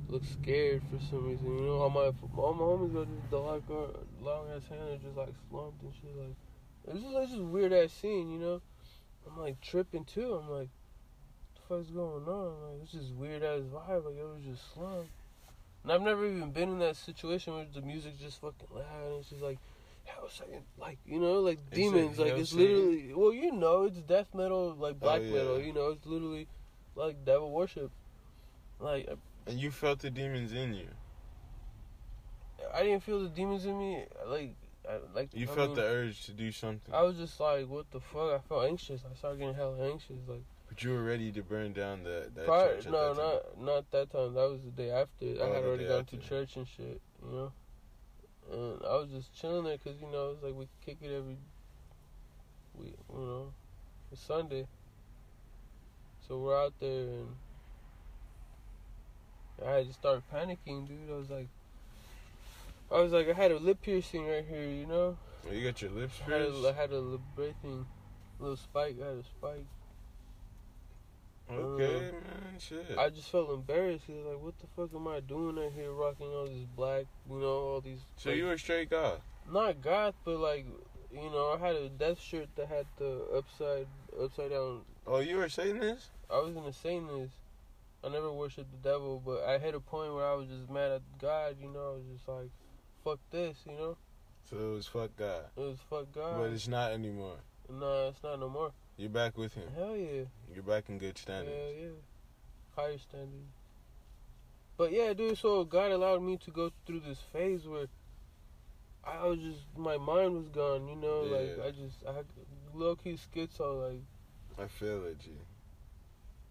looks 0.09 0.27
scared 0.29 0.83
for 0.91 0.99
some 1.09 1.25
reason. 1.25 1.45
You 1.57 1.65
know, 1.65 1.79
all 1.79 1.89
my 1.89 2.11
all 2.37 2.53
my 2.53 2.61
homies 2.63 2.93
got 2.93 3.07
this 3.07 3.31
dog, 3.31 3.63
uh, 3.71 3.97
long 4.23 4.45
ass 4.55 4.63
hand, 4.69 4.89
and 4.91 5.01
just 5.01 5.15
like 5.17 5.33
slumped 5.49 5.81
and 5.81 5.93
shit. 5.93 6.15
Like 6.15 6.35
it's 6.87 7.01
just 7.01 7.15
it's 7.15 7.31
just 7.31 7.43
weird 7.43 7.73
ass 7.73 7.91
scene. 7.93 8.31
You 8.31 8.39
know, 8.39 8.61
I'm 9.27 9.39
like 9.39 9.59
tripping 9.61 10.05
too. 10.05 10.33
I'm 10.33 10.49
like, 10.49 10.69
what 10.69 11.55
the 11.55 11.61
fuck's 11.83 11.89
going 11.89 12.25
on? 12.27 12.61
Like 12.63 12.83
it's 12.83 12.91
just 12.91 13.11
weird 13.13 13.43
ass 13.43 13.61
vibe. 13.61 14.05
Like 14.05 14.17
it 14.17 14.23
was 14.23 14.43
just 14.45 14.73
slumped. 14.73 15.09
And 15.83 15.91
I've 15.91 16.01
never 16.01 16.25
even 16.25 16.51
been 16.51 16.69
in 16.69 16.79
that 16.79 16.95
situation 16.95 17.53
where 17.53 17.65
the 17.73 17.81
music's 17.81 18.19
just 18.19 18.41
fucking 18.41 18.67
loud 18.73 18.85
and 19.07 19.19
it's 19.19 19.29
just 19.29 19.41
like. 19.41 19.59
Hell 20.07 20.29
Satan, 20.29 20.61
like 20.77 20.99
you 21.07 21.19
know, 21.19 21.39
like 21.39 21.57
It's 21.71 21.77
demons, 21.77 22.19
like 22.19 22.33
like 22.33 22.39
it's 22.39 22.53
literally. 22.53 23.11
Well, 23.11 23.33
you 23.33 23.51
know, 23.51 23.85
it's 23.85 23.97
death 24.03 24.27
metal, 24.35 24.75
like 24.77 24.97
oh, 25.01 25.03
black 25.03 25.21
Oh, 25.21 25.23
yeah. 25.23 25.31
metal. 25.31 25.59
You 25.59 25.73
know, 25.73 25.89
it's 25.89 26.05
literally 26.05 26.47
like 26.93 27.25
devil 27.25 27.51
worship. 27.51 27.89
Like 28.79 29.09
And 29.47 29.59
you 29.59 29.71
felt 29.71 29.97
the 29.97 30.11
demons 30.11 30.53
in 30.53 30.75
you. 30.75 30.89
I 32.71 32.83
didn't 32.83 33.01
feel 33.01 33.21
the 33.23 33.29
demons 33.29 33.65
in 33.65 33.79
me. 33.79 34.05
Like, 34.27 34.53
I, 34.89 34.99
like 35.13 35.29
You 35.33 35.47
I 35.49 35.55
felt 35.55 35.69
mean, 35.69 35.77
the 35.77 35.83
urge 35.83 36.25
to 36.25 36.31
do 36.31 36.51
something. 36.51 36.93
I 36.93 37.01
was 37.01 37.17
just 37.17 37.39
like, 37.39 37.67
what 37.67 37.89
the 37.91 37.99
fuck? 37.99 38.31
I 38.33 38.39
felt 38.47 38.65
anxious. 38.65 39.01
I 39.09 39.15
started 39.15 39.39
getting 39.39 39.55
hella 39.55 39.89
anxious. 39.89 40.17
Like, 40.27 40.43
but 40.67 40.83
you 40.83 40.91
were 40.91 41.03
ready 41.03 41.31
to 41.31 41.41
burn 41.41 41.73
down 41.73 42.03
the, 42.03 42.29
that 42.35 42.45
prior, 42.45 42.75
church. 42.75 42.85
no, 42.85 43.13
that 43.13 43.21
time. 43.21 43.31
not 43.57 43.65
not 43.65 43.91
that 43.91 44.11
time. 44.11 44.33
That 44.33 44.49
was 44.49 44.61
the 44.63 44.71
day 44.71 44.91
after. 44.91 45.25
Oh, 45.39 45.51
I 45.51 45.55
had 45.55 45.63
already 45.63 45.85
gone 45.85 46.01
after. 46.01 46.17
to 46.17 46.27
church 46.27 46.55
and 46.55 46.67
shit. 46.67 47.01
You 47.23 47.31
know. 47.31 47.51
And 48.51 48.81
I 48.83 48.95
was 48.97 49.09
just 49.09 49.33
chilling 49.33 49.63
there 49.63 49.77
because 49.77 49.99
you 49.99 50.11
know 50.11 50.31
it's 50.31 50.43
like 50.43 50.53
we 50.53 50.67
kick 50.85 50.97
it 51.01 51.15
every 51.15 51.37
week. 52.75 52.97
You 53.13 53.19
know, 53.19 53.53
it's 54.11 54.21
Sunday. 54.21 54.67
So 56.27 56.39
we're 56.39 56.59
out 56.59 56.73
there 56.79 57.01
and 57.01 57.27
I 59.63 59.83
just 59.83 59.99
started 59.99 60.23
panicking, 60.33 60.87
dude. 60.87 61.09
I 61.09 61.15
was 61.15 61.29
like, 61.29 61.47
I 62.91 62.99
was 63.01 63.11
like, 63.11 63.27
I 63.29 63.33
had 63.33 63.51
a 63.51 63.57
lip 63.57 63.81
piercing 63.81 64.27
right 64.27 64.45
here, 64.47 64.67
you 64.69 64.85
know. 64.85 65.17
You 65.51 65.63
got 65.63 65.81
your 65.81 65.91
lips 65.91 66.19
I 66.25 66.31
had 66.31 66.41
pierced? 66.41 66.65
a, 66.65 66.69
I 66.69 66.73
had 66.73 66.91
a 66.91 66.99
lip 66.99 67.21
breathing, 67.35 67.85
little 68.39 68.57
spike. 68.57 68.97
I 69.01 69.07
had 69.07 69.17
a 69.17 69.23
spike. 69.23 69.65
okay, 71.51 71.85
uh, 71.85 71.99
man, 71.99 72.59
shit. 72.59 72.95
I 72.97 73.09
just 73.09 73.29
felt 73.29 73.51
embarrassed. 73.51 74.05
like, 74.09 74.41
what 74.41 74.53
the 74.59 74.67
fuck 74.75 74.89
am 74.95 75.07
I 75.07 75.19
doing 75.19 75.57
out 75.63 75.71
here, 75.73 75.91
rocking 75.91 76.27
all 76.27 76.45
this 76.45 76.65
black, 76.75 77.05
you 77.29 77.39
know, 77.39 77.47
all 77.47 77.81
these. 77.81 77.99
so 78.17 78.29
like, 78.29 78.37
you 78.37 78.45
were 78.45 78.57
straight 78.57 78.89
goth. 78.89 79.21
not 79.51 79.81
goth, 79.81 80.15
but 80.23 80.39
like, 80.39 80.65
you 81.11 81.29
know, 81.29 81.57
I 81.57 81.65
had 81.65 81.75
a 81.75 81.89
death 81.89 82.19
shirt 82.19 82.49
that 82.55 82.67
had 82.67 82.85
the 82.97 83.25
upside, 83.35 83.87
upside 84.21 84.51
down. 84.51 84.81
Oh, 85.07 85.19
you 85.19 85.37
were 85.37 85.49
saying 85.49 85.79
this? 85.79 86.09
I 86.29 86.39
was 86.39 86.53
gonna 86.53 86.73
say 86.73 86.99
this. 86.99 87.31
I 88.03 88.09
never 88.09 88.31
worshipped 88.31 88.71
the 88.71 88.89
devil, 88.89 89.21
but 89.23 89.43
I 89.43 89.57
hit 89.57 89.73
a 89.73 89.79
point 89.79 90.13
where 90.13 90.27
I 90.27 90.33
was 90.35 90.47
just 90.47 90.69
mad 90.69 90.91
at 90.91 91.01
God. 91.19 91.55
You 91.59 91.69
know, 91.69 91.93
I 91.93 91.97
was 91.97 92.03
just 92.13 92.27
like, 92.27 92.49
fuck 93.05 93.19
this. 93.31 93.55
You 93.65 93.77
know, 93.77 93.97
So 94.49 94.57
it 94.57 94.73
was 94.75 94.87
fuck 94.87 95.15
God. 95.15 95.45
it 95.55 95.59
was 95.61 95.77
fuck 95.89 96.11
God. 96.13 96.39
But 96.39 96.51
it's 96.51 96.67
not 96.67 96.91
anymore. 96.91 97.37
no, 97.69 98.09
it's 98.09 98.21
not 98.23 98.39
no 98.39 98.49
more. 98.49 98.71
You're 98.97 99.09
back 99.09 99.37
with 99.37 99.53
him. 99.53 99.67
Hell 99.75 99.95
yeah. 99.95 100.23
You're 100.53 100.63
back 100.63 100.89
in 100.89 100.97
good 100.97 101.17
standing. 101.17 101.53
Yeah, 101.53 101.83
yeah. 101.83 101.87
Higher 102.75 102.97
standing. 102.97 103.47
But 104.77 104.91
yeah, 104.91 105.13
dude, 105.13 105.37
so 105.37 105.63
God 105.63 105.91
allowed 105.91 106.21
me 106.21 106.37
to 106.45 106.51
go 106.51 106.71
through 106.85 107.01
this 107.07 107.19
phase 107.31 107.65
where 107.67 107.85
I 109.05 109.23
was 109.25 109.39
just, 109.39 109.59
my 109.77 109.97
mind 109.97 110.33
was 110.33 110.47
gone, 110.49 110.87
you 110.87 110.95
know? 110.95 111.25
Yeah. 111.25 111.37
Like, 111.37 111.67
I 111.67 111.71
just, 111.71 112.03
I 112.09 112.13
had 112.13 112.25
low 112.73 112.95
key 112.95 113.17
schizo, 113.17 113.91
like, 113.91 114.01
I 114.57 114.67
feel 114.67 115.05
it, 115.05 115.19
G. 115.19 115.31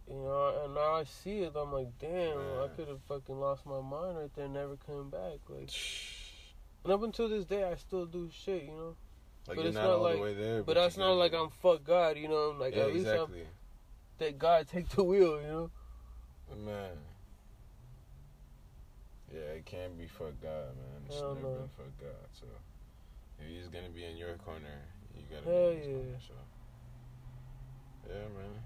you 0.09 0.15
know, 0.15 0.63
and 0.65 0.75
now 0.75 0.95
I 0.95 1.05
see 1.05 1.41
it, 1.41 1.53
I'm 1.57 1.73
like, 1.73 1.89
damn, 1.99 2.37
I 2.63 2.69
could 2.77 2.89
have 2.89 3.01
fucking 3.09 3.39
lost 3.41 3.67
my 3.67 3.81
mind 3.81 4.19
right 4.19 4.31
there, 4.37 4.49
never 4.49 4.77
coming 4.87 5.11
back. 5.11 5.41
Like, 5.49 5.71
and 6.85 6.93
up 6.93 7.03
until 7.03 7.29
this 7.29 7.45
day, 7.45 7.65
I 7.65 7.75
still 7.77 8.07
do 8.07 8.31
shit, 8.33 8.65
you 8.65 8.71
know? 8.71 8.97
Like 9.47 9.57
But 9.57 9.59
you're 9.59 9.67
it's 9.67 9.75
not, 9.75 9.85
not 9.85 9.91
all 9.91 10.03
like- 10.03 10.17
the 10.17 10.23
way 10.23 10.35
there. 10.35 10.63
But 10.63 10.75
that's 10.75 10.97
not 10.97 11.13
like. 11.13 11.35
I'm 11.35 11.51
fuck 11.51 11.85
God, 11.85 12.17
you 12.17 12.29
know? 12.29 12.55
Like, 12.59 12.75
yeah, 12.75 12.83
at 12.83 12.95
least 12.95 13.07
I'm, 13.07 13.15
exactly. 13.15 13.47
that 14.19 14.39
God 14.39 14.69
take 14.69 14.89
the 14.91 15.03
wheel, 15.05 15.41
you 15.41 15.47
know? 15.49 15.71
Man. 16.65 16.91
Yeah, 19.33 19.41
it 19.59 19.67
can't 19.67 19.99
be 19.99 20.07
for 20.07 20.31
God, 20.41 20.77
man. 20.77 21.03
It's 21.07 21.17
never 21.17 21.35
no. 21.35 21.41
been 21.41 21.69
for 21.75 22.05
God. 22.05 22.29
So 22.33 22.47
if 23.41 23.49
He's 23.49 23.67
gonna 23.67 23.89
be 23.89 24.05
in 24.05 24.17
your 24.17 24.35
corner, 24.37 24.81
you 25.17 25.23
gotta 25.29 25.45
Hell 25.45 25.71
be 25.71 25.77
in 25.77 25.81
His 25.81 25.89
yeah. 25.89 25.95
corner. 25.95 26.19
So 26.21 26.35
yeah, 28.09 28.15
man. 28.39 28.63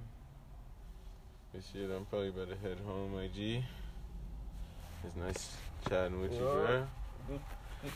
But 1.55 1.63
shit, 1.73 1.91
I'm 1.91 2.05
probably 2.05 2.29
about 2.29 2.51
to 2.51 2.57
head 2.57 2.79
home, 2.87 3.15
my 3.15 3.29
G. 3.29 3.65
It's 5.05 5.17
nice 5.17 5.57
chatting 5.89 6.21
with 6.21 6.33
you, 6.33 6.45
Yeah. 6.45 6.85
bro. 7.29 7.41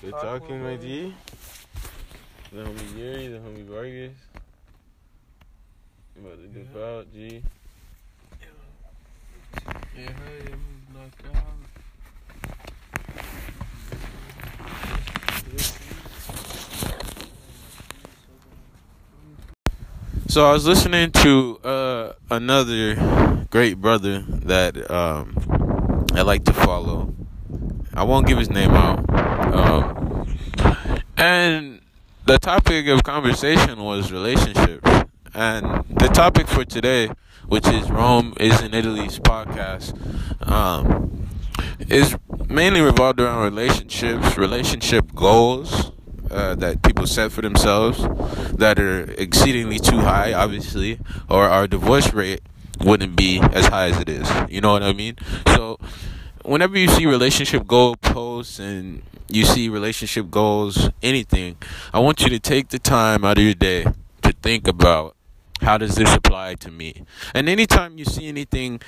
Good 0.01 0.13
talking, 0.13 0.63
my. 0.63 0.77
G. 0.77 1.15
The 2.53 2.63
homie 2.63 2.97
Yuri, 2.99 3.29
the 3.29 3.39
homie 3.39 3.65
Vargas. 3.67 4.13
I'm 6.17 6.25
about 6.27 6.39
to 6.39 6.47
dip 6.49 6.69
Yeah. 6.75 6.83
out, 6.85 7.13
G. 7.13 7.43
Yeah, 9.97 10.03
yeah, 10.03 10.53
I'm 10.53 10.87
knocked 10.95 11.27
out. 11.35 11.43
So 20.29 20.47
I 20.49 20.53
was 20.53 20.65
listening 20.67 21.11
to 21.13 21.59
uh, 21.65 22.13
another 22.31 23.47
great 23.51 23.75
brother 23.81 24.21
that 24.29 24.91
um, 24.91 25.37
I 26.15 26.23
like 26.23 26.45
to 26.45 26.53
follow. 26.53 27.13
I 27.95 28.05
won't 28.05 28.27
give 28.27 28.39
his 28.39 28.51
name 28.51 28.71
out. 28.71 29.05
Um, 29.55 30.39
and 31.17 31.81
the 32.25 32.39
topic 32.39 32.87
of 32.89 33.03
conversation 33.03 33.81
was 33.81 34.11
relationships. 34.11 34.89
And 35.35 35.85
the 35.89 36.09
topic 36.09 36.47
for 36.47 36.65
today, 36.65 37.11
which 37.47 37.67
is 37.69 37.91
Rome 37.91 38.35
is 38.39 38.61
in 38.61 38.75
Italy's 38.75 39.19
podcast, 39.19 39.97
um, 40.49 41.29
is 41.89 42.17
mainly 42.49 42.81
revolved 42.81 43.21
around 43.21 43.43
relationships, 43.43 44.37
relationship 44.37 45.15
goals 45.15 45.93
uh, 46.31 46.55
that 46.57 46.83
people 46.83 47.07
set 47.07 47.33
for 47.33 47.43
themselves 47.43 48.03
that 48.57 48.79
are 48.79 49.11
exceedingly 49.13 49.79
too 49.79 49.99
high, 49.99 50.33
obviously, 50.33 50.99
or 51.29 51.49
our 51.49 51.67
divorce 51.67 52.13
rate 52.13 52.41
wouldn't 52.81 53.17
be 53.17 53.41
as 53.53 53.67
high 53.67 53.89
as 53.89 54.01
it 54.01 54.09
is. 54.09 54.31
You 54.49 54.61
know 54.61 54.73
what 54.73 54.83
I 54.83 54.93
mean? 54.93 55.17
So, 55.49 55.79
whenever 56.45 56.79
you 56.79 56.89
see 56.89 57.07
relationship 57.07 57.67
goal 57.67 57.97
posts 57.97 58.59
and 58.59 59.03
you 59.29 59.45
see 59.45 59.69
relationship 59.69 60.31
goals, 60.31 60.91
anything, 61.03 61.57
I 61.93 62.01
want 62.01 62.21
you 62.21 62.29
to 62.31 62.39
take 62.39 62.69
the 62.69 62.79
time 62.79 63.25
out 63.25 63.39
of 63.39 63.45
your 63.45 63.55
day 63.55 63.85
to 64.23 64.33
think 64.43 64.69
about 64.69 65.17
how 65.61 65.79
does 65.79 65.95
this 65.95 66.15
apply 66.15 66.55
to 66.57 66.71
me. 66.71 67.05
And 67.35 67.49
anytime 67.49 67.99
you 67.99 68.05
see 68.05 68.29
anything 68.29 68.81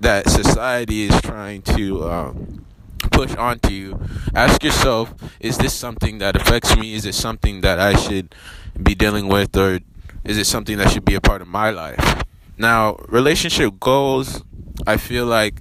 that 0.00 0.28
society 0.28 1.04
is 1.04 1.20
trying 1.22 1.62
to 1.62 2.10
um, 2.10 2.64
push 3.12 3.34
onto 3.36 3.72
you, 3.72 4.00
ask 4.34 4.62
yourself: 4.62 5.14
Is 5.38 5.58
this 5.58 5.72
something 5.72 6.18
that 6.18 6.36
affects 6.36 6.76
me? 6.76 6.94
Is 6.94 7.06
it 7.06 7.14
something 7.14 7.60
that 7.60 7.78
I 7.78 7.94
should 7.94 8.34
be 8.80 8.94
dealing 8.94 9.28
with, 9.28 9.56
or 9.56 9.80
is 10.24 10.36
it 10.36 10.46
something 10.46 10.78
that 10.78 10.90
should 10.90 11.04
be 11.04 11.14
a 11.14 11.20
part 11.20 11.42
of 11.42 11.48
my 11.48 11.70
life? 11.70 12.24
Now, 12.58 12.96
relationship 13.08 13.80
goals, 13.80 14.42
I 14.86 14.96
feel 14.96 15.24
like, 15.24 15.60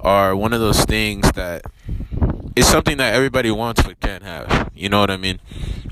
are 0.00 0.36
one 0.36 0.52
of 0.52 0.60
those 0.60 0.84
things 0.84 1.30
that 1.32 1.62
it's 2.56 2.68
something 2.68 2.96
that 2.96 3.14
everybody 3.14 3.50
wants 3.50 3.82
but 3.82 4.00
can't 4.00 4.22
have. 4.22 4.70
You 4.74 4.88
know 4.88 5.00
what 5.00 5.10
I 5.10 5.16
mean? 5.16 5.40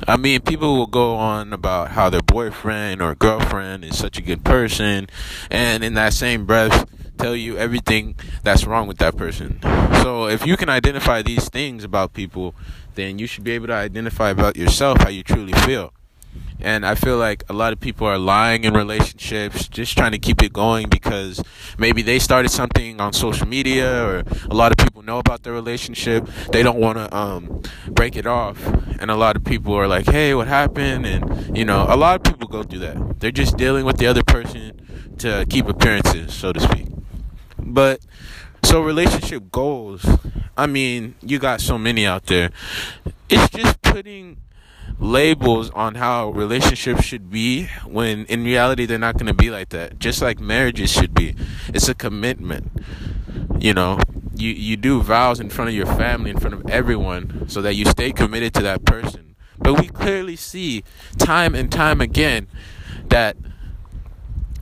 I 0.09 0.16
mean, 0.16 0.40
people 0.40 0.76
will 0.76 0.86
go 0.86 1.14
on 1.14 1.52
about 1.52 1.90
how 1.90 2.10
their 2.10 2.22
boyfriend 2.22 3.02
or 3.02 3.14
girlfriend 3.14 3.85
is 3.85 3.98
such 3.98 4.18
a 4.18 4.22
good 4.22 4.44
person, 4.44 5.09
and 5.51 5.85
in 5.85 5.94
that 5.94 6.12
same 6.12 6.47
breath, 6.47 6.89
tell 7.18 7.36
you 7.36 7.56
everything 7.56 8.16
that's 8.43 8.66
wrong 8.66 8.86
with 8.86 8.98
that 8.98 9.16
person. 9.16 9.60
So, 10.02 10.26
if 10.26 10.47
you 10.47 10.56
can 10.56 10.68
identify 10.68 11.22
these 11.22 11.48
things 11.48 11.85
about 11.85 12.12
people, 12.12 12.55
then 12.94 13.18
you 13.18 13.26
should 13.26 13.44
be 13.44 13.52
able 13.52 13.68
to 13.68 13.74
identify 13.74 14.31
about 14.31 14.56
yourself 14.56 14.98
how 14.98 15.09
you 15.09 15.22
truly 15.22 15.52
feel. 15.52 15.93
And 16.61 16.86
I 16.86 16.94
feel 16.94 17.19
like 17.19 17.44
a 17.51 17.52
lot 17.52 17.73
of 17.74 17.81
people 17.81 18.06
are 18.06 18.16
lying 18.16 18.65
in 18.65 18.73
relationships, 18.73 19.69
just 19.69 19.98
trying 19.98 20.12
to 20.12 20.19
keep 20.19 20.43
it 20.43 20.52
going 20.52 20.89
because 20.89 21.43
maybe 21.78 22.01
they 22.01 22.19
started 22.19 22.48
something 22.48 23.01
on 23.01 23.12
social 23.12 23.47
media, 23.47 24.02
or 24.02 24.24
a 24.48 24.55
lot 24.55 24.73
of 24.73 24.78
people 24.78 25.02
know 25.02 25.19
about 25.19 25.43
their 25.43 25.52
relationship. 25.52 26.27
They 26.52 26.62
don't 26.62 26.78
want 26.78 26.97
to 26.97 27.15
um, 27.15 27.62
break 27.90 28.16
it 28.16 28.27
off, 28.27 28.65
and 28.98 29.11
a 29.11 29.16
lot 29.16 29.36
of 29.36 29.44
people 29.44 29.74
are 29.74 29.86
like, 29.86 30.06
"Hey, 30.06 30.35
what 30.35 30.47
happened?" 30.47 31.05
And 31.05 31.56
you 31.56 31.66
know, 31.66 31.85
a 31.89 31.97
lot 31.97 32.16
of 32.16 32.23
people 32.23 32.48
go 32.48 32.62
through 32.62 32.81
that. 32.81 33.20
They're 33.20 33.31
just 33.31 33.59
dealing 33.59 33.85
with 33.85 33.98
the 33.98 34.06
other 34.06 34.23
person 34.23 34.81
to 35.19 35.44
keep 35.51 35.69
appearances, 35.69 36.32
so 36.32 36.52
to 36.52 36.61
speak. 36.61 36.86
But 37.59 38.01
so 38.62 38.81
relationship 38.81 39.51
goals, 39.51 40.06
I 40.56 40.66
mean, 40.66 41.15
you 41.20 41.39
got 41.39 41.61
so 41.61 41.77
many 41.77 42.06
out 42.06 42.27
there. 42.27 42.51
It's 43.28 43.51
just 43.51 43.82
putting 43.82 44.39
labels 44.98 45.70
on 45.70 45.96
how 45.96 46.30
relationships 46.30 47.04
should 47.04 47.30
be 47.30 47.66
when 47.84 48.24
in 48.26 48.44
reality 48.44 48.86
they're 48.86 48.98
not 48.98 49.14
going 49.14 49.26
to 49.26 49.34
be 49.34 49.50
like 49.50 49.70
that. 49.70 49.98
Just 49.98 50.22
like 50.22 50.40
marriages 50.40 50.90
should 50.90 51.14
be. 51.14 51.34
It's 51.68 51.88
a 51.88 51.94
commitment. 51.94 52.70
You 53.58 53.74
know 53.74 53.98
you 54.36 54.50
you 54.50 54.76
do 54.76 55.00
vows 55.02 55.40
in 55.40 55.50
front 55.50 55.70
of 55.70 55.74
your 55.74 55.86
family 55.86 56.30
in 56.30 56.38
front 56.38 56.54
of 56.54 56.68
everyone 56.68 57.48
so 57.48 57.62
that 57.62 57.74
you 57.74 57.84
stay 57.84 58.12
committed 58.12 58.54
to 58.54 58.62
that 58.62 58.84
person. 58.84 59.34
But 59.58 59.80
we 59.80 59.88
clearly 59.88 60.36
see 60.36 60.84
time 61.18 61.54
and 61.54 61.70
time 61.70 62.00
again 62.00 62.48
that 63.08 63.36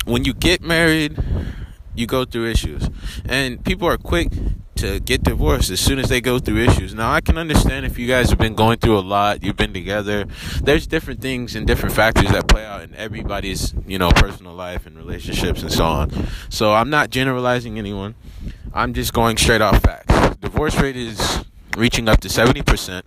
when 0.04 0.24
you 0.24 0.34
get 0.34 0.62
married 0.62 1.18
you 1.94 2.06
go 2.06 2.24
through 2.24 2.50
issues. 2.50 2.88
And 3.24 3.64
people 3.64 3.88
are 3.88 3.98
quick 3.98 4.28
to 4.82 4.98
get 4.98 5.22
divorced 5.22 5.70
as 5.70 5.78
soon 5.78 6.00
as 6.00 6.08
they 6.08 6.20
go 6.20 6.40
through 6.40 6.58
issues. 6.58 6.92
Now, 6.92 7.12
I 7.12 7.20
can 7.20 7.38
understand 7.38 7.86
if 7.86 8.00
you 8.00 8.08
guys 8.08 8.30
have 8.30 8.38
been 8.38 8.56
going 8.56 8.78
through 8.78 8.98
a 8.98 9.00
lot, 9.00 9.44
you've 9.44 9.56
been 9.56 9.72
together. 9.72 10.24
There's 10.60 10.88
different 10.88 11.20
things 11.20 11.54
and 11.54 11.68
different 11.68 11.94
factors 11.94 12.28
that 12.32 12.48
play 12.48 12.64
out 12.64 12.82
in 12.82 12.92
everybody's, 12.96 13.74
you 13.86 13.96
know, 13.96 14.10
personal 14.10 14.54
life 14.54 14.84
and 14.84 14.96
relationships 14.96 15.62
and 15.62 15.72
so 15.72 15.84
on. 15.84 16.26
So, 16.48 16.72
I'm 16.74 16.90
not 16.90 17.10
generalizing 17.10 17.78
anyone. 17.78 18.16
I'm 18.74 18.92
just 18.92 19.12
going 19.12 19.36
straight 19.36 19.60
off 19.60 19.80
facts. 19.82 20.36
Divorce 20.40 20.74
rate 20.80 20.96
is 20.96 21.44
reaching 21.76 22.08
up 22.08 22.20
to 22.20 22.28
70%. 22.28 23.02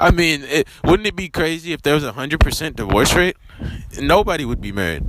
I 0.00 0.10
mean, 0.10 0.42
it, 0.42 0.66
wouldn't 0.82 1.06
it 1.06 1.14
be 1.14 1.28
crazy 1.28 1.72
if 1.72 1.82
there 1.82 1.94
was 1.94 2.02
a 2.02 2.12
100% 2.12 2.74
divorce 2.74 3.14
rate? 3.14 3.36
Nobody 4.00 4.44
would 4.44 4.60
be 4.60 4.72
married. 4.72 5.04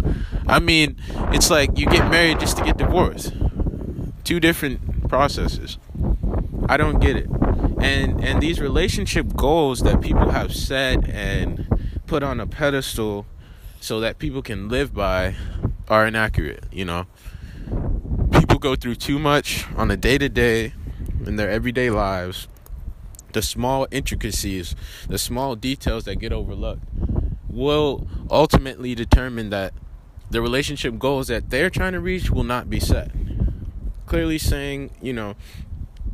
I 0.45 0.59
mean, 0.59 0.97
it's 1.33 1.49
like 1.49 1.79
you 1.79 1.87
get 1.87 2.11
married 2.11 2.39
just 2.39 2.57
to 2.57 2.63
get 2.63 2.77
divorced. 2.77 3.33
Two 4.23 4.39
different 4.39 5.04
processes. 5.15 5.77
I 6.67 6.75
don't 6.75 6.99
get 6.99 7.15
it. 7.15 7.29
And 7.79 8.21
and 8.21 8.41
these 8.41 8.59
relationship 8.59 9.33
goals 9.33 9.79
that 9.79 10.01
people 10.01 10.31
have 10.31 10.53
set 10.53 11.07
and 11.07 11.65
put 12.05 12.21
on 12.21 12.41
a 12.41 12.47
pedestal 12.47 13.25
so 13.79 14.01
that 14.01 14.19
people 14.19 14.41
can 14.41 14.67
live 14.67 14.93
by 14.93 15.35
are 15.87 16.05
inaccurate, 16.05 16.65
you 16.69 16.83
know. 16.83 17.05
People 18.33 18.59
go 18.59 18.75
through 18.75 18.95
too 18.95 19.17
much 19.17 19.65
on 19.77 19.89
a 19.89 19.95
day-to-day 19.95 20.73
in 21.25 21.37
their 21.37 21.49
everyday 21.49 21.89
lives. 21.89 22.49
The 23.31 23.41
small 23.41 23.87
intricacies, 23.91 24.75
the 25.07 25.17
small 25.17 25.55
details 25.55 26.03
that 26.05 26.17
get 26.17 26.33
overlooked 26.33 26.83
will 27.49 28.05
ultimately 28.29 28.95
determine 28.95 29.49
that 29.51 29.73
the 30.29 30.41
relationship 30.41 30.99
goals 30.99 31.27
that 31.27 31.49
they're 31.51 31.69
trying 31.69 31.93
to 31.93 32.01
reach 32.01 32.29
will 32.29 32.43
not 32.43 32.69
be 32.69 32.81
set. 32.81 33.11
Clearly 34.05 34.37
saying, 34.37 34.91
you 35.01 35.13
know, 35.13 35.35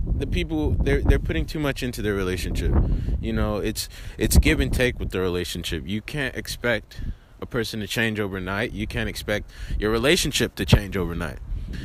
the 0.06 0.28
people 0.28 0.72
they're 0.72 1.02
they're 1.02 1.20
putting 1.20 1.46
too 1.46 1.60
much 1.60 1.84
into 1.84 2.02
their 2.02 2.14
relationship. 2.14 2.74
You 3.20 3.34
know, 3.34 3.58
it's 3.58 3.90
it's 4.18 4.38
give 4.38 4.60
and 4.60 4.74
take 4.74 5.00
with 5.00 5.12
the 5.12 5.20
relationship. 5.20 5.84
You 5.88 6.02
can't 6.02 6.36
expect 6.36 7.02
a 7.42 7.46
person 7.46 7.80
to 7.80 7.88
change 7.88 8.20
overnight. 8.20 8.72
You 8.72 8.88
can't 8.88 9.10
expect 9.10 9.50
your 9.78 9.92
relationship 9.92 10.56
to 10.56 10.66
change 10.66 10.96
overnight. 10.96 11.40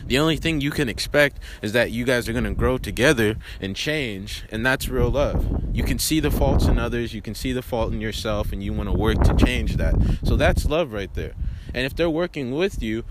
The 0.07 0.19
only 0.19 0.37
thing 0.37 0.61
you 0.61 0.71
can 0.71 0.89
expect 0.89 1.39
is 1.63 1.73
that 1.73 1.91
you 1.91 2.05
guys 2.05 2.29
are 2.29 2.33
going 2.33 2.45
to 2.45 2.55
grow 2.55 2.77
together 2.79 3.37
and 3.61 3.77
change, 3.77 4.45
and 4.51 4.67
that's 4.67 4.89
real 4.89 5.11
love. 5.11 5.63
You 5.73 5.85
can 5.85 5.99
see 5.99 6.21
the 6.21 6.31
faults 6.31 6.67
in 6.67 6.79
others, 6.79 7.15
you 7.15 7.23
can 7.23 7.35
see 7.35 7.53
the 7.53 7.63
fault 7.63 7.93
in 7.93 8.01
yourself, 8.01 8.53
and 8.53 8.63
you 8.63 8.73
want 8.73 8.89
to 8.89 8.95
work 8.95 9.23
to 9.23 9.35
change 9.37 9.77
that. 9.77 9.95
So 10.25 10.37
that's 10.37 10.67
love 10.67 10.93
right 10.93 11.13
there. 11.15 11.35
And 11.73 11.87
if 11.87 11.95
they're 11.95 12.11
working 12.11 12.53
with 12.53 12.83
you, 12.83 13.05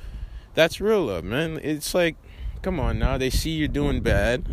that's 0.54 0.82
real 0.82 1.06
love, 1.06 1.24
man. 1.24 1.60
It's 1.64 1.94
like, 1.94 2.16
come 2.66 2.80
on 2.80 2.98
now. 2.98 3.16
They 3.16 3.30
see 3.30 3.52
you 3.52 3.68
doing 3.68 4.02
bad, 4.02 4.44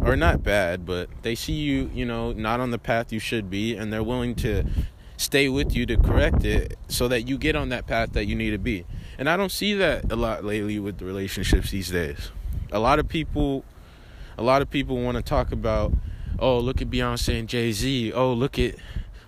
or 0.00 0.14
not 0.14 0.44
bad, 0.44 0.86
but 0.86 1.10
they 1.22 1.34
see 1.34 1.54
you, 1.54 1.90
you 1.92 2.06
know, 2.06 2.30
not 2.32 2.60
on 2.60 2.70
the 2.70 2.78
path 2.78 3.12
you 3.12 3.18
should 3.18 3.50
be, 3.50 3.74
and 3.74 3.92
they're 3.92 4.04
willing 4.04 4.36
to 4.36 4.64
stay 5.16 5.48
with 5.48 5.74
you 5.74 5.84
to 5.86 5.96
correct 5.96 6.44
it 6.44 6.78
so 6.86 7.08
that 7.08 7.22
you 7.22 7.36
get 7.36 7.56
on 7.56 7.70
that 7.70 7.88
path 7.88 8.12
that 8.12 8.26
you 8.26 8.36
need 8.36 8.50
to 8.50 8.58
be. 8.58 8.84
And 9.18 9.28
I 9.28 9.36
don't 9.36 9.50
see 9.50 9.74
that 9.74 10.12
a 10.12 10.14
lot 10.14 10.44
lately 10.44 10.78
with 10.78 10.98
the 10.98 11.06
relationships 11.06 11.72
these 11.72 11.90
days. 11.90 12.30
A 12.70 12.78
lot 12.78 13.00
of 13.00 13.08
people 13.08 13.64
a 14.38 14.44
lot 14.44 14.62
of 14.62 14.70
people 14.70 15.02
want 15.02 15.16
to 15.16 15.22
talk 15.22 15.50
about, 15.50 15.92
oh, 16.38 16.60
look 16.60 16.80
at 16.80 16.88
Beyonce 16.88 17.36
and 17.36 17.48
Jay-Z. 17.48 18.12
Oh, 18.12 18.32
look 18.32 18.60
at 18.60 18.76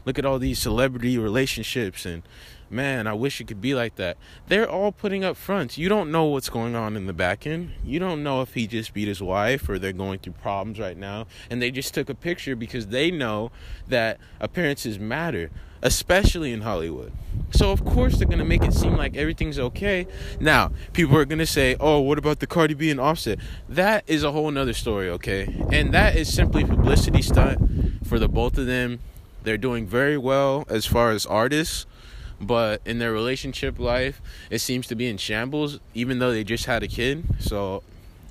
look 0.05 0.17
at 0.17 0.25
all 0.25 0.39
these 0.39 0.61
celebrity 0.61 1.19
relationships 1.19 2.07
and 2.07 2.23
man, 2.71 3.07
I 3.07 3.13
wish 3.13 3.41
it 3.41 3.47
could 3.47 3.61
be 3.61 3.75
like 3.75 3.97
that. 3.97 4.17
They're 4.49 4.69
all 4.69 4.93
putting 4.93 5.25
up 5.25 5.37
fronts. 5.37 5.79
You 5.79 5.89
don't 5.89 6.11
know 6.11 6.25
what's 6.25 6.49
going 6.49 6.75
on 6.75 6.97
in 6.97 7.07
the 7.07 7.13
back 7.13 7.47
end. 7.47 7.73
You 7.85 7.99
don't 7.99 8.23
know 8.23 8.43
if 8.43 8.55
he 8.55 8.67
just 8.67 8.93
beat 8.95 9.09
his 9.09 9.23
wife 9.23 9.69
or 9.69 9.79
they're 9.79 9.93
going 9.93 10.19
through 10.19 10.35
problems 10.35 10.79
right 10.79 10.97
now. 10.97 11.27
And 11.51 11.63
they 11.63 11.71
just 11.71 11.95
took 11.95 12.09
a 12.09 12.15
picture 12.15 12.57
because 12.57 12.89
they 12.89 13.11
know 13.11 13.51
that 13.89 14.19
appearances 14.41 14.99
matter, 14.99 15.51
especially 15.83 16.53
in 16.53 16.63
Hollywood. 16.63 17.13
So, 17.51 17.71
of 17.71 17.85
course, 17.85 18.19
they're 18.19 18.27
going 18.27 18.39
to 18.39 18.45
make 18.45 18.65
it 18.65 18.75
seem 18.75 18.97
like 18.97 19.17
everything's 19.17 19.59
okay. 19.59 20.07
Now, 20.39 20.73
people 20.93 21.17
are 21.17 21.25
going 21.25 21.39
to 21.39 21.47
say, 21.47 21.77
oh, 21.81 22.01
what 22.01 22.19
about 22.19 22.41
the 22.41 22.47
Cardi 22.47 22.75
B 22.75 22.91
and 22.91 23.01
Offset? 23.01 23.39
That 23.69 24.05
is 24.07 24.23
a 24.23 24.33
whole 24.33 24.51
nother 24.51 24.75
story, 24.75 25.09
okay? 25.11 25.65
And 25.73 25.95
that 25.95 26.17
is 26.17 26.33
simply 26.33 26.65
publicity 26.65 27.23
stunt 27.23 28.07
for 28.07 28.19
the 28.19 28.29
both 28.29 28.59
of 28.59 28.67
them. 28.67 29.01
They're 29.45 29.57
doing 29.57 29.87
very 29.87 30.19
well 30.19 30.67
as 30.69 30.85
far 30.85 31.11
as 31.11 31.25
artists 31.25 31.87
but 32.41 32.81
in 32.85 32.99
their 32.99 33.13
relationship 33.13 33.79
life, 33.79 34.21
it 34.51 34.61
seems 34.61 34.87
to 34.89 34.95
be 34.95 35.09
in 35.09 35.17
shambles, 35.17 35.81
even 35.95 36.19
though 36.19 36.31
they 36.31 36.45
just 36.45 36.67
had 36.67 36.83
a 36.83 36.89
kid. 36.89 37.25
So 37.41 37.83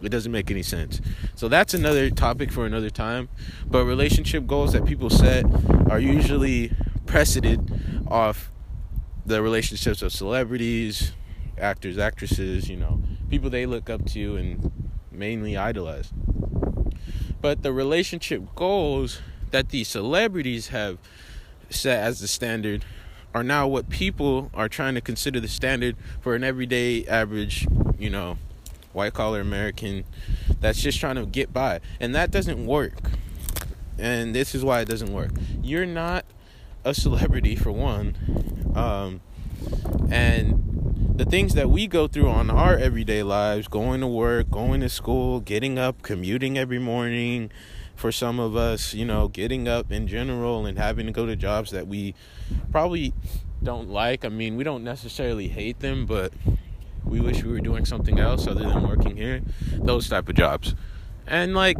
it 0.01 0.09
doesn't 0.09 0.31
make 0.31 0.51
any 0.51 0.63
sense. 0.63 1.01
So 1.35 1.47
that's 1.47 1.73
another 1.73 2.09
topic 2.09 2.51
for 2.51 2.65
another 2.65 2.89
time. 2.89 3.29
But 3.65 3.85
relationship 3.85 4.47
goals 4.47 4.73
that 4.73 4.85
people 4.85 5.09
set 5.09 5.45
are 5.89 5.99
usually 5.99 6.71
preceded 7.05 8.05
off 8.07 8.51
the 9.25 9.41
relationships 9.41 10.01
of 10.01 10.13
celebrities, 10.13 11.13
actors, 11.57 11.97
actresses, 11.97 12.69
you 12.69 12.77
know, 12.77 13.01
people 13.29 13.49
they 13.49 13.65
look 13.65 13.89
up 13.89 14.05
to 14.05 14.37
and 14.37 14.89
mainly 15.11 15.57
idolize. 15.57 16.13
But 17.41 17.63
the 17.63 17.73
relationship 17.73 18.43
goals 18.55 19.19
that 19.51 19.69
these 19.69 19.87
celebrities 19.87 20.69
have 20.69 20.97
set 21.69 22.03
as 22.03 22.19
the 22.19 22.27
standard 22.27 22.85
are 23.33 23.43
now 23.43 23.67
what 23.67 23.89
people 23.89 24.49
are 24.53 24.69
trying 24.69 24.95
to 24.95 25.01
consider 25.01 25.39
the 25.39 25.47
standard 25.47 25.95
for 26.21 26.35
an 26.35 26.43
everyday 26.43 27.05
average, 27.07 27.67
you 27.99 28.09
know, 28.09 28.37
white 28.93 29.13
collar 29.13 29.41
American 29.41 30.03
that's 30.59 30.81
just 30.81 30.99
trying 30.99 31.15
to 31.15 31.25
get 31.25 31.53
by. 31.53 31.79
And 31.99 32.15
that 32.15 32.31
doesn't 32.31 32.65
work. 32.65 33.11
And 33.99 34.33
this 34.33 34.55
is 34.55 34.63
why 34.63 34.81
it 34.81 34.87
doesn't 34.87 35.11
work. 35.11 35.31
You're 35.61 35.85
not 35.85 36.25
a 36.83 36.93
celebrity 36.93 37.55
for 37.55 37.71
one. 37.71 38.15
Um, 38.75 39.21
and 40.11 41.13
the 41.17 41.25
things 41.25 41.55
that 41.55 41.69
we 41.69 41.87
go 41.87 42.07
through 42.07 42.29
on 42.29 42.49
our 42.49 42.77
everyday 42.77 43.23
lives, 43.23 43.67
going 43.67 44.01
to 44.01 44.07
work, 44.07 44.49
going 44.51 44.81
to 44.81 44.89
school, 44.89 45.39
getting 45.39 45.79
up, 45.79 46.01
commuting 46.03 46.57
every 46.57 46.79
morning, 46.79 47.51
for 47.97 48.11
some 48.11 48.39
of 48.39 48.55
us, 48.55 48.93
you 48.93 49.03
know, 49.03 49.27
getting 49.27 49.67
up 49.67 49.91
in 49.91 50.07
general 50.07 50.67
and 50.67 50.77
having 50.77 51.07
to 51.07 51.11
go 51.11 51.25
to 51.25 51.35
jobs 51.35 51.71
that 51.71 51.87
we 51.87 52.13
probably 52.71 53.11
don't 53.63 53.89
like. 53.89 54.23
I 54.23 54.29
mean, 54.29 54.55
we 54.55 54.63
don't 54.63 54.83
necessarily 54.83 55.47
hate 55.47 55.79
them, 55.79 56.05
but 56.05 56.31
we 57.03 57.19
wish 57.19 57.43
we 57.43 57.51
were 57.51 57.59
doing 57.59 57.85
something 57.85 58.19
else 58.19 58.45
other 58.45 58.63
than 58.63 58.87
working 58.87 59.17
here. 59.17 59.41
Those 59.73 60.07
type 60.07 60.29
of 60.29 60.35
jobs. 60.35 60.75
And 61.25 61.55
like 61.55 61.77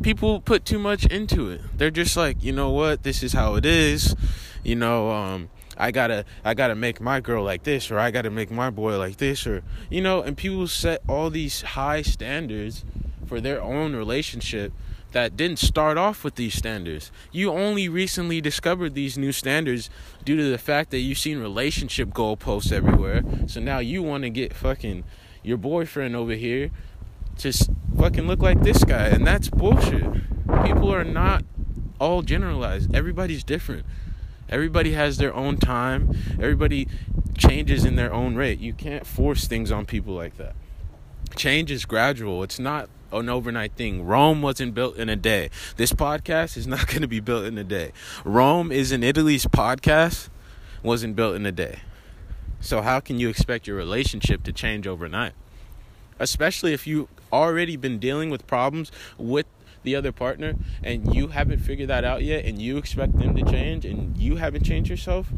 people 0.00 0.40
put 0.40 0.64
too 0.64 0.78
much 0.78 1.06
into 1.06 1.50
it. 1.50 1.60
They're 1.76 1.90
just 1.90 2.16
like, 2.16 2.42
you 2.42 2.52
know 2.52 2.70
what, 2.70 3.02
this 3.02 3.24
is 3.24 3.32
how 3.32 3.56
it 3.56 3.66
is. 3.66 4.14
You 4.62 4.76
know, 4.76 5.10
um 5.10 5.50
I 5.76 5.90
gotta 5.90 6.24
I 6.44 6.54
gotta 6.54 6.76
make 6.76 7.00
my 7.00 7.18
girl 7.18 7.42
like 7.42 7.64
this 7.64 7.90
or 7.90 7.98
I 7.98 8.12
gotta 8.12 8.30
make 8.30 8.52
my 8.52 8.70
boy 8.70 8.96
like 8.96 9.16
this 9.16 9.44
or 9.44 9.64
you 9.90 10.00
know, 10.00 10.22
and 10.22 10.36
people 10.36 10.68
set 10.68 11.02
all 11.08 11.30
these 11.30 11.62
high 11.62 12.02
standards 12.02 12.84
for 13.26 13.40
their 13.40 13.60
own 13.60 13.96
relationship 13.96 14.72
that 15.18 15.36
didn't 15.36 15.58
start 15.58 15.98
off 15.98 16.22
with 16.22 16.36
these 16.36 16.54
standards. 16.54 17.10
You 17.32 17.50
only 17.50 17.88
recently 17.88 18.40
discovered 18.40 18.94
these 18.94 19.18
new 19.18 19.32
standards 19.32 19.90
due 20.24 20.36
to 20.36 20.44
the 20.48 20.58
fact 20.58 20.92
that 20.92 21.00
you've 21.00 21.18
seen 21.18 21.40
relationship 21.40 22.10
goalposts 22.10 22.70
everywhere. 22.70 23.24
So 23.48 23.58
now 23.58 23.80
you 23.80 24.00
want 24.00 24.22
to 24.22 24.30
get 24.30 24.54
fucking 24.54 25.02
your 25.42 25.56
boyfriend 25.56 26.14
over 26.14 26.34
here 26.34 26.70
to 27.38 27.52
fucking 27.98 28.28
look 28.28 28.40
like 28.40 28.62
this 28.62 28.84
guy, 28.84 29.06
and 29.06 29.26
that's 29.26 29.50
bullshit. 29.50 30.04
People 30.62 30.94
are 30.94 31.02
not 31.02 31.44
all 31.98 32.22
generalized. 32.22 32.94
Everybody's 32.94 33.42
different. 33.42 33.86
Everybody 34.48 34.92
has 34.92 35.16
their 35.16 35.34
own 35.34 35.56
time. 35.56 36.16
Everybody 36.34 36.86
changes 37.36 37.84
in 37.84 37.96
their 37.96 38.12
own 38.12 38.36
rate. 38.36 38.60
You 38.60 38.72
can't 38.72 39.04
force 39.04 39.48
things 39.48 39.72
on 39.72 39.84
people 39.84 40.14
like 40.14 40.36
that. 40.36 40.54
Change 41.34 41.72
is 41.72 41.84
gradual. 41.86 42.44
It's 42.44 42.60
not 42.60 42.88
an 43.12 43.28
overnight 43.28 43.72
thing. 43.72 44.04
Rome 44.04 44.42
wasn't 44.42 44.74
built 44.74 44.96
in 44.96 45.08
a 45.08 45.16
day. 45.16 45.50
This 45.76 45.92
podcast 45.92 46.56
is 46.56 46.66
not 46.66 46.86
going 46.88 47.02
to 47.02 47.08
be 47.08 47.20
built 47.20 47.44
in 47.44 47.58
a 47.58 47.64
day. 47.64 47.92
Rome 48.24 48.70
is 48.72 48.92
in 48.92 49.02
Italy's 49.02 49.46
podcast 49.46 50.28
wasn't 50.82 51.16
built 51.16 51.34
in 51.34 51.46
a 51.46 51.52
day. 51.52 51.80
So 52.60 52.82
how 52.82 53.00
can 53.00 53.18
you 53.18 53.28
expect 53.28 53.66
your 53.66 53.76
relationship 53.76 54.42
to 54.44 54.52
change 54.52 54.86
overnight? 54.86 55.32
Especially 56.18 56.72
if 56.72 56.86
you 56.86 57.08
already 57.32 57.76
been 57.76 57.98
dealing 57.98 58.30
with 58.30 58.46
problems 58.46 58.90
with 59.16 59.46
the 59.84 59.94
other 59.94 60.10
partner 60.10 60.54
and 60.82 61.14
you 61.14 61.28
haven't 61.28 61.58
figured 61.58 61.88
that 61.88 62.04
out 62.04 62.22
yet 62.22 62.44
and 62.44 62.60
you 62.60 62.76
expect 62.76 63.16
them 63.18 63.36
to 63.36 63.42
change 63.44 63.84
and 63.84 64.16
you 64.16 64.36
haven't 64.36 64.64
changed 64.64 64.90
yourself. 64.90 65.28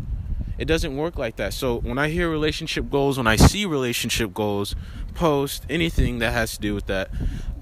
It 0.61 0.67
doesn't 0.67 0.95
work 0.95 1.17
like 1.17 1.37
that. 1.37 1.55
So 1.55 1.79
when 1.79 1.97
I 1.97 2.11
hear 2.11 2.29
relationship 2.29 2.91
goals, 2.91 3.17
when 3.17 3.27
I 3.27 3.37
see 3.37 3.65
relationship 3.65 4.35
goals, 4.35 4.77
post 5.15 5.65
anything 5.71 6.19
that 6.19 6.35
has 6.35 6.53
to 6.57 6.61
do 6.61 6.75
with 6.75 6.85
that, 6.85 7.09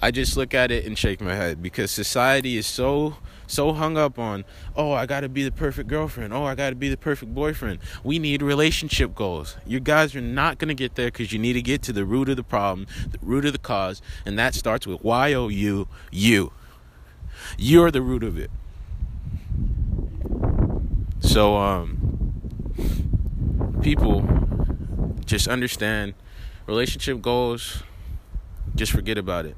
I 0.02 0.10
just 0.10 0.36
look 0.36 0.52
at 0.52 0.72
it 0.72 0.84
and 0.84 0.98
shake 0.98 1.20
my 1.20 1.36
head 1.36 1.62
because 1.62 1.92
society 1.92 2.56
is 2.56 2.66
so 2.66 3.16
so 3.46 3.72
hung 3.72 3.96
up 3.96 4.18
on, 4.18 4.44
oh, 4.76 4.92
I 4.92 5.06
got 5.06 5.20
to 5.20 5.28
be 5.28 5.44
the 5.44 5.52
perfect 5.52 5.88
girlfriend. 5.88 6.34
Oh, 6.34 6.44
I 6.44 6.56
got 6.56 6.70
to 6.70 6.76
be 6.76 6.88
the 6.88 6.96
perfect 6.96 7.32
boyfriend. 7.34 7.78
We 8.02 8.18
need 8.18 8.42
relationship 8.42 9.14
goals. 9.14 9.56
You 9.64 9.78
guys 9.78 10.14
are 10.16 10.20
not 10.20 10.58
going 10.58 10.68
to 10.68 10.74
get 10.74 10.96
there 10.96 11.10
cuz 11.12 11.32
you 11.32 11.38
need 11.38 11.52
to 11.52 11.62
get 11.62 11.82
to 11.82 11.92
the 11.92 12.04
root 12.04 12.28
of 12.28 12.36
the 12.36 12.42
problem, 12.42 12.88
the 13.12 13.18
root 13.22 13.44
of 13.44 13.52
the 13.52 13.60
cause, 13.60 14.02
and 14.26 14.36
that 14.40 14.56
starts 14.56 14.88
with 14.88 15.04
Y 15.04 15.34
O 15.34 15.46
U 15.46 15.86
you. 16.10 16.52
You're 17.56 17.92
the 17.92 18.02
root 18.02 18.24
of 18.24 18.36
it. 18.36 18.50
So 21.20 21.56
um 21.56 22.17
people 23.82 24.26
just 25.24 25.48
understand 25.48 26.14
relationship 26.66 27.20
goals 27.20 27.82
just 28.74 28.92
forget 28.92 29.18
about 29.18 29.46
it 29.46 29.56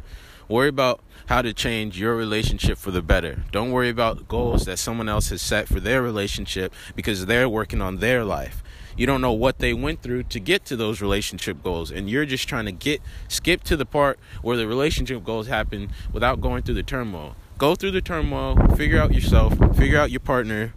Worry 0.51 0.69
about 0.69 1.01
how 1.27 1.43
to 1.43 1.55
change 1.55 2.01
your 2.01 2.17
relationship 2.17 2.77
for 2.77 2.91
the 2.91 3.03
better. 3.03 3.45
Don't 3.53 3.71
worry 3.71 3.89
about 3.89 4.27
goals 4.27 4.65
that 4.65 4.81
someone 4.81 5.09
else 5.09 5.29
has 5.29 5.41
set 5.41 5.69
for 5.69 5.79
their 5.79 6.03
relationship 6.03 6.75
because 6.97 7.27
they're 7.27 7.49
working 7.49 7.81
on 7.81 7.99
their 7.99 8.25
life. 8.25 8.61
You 8.97 9.07
don't 9.07 9.21
know 9.21 9.31
what 9.31 9.61
they 9.61 9.73
went 9.73 10.03
through 10.03 10.25
to 10.25 10.41
get 10.41 10.65
to 10.65 10.75
those 10.75 11.01
relationship 11.01 11.63
goals 11.63 11.93
and 11.93 12.11
you're 12.11 12.25
just 12.25 12.49
trying 12.49 12.65
to 12.65 12.73
get 12.73 13.01
skip 13.29 13.63
to 13.63 13.77
the 13.77 13.87
part 13.87 14.19
where 14.43 14.57
the 14.57 14.67
relationship 14.67 15.23
goals 15.23 15.47
happen 15.47 15.91
without 16.13 16.41
going 16.41 16.65
through 16.65 16.75
the 16.75 16.83
turmoil. 16.83 17.37
Go 17.57 17.77
through 17.77 17.93
the 17.93 18.01
turmoil, 18.01 18.57
figure 18.75 19.01
out 19.01 19.15
yourself, 19.15 19.57
figure 19.77 20.01
out 20.01 20.11
your 20.11 20.19
partner, 20.19 20.75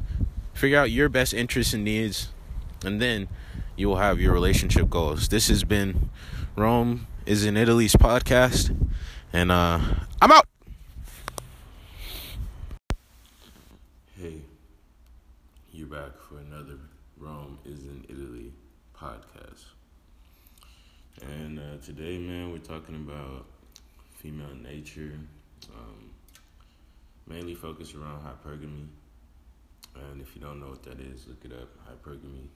figure 0.54 0.78
out 0.78 0.92
your 0.92 1.10
best 1.10 1.34
interests 1.34 1.74
and 1.74 1.84
needs, 1.84 2.30
and 2.84 3.02
then 3.02 3.28
you 3.76 3.88
will 3.88 3.98
have 3.98 4.20
your 4.20 4.34
relationship 4.34 4.90
goals. 4.90 5.30
This 5.30 5.48
has 5.48 5.64
been 5.64 6.10
Rome 6.56 7.08
is 7.26 7.46
in 7.46 7.58
Italy's 7.58 7.96
podcast. 7.96 8.76
And 9.32 9.52
uh, 9.52 9.80
I'm 10.22 10.32
out. 10.32 10.46
Hey, 14.20 14.42
you're 15.72 15.88
back 15.88 16.20
for 16.20 16.38
another 16.38 16.78
Rome 17.18 17.58
is 17.66 17.86
in 17.86 18.06
Italy 18.10 18.54
podcast. 18.96 19.66
And 21.22 21.60
uh, 21.60 21.84
today, 21.84 22.18
man, 22.18 22.52
we're 22.52 22.58
talking 22.60 22.96
about 22.96 23.46
female 24.18 24.54
nature, 24.62 25.14
um, 25.76 26.12
mainly 27.28 27.56
focused 27.56 27.96
around 27.96 28.22
hypergamy. 28.22 28.88
And 29.96 30.22
if 30.22 30.36
you 30.36 30.42
don't 30.42 30.60
know 30.60 30.70
what 30.70 30.84
that 30.84 31.00
is, 31.00 31.28
look 31.28 31.44
it 31.44 31.52
up 31.54 31.70
hypergamy. 31.88 32.48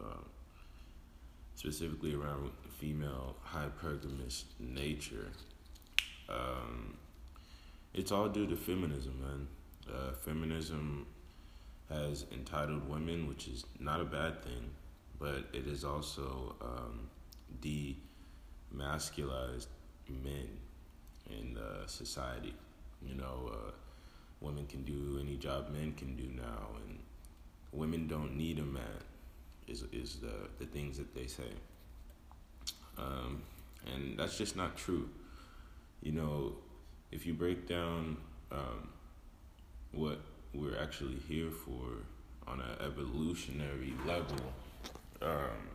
Uh, 0.00 0.22
specifically 1.54 2.14
around 2.14 2.50
female 2.78 3.34
hypergamous 3.46 4.44
nature 4.60 5.30
um, 6.28 6.96
it's 7.94 8.12
all 8.12 8.28
due 8.28 8.46
to 8.46 8.56
feminism, 8.56 9.18
man. 9.20 9.48
Uh, 9.88 10.12
feminism 10.12 11.06
has 11.88 12.26
entitled 12.32 12.88
women, 12.88 13.28
which 13.28 13.48
is 13.48 13.64
not 13.78 14.00
a 14.00 14.04
bad 14.04 14.42
thing, 14.42 14.70
but 15.18 15.44
it 15.52 15.66
is 15.66 15.84
also 15.84 16.56
um, 16.60 17.08
demasculized 17.62 19.68
men 20.08 20.48
in 21.30 21.56
uh, 21.56 21.86
society. 21.86 22.54
You 23.06 23.14
know, 23.14 23.50
uh, 23.52 23.70
women 24.40 24.66
can 24.66 24.82
do 24.82 25.18
any 25.20 25.36
job 25.36 25.70
men 25.70 25.92
can 25.96 26.16
do 26.16 26.28
now, 26.34 26.70
and 26.84 26.98
women 27.72 28.08
don't 28.08 28.36
need 28.36 28.58
a 28.58 28.62
man. 28.62 29.04
Is 29.68 29.84
is 29.92 30.16
the 30.16 30.48
the 30.58 30.66
things 30.66 30.96
that 30.98 31.14
they 31.14 31.26
say, 31.26 31.50
um, 32.98 33.42
and 33.92 34.18
that's 34.18 34.38
just 34.38 34.56
not 34.56 34.76
true. 34.76 35.08
You 36.02 36.12
know, 36.12 36.52
if 37.10 37.26
you 37.26 37.34
break 37.34 37.66
down 37.66 38.16
um, 38.52 38.88
what 39.92 40.20
we're 40.54 40.78
actually 40.78 41.18
here 41.28 41.50
for 41.50 42.04
on 42.46 42.60
an 42.60 42.76
evolutionary 42.80 43.92
level, 44.06 44.36
um, 45.20 45.68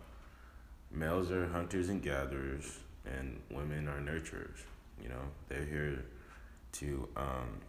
males 0.90 1.30
are 1.32 1.48
hunters 1.48 1.90
and 1.90 2.02
gatherers, 2.02 2.80
and 3.06 3.42
women 3.50 3.88
are 3.88 4.00
nurturers. 4.00 4.60
You 5.02 5.10
know, 5.10 5.24
they're 5.50 5.66
here 5.66 6.06
to 6.74 7.08
um, 7.18 7.60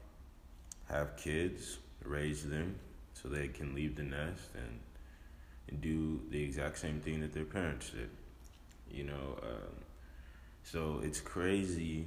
have 0.89 1.17
kids, 1.17 1.79
raise 2.05 2.49
them, 2.49 2.77
so 3.15 3.29
they 3.29 3.49
can 3.49 3.75
leave 3.75 3.97
the 3.97 4.03
nest 4.03 4.51
and, 4.55 4.79
and 5.69 5.81
do 5.81 6.21
the 6.31 6.43
exact 6.43 6.79
same 6.79 7.01
thing 7.01 7.21
that 7.21 7.33
their 7.33 7.45
parents 7.45 7.91
did. 7.91 8.11
You 8.91 9.05
know, 9.05 9.39
um, 9.43 9.75
so 10.65 11.01
it's 11.03 11.21
crazy 11.21 12.07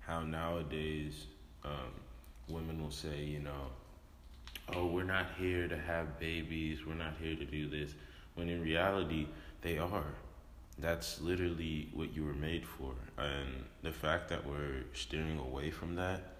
how 0.00 0.22
nowadays 0.22 1.26
um, 1.64 1.92
women 2.48 2.82
will 2.82 2.90
say, 2.90 3.24
you 3.24 3.40
know, 3.40 3.68
oh, 4.74 4.86
we're 4.86 5.04
not 5.04 5.26
here 5.38 5.68
to 5.68 5.76
have 5.76 6.18
babies, 6.18 6.86
we're 6.86 6.94
not 6.94 7.14
here 7.20 7.36
to 7.36 7.44
do 7.44 7.68
this, 7.68 7.94
when 8.34 8.48
in 8.48 8.62
reality, 8.62 9.26
they 9.62 9.78
are. 9.78 10.14
That's 10.78 11.20
literally 11.20 11.88
what 11.94 12.14
you 12.14 12.24
were 12.24 12.34
made 12.34 12.66
for. 12.66 12.94
And 13.16 13.64
the 13.82 13.92
fact 13.92 14.28
that 14.30 14.44
we're 14.44 14.84
steering 14.92 15.38
away 15.38 15.70
from 15.70 15.94
that, 15.96 16.34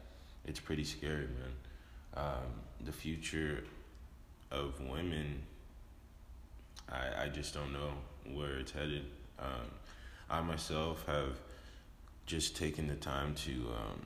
it's 0.44 0.60
pretty 0.60 0.84
scary, 0.84 1.28
man. 1.28 1.52
Um, 2.14 2.60
the 2.84 2.92
future 2.92 3.64
of 4.50 4.80
women, 4.80 5.42
I, 6.90 7.24
I 7.24 7.28
just 7.28 7.54
don't 7.54 7.72
know 7.72 7.92
where 8.32 8.58
it's 8.58 8.72
headed. 8.72 9.04
Um, 9.38 9.70
I 10.30 10.40
myself 10.40 11.04
have 11.06 11.38
just 12.26 12.56
taken 12.56 12.86
the 12.88 12.94
time 12.94 13.34
to 13.34 13.52
um, 13.52 14.00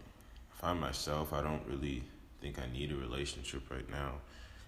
find 0.51 0.81
myself. 0.81 1.33
I 1.33 1.43
don't 1.43 1.63
really 1.67 2.03
think 2.41 2.59
I 2.59 2.73
need 2.73 2.93
a 2.93 2.97
relationship 2.97 3.71
right 3.71 3.89
now. 3.91 4.15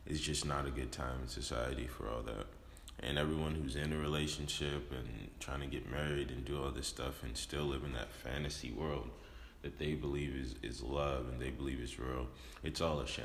It's 0.06 0.20
just 0.20 0.46
not 0.46 0.66
a 0.66 0.70
good 0.70 0.92
time 0.92 1.20
in 1.22 1.28
society 1.28 1.86
for 1.86 2.08
all 2.08 2.22
that. 2.22 2.46
And 3.02 3.18
everyone 3.18 3.54
who's 3.54 3.76
in 3.76 3.92
a 3.92 3.96
relationship 3.96 4.92
and 4.92 5.30
trying 5.40 5.60
to 5.60 5.66
get 5.66 5.90
married 5.90 6.30
and 6.30 6.44
do 6.44 6.62
all 6.62 6.70
this 6.70 6.86
stuff 6.86 7.22
and 7.22 7.36
still 7.36 7.64
live 7.64 7.84
in 7.84 7.92
that 7.94 8.12
fantasy 8.12 8.72
world 8.72 9.08
that 9.62 9.78
they 9.78 9.94
believe 9.94 10.34
is, 10.34 10.54
is 10.62 10.82
love 10.82 11.28
and 11.28 11.40
they 11.40 11.50
believe 11.50 11.80
is 11.80 11.98
real, 11.98 12.26
it's 12.62 12.80
all 12.80 13.00
a 13.00 13.06
sham. 13.06 13.24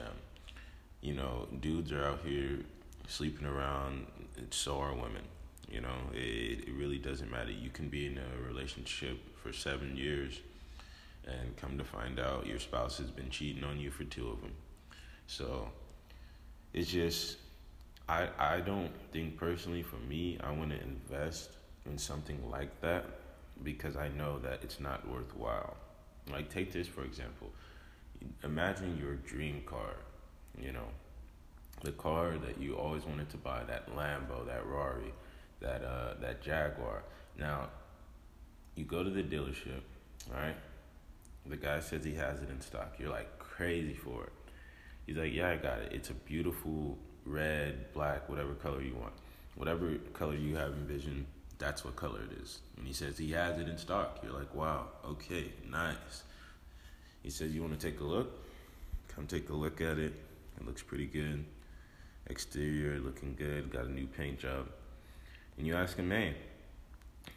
You 1.02 1.14
know, 1.14 1.48
dudes 1.62 1.92
are 1.92 2.06
out 2.06 2.22
here 2.26 2.60
sleeping 3.08 3.46
around, 3.46 4.08
so 4.50 4.80
are 4.80 4.94
women. 4.94 5.24
You 5.70 5.82
know, 5.82 5.96
it, 6.14 6.68
it 6.68 6.74
really 6.78 6.98
doesn't 6.98 7.30
matter. 7.30 7.52
You 7.52 7.70
can 7.70 7.90
be 7.90 8.06
in 8.06 8.18
a 8.18 8.48
relationship 8.48 9.18
for 9.42 9.52
seven 9.52 9.96
years 9.98 10.40
and 11.26 11.56
come 11.58 11.78
to 11.78 11.84
find 11.84 12.20
out 12.20 12.46
your 12.46 12.60
spouse 12.60 12.98
has 13.00 13.10
been 13.10 13.30
cheating 13.30 13.64
on 13.64 13.80
you 13.80 13.90
for 13.90 14.04
two 14.04 14.30
of 14.30 14.42
them. 14.42 14.54
So 15.28 15.70
it's 16.74 16.92
just, 16.92 17.38
I, 18.08 18.30
I 18.38 18.60
don't 18.60 18.92
think 19.12 19.38
personally 19.38 19.82
for 19.82 19.98
me, 19.98 20.38
I 20.44 20.52
want 20.52 20.70
to 20.72 20.82
invest 20.82 21.50
in 21.86 21.98
something 21.98 22.50
like 22.50 22.82
that 22.82 23.06
because 23.64 23.96
I 23.96 24.10
know 24.10 24.40
that 24.40 24.60
it's 24.64 24.80
not 24.80 25.08
worthwhile. 25.10 25.76
Like, 26.32 26.50
take 26.50 26.72
this 26.72 26.88
for 26.88 27.04
example. 27.04 27.50
Imagine 28.44 28.98
your 28.98 29.16
dream 29.16 29.64
car, 29.66 29.96
you 30.62 30.72
know, 30.72 30.88
the 31.86 31.92
car 31.94 32.34
that 32.46 32.60
you 32.60 32.76
always 32.76 33.06
wanted 33.06 33.30
to 33.30 33.38
buy, 33.38 33.64
that 33.68 33.96
Lambo, 33.96 34.46
that 34.48 34.66
Rari, 34.66 35.14
that 35.62 35.84
uh, 35.84 36.16
that 36.22 36.42
Jaguar. 36.42 37.04
Now, 37.38 37.70
you 38.76 38.84
go 38.84 39.04
to 39.04 39.10
the 39.10 39.24
dealership, 39.24 39.82
right? 40.34 40.56
The 41.46 41.58
guy 41.58 41.80
says 41.80 42.04
he 42.04 42.16
has 42.16 42.42
it 42.42 42.50
in 42.50 42.60
stock. 42.60 42.96
You're 42.98 43.12
like 43.12 43.40
crazy 43.40 43.94
for 43.94 44.24
it. 44.24 44.34
He's 45.06 45.18
like, 45.18 45.34
yeah, 45.34 45.52
I 45.52 45.58
got 45.58 45.80
it. 45.80 45.92
It's 45.94 46.10
a 46.10 46.14
beautiful 46.14 46.98
red, 47.26 47.94
black, 47.94 48.28
whatever 48.28 48.54
color 48.56 48.82
you 48.82 48.96
want. 48.96 49.14
Whatever 49.56 49.96
color 50.14 50.36
you 50.36 50.56
have 50.56 50.72
envisioned, 50.72 51.26
that's 51.60 51.86
what 51.86 51.96
color 51.96 52.20
it 52.30 52.42
is. 52.42 52.60
And 52.78 52.88
he 52.88 52.94
says 52.94 53.18
he 53.18 53.32
has 53.32 53.60
it 53.60 53.70
in 53.70 53.78
stock. 53.78 54.20
You're 54.24 54.34
like, 54.34 54.54
wow, 54.56 54.88
okay, 55.06 55.52
nice. 55.70 56.24
He 57.22 57.30
says, 57.30 57.54
you 57.54 57.62
want 57.62 57.80
to 57.80 57.92
take 57.92 58.00
a 58.00 58.04
look? 58.04 58.44
Come 59.16 59.28
take 59.28 59.50
a 59.50 59.54
look 59.54 59.80
at 59.82 59.98
it. 59.98 60.14
It 60.60 60.66
looks 60.66 60.82
pretty 60.82 61.06
good. 61.06 61.46
Exterior 62.28 63.00
looking 63.00 63.36
good. 63.36 63.72
Got 63.72 63.86
a 63.86 63.92
new 63.92 64.08
paint 64.08 64.40
job. 64.40 64.68
And 65.58 65.66
you 65.66 65.76
ask 65.76 65.98
him, 65.98 66.10
man, 66.10 66.34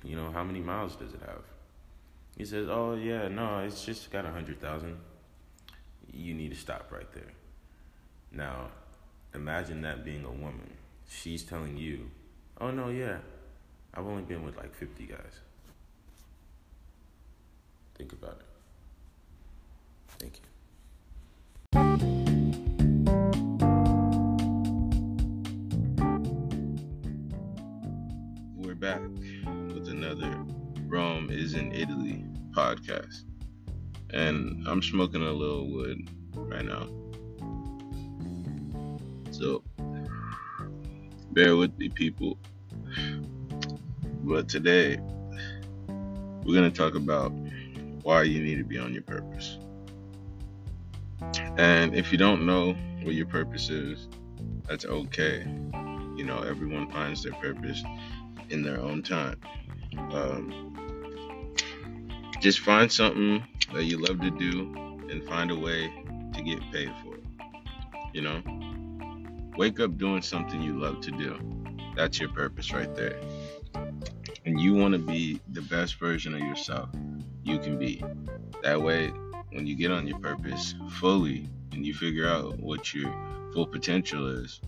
you 0.03 0.17
know, 0.17 0.31
how 0.31 0.43
many 0.43 0.61
miles 0.61 0.97
does 0.97 1.13
it 1.13 1.21
have? 1.21 1.43
He 2.37 2.45
says, 2.45 2.69
oh, 2.69 2.95
yeah, 2.95 3.29
no, 3.29 3.59
it's 3.61 3.85
just 3.85 4.11
got 4.11 4.25
a 4.25 4.29
100,000. 4.29 4.97
You 6.13 6.35
need 6.35 6.51
to 6.51 6.57
stop 6.57 6.91
right 6.93 7.11
there. 7.13 7.33
Now, 8.33 8.69
imagine 9.35 9.83
that 9.83 10.05
being 10.05 10.25
a 10.25 10.31
woman. 10.31 10.71
She's 11.09 11.43
telling 11.43 11.77
you, 11.77 12.11
oh, 12.61 12.71
no, 12.71 12.89
yeah, 12.89 13.19
I've 13.95 14.07
only 14.07 14.23
been 14.23 14.45
with 14.45 14.57
like 14.57 14.75
50 14.75 15.07
guys. 15.07 15.41
Think 17.97 18.13
about 18.13 18.41
it. 18.41 18.47
Thank 20.19 20.37
you. 20.37 20.48
Back 28.79 29.01
with 29.75 29.89
another 29.89 30.45
Rome 30.87 31.31
is 31.31 31.55
in 31.55 31.73
Italy 31.73 32.25
podcast. 32.53 33.25
And 34.11 34.67
I'm 34.69 34.83
smoking 34.83 35.23
a 35.23 35.33
little 35.33 35.71
wood 35.71 36.09
right 36.35 36.65
now. 36.65 36.89
So 39.33 39.63
bear 41.33 41.57
with 41.57 41.77
me, 41.77 41.89
people. 41.89 42.39
But 44.23 44.49
today, 44.49 44.99
we're 45.89 46.55
going 46.55 46.71
to 46.71 46.77
talk 46.77 46.95
about 46.95 47.33
why 48.03 48.23
you 48.23 48.41
need 48.41 48.59
to 48.59 48.65
be 48.65 48.79
on 48.79 48.93
your 48.93 49.03
purpose. 49.03 49.59
And 51.57 51.95
if 51.95 52.13
you 52.13 52.19
don't 52.19 52.47
know 52.47 52.75
what 53.03 53.15
your 53.15 53.27
purpose 53.27 53.71
is, 53.71 54.09
that's 54.69 54.85
okay. 54.85 55.41
You 56.17 56.25
know, 56.25 56.43
everyone 56.43 56.91
finds 56.91 57.23
their 57.23 57.33
purpose 57.35 57.83
in 58.51 58.63
their 58.63 58.81
own 58.81 59.03
time. 59.03 59.41
Um, 60.13 61.55
just 62.41 62.61
find 62.61 62.91
something 62.91 63.45
that 63.73 63.85
you 63.85 63.99
love 63.99 64.21
to 64.21 64.31
do 64.31 64.73
and 65.11 65.25
find 65.27 65.51
a 65.51 65.57
way 65.57 65.93
to 66.35 66.43
get 66.43 66.61
paid 66.73 66.93
for 67.03 67.17
it. 67.17 67.25
You 68.13 68.23
know, 68.23 68.43
wake 69.57 69.81
up 69.81 69.99
doing 69.99 70.23
something 70.23 70.63
you 70.63 70.79
love 70.79 71.01
to 71.03 71.11
do. 71.11 71.39
That's 71.97 72.21
your 72.21 72.29
purpose 72.29 72.73
right 72.73 72.95
there. 72.95 73.19
And 74.45 74.61
you 74.61 74.75
want 74.75 74.93
to 74.93 74.99
be 74.99 75.41
the 75.49 75.63
best 75.63 75.99
version 75.99 76.35
of 76.35 76.41
yourself 76.41 76.89
you 77.43 77.59
can 77.59 77.79
be. 77.79 78.03
That 78.63 78.81
way, 78.81 79.09
when 79.53 79.67
you 79.67 79.75
get 79.75 79.91
on 79.91 80.07
your 80.07 80.19
purpose 80.19 80.75
fully 81.01 81.49
and 81.73 81.85
you 81.85 81.95
figure 81.95 82.29
out 82.29 82.59
what 82.59 82.95
your 82.95 83.13
full 83.53 83.67
potential 83.67 84.27
is, 84.29 84.61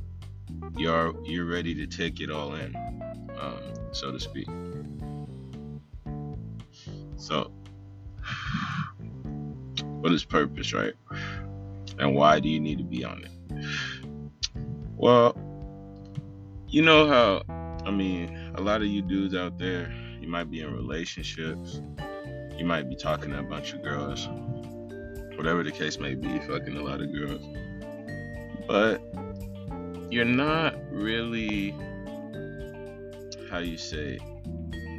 you're 0.77 1.15
you're 1.25 1.47
ready 1.47 1.75
to 1.75 1.87
take 1.87 2.21
it 2.21 2.31
all 2.31 2.55
in, 2.55 2.75
um, 3.41 3.59
so 3.93 4.13
to 4.13 4.21
speak. 4.21 4.49
So, 7.17 7.51
what 10.01 10.13
is 10.13 10.25
purpose, 10.25 10.73
right? 10.73 10.95
And 11.99 12.15
why 12.15 12.41
do 12.41 12.49
you 12.49 12.61
need 12.61 12.79
to 12.79 12.85
be 12.85 13.05
on 13.05 13.25
it? 13.25 13.31
Well, 14.97 15.37
you 16.69 16.83
know 16.83 17.07
how, 17.07 17.43
I 17.85 17.91
mean, 17.91 18.53
a 18.55 18.61
lot 18.61 18.81
of 18.81 18.89
you 18.89 19.03
dudes 19.03 19.35
out 19.35 19.59
there, 19.59 19.93
you 20.21 20.29
might 20.29 20.51
be 20.51 20.61
in 20.61 20.73
relationships, 20.73 21.81
you 22.57 22.65
might 22.65 22.89
be 22.89 22.97
talking 22.97 23.31
to 23.31 23.41
a 23.41 23.43
bunch 23.43 23.73
of 23.73 23.83
girls, 23.83 24.29
whatever 25.37 25.63
the 25.63 25.73
case 25.73 25.99
may 25.99 26.15
be, 26.15 26.39
fucking 26.41 26.77
a 26.77 26.83
lot 26.83 27.01
of 27.01 27.13
girls. 27.13 27.43
But 28.69 29.03
you're 30.11 30.25
not 30.25 30.75
really, 30.93 31.75
how 33.51 33.59
you 33.59 33.77
say, 33.77 34.19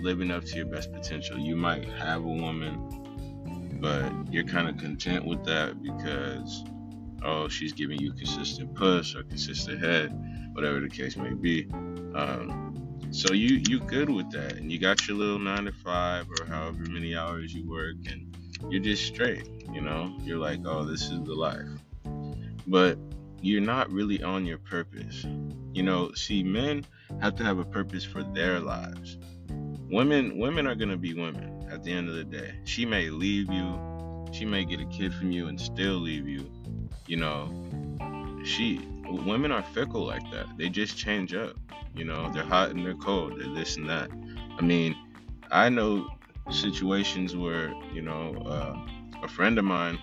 living 0.02 0.30
up 0.32 0.44
to 0.46 0.56
your 0.58 0.66
best 0.66 0.92
potential. 0.92 1.38
You 1.38 1.56
might 1.56 1.86
have 1.86 2.24
a 2.24 2.28
woman, 2.28 3.80
but 3.80 4.12
you're 4.32 4.44
kind 4.44 4.68
of 4.68 4.78
content 4.78 5.26
with 5.26 5.44
that 5.46 5.82
because, 5.82 6.64
oh, 7.24 7.48
she's 7.48 7.74
giving 7.74 8.00
you 8.00 8.12
consistent 8.12 8.76
push 8.76 9.16
or 9.16 9.24
consistent 9.24 9.84
head, 9.84 10.12
whatever 10.54 10.80
the 10.80 10.90
case 10.90 11.16
may 11.16 11.34
be. 11.34 11.68
Um, 12.14 12.68
So 13.12 13.34
you 13.34 13.62
you 13.68 13.82
good 13.82 14.10
with 14.10 14.32
that, 14.32 14.54
and 14.54 14.72
you 14.72 14.80
got 14.80 15.06
your 15.06 15.18
little 15.18 15.40
nine 15.40 15.66
to 15.66 15.74
five 15.74 16.28
or 16.30 16.46
however 16.46 16.84
many 16.90 17.14
hours 17.14 17.54
you 17.54 17.70
work, 17.70 17.98
and 18.10 18.34
you're 18.70 18.82
just 18.82 19.06
straight. 19.06 19.50
You 19.74 19.82
know, 19.82 20.16
you're 20.24 20.38
like, 20.38 20.62
oh, 20.66 20.86
this 20.86 21.04
is 21.12 21.22
the 21.24 21.34
life. 21.34 21.68
But 22.68 22.98
you're 23.42 23.60
not 23.60 23.92
really 23.92 24.24
on 24.24 24.46
your 24.46 24.60
purpose. 24.60 25.26
You 25.74 25.84
know, 25.84 26.14
see, 26.14 26.42
men 26.42 26.86
have 27.20 27.36
to 27.36 27.44
have 27.44 27.60
a 27.60 27.66
purpose 27.66 28.04
for 28.04 28.24
their 28.24 28.60
lives. 28.60 29.18
Women, 29.90 30.38
women 30.38 30.68
are 30.68 30.76
gonna 30.76 30.98
be 30.98 31.14
women 31.14 31.68
at 31.70 31.84
the 31.84 31.92
end 31.92 32.10
of 32.10 32.16
the 32.16 32.24
day. 32.24 32.54
She 32.64 32.86
may 32.86 33.10
leave 33.10 33.52
you, 33.52 34.28
she 34.32 34.46
may 34.46 34.64
get 34.64 34.80
a 34.80 34.86
kid 34.86 35.14
from 35.14 35.32
you 35.32 35.48
and 35.48 35.60
still 35.60 35.96
leave 35.96 36.28
you. 36.28 36.50
You 37.08 37.18
know, 37.18 37.50
she, 38.44 38.80
women 39.06 39.52
are 39.52 39.64
fickle 39.64 40.06
like 40.06 40.24
that. 40.32 40.46
They 40.58 40.70
just 40.70 40.98
change 40.98 41.34
up. 41.34 41.56
You 41.94 42.06
know, 42.06 42.32
they're 42.34 42.44
hot 42.44 42.70
and 42.70 42.86
they're 42.86 42.94
cold. 42.94 43.40
They're 43.40 43.54
this 43.54 43.76
and 43.76 43.90
that. 43.90 44.10
I 44.58 44.62
mean, 44.62 44.96
I 45.52 45.70
know 45.70 46.08
situations 46.50 47.36
where 47.36 47.74
you 47.94 48.02
know 48.02 48.36
uh, 48.46 49.24
a 49.24 49.28
friend 49.28 49.58
of 49.60 49.66
mine 49.66 50.00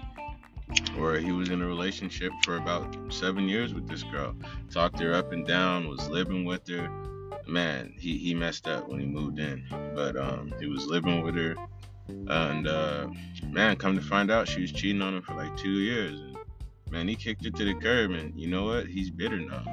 where 0.97 1.19
he 1.19 1.33
was 1.33 1.49
in 1.49 1.63
a 1.63 1.67
relationship 1.67 2.33
for 2.45 2.57
about 2.57 2.97
seven 3.09 3.49
years 3.49 3.75
with 3.75 3.89
this 3.89 4.03
girl. 4.05 4.35
Talked 4.71 5.01
her 5.01 5.15
up 5.15 5.33
and 5.33 5.47
down 5.47 5.89
was 5.89 6.09
living 6.09 6.45
with 6.45 6.67
her. 6.69 6.89
Man 7.47 7.95
he, 7.99 8.19
he 8.19 8.35
messed 8.35 8.69
up 8.69 8.89
when 8.89 9.01
he 9.01 9.07
moved 9.07 9.39
in. 9.39 9.65
But 9.95 10.17
um, 10.17 10.53
he 10.61 10.67
was 10.67 10.87
living 10.87 11.23
with 11.23 11.35
her. 11.37 11.57
And 12.09 12.67
uh, 12.67 13.09
man 13.47 13.77
come 13.77 13.97
to 13.97 14.03
find 14.03 14.31
out 14.31 14.49
she 14.49 14.61
was 14.61 14.73
cheating 14.73 15.03
on 15.03 15.15
him 15.17 15.23
for 15.23 15.35
like 15.35 15.57
two 15.57 15.71
years. 15.71 16.19
And, 16.21 16.37
man 16.91 17.09
he 17.09 17.17
kicked 17.17 17.45
her 17.45 17.51
to 17.51 17.65
the 17.65 17.75
curb 17.75 18.11
and 18.11 18.39
you 18.39 18.49
know 18.49 18.65
what? 18.65 18.87
He's 18.87 19.11
bitter 19.11 19.39
now. 19.39 19.65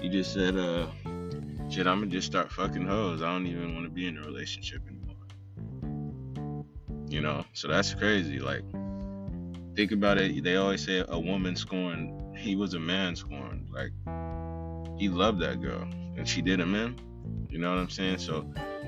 He 0.00 0.08
just 0.08 0.32
said 0.32 0.56
uh 0.56 0.86
shit 1.70 1.86
i'm 1.86 2.00
gonna 2.00 2.10
just 2.10 2.26
start 2.26 2.50
fucking 2.52 2.86
hoes. 2.86 3.22
I 3.22 3.32
don't 3.32 3.46
even 3.46 3.74
want 3.74 3.86
to 3.86 3.90
be 3.90 4.06
in 4.06 4.18
a 4.18 4.22
relationship 4.22 4.82
anymore. 4.86 5.14
You 7.08 7.20
know? 7.20 7.44
So 7.52 7.68
that's 7.68 7.94
crazy 7.94 8.38
like 8.38 8.64
think 9.74 9.92
about 9.92 10.18
it. 10.18 10.42
They 10.42 10.56
always 10.56 10.84
say 10.84 11.04
a 11.08 11.18
woman 11.18 11.56
scorned. 11.56 12.36
He 12.36 12.56
was 12.56 12.74
a 12.74 12.80
man 12.80 13.16
scorned. 13.16 13.68
Like 13.72 13.92
he 14.98 15.08
loved 15.08 15.40
that 15.40 15.60
girl, 15.60 15.82
and 16.16 16.28
she 16.28 16.42
did 16.42 16.60
him 16.60 16.74
in. 16.74 16.96
You 17.48 17.58
know 17.58 17.70
what 17.70 17.78
I'm 17.78 17.90
saying? 17.90 18.18
So 18.18 18.46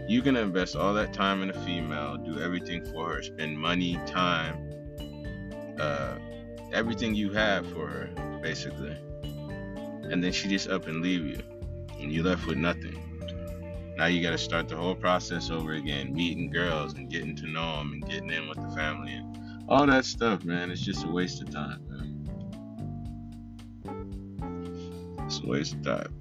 you 0.08 0.22
can 0.22 0.36
invest 0.36 0.76
all 0.76 0.94
that 0.94 1.12
time 1.12 1.42
in 1.42 1.50
a 1.50 1.64
female, 1.64 2.16
do 2.16 2.40
everything 2.40 2.84
for 2.86 3.14
her, 3.14 3.22
spend 3.22 3.58
money, 3.58 3.98
time, 4.06 5.74
uh, 5.80 6.16
everything 6.72 7.14
you 7.14 7.32
have 7.32 7.66
for 7.72 7.86
her, 7.86 8.38
basically, 8.42 8.96
and 10.10 10.22
then 10.22 10.32
she 10.32 10.48
just 10.48 10.68
up 10.68 10.86
and 10.86 11.02
leave 11.02 11.24
you, 11.24 11.40
and 11.98 12.12
you 12.12 12.22
left 12.22 12.46
with 12.46 12.58
nothing. 12.58 13.02
Now 13.96 14.06
you 14.06 14.22
got 14.22 14.32
to 14.32 14.38
start 14.38 14.68
the 14.68 14.76
whole 14.76 14.94
process 14.94 15.50
over 15.50 15.72
again, 15.72 16.14
meeting 16.14 16.50
girls 16.50 16.94
and 16.94 17.10
getting 17.10 17.34
to 17.36 17.46
know 17.46 17.78
them 17.78 17.92
and 17.94 18.06
getting 18.06 18.30
in 18.30 18.46
with 18.46 18.60
the 18.60 18.68
family 18.76 19.14
and 19.14 19.35
all 19.68 19.86
that 19.86 20.04
stuff, 20.04 20.44
man, 20.44 20.70
it's 20.70 20.80
just 20.80 21.04
a 21.04 21.08
waste 21.08 21.42
of 21.42 21.50
time, 21.50 21.80
man. 21.88 22.12
It's 25.26 25.40
a 25.40 25.46
waste 25.46 25.74
of 25.74 25.82
time. 25.82 26.12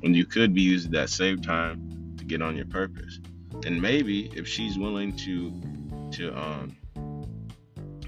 When 0.00 0.14
you 0.14 0.26
could 0.26 0.54
be 0.54 0.62
using 0.62 0.90
that 0.92 1.10
same 1.10 1.40
time 1.40 2.14
to 2.18 2.24
get 2.24 2.42
on 2.42 2.56
your 2.56 2.66
purpose. 2.66 3.20
And 3.64 3.80
maybe 3.80 4.30
if 4.36 4.46
she's 4.46 4.78
willing 4.78 5.16
to 5.16 5.52
to 6.12 6.38
um 6.38 6.76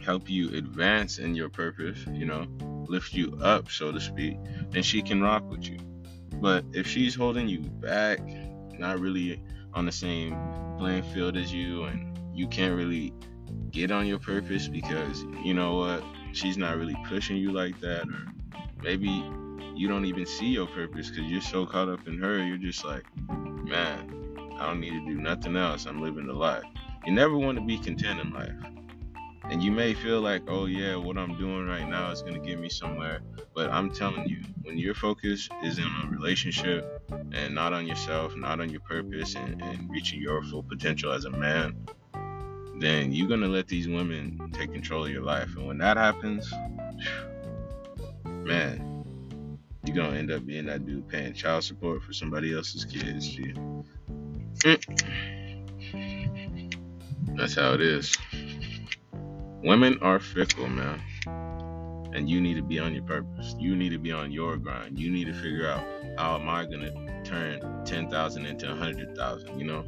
help 0.05 0.31
you 0.31 0.49
advance 0.57 1.19
in 1.19 1.35
your 1.35 1.49
purpose, 1.49 1.99
you 2.13 2.27
know, 2.27 2.47
lift 2.89 3.13
you 3.13 3.39
up, 3.43 3.71
so 3.71 3.93
to 3.93 4.01
speak, 4.01 4.37
then 4.71 4.83
she 4.83 5.03
can 5.03 5.23
rock 5.23 5.49
with 5.51 5.69
you. 5.69 5.79
But 6.35 6.65
if 6.73 6.87
she's 6.87 7.15
holding 7.15 7.49
you 7.49 7.61
back, 7.61 8.21
not 8.79 8.99
really 9.01 9.43
on 9.75 9.85
the 9.85 9.93
same 9.93 10.37
playing 10.79 11.03
field 11.15 11.37
as 11.37 11.53
you, 11.53 11.85
and 11.85 12.19
you 12.35 12.49
can't 12.49 12.77
really 12.77 13.13
get 13.71 13.91
on 13.91 14.07
your 14.07 14.19
purpose 14.19 14.69
because 14.69 15.25
you 15.43 15.55
know 15.55 15.77
what? 15.77 16.03
She's 16.33 16.57
not 16.57 16.77
really 16.77 16.97
pushing 17.09 17.37
you 17.37 17.53
like 17.53 17.81
that 17.81 18.03
or 18.03 18.27
maybe 18.83 19.25
you 19.75 19.89
don't 19.89 20.05
even 20.05 20.27
see 20.27 20.49
your 20.49 20.67
purpose 20.67 21.11
because 21.11 21.31
you're 21.31 21.41
so 21.41 21.65
caught 21.65 21.89
up 21.89 22.07
in 22.07 22.19
her 22.19 22.45
you're 22.45 22.59
just 22.59 22.85
like 22.85 23.05
man 23.65 24.31
i 24.59 24.67
don't 24.67 24.81
need 24.81 24.91
to 24.91 25.05
do 25.07 25.15
nothing 25.15 25.57
else. 25.57 25.87
I'm 25.87 26.03
living 26.03 26.27
the 26.27 26.35
life. 26.35 26.65
You 27.07 27.13
never 27.13 27.37
want 27.39 27.57
to 27.59 27.65
be 27.65 27.79
content 27.79 28.21
in 28.21 28.31
life. 28.31 28.53
And 29.45 29.63
you 29.63 29.73
may 29.73 29.95
feel 29.95 30.21
like 30.21 30.43
oh 30.49 30.67
yeah 30.67 30.97
what 30.97 31.17
i'm 31.17 31.37
doing 31.39 31.67
right 31.67 31.89
now 31.89 32.11
is 32.11 32.21
going 32.23 32.35
to 32.35 32.47
get 32.47 32.61
me 32.61 32.69
somewhere. 32.69 33.21
But 33.55 33.71
i'm 33.71 33.91
telling 33.91 34.29
you 34.29 34.43
when 34.63 34.77
your 34.77 34.95
focus 34.95 35.49
is 35.63 35.79
in 35.79 35.85
a 35.85 36.11
relationship 36.11 37.03
and 37.33 37.55
not 37.55 37.73
on 37.73 37.87
yourself 37.87 38.37
not 38.37 38.61
on 38.61 38.69
your 38.71 38.83
purpose 38.83 39.35
and, 39.35 39.63
and 39.63 39.91
reaching 39.91 40.21
your 40.21 40.43
full 40.45 40.63
potential 40.63 41.13
as 41.13 41.25
a 41.25 41.31
man 41.31 41.75
then 42.81 43.13
you're 43.13 43.29
gonna 43.29 43.47
let 43.47 43.69
these 43.69 43.87
women 43.87 44.51
take 44.55 44.73
control 44.73 45.05
of 45.05 45.11
your 45.11 45.23
life. 45.23 45.55
And 45.55 45.67
when 45.67 45.77
that 45.79 45.99
happens, 45.99 46.51
man, 48.25 49.15
you're 49.85 49.95
gonna 49.95 50.17
end 50.17 50.31
up 50.31 50.47
being 50.47 50.65
that 50.67 50.87
dude 50.87 51.07
paying 51.07 51.35
child 51.35 51.65
support 51.65 52.03
for 52.03 52.15
somebody 52.15 52.55
else's 52.55 52.87
kids. 52.87 53.37
Mm. 53.37 53.85
That's 57.37 57.55
how 57.55 57.75
it 57.75 57.83
is. 57.83 58.17
Women 59.63 59.99
are 60.01 60.19
fickle, 60.19 60.69
man. 60.69 61.03
And 62.15 62.31
you 62.31 62.41
need 62.41 62.55
to 62.55 62.63
be 62.63 62.79
on 62.79 62.95
your 62.95 63.05
purpose. 63.05 63.55
You 63.59 63.77
need 63.77 63.91
to 63.91 63.99
be 63.99 64.11
on 64.11 64.33
your 64.33 64.57
grind. 64.57 64.99
You 64.99 65.11
need 65.11 65.27
to 65.27 65.35
figure 65.35 65.69
out 65.69 65.85
how 66.19 66.37
am 66.37 66.49
I 66.49 66.65
gonna 66.65 67.23
turn 67.25 67.85
10,000 67.85 68.47
into 68.47 68.67
a 68.67 68.71
100,000, 68.71 69.61
you 69.61 69.67
know? 69.67 69.85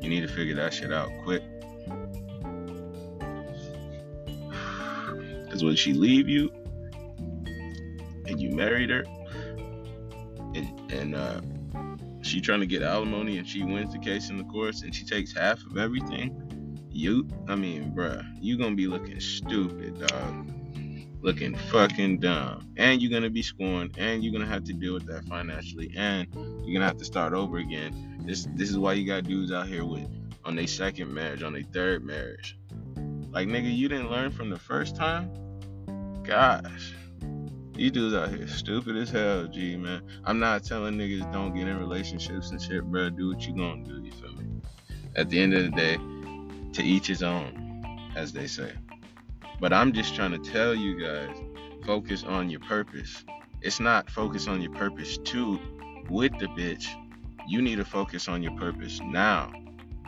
You 0.00 0.08
need 0.08 0.22
to 0.22 0.28
figure 0.28 0.54
that 0.54 0.72
shit 0.72 0.92
out 0.92 1.10
quick 1.22 1.42
Because 5.56 5.64
when 5.64 5.76
she 5.76 5.94
leave 5.94 6.28
you 6.28 6.50
and 8.26 8.38
you 8.38 8.50
married 8.50 8.90
her 8.90 9.06
and, 10.54 10.92
and 10.92 11.16
uh, 11.16 11.40
she 12.20 12.42
trying 12.42 12.60
to 12.60 12.66
get 12.66 12.82
alimony 12.82 13.38
and 13.38 13.48
she 13.48 13.62
wins 13.62 13.94
the 13.94 13.98
case 13.98 14.28
in 14.28 14.36
the 14.36 14.44
courts 14.44 14.82
and 14.82 14.94
she 14.94 15.06
takes 15.06 15.34
half 15.34 15.64
of 15.64 15.78
everything, 15.78 16.78
you, 16.90 17.26
I 17.48 17.54
mean, 17.54 17.94
bruh, 17.96 18.22
you 18.38 18.58
gonna 18.58 18.74
be 18.74 18.86
looking 18.86 19.18
stupid, 19.18 20.06
dog. 20.06 20.52
Looking 21.22 21.56
fucking 21.56 22.18
dumb. 22.20 22.70
And 22.76 23.00
you're 23.00 23.10
gonna 23.10 23.30
be 23.30 23.40
scorned 23.40 23.96
and 23.96 24.22
you're 24.22 24.34
gonna 24.34 24.52
have 24.52 24.64
to 24.64 24.74
deal 24.74 24.92
with 24.92 25.06
that 25.06 25.24
financially 25.24 25.90
and 25.96 26.26
you're 26.66 26.74
gonna 26.74 26.86
have 26.86 26.98
to 26.98 27.06
start 27.06 27.32
over 27.32 27.56
again. 27.56 28.20
This 28.26 28.46
this 28.56 28.68
is 28.68 28.76
why 28.76 28.92
you 28.92 29.06
got 29.06 29.24
dudes 29.24 29.52
out 29.52 29.68
here 29.68 29.86
with 29.86 30.06
on 30.44 30.54
their 30.54 30.66
second 30.66 31.14
marriage, 31.14 31.42
on 31.42 31.54
their 31.54 31.62
third 31.62 32.04
marriage. 32.04 32.58
Like 33.36 33.48
nigga, 33.48 33.74
you 33.74 33.86
didn't 33.88 34.10
learn 34.10 34.30
from 34.30 34.48
the 34.48 34.58
first 34.58 34.96
time? 34.96 35.30
Gosh. 36.26 36.92
These 37.74 37.92
dudes 37.92 38.14
out 38.14 38.30
here 38.30 38.48
stupid 38.48 38.96
as 38.96 39.10
hell, 39.10 39.46
G 39.46 39.76
man. 39.76 40.02
I'm 40.24 40.38
not 40.38 40.64
telling 40.64 40.94
niggas 40.94 41.30
don't 41.32 41.54
get 41.54 41.68
in 41.68 41.78
relationships 41.78 42.50
and 42.50 42.60
shit, 42.60 42.82
bro. 42.84 43.10
Do 43.10 43.28
what 43.28 43.46
you 43.46 43.54
gonna 43.54 43.84
do, 43.84 44.02
you 44.02 44.10
feel 44.10 44.32
me? 44.32 44.60
At 45.14 45.30
the 45.30 45.40
end 45.40 45.54
of 45.54 45.64
the 45.64 45.70
day, 45.70 45.96
to 46.72 46.82
each 46.82 47.06
his 47.06 47.22
own, 47.22 48.12
as 48.16 48.32
they 48.32 48.46
say. 48.46 48.72
But 49.60 49.72
I'm 49.72 49.92
just 49.92 50.14
trying 50.14 50.32
to 50.32 50.50
tell 50.50 50.74
you 50.74 51.00
guys, 51.00 51.36
focus 51.84 52.24
on 52.24 52.50
your 52.50 52.60
purpose. 52.60 53.24
It's 53.62 53.78
not 53.78 54.10
focus 54.10 54.48
on 54.48 54.60
your 54.60 54.72
purpose 54.72 55.18
too 55.18 55.60
with 56.10 56.32
the 56.38 56.46
bitch. 56.46 56.86
You 57.46 57.62
need 57.62 57.76
to 57.76 57.84
focus 57.84 58.26
on 58.26 58.42
your 58.42 58.56
purpose 58.56 59.00
now. 59.04 59.52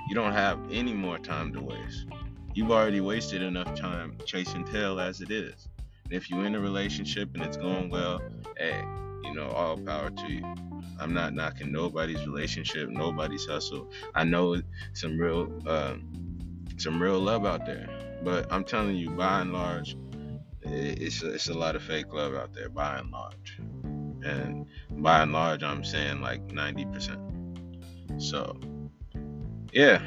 You 0.08 0.14
don't 0.14 0.32
have 0.32 0.58
any 0.72 0.94
more 0.94 1.18
time 1.18 1.52
to 1.52 1.60
waste. 1.60 2.06
You've 2.54 2.72
already 2.72 3.00
wasted 3.00 3.42
enough 3.42 3.74
time 3.74 4.18
chasing 4.24 4.64
tail 4.64 4.98
as 4.98 5.20
it 5.20 5.30
is. 5.30 5.68
And 6.08 6.16
if 6.16 6.30
you're 6.30 6.46
in 6.46 6.54
a 6.54 6.60
relationship 6.60 7.34
and 7.34 7.44
it's 7.44 7.58
going 7.58 7.90
well, 7.90 8.22
hey, 8.56 8.82
you 9.24 9.34
know, 9.34 9.48
all 9.50 9.76
power 9.76 10.08
to 10.08 10.32
you. 10.32 10.42
I'm 10.98 11.12
not 11.12 11.34
knocking 11.34 11.70
nobody's 11.70 12.26
relationship, 12.26 12.88
nobody's 12.88 13.44
hustle. 13.44 13.90
I 14.14 14.24
know 14.24 14.60
some 14.94 15.18
real, 15.18 15.52
uh, 15.66 15.96
some 16.78 17.00
real 17.00 17.20
love 17.20 17.44
out 17.44 17.66
there, 17.66 17.88
but 18.24 18.50
I'm 18.50 18.64
telling 18.64 18.96
you, 18.96 19.10
by 19.10 19.42
and 19.42 19.52
large, 19.52 19.98
it's 20.62 21.22
a, 21.22 21.34
it's 21.34 21.50
a 21.50 21.54
lot 21.54 21.76
of 21.76 21.82
fake 21.82 22.10
love 22.10 22.34
out 22.34 22.54
there, 22.54 22.70
by 22.70 22.98
and 22.98 23.10
large. 23.10 23.58
And 24.24 24.66
by 24.90 25.22
and 25.22 25.32
large, 25.32 25.62
I'm 25.62 25.84
saying 25.84 26.22
like 26.22 26.48
90%. 26.48 28.20
So, 28.20 28.58
yeah, 29.72 30.02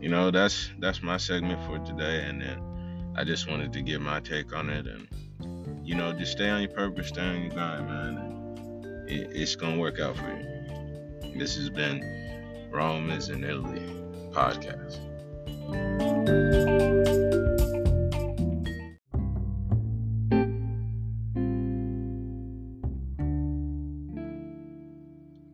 you 0.00 0.08
know, 0.08 0.30
that's 0.30 0.70
that's 0.78 1.02
my 1.02 1.16
segment 1.16 1.64
for 1.66 1.80
today, 1.80 2.24
and 2.26 2.40
then 2.40 3.12
I 3.16 3.24
just 3.24 3.50
wanted 3.50 3.72
to 3.72 3.82
get 3.82 4.00
my 4.00 4.20
take 4.20 4.54
on 4.54 4.70
it 4.70 4.86
and 4.86 5.08
you 5.84 5.94
know, 5.94 6.12
just 6.12 6.32
stay 6.32 6.48
on 6.48 6.60
your 6.60 6.70
purpose, 6.70 7.08
stay 7.08 7.20
on 7.20 7.42
your 7.42 7.50
grind, 7.50 7.86
man. 7.86 9.04
It, 9.08 9.30
it's 9.32 9.56
gonna 9.56 9.78
work 9.78 10.00
out 10.00 10.16
for 10.16 10.28
you. 10.28 11.38
This 11.38 11.56
has 11.56 11.70
been 11.70 12.02
Rome 12.70 13.10
is 13.10 13.28
in 13.28 13.44
Italy 13.44 13.82
podcast. 14.30 14.98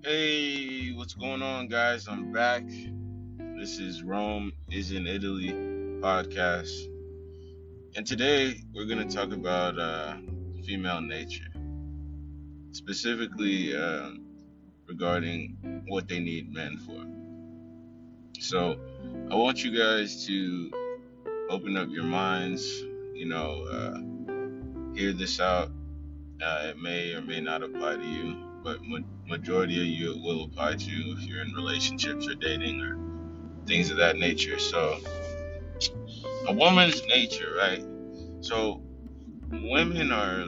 Hey, 0.04 0.92
what's 0.92 1.14
going 1.14 1.42
on, 1.42 1.68
guys? 1.68 2.06
I'm 2.08 2.32
back. 2.32 2.64
This 3.58 3.78
is 3.78 4.02
Rome 4.02 4.52
is 4.70 4.92
in 4.92 5.06
Italy 5.06 5.50
podcast. 6.00 6.97
And 7.96 8.06
today 8.06 8.60
we're 8.74 8.84
going 8.84 9.06
to 9.06 9.14
talk 9.16 9.32
about 9.32 9.78
uh, 9.78 10.16
female 10.64 11.00
nature, 11.00 11.48
specifically 12.70 13.76
uh, 13.76 14.10
regarding 14.86 15.84
what 15.88 16.06
they 16.06 16.20
need 16.20 16.52
men 16.52 16.76
for. 16.76 17.04
So 18.40 18.78
I 19.30 19.34
want 19.34 19.64
you 19.64 19.76
guys 19.76 20.26
to 20.26 20.70
open 21.48 21.76
up 21.76 21.88
your 21.90 22.04
minds, 22.04 22.68
you 23.14 23.26
know, 23.26 23.64
uh, 23.64 24.94
hear 24.94 25.12
this 25.12 25.40
out. 25.40 25.70
Uh, 26.42 26.66
it 26.66 26.78
may 26.78 27.14
or 27.14 27.22
may 27.22 27.40
not 27.40 27.62
apply 27.62 27.96
to 27.96 28.06
you, 28.06 28.36
but 28.62 28.78
ma- 28.82 28.98
majority 29.26 29.80
of 29.80 29.86
you 29.86 30.12
it 30.12 30.22
will 30.22 30.44
apply 30.44 30.74
to 30.76 30.90
you 30.90 31.16
if 31.16 31.24
you're 31.24 31.40
in 31.40 31.52
relationships 31.52 32.28
or 32.28 32.34
dating 32.34 32.80
or 32.80 32.98
things 33.66 33.90
of 33.90 33.96
that 33.96 34.16
nature. 34.16 34.58
So, 34.58 35.00
a 36.46 36.52
woman's 36.52 37.04
nature, 37.06 37.54
right? 37.56 37.84
So, 38.40 38.82
women 39.50 40.12
are 40.12 40.46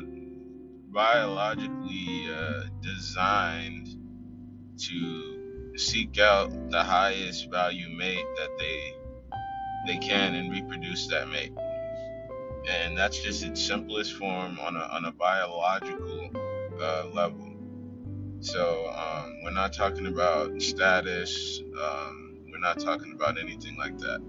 biologically 0.93 2.29
uh, 2.35 2.65
designed 2.83 3.89
to 4.79 5.73
seek 5.77 6.19
out 6.19 6.71
the 6.71 6.83
highest 6.83 7.51
value 7.51 7.89
mate 7.97 8.25
that 8.37 8.51
they 8.59 8.95
they 9.87 9.97
can 9.99 10.35
and 10.35 10.53
reproduce 10.53 11.07
that 11.09 11.29
mate. 11.29 11.53
And 12.69 12.97
that's 12.97 13.19
just 13.23 13.43
its 13.43 13.62
simplest 13.62 14.12
form 14.15 14.59
on 14.61 14.77
a, 14.77 14.81
on 14.81 15.07
a 15.07 15.12
biological 15.12 16.31
uh, 16.81 17.07
level. 17.15 17.57
So 18.41 18.93
um, 18.95 19.41
we're 19.43 19.53
not 19.53 19.73
talking 19.73 20.07
about 20.07 20.61
status. 20.61 21.61
Um, 21.61 22.41
we're 22.51 22.59
not 22.59 22.79
talking 22.79 23.12
about 23.15 23.39
anything 23.39 23.77
like 23.79 23.97
that. 23.99 24.21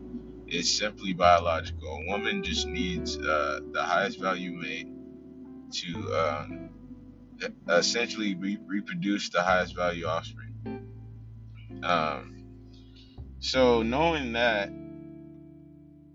It's 0.53 0.69
simply 0.69 1.14
biological. 1.14 1.88
A 1.88 2.07
woman 2.07 2.44
just 2.44 2.68
needs 2.68 3.18
uh, 3.18 3.61
the 3.72 3.82
highest 3.82 4.19
value 4.19 4.52
mate 4.52 4.86
to 5.72 6.14
um, 6.14 6.69
essentially 7.69 8.36
re- 8.36 8.60
reproduce 8.68 9.30
the 9.30 9.41
highest 9.41 9.78
value 9.78 10.06
offspring. 10.06 10.53
Um, 11.84 12.44
so 13.40 13.82
knowing 13.82 14.34
that, 14.34 14.69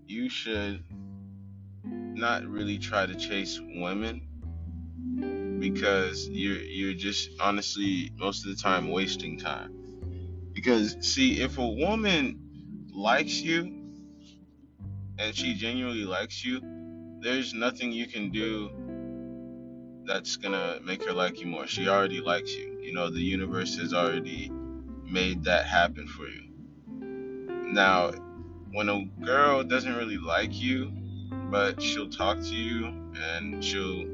you 0.05 0.29
should 0.29 0.83
not 1.83 2.45
really 2.45 2.77
try 2.77 3.07
to 3.07 3.15
chase 3.15 3.59
women 3.59 4.21
because 5.59 6.29
you're 6.29 6.61
you're 6.61 6.93
just 6.93 7.31
honestly 7.39 8.11
most 8.17 8.45
of 8.45 8.55
the 8.55 8.61
time 8.61 8.89
wasting 8.89 9.39
time. 9.39 9.73
Because 10.53 10.95
see, 11.01 11.41
if 11.41 11.57
a 11.57 11.67
woman 11.67 12.87
likes 12.93 13.41
you 13.41 13.76
and 15.19 15.35
she 15.35 15.53
genuinely 15.53 16.05
likes 16.05 16.43
you, 16.43 16.61
there's 17.21 17.53
nothing 17.53 17.91
you 17.91 18.07
can 18.07 18.29
do 18.29 18.69
that's 20.05 20.37
gonna 20.37 20.79
make 20.83 21.03
her 21.03 21.13
like 21.13 21.39
you 21.39 21.47
more. 21.47 21.67
She 21.67 21.87
already 21.87 22.21
likes 22.21 22.53
you. 22.55 22.79
You 22.81 22.93
know, 22.93 23.09
the 23.09 23.21
universe 23.21 23.77
has 23.77 23.93
already 23.93 24.49
made 25.03 25.43
that 25.43 25.65
happen 25.65 26.07
for 26.07 26.27
you. 26.27 26.43
Now, 27.73 28.11
when 28.71 28.89
a 28.89 29.05
girl 29.23 29.63
doesn't 29.63 29.95
really 29.95 30.17
like 30.17 30.53
you, 30.53 30.91
but 31.51 31.81
she'll 31.81 32.09
talk 32.09 32.37
to 32.39 32.55
you 32.55 33.11
and 33.15 33.63
she'll 33.63 34.05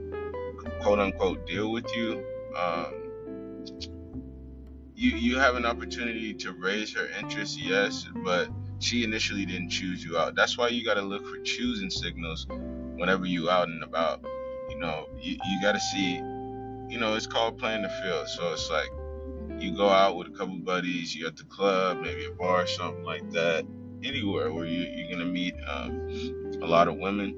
quote 0.82 1.00
unquote 1.00 1.46
deal 1.46 1.72
with 1.72 1.86
you, 1.96 2.24
um, 2.58 2.94
you 4.96 5.12
you 5.12 5.38
have 5.38 5.56
an 5.56 5.66
opportunity 5.66 6.34
to 6.34 6.54
raise 6.54 6.96
her 6.96 7.08
interest, 7.20 7.60
yes, 7.60 8.08
but 8.24 8.50
she 8.80 9.04
initially 9.04 9.46
didn't 9.46 9.70
choose 9.70 10.04
you 10.04 10.18
out. 10.18 10.36
That's 10.36 10.58
why 10.58 10.70
you 10.70 10.84
got 10.84 10.96
to 10.96 11.02
look 11.02 11.26
for 11.26 11.38
choosing 11.44 11.90
signals 11.90 12.48
whenever 12.50 13.26
you 13.26 13.50
out 13.50 13.68
and 13.68 13.84
about. 13.84 14.26
You 14.70 14.78
know, 14.78 15.08
you, 15.20 15.34
you 15.34 15.62
got 15.62 15.74
to 15.74 15.80
see. 15.80 16.16
You 16.16 17.00
know, 17.00 17.16
it's 17.16 17.28
called 17.28 17.58
playing 17.58 17.84
the 17.84 17.90
field. 17.90 18.28
So 18.28 18.54
it's 18.54 18.70
like 18.70 18.90
you 19.60 19.76
go 19.76 19.90
out 19.90 20.18
with 20.18 20.28
a 20.28 20.32
couple 20.32 20.56
buddies, 20.58 21.16
you're 21.16 21.30
at 21.30 21.38
the 21.38 21.46
club, 21.46 22.00
maybe 22.02 22.26
a 22.26 22.32
bar, 22.32 22.68
something 22.68 23.04
like 23.04 23.30
that 23.32 23.66
anywhere 24.04 24.52
where 24.52 24.66
you, 24.66 24.82
you're 24.96 25.10
gonna 25.10 25.30
meet 25.30 25.56
um, 25.68 26.10
a 26.62 26.66
lot 26.66 26.88
of 26.88 26.98
women, 26.98 27.38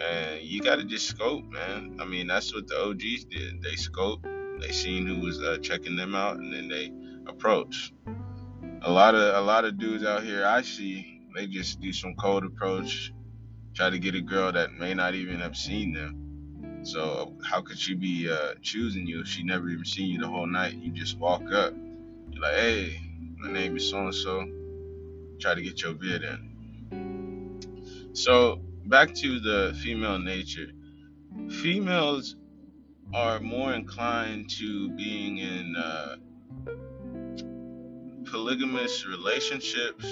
and 0.00 0.42
you 0.42 0.60
gotta 0.60 0.84
just 0.84 1.06
scope, 1.06 1.44
man. 1.50 1.96
I 2.00 2.04
mean, 2.04 2.26
that's 2.26 2.52
what 2.54 2.66
the 2.66 2.80
OGs 2.80 3.24
did. 3.24 3.62
They 3.62 3.74
scoped, 3.74 4.24
they 4.60 4.72
seen 4.72 5.06
who 5.06 5.20
was 5.20 5.40
uh, 5.40 5.58
checking 5.62 5.96
them 5.96 6.14
out, 6.14 6.36
and 6.36 6.52
then 6.52 6.68
they 6.68 6.92
approached. 7.26 7.92
A 8.82 8.90
lot 8.90 9.14
of 9.14 9.34
a 9.34 9.40
lot 9.40 9.64
of 9.64 9.78
dudes 9.78 10.04
out 10.04 10.22
here 10.22 10.44
I 10.46 10.62
see, 10.62 11.22
they 11.34 11.46
just 11.46 11.80
do 11.80 11.92
some 11.92 12.14
cold 12.14 12.44
approach, 12.44 13.12
try 13.74 13.90
to 13.90 13.98
get 13.98 14.14
a 14.14 14.20
girl 14.22 14.52
that 14.52 14.72
may 14.74 14.94
not 14.94 15.14
even 15.14 15.40
have 15.40 15.56
seen 15.56 15.92
them. 15.94 16.30
So 16.84 17.34
how 17.44 17.62
could 17.62 17.78
she 17.78 17.94
be 17.94 18.30
uh, 18.30 18.54
choosing 18.62 19.06
you 19.06 19.20
if 19.22 19.28
she 19.28 19.42
never 19.42 19.68
even 19.68 19.84
seen 19.84 20.10
you 20.10 20.20
the 20.20 20.28
whole 20.28 20.46
night? 20.46 20.74
You 20.74 20.92
just 20.92 21.18
walk 21.18 21.42
up, 21.52 21.74
you're 22.30 22.42
like, 22.42 22.54
hey, 22.54 23.00
my 23.38 23.52
name 23.52 23.76
is 23.76 23.90
so 23.90 23.98
and 23.98 24.14
so 24.14 24.48
try 25.40 25.54
to 25.54 25.62
get 25.62 25.82
your 25.82 25.94
bid 25.94 26.22
in. 26.24 26.58
So 28.12 28.60
back 28.86 29.14
to 29.16 29.40
the 29.40 29.78
female 29.82 30.18
nature. 30.18 30.68
Females 31.50 32.36
are 33.14 33.40
more 33.40 33.72
inclined 33.74 34.50
to 34.50 34.90
being 34.90 35.38
in 35.38 35.76
uh, 35.76 36.16
polygamous 38.30 39.06
relationships, 39.06 40.04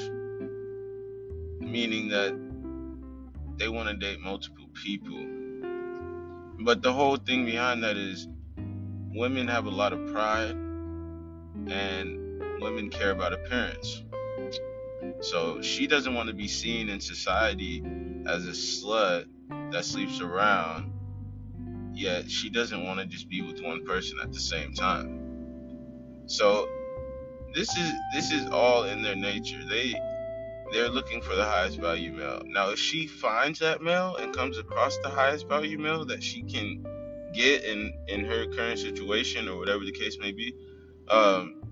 meaning 1.61 2.09
that 2.09 2.39
they 3.59 3.69
want 3.69 3.89
to 3.89 3.95
date 3.97 4.21
multiple 4.21 4.67
people. 4.75 5.25
But 6.61 6.83
the 6.83 6.93
whole 6.93 7.17
thing 7.17 7.45
behind 7.45 7.83
that 7.85 7.97
is 7.97 8.29
women 9.15 9.49
have 9.49 9.67
a 9.67 9.71
lot 9.71 9.93
of 9.93 10.13
pride 10.13 10.57
and 11.69 12.43
women 12.61 12.91
care 12.91 13.11
about 13.11 13.33
appearance. 13.33 14.03
So 15.21 15.61
she 15.63 15.87
doesn't 15.87 16.15
want 16.15 16.29
to 16.29 16.35
be 16.35 16.49
seen 16.49 16.89
in 16.89 17.01
society 17.01 17.83
as 18.27 18.47
a 18.47 18.51
slut 18.51 19.27
that 19.73 19.85
sleeps 19.85 20.21
around, 20.21 20.93
yet 21.95 22.31
she 22.31 22.51
doesn't 22.51 22.85
want 22.85 23.01
to 23.01 23.07
just 23.07 23.29
be 23.29 23.43
with 23.43 23.63
one 23.63 23.85
person 23.85 24.19
at 24.23 24.33
the 24.33 24.41
same 24.41 24.73
time. 24.75 26.25
So 26.27 26.69
this 27.57 27.75
is 27.79 27.93
this 28.13 28.31
is 28.33 28.47
all 28.51 28.85
in 28.85 29.03
their 29.03 29.17
nature. 29.17 29.59
They 29.69 29.95
they're 30.73 30.91
looking 30.91 31.23
for 31.23 31.35
the 31.35 31.45
highest 31.45 31.81
value 31.81 32.13
male. 32.13 32.43
Now 32.45 32.71
if 32.71 32.79
she 32.79 33.07
finds 33.07 33.59
that 33.61 33.83
male 33.83 34.17
and 34.17 34.37
comes 34.37 34.59
across 34.59 34.99
the 34.99 35.09
highest 35.09 35.49
value 35.49 35.79
male 35.79 36.05
that 36.05 36.23
she 36.23 36.43
can 36.43 36.87
get 37.33 37.65
in 37.65 37.95
in 38.09 38.27
her 38.27 38.47
current 38.55 38.79
situation 38.79 39.49
or 39.49 39.57
whatever 39.57 39.85
the 39.85 39.93
case 39.93 40.19
may 40.21 40.33
be, 40.33 40.55
um, 41.09 41.63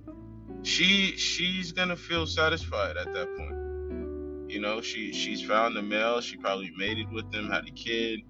she 0.63 1.19
she's 1.19 1.73
gonna 1.73 1.97
feel 1.97 2.27
satisfied 2.27 2.97
at 2.97 3.13
that 3.13 3.37
point. 3.37 4.51
You 4.51 4.61
know, 4.61 4.81
she 4.81 5.13
she's 5.13 5.43
found 5.43 5.77
the 5.77 5.83
male, 5.83 6.23
she 6.23 6.39
probably 6.39 6.73
mated 6.79 7.13
with 7.13 7.31
them, 7.31 7.51
had 7.51 7.69
a 7.69 7.73
kid. 7.73 8.21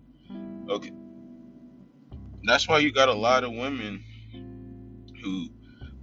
Okay. 0.68 0.90
That's 2.42 2.68
why 2.68 2.80
you 2.80 2.92
got 2.92 3.08
a 3.08 3.14
lot 3.14 3.44
of 3.44 3.52
women 3.52 4.02
who 5.22 5.48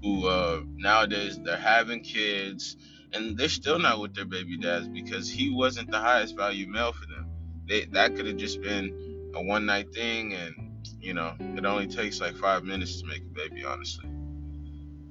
who 0.03 0.27
uh 0.27 0.61
nowadays 0.77 1.39
they're 1.43 1.57
having 1.57 2.01
kids 2.01 2.77
and 3.13 3.37
they're 3.37 3.49
still 3.49 3.79
not 3.79 3.99
with 3.99 4.15
their 4.15 4.25
baby 4.25 4.57
dads 4.57 4.87
because 4.87 5.29
he 5.29 5.49
wasn't 5.49 5.89
the 5.91 5.99
highest 5.99 6.35
value 6.35 6.67
male 6.67 6.93
for 6.93 7.05
them. 7.07 7.29
They 7.67 7.85
that 7.85 8.15
could 8.15 8.27
have 8.27 8.37
just 8.37 8.61
been 8.61 9.31
a 9.35 9.41
one 9.43 9.65
night 9.65 9.93
thing 9.93 10.33
and 10.33 10.55
you 10.99 11.13
know, 11.13 11.35
it 11.39 11.65
only 11.65 11.87
takes 11.87 12.21
like 12.21 12.35
five 12.35 12.63
minutes 12.63 13.01
to 13.01 13.07
make 13.07 13.21
a 13.21 13.33
baby, 13.33 13.63
honestly 13.65 14.05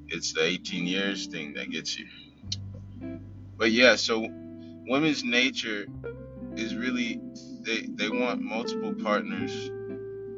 it's 0.08 0.32
the 0.32 0.44
18 0.44 0.86
years 0.86 1.26
thing 1.26 1.54
that 1.54 1.70
gets 1.70 1.98
you. 1.98 2.06
But 3.56 3.70
yeah, 3.70 3.96
so 3.96 4.20
women's 4.86 5.24
nature 5.24 5.86
is 6.56 6.74
really 6.74 7.20
they 7.62 7.82
they 7.82 8.08
want 8.08 8.40
multiple 8.42 8.94
partners. 8.94 9.70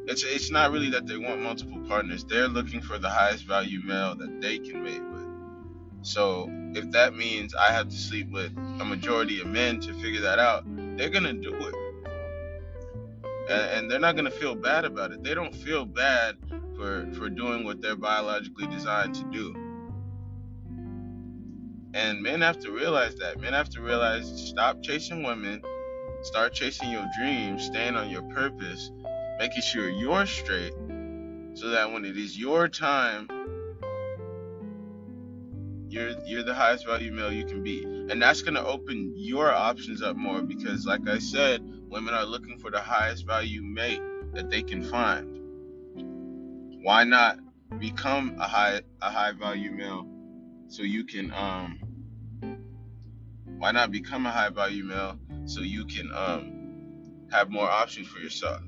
It's 0.07 0.25
it's 0.25 0.51
not 0.51 0.73
really 0.73 0.91
that 0.91 1.07
they 1.07 1.17
want 1.17 1.41
multiple 1.41 1.81
partners. 1.89 2.25
They're 2.25 2.49
looking 2.49 2.81
for 2.81 2.99
the 2.99 3.09
highest 3.09 3.45
value 3.45 3.81
male 3.85 4.17
that 4.17 4.41
they 4.41 4.59
can 4.59 4.83
mate 4.83 5.03
with. 5.13 5.27
So 6.03 6.49
if 6.75 6.91
that 6.91 7.15
means 7.15 7.55
I 7.55 7.73
have 7.73 7.89
to 7.89 7.97
sleep 7.97 8.31
with 8.31 8.53
a 8.57 8.85
majority 8.85 9.41
of 9.41 9.47
men 9.47 9.81
to 9.81 9.95
figure 9.95 10.21
that 10.23 10.41
out, 10.41 10.65
they're 10.97 11.11
gonna 11.11 11.33
do 11.33 11.55
it. 11.55 11.75
And, 13.49 13.71
and 13.71 13.91
they're 13.91 14.01
not 14.01 14.17
gonna 14.17 14.31
feel 14.31 14.57
bad 14.57 14.85
about 14.85 15.13
it. 15.13 15.23
They 15.23 15.35
don't 15.35 15.55
feel 15.55 15.85
bad 15.85 16.37
for 16.77 17.09
for 17.15 17.29
doing 17.29 17.65
what 17.65 17.81
they're 17.81 17.97
biologically 17.97 18.67
designed 18.67 19.15
to 19.15 19.25
do. 19.31 19.55
And 21.95 22.23
men 22.23 22.41
have 22.41 22.59
to 22.61 22.73
realize 22.73 23.15
that. 23.17 23.41
Men 23.41 23.53
have 23.53 23.69
to 23.71 23.83
realize 23.83 24.49
stop 24.49 24.83
chasing 24.83 25.23
women, 25.23 25.63
start 26.23 26.55
chasing 26.55 26.91
your 26.91 27.07
dreams, 27.19 27.65
stand 27.65 27.97
on 27.97 28.11
your 28.11 28.23
purpose, 28.23 28.91
making 29.39 29.63
sure 29.63 29.89
you're 29.89 30.27
straight 30.27 30.75
so 31.55 31.71
that 31.71 31.93
when 31.93 32.05
it 32.05 32.17
is 32.17 32.39
your 32.39 32.69
time, 32.69 33.29
you're 35.89 36.13
you're 36.27 36.43
the 36.43 36.55
highest 36.55 36.87
value 36.87 37.13
male 37.13 37.33
you 37.33 37.45
can 37.45 37.63
be, 37.63 37.85
and 37.85 38.21
that's 38.21 38.43
gonna 38.43 38.65
open 38.65 39.13
your 39.17 39.53
options 39.53 40.03
up 40.03 40.17
more 40.17 40.41
because, 40.41 40.87
like 40.87 41.07
I 41.07 41.19
said, 41.19 41.63
women 41.89 42.15
are 42.15 42.25
looking 42.25 42.59
for 42.59 42.71
the 42.71 42.81
highest 42.81 43.27
value 43.27 43.63
mate 43.63 44.01
that 44.33 44.49
they 44.49 44.63
can 44.63 44.83
find. 44.83 45.39
Why 46.83 47.05
not 47.05 47.39
become 47.79 48.37
a 48.39 48.49
high 48.49 48.81
a 49.01 49.11
high 49.11 49.33
value 49.33 49.71
male 49.71 50.07
so 50.69 50.83
you 50.83 51.05
can 51.05 51.33
um 51.33 51.79
why 53.59 53.71
not 53.71 53.91
become 53.91 54.27
a 54.27 54.31
high 54.31 54.49
value 54.49 54.85
male 54.85 55.19
so 55.47 55.61
you 55.61 55.85
can 55.87 56.11
um 56.15 57.27
have 57.31 57.51
more 57.51 57.69
options 57.69 58.07
for 58.09 58.19
yourself 58.19 58.63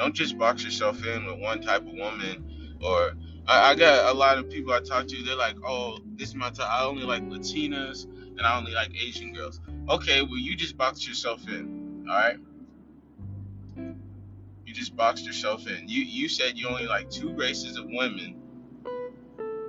don't 0.00 0.14
just 0.14 0.38
box 0.38 0.64
yourself 0.64 1.04
in 1.04 1.26
with 1.26 1.38
one 1.38 1.60
type 1.60 1.82
of 1.82 1.92
woman 1.92 2.78
or 2.82 3.12
I, 3.46 3.72
I 3.72 3.74
got 3.74 4.14
a 4.14 4.16
lot 4.16 4.38
of 4.38 4.48
people 4.48 4.72
I 4.72 4.80
talk 4.80 5.06
to 5.08 5.22
they're 5.22 5.36
like 5.36 5.56
oh 5.66 5.98
this 6.16 6.30
is 6.30 6.34
my 6.34 6.48
type 6.48 6.68
I 6.70 6.84
only 6.84 7.04
like 7.04 7.22
Latinas 7.22 8.04
and 8.04 8.40
I 8.40 8.56
only 8.56 8.72
like 8.72 8.90
Asian 8.94 9.34
girls. 9.34 9.60
Okay 9.90 10.22
well 10.22 10.38
you 10.38 10.56
just 10.56 10.78
box 10.78 11.06
yourself 11.06 11.46
in 11.48 12.06
all 12.08 12.16
right 12.16 12.38
you 14.70 14.76
just 14.76 14.94
boxed 14.94 15.26
yourself 15.26 15.66
in. 15.66 15.88
You 15.88 16.02
you 16.02 16.28
said 16.28 16.56
you 16.56 16.68
only 16.68 16.86
like 16.86 17.10
two 17.10 17.34
races 17.34 17.76
of 17.76 17.86
women. 17.88 18.36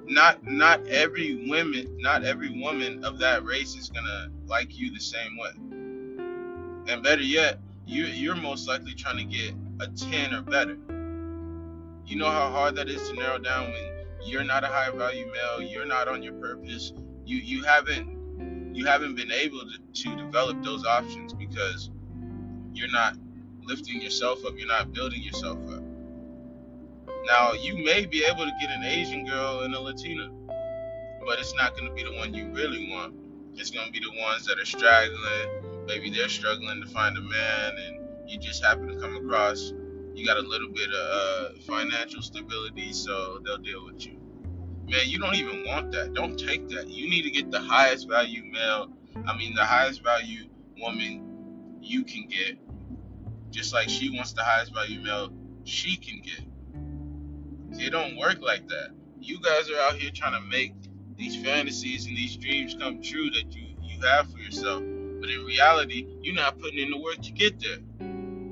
Not 0.05 0.45
not 0.45 0.85
every 0.87 1.49
women 1.49 1.97
not 1.99 2.23
every 2.23 2.51
woman 2.61 3.03
of 3.03 3.17
that 3.17 3.43
race 3.43 3.75
is 3.75 3.89
gonna 3.89 4.29
like 4.45 4.77
you 4.77 4.93
the 4.93 4.99
same 4.99 5.37
way. 5.37 5.51
And 6.87 7.01
better 7.01 7.23
yet 7.23 7.59
you 7.85 8.05
you're 8.05 8.35
most 8.35 8.67
likely 8.67 8.93
trying 8.93 9.17
to 9.17 9.23
get 9.23 9.53
a 9.79 9.87
10 9.87 10.33
or 10.33 10.41
better. 10.41 10.77
You 12.05 12.17
know 12.17 12.29
how 12.29 12.49
hard 12.49 12.75
that 12.75 12.89
is 12.89 13.09
to 13.09 13.15
narrow 13.15 13.39
down 13.39 13.71
when 13.71 14.05
you're 14.25 14.43
not 14.43 14.63
a 14.63 14.67
high 14.67 14.91
value 14.91 15.31
male 15.31 15.61
you're 15.61 15.85
not 15.85 16.07
on 16.07 16.23
your 16.23 16.33
purpose. 16.33 16.93
You 17.25 17.37
you 17.37 17.63
haven't 17.63 18.73
you 18.75 18.85
haven't 18.85 19.15
been 19.15 19.31
able 19.31 19.61
to, 19.61 20.03
to 20.03 20.15
develop 20.15 20.63
those 20.63 20.85
options 20.85 21.33
because 21.33 21.89
you're 22.73 22.91
not 22.91 23.15
lifting 23.63 24.01
yourself 24.01 24.45
up 24.45 24.53
you're 24.57 24.67
not 24.67 24.93
building 24.93 25.21
yourself 25.21 25.57
up. 25.69 25.83
Now 27.25 27.53
you 27.53 27.83
may 27.83 28.05
be 28.05 28.23
able 28.25 28.45
to 28.45 28.51
get 28.59 28.69
an 28.69 28.83
asian 28.83 29.25
girl 29.25 29.61
and 29.61 29.73
a 29.75 29.79
latina 29.79 30.29
but 31.25 31.39
it's 31.39 31.55
not 31.55 31.75
going 31.75 31.87
to 31.87 31.93
be 31.93 32.03
the 32.03 32.13
one 32.13 32.33
you 32.33 32.47
really 32.47 32.89
want. 32.89 33.13
It's 33.55 33.69
to 33.69 33.91
be 33.91 33.99
the 33.99 34.11
ones 34.21 34.45
that 34.45 34.59
are 34.59 34.65
straggling 34.65 35.70
maybe 35.85 36.09
they're 36.09 36.29
struggling 36.29 36.81
to 36.81 36.87
find 36.89 37.17
a 37.17 37.21
man 37.21 37.73
and 37.87 38.29
you 38.29 38.39
just 38.39 38.63
happen 38.63 38.87
to 38.87 38.95
come 38.99 39.15
across 39.15 39.73
you 40.13 40.25
got 40.25 40.37
a 40.37 40.41
little 40.41 40.69
bit 40.69 40.89
of 40.89 40.95
uh, 40.95 41.49
financial 41.61 42.21
stability 42.21 42.93
so 42.93 43.39
they'll 43.45 43.57
deal 43.57 43.85
with 43.85 44.05
you. 44.05 44.17
Man 44.87 45.01
you 45.05 45.19
don't 45.19 45.35
even 45.35 45.65
want 45.65 45.91
that. 45.93 46.13
Don't 46.13 46.37
take 46.37 46.67
that. 46.69 46.89
You 46.89 47.09
need 47.09 47.23
to 47.23 47.31
get 47.31 47.51
the 47.51 47.61
highest 47.61 48.09
value 48.09 48.43
male 48.51 48.91
i 49.27 49.37
mean 49.37 49.53
the 49.53 49.65
highest 49.65 50.03
value 50.03 50.49
woman 50.77 51.77
you 51.81 52.03
can 52.03 52.27
get. 52.27 52.57
Just 53.49 53.73
like 53.73 53.89
she 53.89 54.09
wants 54.15 54.33
the 54.33 54.43
highest 54.43 54.73
value 54.73 55.01
male 55.01 55.29
she 55.63 55.97
can 55.97 56.21
get. 56.21 57.81
It 57.81 57.91
don't 57.91 58.17
work 58.17 58.39
like 58.41 58.67
that. 58.67 58.89
You 59.19 59.39
guys 59.41 59.69
are 59.69 59.79
out 59.79 59.95
here 59.95 60.11
trying 60.13 60.33
to 60.33 60.47
make 60.49 60.73
these 61.17 61.35
fantasies 61.35 62.05
and 62.05 62.17
these 62.17 62.35
dreams 62.37 62.75
come 62.79 63.01
true 63.01 63.29
that 63.31 63.53
you 63.53 63.75
you 63.81 64.01
have 64.01 64.31
for 64.31 64.39
yourself 64.39 64.81
but 65.21 65.29
in 65.29 65.45
reality 65.45 66.05
you're 66.21 66.35
not 66.35 66.59
putting 66.59 66.79
in 66.79 66.89
the 66.89 66.97
work 66.97 67.21
to 67.21 67.31
get 67.31 67.61
there. 67.61 67.77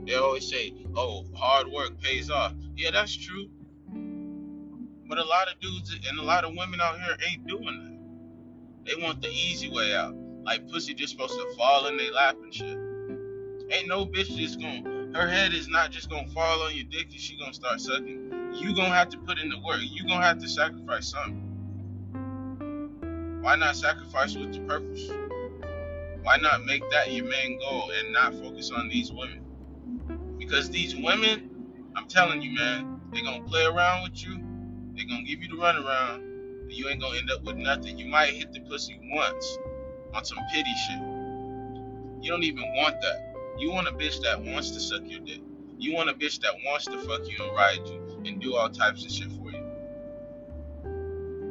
They 0.05 0.15
always 0.15 0.47
say 0.47 0.73
oh 0.95 1.25
hard 1.35 1.67
work 1.67 1.99
pays 1.99 2.29
off. 2.29 2.53
Yeah 2.77 2.91
that's 2.91 3.15
true. 3.15 3.49
But 5.07 5.17
a 5.17 5.25
lot 5.25 5.51
of 5.51 5.59
dudes 5.59 5.93
and 6.07 6.19
a 6.19 6.23
lot 6.23 6.45
of 6.45 6.53
women 6.55 6.79
out 6.79 6.99
here 7.01 7.17
ain't 7.27 7.47
doing 7.47 7.65
that. 7.65 7.99
They 8.85 9.03
want 9.03 9.21
the 9.21 9.29
easy 9.29 9.69
way 9.69 9.95
out. 9.95 10.15
Like 10.43 10.69
pussy 10.69 10.93
just 10.93 11.11
supposed 11.11 11.33
to 11.33 11.55
fall 11.57 11.87
in 11.87 11.97
their 11.97 12.11
lap 12.11 12.37
and 12.41 12.53
shit. 12.53 12.77
Ain't 13.71 13.87
no 13.87 14.05
bitch 14.05 14.35
just 14.37 14.61
gonna 14.61 14.99
her 15.13 15.27
head 15.27 15.53
is 15.53 15.67
not 15.67 15.89
just 15.91 16.09
gonna 16.09 16.27
fall 16.29 16.61
on 16.61 16.75
your 16.75 16.85
dick 16.85 17.07
and 17.11 17.19
she 17.19 17.37
gonna 17.37 17.53
start 17.53 17.81
sucking. 17.81 18.51
You 18.53 18.75
gonna 18.75 18.93
have 18.93 19.09
to 19.09 19.17
put 19.17 19.39
in 19.39 19.49
the 19.49 19.59
work. 19.59 19.79
You 19.81 20.07
gonna 20.07 20.23
have 20.23 20.39
to 20.39 20.47
sacrifice 20.47 21.09
something. 21.09 21.45
Why 23.41 23.55
not 23.55 23.75
sacrifice 23.75 24.35
with 24.35 24.53
the 24.53 24.59
purpose? 24.61 25.09
Why 26.29 26.37
not 26.37 26.63
make 26.63 26.87
that 26.91 27.11
your 27.11 27.25
main 27.25 27.57
goal 27.57 27.89
and 27.89 28.13
not 28.13 28.35
focus 28.35 28.69
on 28.69 28.87
these 28.87 29.11
women? 29.11 29.41
Because 30.37 30.69
these 30.69 30.95
women, 30.95 31.49
I'm 31.95 32.07
telling 32.07 32.43
you, 32.43 32.53
man, 32.53 33.01
they're 33.11 33.23
gonna 33.23 33.41
play 33.45 33.65
around 33.65 34.03
with 34.03 34.23
you. 34.23 34.39
They're 34.93 35.07
gonna 35.07 35.23
give 35.23 35.41
you 35.41 35.47
the 35.47 35.55
runaround. 35.55 36.17
And 36.17 36.71
you 36.71 36.87
ain't 36.87 37.01
gonna 37.01 37.17
end 37.17 37.31
up 37.31 37.43
with 37.45 37.55
nothing. 37.55 37.97
You 37.97 38.05
might 38.05 38.35
hit 38.35 38.53
the 38.53 38.59
pussy 38.59 38.99
once 39.11 39.57
on 40.13 40.23
some 40.23 40.37
pity 40.53 40.71
shit. 40.87 40.99
You 42.21 42.29
don't 42.29 42.43
even 42.43 42.75
want 42.75 43.01
that. 43.01 43.35
You 43.57 43.71
want 43.71 43.87
a 43.87 43.91
bitch 43.93 44.21
that 44.21 44.39
wants 44.39 44.69
to 44.69 44.79
suck 44.79 45.01
your 45.05 45.21
dick. 45.21 45.41
You 45.79 45.95
want 45.95 46.11
a 46.11 46.13
bitch 46.13 46.41
that 46.41 46.53
wants 46.63 46.85
to 46.85 46.99
fuck 47.07 47.27
you 47.27 47.43
and 47.43 47.55
ride 47.55 47.87
you 47.87 48.21
and 48.27 48.39
do 48.39 48.55
all 48.55 48.69
types 48.69 49.03
of 49.03 49.09
shit 49.09 49.31
for 49.31 49.49
you. 49.49 49.79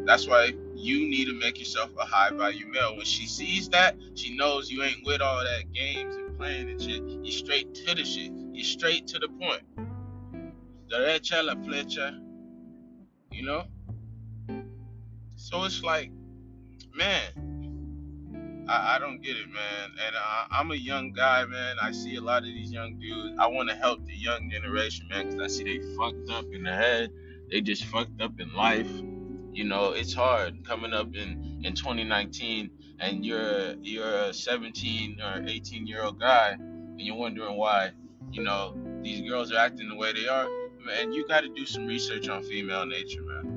That's 0.06 0.28
why 0.28 0.52
you 0.78 1.09
need 1.09 1.26
to 1.26 1.34
make 1.34 1.59
yourself 1.59 1.90
a 1.98 2.05
high 2.05 2.30
value 2.30 2.66
male. 2.66 2.96
When 2.96 3.05
she 3.05 3.26
sees 3.26 3.68
that, 3.70 3.96
she 4.14 4.36
knows 4.36 4.70
you 4.70 4.82
ain't 4.82 5.05
with 5.05 5.20
all 5.20 5.42
that 5.42 5.72
games 5.72 6.14
and 6.14 6.38
playing 6.38 6.70
and 6.70 6.80
shit. 6.80 7.02
You 7.02 7.32
straight 7.32 7.74
to 7.74 7.94
the 7.94 8.05
shit. 8.05 8.32
You 8.52 8.62
straight 8.64 9.06
to 9.09 9.18
the 9.18 9.28
point. 9.28 9.62
Derecha 10.90 11.44
la 11.44 11.55
flecha. 11.55 12.20
You 13.32 13.44
know? 13.44 13.64
So 15.36 15.64
it's 15.64 15.82
like, 15.82 16.10
man, 16.94 18.66
I, 18.68 18.96
I 18.96 18.98
don't 18.98 19.20
get 19.20 19.36
it, 19.36 19.48
man. 19.48 19.90
And 20.06 20.16
I, 20.16 20.46
I'm 20.50 20.70
a 20.70 20.76
young 20.76 21.12
guy, 21.12 21.44
man. 21.44 21.76
I 21.82 21.90
see 21.90 22.16
a 22.16 22.20
lot 22.20 22.38
of 22.38 22.44
these 22.44 22.70
young 22.70 22.98
dudes. 22.98 23.36
I 23.38 23.46
want 23.48 23.68
to 23.68 23.74
help 23.74 24.06
the 24.06 24.14
young 24.14 24.48
generation, 24.50 25.09
man, 25.09 25.28
because 25.28 25.40
I 25.40 25.46
see 25.48 25.64
they 25.64 25.96
fucked 25.96 26.30
up 26.30 26.44
in 26.52 26.62
the 26.62 26.72
head. 26.72 27.10
They 27.50 27.62
just 27.62 27.84
fucked 27.84 28.20
up 28.20 28.38
in 28.38 28.52
life 28.55 28.90
you 29.53 29.65
know 29.65 29.93
it's 29.93 30.15
hard 30.15 30.66
coming 30.66 30.93
up 30.93 31.15
in 31.15 31.61
in 31.65 31.75
2019 31.75 32.70
and 33.01 33.25
you're 33.25 33.75
you're 33.83 34.15
a 34.25 34.35
17 34.35 35.20
or 35.20 35.45
18 35.47 35.87
year 35.87 36.03
old 36.03 36.19
guy 36.20 36.57
and 36.59 37.01
you're 37.01 37.16
wondering 37.16 37.57
why 37.57 37.91
you 38.31 38.43
know 38.43 38.77
these 39.03 39.29
girls 39.29 39.53
are 39.53 39.59
acting 39.59 39.89
the 39.89 39.97
way 39.97 40.12
they 40.12 40.29
are. 40.29 40.49
Man 40.85 41.12
you 41.12 41.27
got 41.27 41.43
to 41.43 41.49
do 41.49 41.66
some 41.66 41.87
research 41.87 42.29
on 42.29 42.43
female 42.43 42.87
nature 42.87 43.23
man. 43.23 43.55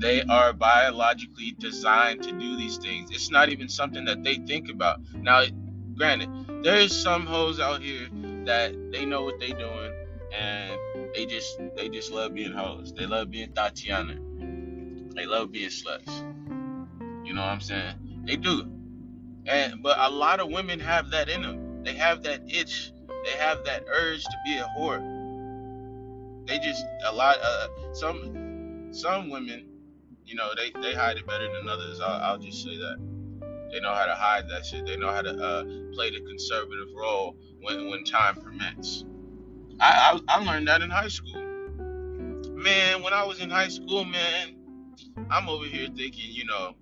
They 0.00 0.22
are 0.22 0.52
biologically 0.52 1.54
designed 1.58 2.22
to 2.24 2.32
do 2.32 2.56
these 2.56 2.76
things. 2.78 3.10
It's 3.12 3.30
not 3.30 3.50
even 3.50 3.68
something 3.68 4.04
that 4.06 4.24
they 4.24 4.36
think 4.36 4.68
about. 4.68 5.00
Now 5.14 5.44
granted 5.94 6.28
there's 6.62 6.94
some 6.94 7.26
hoes 7.26 7.60
out 7.60 7.82
here 7.82 8.08
that 8.44 8.74
they 8.92 9.04
know 9.04 9.22
what 9.22 9.38
they're 9.38 9.50
doing 9.50 9.92
and 10.32 10.78
they 11.14 11.26
just 11.26 11.60
they 11.76 11.88
just 11.88 12.10
love 12.10 12.34
being 12.34 12.52
hoes. 12.52 12.92
They 12.96 13.06
love 13.06 13.30
being 13.30 13.52
Tatiana. 13.52 14.18
They 15.14 15.26
love 15.26 15.52
being 15.52 15.70
sluts. 15.70 16.10
You 17.24 17.34
know 17.34 17.42
what 17.42 17.48
I'm 17.48 17.60
saying? 17.60 17.94
They 18.24 18.36
do. 18.36 18.70
And 19.46 19.82
but 19.82 19.98
a 19.98 20.10
lot 20.10 20.40
of 20.40 20.48
women 20.50 20.80
have 20.80 21.10
that 21.10 21.28
in 21.28 21.42
them. 21.42 21.84
They 21.84 21.94
have 21.94 22.22
that 22.24 22.42
itch. 22.48 22.92
They 23.24 23.38
have 23.38 23.64
that 23.64 23.84
urge 23.88 24.24
to 24.24 24.36
be 24.44 24.58
a 24.58 24.68
whore. 24.78 25.20
They 26.46 26.58
just 26.58 26.84
a 27.06 27.12
lot. 27.12 27.38
Uh, 27.42 27.68
some 27.92 28.88
some 28.92 29.30
women, 29.30 29.68
you 30.24 30.34
know, 30.34 30.50
they 30.56 30.70
they 30.80 30.94
hide 30.94 31.16
it 31.16 31.26
better 31.26 31.48
than 31.52 31.68
others. 31.68 32.00
I'll, 32.00 32.20
I'll 32.22 32.38
just 32.38 32.62
say 32.62 32.76
that. 32.76 32.98
They 33.72 33.80
know 33.80 33.94
how 33.94 34.06
to 34.06 34.14
hide 34.14 34.48
that 34.50 34.66
shit. 34.66 34.86
They 34.86 34.96
know 34.96 35.10
how 35.10 35.22
to 35.22 35.30
uh, 35.30 35.64
play 35.94 36.10
the 36.10 36.20
conservative 36.20 36.88
role 36.96 37.36
when 37.60 37.88
when 37.90 38.04
time 38.04 38.36
permits. 38.36 39.04
I, 39.82 40.20
I, 40.28 40.36
I 40.36 40.44
learned 40.44 40.68
that 40.68 40.80
in 40.80 40.90
high 40.90 41.08
school. 41.08 41.34
Man, 41.34 43.02
when 43.02 43.12
I 43.12 43.24
was 43.24 43.40
in 43.40 43.50
high 43.50 43.68
school, 43.68 44.04
man, 44.04 44.54
I'm 45.28 45.48
over 45.48 45.64
here 45.64 45.88
thinking, 45.88 46.30
you 46.30 46.44
know, 46.44 46.74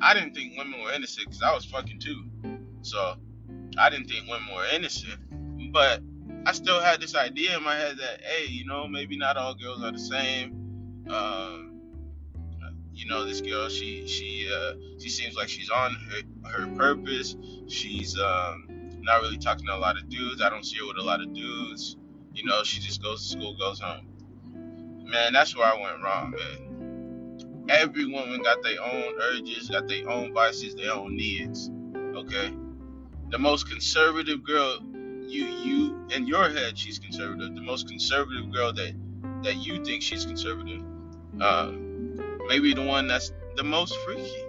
I 0.00 0.14
didn't 0.14 0.34
think 0.34 0.56
women 0.56 0.80
were 0.80 0.92
innocent 0.92 1.26
because 1.26 1.42
I 1.42 1.52
was 1.52 1.64
fucking 1.64 1.98
too. 1.98 2.24
So 2.82 3.16
I 3.76 3.90
didn't 3.90 4.06
think 4.06 4.28
women 4.28 4.54
were 4.54 4.66
innocent. 4.72 5.72
But 5.72 6.00
I 6.46 6.52
still 6.52 6.80
had 6.80 7.00
this 7.00 7.16
idea 7.16 7.56
in 7.56 7.64
my 7.64 7.74
head 7.74 7.98
that, 7.98 8.20
hey, 8.22 8.46
you 8.46 8.64
know, 8.64 8.86
maybe 8.86 9.16
not 9.16 9.36
all 9.36 9.54
girls 9.56 9.82
are 9.82 9.90
the 9.90 9.98
same. 9.98 11.04
Um, 11.10 11.80
you 12.94 13.06
know, 13.06 13.24
this 13.24 13.40
girl, 13.40 13.68
she 13.68 14.06
she 14.06 14.48
uh, 14.52 14.74
she 15.00 15.08
seems 15.08 15.34
like 15.34 15.48
she's 15.48 15.70
on 15.70 15.96
her, 16.44 16.50
her 16.50 16.66
purpose. 16.76 17.36
She's 17.66 18.16
um, 18.18 18.66
not 19.00 19.22
really 19.22 19.38
talking 19.38 19.66
to 19.66 19.74
a 19.74 19.78
lot 19.78 19.96
of 19.96 20.08
dudes. 20.08 20.40
I 20.40 20.50
don't 20.50 20.64
see 20.64 20.78
her 20.78 20.86
with 20.86 20.98
a 20.98 21.02
lot 21.02 21.20
of 21.20 21.32
dudes. 21.32 21.96
You 22.38 22.44
know, 22.44 22.62
she 22.62 22.78
just 22.80 23.02
goes 23.02 23.24
to 23.24 23.28
school, 23.32 23.56
goes 23.58 23.80
home. 23.80 24.06
Man, 25.02 25.32
that's 25.32 25.56
where 25.56 25.66
I 25.66 25.74
went 25.80 26.04
wrong, 26.04 26.30
man. 26.30 27.66
Every 27.68 28.06
woman 28.06 28.42
got 28.42 28.62
their 28.62 28.80
own 28.80 29.14
urges, 29.20 29.68
got 29.68 29.88
their 29.88 30.08
own 30.08 30.32
vices, 30.32 30.76
their 30.76 30.92
own 30.94 31.16
needs. 31.16 31.68
Okay? 32.14 32.54
The 33.30 33.38
most 33.38 33.68
conservative 33.68 34.44
girl, 34.44 34.78
you 35.26 35.44
you 35.46 36.06
in 36.14 36.28
your 36.28 36.48
head, 36.48 36.78
she's 36.78 37.00
conservative. 37.00 37.56
The 37.56 37.60
most 37.60 37.88
conservative 37.88 38.52
girl 38.52 38.72
that 38.72 38.94
that 39.42 39.56
you 39.56 39.84
think 39.84 40.02
she's 40.02 40.24
conservative. 40.24 40.82
uh, 41.40 41.72
maybe 42.46 42.72
the 42.72 42.82
one 42.84 43.08
that's 43.08 43.32
the 43.56 43.64
most 43.64 43.96
freaky. 44.04 44.44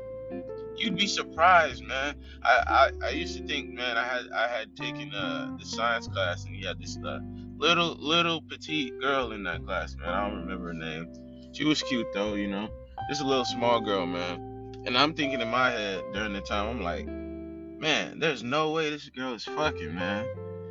You'd 0.78 0.96
be 0.96 1.08
surprised, 1.08 1.84
man. 1.84 2.16
I, 2.44 2.92
I, 3.04 3.08
I 3.08 3.10
used 3.10 3.38
to 3.38 3.46
think, 3.48 3.74
man, 3.74 3.98
I 3.98 4.04
had 4.04 4.30
I 4.36 4.48
had 4.48 4.76
taken 4.76 5.14
uh, 5.14 5.58
the 5.60 5.66
science 5.66 6.08
class 6.08 6.46
and 6.46 6.56
he 6.56 6.66
had 6.66 6.80
this 6.80 6.98
uh, 7.06 7.20
little 7.60 7.96
little 8.00 8.42
petite 8.42 9.00
girl 9.00 9.34
in 9.34 9.44
that 9.44 9.66
class, 9.66 9.96
man. 9.98 10.10
I 10.10 10.28
don't 10.28 10.40
remember 10.40 10.68
her 10.68 10.74
name. 10.74 11.52
She 11.52 11.66
was 11.66 11.84
cute 11.84 12.08
though, 12.14 12.34
you 12.34 12.48
know. 12.48 12.70
Just 13.10 13.22
a 13.22 13.28
little 13.28 13.46
small 13.46 13.82
girl, 13.82 14.06
man. 14.06 14.84
And 14.86 14.98
I'm 14.98 15.14
thinking 15.14 15.42
in 15.42 15.50
my 15.50 15.72
head 15.72 16.04
during 16.14 16.34
the 16.34 16.42
time, 16.42 16.70
I'm 16.70 16.82
like, 16.82 17.06
man, 17.06 18.20
there's 18.20 18.44
no 18.44 18.72
way 18.72 18.90
this 18.90 19.10
girl 19.10 19.34
is 19.34 19.44
fucking, 19.44 19.94
man. 19.94 20.26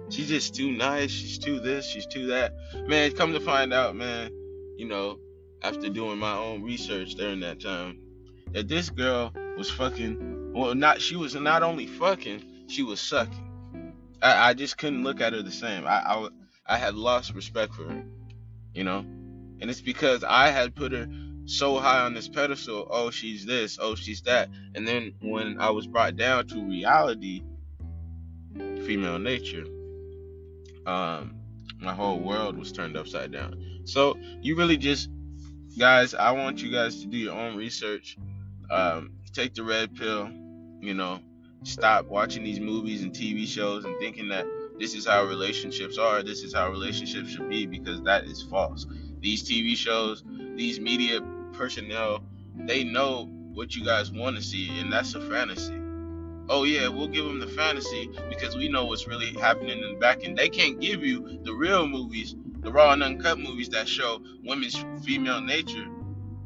She's 0.09 0.29
just 0.29 0.55
too 0.55 0.71
nice. 0.71 1.11
She's 1.11 1.39
too 1.39 1.61
this. 1.61 1.87
She's 1.87 2.07
too 2.07 2.29
that. 2.29 2.55
Man, 2.87 3.13
come 3.13 3.35
to 3.35 3.41
find 3.41 3.75
out, 3.75 3.95
man, 3.95 4.31
you 4.79 4.89
know, 4.89 5.19
after 5.63 5.91
doing 5.91 6.19
my 6.19 6.35
own 6.35 6.63
research 6.63 7.15
during 7.15 7.41
that 7.41 7.61
time, 7.61 7.99
that 8.53 8.69
this 8.69 8.89
girl 8.89 9.33
was 9.59 9.71
fucking. 9.71 10.53
Well, 10.55 10.75
not 10.75 11.03
she 11.03 11.17
was 11.17 11.35
not 11.35 11.63
only 11.63 11.87
fucking, 11.87 12.43
she 12.69 12.83
was 12.83 13.01
sucking. 13.01 13.93
I, 14.23 14.51
I 14.51 14.55
just 14.55 14.79
couldn't 14.79 15.05
look 15.05 15.21
at 15.21 15.35
her 15.35 15.43
the 15.43 15.51
same. 15.51 15.87
I, 15.87 16.01
I 16.01 16.29
I 16.69 16.77
had 16.77 16.95
lost 16.95 17.35
respect 17.35 17.75
for 17.75 17.85
her, 17.85 18.03
you 18.75 18.85
know, 18.85 18.99
and 18.99 19.71
it's 19.71 19.81
because 19.81 20.23
I 20.23 20.51
had 20.51 20.75
put 20.75 20.93
her 20.93 21.09
so 21.47 21.79
high 21.79 22.01
on 22.01 22.13
this 22.13 22.29
pedestal. 22.29 22.87
Oh, 22.91 23.11
she's 23.11 23.47
this. 23.47 23.79
Oh, 23.81 23.95
she's 23.95 24.21
that. 24.23 24.51
And 24.75 24.87
then 24.87 25.15
when 25.21 25.59
I 25.61 25.71
was 25.71 25.87
brought 25.87 26.17
down 26.17 26.47
to 26.49 26.61
reality, 26.63 27.43
female 28.55 29.19
nature, 29.19 29.65
um, 30.87 31.37
my 31.81 31.95
whole 31.95 32.21
world 32.21 32.59
was 32.59 32.71
turned 32.71 32.97
upside 32.97 33.33
down. 33.33 33.81
So 33.85 34.19
you 34.43 34.57
really 34.57 34.77
just, 34.77 35.09
guys, 35.79 36.15
I 36.15 36.33
want 36.33 36.63
you 36.63 36.71
guys 36.71 37.01
to 37.01 37.07
do 37.07 37.17
your 37.17 37.35
own 37.35 37.57
research. 37.57 38.19
Um, 38.71 39.13
take 39.33 39.55
the 39.55 39.63
red 39.63 39.97
pill. 39.97 40.31
You 40.81 40.95
know, 40.95 41.21
stop 41.63 42.07
watching 42.07 42.45
these 42.45 42.61
movies 42.61 43.03
and 43.03 43.13
TV 43.13 43.47
shows 43.47 43.85
and 43.85 43.99
thinking 43.99 44.29
that 44.29 44.47
this 44.79 44.95
is 44.95 45.07
how 45.07 45.25
relationships 45.25 45.99
are. 45.99 46.23
This 46.23 46.43
is 46.43 46.55
how 46.55 46.71
relationships 46.71 47.31
should 47.31 47.49
be 47.49 47.67
because 47.67 48.01
that 48.03 48.25
is 48.25 48.43
false. 48.43 48.87
These 49.21 49.49
TV 49.49 49.77
shows, 49.77 50.23
these 50.57 50.79
media 50.81 51.21
personnel, 51.53 52.23
they 52.57 52.85
know 52.85 53.27
what 53.53 53.75
you 53.75 53.85
guys 53.85 54.13
want 54.13 54.37
to 54.37 54.43
see, 54.43 54.79
and 54.79 54.93
that's 54.93 55.15
a 55.15 55.21
fantasy. 55.21 55.75
Oh 56.49 56.65
yeah, 56.65 56.89
we'll 56.89 57.09
give 57.09 57.25
them 57.25 57.41
the 57.41 57.47
fantasy 57.47 58.11
because 58.31 58.57
we 58.57 58.69
know 58.69 58.85
what's 58.87 59.07
really 59.07 59.33
happening 59.35 59.83
in 59.83 59.95
the 59.95 59.99
back 59.99 60.25
end. 60.25 60.39
They 60.39 60.49
can't 60.49 60.81
give 60.81 61.05
you 61.05 61.41
the 61.43 61.53
real 61.53 61.87
movies, 61.87 62.35
the 62.61 62.73
raw 62.73 62.93
and 62.93 63.03
uncut 63.03 63.39
movies 63.39 63.69
that 63.71 63.89
show 63.89 64.23
women's 64.45 64.83
female 65.05 65.41
nature 65.41 65.87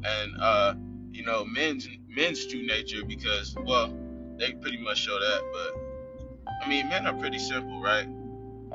and 0.03 0.31
uh, 0.41 0.73
you 1.11 1.23
know 1.23 1.45
men's 1.45 1.87
men's 2.09 2.45
true 2.47 2.65
nature 2.65 3.05
because 3.07 3.55
well, 3.65 3.93
they 4.37 4.53
pretty 4.53 4.77
much 4.77 4.97
show 4.97 5.17
that. 5.19 5.41
But 5.53 6.55
I 6.63 6.69
mean, 6.69 6.89
men 6.89 7.07
are 7.07 7.13
pretty 7.13 7.39
simple, 7.39 7.81
right? 7.81 8.07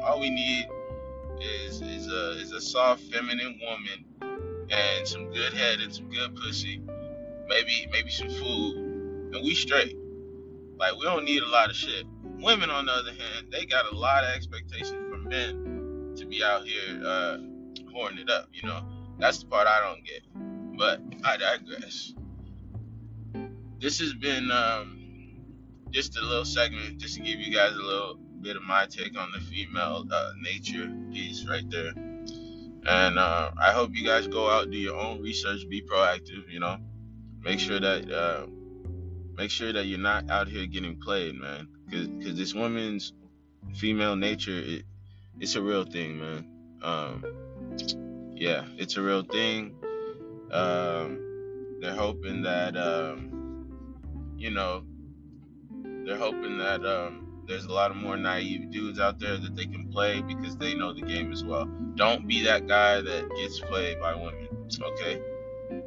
All 0.08 0.20
we 0.20 0.30
need 0.30 0.66
is 1.38 1.82
is 1.82 2.10
a 2.10 2.30
is 2.40 2.52
a 2.52 2.62
soft 2.62 3.02
feminine 3.12 3.60
woman 3.62 4.66
and 4.70 5.06
some 5.06 5.30
good 5.30 5.52
head 5.52 5.80
and 5.80 5.94
some 5.94 6.08
good 6.08 6.34
pussy, 6.34 6.80
maybe 7.46 7.86
maybe 7.92 8.08
some 8.08 8.30
food, 8.30 8.76
and 9.34 9.44
we 9.44 9.54
straight. 9.54 9.98
Like 10.78 10.96
we 10.96 11.04
don't 11.04 11.26
need 11.26 11.42
a 11.42 11.48
lot 11.48 11.68
of 11.68 11.76
shit. 11.76 12.06
Women, 12.22 12.70
on 12.70 12.86
the 12.86 12.92
other 12.92 13.10
hand, 13.10 13.48
they 13.52 13.66
got 13.66 13.92
a 13.92 13.94
lot 13.94 14.24
of 14.24 14.30
expectations 14.30 15.10
from 15.10 15.24
men 15.24 16.14
to 16.16 16.24
be 16.24 16.42
out 16.42 16.64
here 16.64 17.02
uh, 17.04 17.36
it 18.18 18.30
up. 18.30 18.48
You 18.54 18.66
know, 18.66 18.80
that's 19.18 19.40
the 19.40 19.46
part 19.46 19.66
I 19.66 19.80
don't 19.80 20.06
get. 20.06 20.22
But 20.78 21.02
I 21.22 21.36
digress. 21.36 22.14
This 23.78 24.00
has 24.00 24.14
been 24.14 24.50
um, 24.50 25.42
just 25.90 26.16
a 26.16 26.22
little 26.22 26.46
segment, 26.46 26.96
just 26.96 27.16
to 27.16 27.20
give 27.20 27.40
you 27.40 27.54
guys 27.54 27.72
a 27.72 27.82
little 27.82 28.18
bit 28.42 28.56
of 28.56 28.62
my 28.62 28.86
take 28.86 29.18
on 29.18 29.30
the 29.32 29.40
female 29.40 30.06
uh, 30.10 30.32
nature 30.40 30.90
piece 31.12 31.46
right 31.46 31.68
there. 31.70 31.92
And 32.86 33.18
uh, 33.18 33.50
I 33.60 33.72
hope 33.72 33.94
you 33.94 34.04
guys 34.06 34.26
go 34.28 34.48
out, 34.48 34.70
do 34.70 34.78
your 34.78 34.96
own 34.96 35.20
research, 35.20 35.68
be 35.68 35.82
proactive. 35.82 36.48
You 36.50 36.60
know, 36.60 36.78
make 37.42 37.60
sure 37.60 37.80
that 37.80 38.10
uh, 38.10 38.46
make 39.36 39.50
sure 39.50 39.72
that 39.72 39.86
you're 39.86 39.98
not 39.98 40.30
out 40.30 40.48
here 40.48 40.66
getting 40.66 40.98
played, 41.00 41.34
man. 41.34 41.68
Because 41.84 42.08
cause 42.24 42.36
this 42.36 42.54
woman's 42.54 43.12
female 43.74 44.16
nature, 44.16 44.58
it, 44.58 44.84
it's 45.40 45.54
a 45.54 45.62
real 45.62 45.84
thing, 45.84 46.18
man. 46.18 46.48
Um, 46.82 47.24
yeah, 48.34 48.64
it's 48.76 48.96
a 48.96 49.02
real 49.02 49.22
thing. 49.22 49.74
Um, 50.52 51.78
they're 51.80 51.94
hoping 51.94 52.42
that, 52.42 52.76
um, 52.76 53.68
you 54.36 54.50
know, 54.50 54.84
they're 56.04 56.16
hoping 56.16 56.58
that 56.58 56.84
um, 56.86 57.27
there's 57.48 57.64
a 57.64 57.72
lot 57.72 57.90
of 57.90 57.96
more 57.96 58.16
naive 58.16 58.70
dudes 58.70 59.00
out 59.00 59.18
there 59.18 59.38
that 59.38 59.56
they 59.56 59.64
can 59.64 59.90
play 59.90 60.20
because 60.20 60.56
they 60.58 60.74
know 60.74 60.92
the 60.92 61.00
game 61.00 61.32
as 61.32 61.42
well. 61.42 61.64
Don't 61.94 62.28
be 62.28 62.44
that 62.44 62.68
guy 62.68 63.00
that 63.00 63.28
gets 63.36 63.58
played 63.58 63.98
by 63.98 64.14
women, 64.14 64.48
okay? 64.80 65.20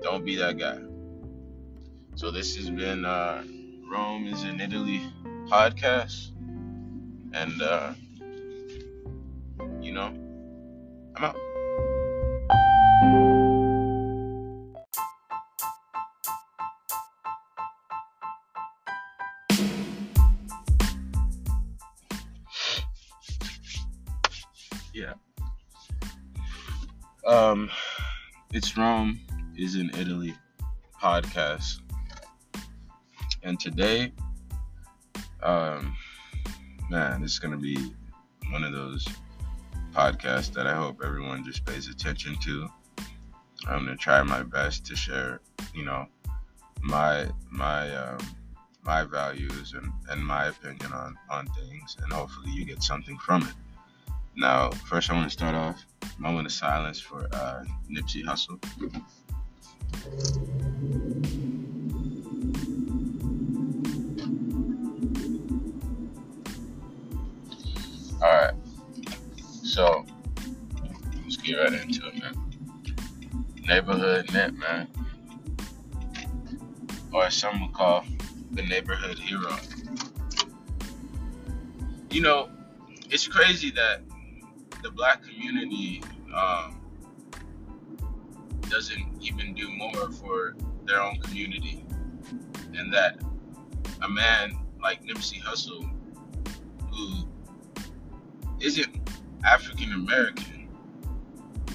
Don't 0.01 0.25
be 0.25 0.35
that 0.37 0.57
guy. 0.57 0.79
So 2.15 2.31
this 2.31 2.55
has 2.57 2.69
been 2.69 3.05
uh, 3.05 3.43
Rome 3.89 4.27
is 4.27 4.43
in 4.43 4.59
Italy 4.59 5.01
podcast, 5.47 6.31
and 7.33 7.61
uh, 7.61 7.93
you 9.81 9.93
know, 9.93 10.13
I'm 11.15 11.23
out. 11.23 11.37
Um, 27.25 27.69
it's 28.51 28.75
Rome 28.75 29.19
is 29.55 29.75
in 29.75 29.91
Italy 29.91 30.33
podcast. 30.99 31.81
And 33.43 33.59
today, 33.59 34.11
um, 35.43 35.95
man, 36.89 37.23
it's 37.23 37.37
gonna 37.37 37.57
be 37.57 37.93
one 38.49 38.63
of 38.63 38.71
those 38.71 39.07
podcasts 39.93 40.51
that 40.53 40.65
I 40.65 40.73
hope 40.73 41.01
everyone 41.03 41.45
just 41.45 41.63
pays 41.63 41.87
attention 41.87 42.37
to. 42.37 42.67
I'm 43.67 43.85
gonna 43.85 43.97
try 43.97 44.23
my 44.23 44.41
best 44.41 44.85
to 44.87 44.95
share, 44.95 45.41
you 45.75 45.85
know, 45.85 46.07
my 46.81 47.27
my 47.51 47.95
um, 47.95 48.17
my 48.83 49.03
values 49.03 49.73
and, 49.73 49.91
and 50.09 50.25
my 50.25 50.47
opinion 50.47 50.91
on 50.91 51.15
on 51.29 51.45
things, 51.47 51.97
and 52.01 52.11
hopefully 52.11 52.51
you 52.51 52.65
get 52.65 52.81
something 52.81 53.17
from 53.19 53.43
it. 53.43 53.53
Now, 54.35 54.71
first 54.71 55.09
I 55.09 55.13
want 55.13 55.25
to 55.25 55.29
start 55.29 55.55
off 55.55 55.85
moment 56.17 56.45
of 56.45 56.51
silence 56.53 56.99
for 56.99 57.27
uh, 57.33 57.63
Nipsey 57.89 58.23
Hussle. 58.23 58.59
All 68.21 68.29
right, 68.31 68.53
so 69.63 70.05
let's 71.23 71.37
get 71.37 71.55
right 71.55 71.73
into 71.73 72.07
it, 72.07 72.19
man. 72.19 72.35
Neighborhood 73.67 74.31
Nip, 74.31 74.53
man, 74.53 74.87
or 77.11 77.25
as 77.25 77.35
some 77.35 77.61
would 77.61 77.73
call 77.73 78.05
the 78.51 78.61
neighborhood 78.61 79.17
hero. 79.17 79.55
You 82.11 82.21
know, 82.21 82.49
it's 83.09 83.27
crazy 83.27 83.71
that 83.71 84.01
the 84.81 84.91
black 84.91 85.23
community 85.23 86.01
um, 86.35 86.81
doesn't 88.69 89.05
even 89.21 89.53
do 89.53 89.69
more 89.69 90.11
for 90.11 90.55
their 90.85 91.01
own 91.01 91.17
community, 91.17 91.85
and 92.73 92.93
that 92.93 93.21
a 94.01 94.09
man 94.09 94.57
like 94.81 95.03
Nipsey 95.03 95.41
Hussle, 95.41 95.89
who 96.91 97.27
isn't 98.59 98.97
African 99.45 99.93
American, 99.93 100.69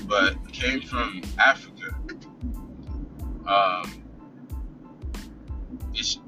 but 0.06 0.34
came 0.52 0.80
from 0.80 1.20
Africa, 1.38 1.94
um, 3.46 4.02
is 5.94 6.18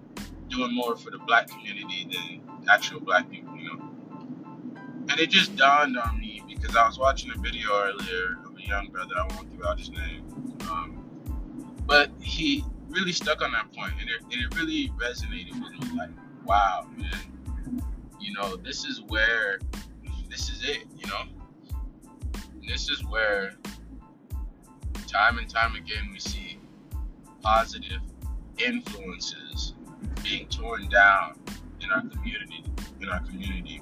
doing 0.49 0.75
more 0.75 0.97
for 0.97 1.11
the 1.11 1.19
black 1.19 1.49
community 1.49 2.09
than 2.13 2.41
actual 2.69 3.01
black 3.01 3.31
people, 3.31 3.57
you 3.57 3.65
know. 3.65 3.85
And 5.11 5.19
it 5.19 5.31
just 5.31 5.57
dawned 5.57 5.97
on 5.97 6.19
me 6.19 6.28
because 6.59 6.77
I 6.77 6.87
was 6.87 6.99
watching 6.99 7.31
a 7.31 7.39
video 7.39 7.69
earlier 7.73 8.39
of 8.45 8.57
a 8.57 8.63
young 8.67 8.89
brother. 8.89 9.15
I 9.17 9.35
won't 9.35 9.51
give 9.51 9.65
out 9.65 9.79
his 9.79 9.91
name, 9.91 10.25
um, 10.71 11.05
but 11.87 12.11
he 12.21 12.65
really 12.89 13.13
stuck 13.13 13.43
on 13.43 13.53
that 13.53 13.73
point, 13.73 13.93
and 14.01 14.09
it, 14.09 14.23
and 14.23 14.43
it 14.43 14.59
really 14.59 14.89
resonated 14.91 15.53
with 15.63 15.73
me. 15.73 15.99
Like, 15.99 16.11
wow, 16.45 16.87
man, 16.97 17.83
you 18.21 18.33
know, 18.35 18.57
this 18.57 18.85
is 18.85 19.03
where 19.09 19.59
this 20.31 20.49
is 20.51 20.65
it, 20.65 20.87
you 20.97 21.07
know. 21.07 21.25
This 22.67 22.91
is 22.91 23.05
where 23.07 23.53
time 25.07 25.39
and 25.39 25.49
time 25.49 25.75
again 25.75 26.11
we 26.13 26.19
see 26.19 26.59
positive 27.41 28.01
influences 28.59 29.75
being 30.23 30.47
torn 30.49 30.87
down 30.89 31.39
in 31.81 31.91
our 31.91 32.03
community, 32.03 32.65
in 33.01 33.09
our 33.09 33.21
community, 33.21 33.81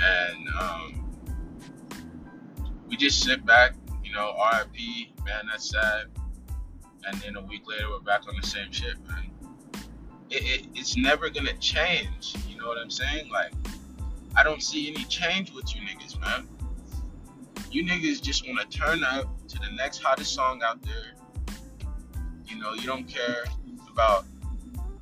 and 0.00 0.48
um, 0.60 0.99
we 2.90 2.96
just 2.96 3.22
sit 3.22 3.46
back, 3.46 3.74
you 4.02 4.12
know, 4.12 4.34
RIP, 4.52 5.24
man, 5.24 5.46
that's 5.46 5.70
sad, 5.70 6.06
and 7.06 7.16
then 7.20 7.36
a 7.36 7.40
week 7.40 7.62
later 7.66 7.88
we're 7.88 8.00
back 8.00 8.28
on 8.28 8.34
the 8.38 8.46
same 8.46 8.70
shit, 8.72 8.96
man. 9.08 9.30
It, 10.28 10.42
it, 10.42 10.66
it's 10.74 10.96
never 10.96 11.30
gonna 11.30 11.56
change. 11.58 12.34
You 12.48 12.58
know 12.58 12.66
what 12.66 12.78
I'm 12.78 12.90
saying? 12.90 13.30
Like, 13.30 13.52
I 14.36 14.42
don't 14.42 14.62
see 14.62 14.92
any 14.92 15.04
change 15.04 15.52
with 15.52 15.74
you 15.74 15.82
niggas, 15.82 16.20
man. 16.20 16.48
You 17.70 17.84
niggas 17.84 18.20
just 18.20 18.46
wanna 18.46 18.64
turn 18.64 19.04
up 19.04 19.26
to 19.48 19.58
the 19.60 19.70
next 19.76 19.98
hottest 19.98 20.34
song 20.34 20.60
out 20.64 20.82
there. 20.82 21.14
You 22.46 22.58
know, 22.58 22.74
you 22.74 22.86
don't 22.86 23.06
care 23.06 23.44
about 23.88 24.24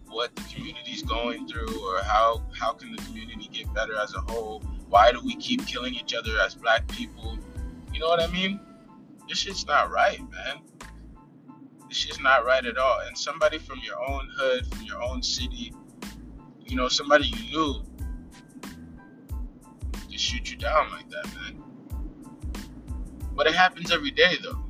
what 0.09 0.36
the 0.36 0.43
community's 0.55 1.02
going 1.02 1.48
through 1.48 1.86
or 1.86 2.02
how 2.02 2.43
how 2.55 2.73
can 2.73 2.94
the 2.94 3.02
community 3.05 3.48
get 3.51 3.73
better 3.73 3.97
as 3.97 4.15
a 4.15 4.20
whole. 4.20 4.60
Why 4.90 5.10
do 5.10 5.20
we 5.24 5.36
keep 5.36 5.66
killing 5.66 5.94
each 5.94 6.15
other 6.15 6.32
as 6.44 6.55
black 6.55 6.86
people? 6.89 7.39
You 7.98 8.04
know 8.04 8.10
what 8.10 8.22
I 8.22 8.28
mean? 8.28 8.60
This 9.28 9.38
shit's 9.38 9.66
not 9.66 9.90
right, 9.90 10.20
man. 10.20 10.62
This 11.88 11.96
shit's 11.96 12.20
not 12.20 12.44
right 12.44 12.64
at 12.64 12.78
all. 12.78 13.00
And 13.00 13.18
somebody 13.18 13.58
from 13.58 13.80
your 13.84 14.00
own 14.00 14.28
hood, 14.36 14.68
from 14.68 14.84
your 14.84 15.02
own 15.02 15.20
city, 15.20 15.74
you 16.64 16.76
know, 16.76 16.86
somebody 16.86 17.26
you 17.26 17.50
knew, 17.50 17.82
just 20.08 20.24
shoot 20.24 20.48
you 20.48 20.56
down 20.58 20.92
like 20.92 21.10
that, 21.10 21.26
man. 21.34 21.60
But 23.34 23.48
it 23.48 23.56
happens 23.56 23.90
every 23.90 24.12
day, 24.12 24.36
though. 24.44 24.64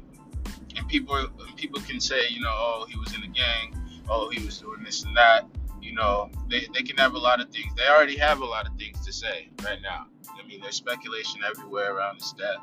And 0.76 0.88
people, 0.88 1.14
and 1.14 1.54
people 1.54 1.82
can 1.82 2.00
say, 2.00 2.30
you 2.30 2.40
know, 2.40 2.50
oh, 2.50 2.86
he 2.88 2.98
was 2.98 3.14
in 3.14 3.24
a 3.24 3.28
gang 3.28 3.78
oh, 4.08 4.30
he 4.30 4.42
was 4.42 4.58
doing 4.58 4.82
this 4.82 5.04
and 5.04 5.14
that. 5.18 5.46
You 5.82 5.92
know, 5.92 6.30
they, 6.48 6.66
they 6.72 6.82
can 6.82 6.96
have 6.96 7.12
a 7.12 7.18
lot 7.18 7.42
of 7.42 7.50
things. 7.50 7.74
They 7.76 7.86
already 7.86 8.16
have 8.16 8.40
a 8.40 8.44
lot 8.46 8.66
of 8.66 8.74
things 8.78 9.04
to 9.04 9.12
say 9.12 9.50
right 9.62 9.82
now. 9.82 10.06
I 10.30 10.46
mean, 10.46 10.62
there's 10.62 10.76
speculation 10.76 11.42
everywhere 11.46 11.94
around 11.94 12.16
his 12.16 12.32
death. 12.32 12.56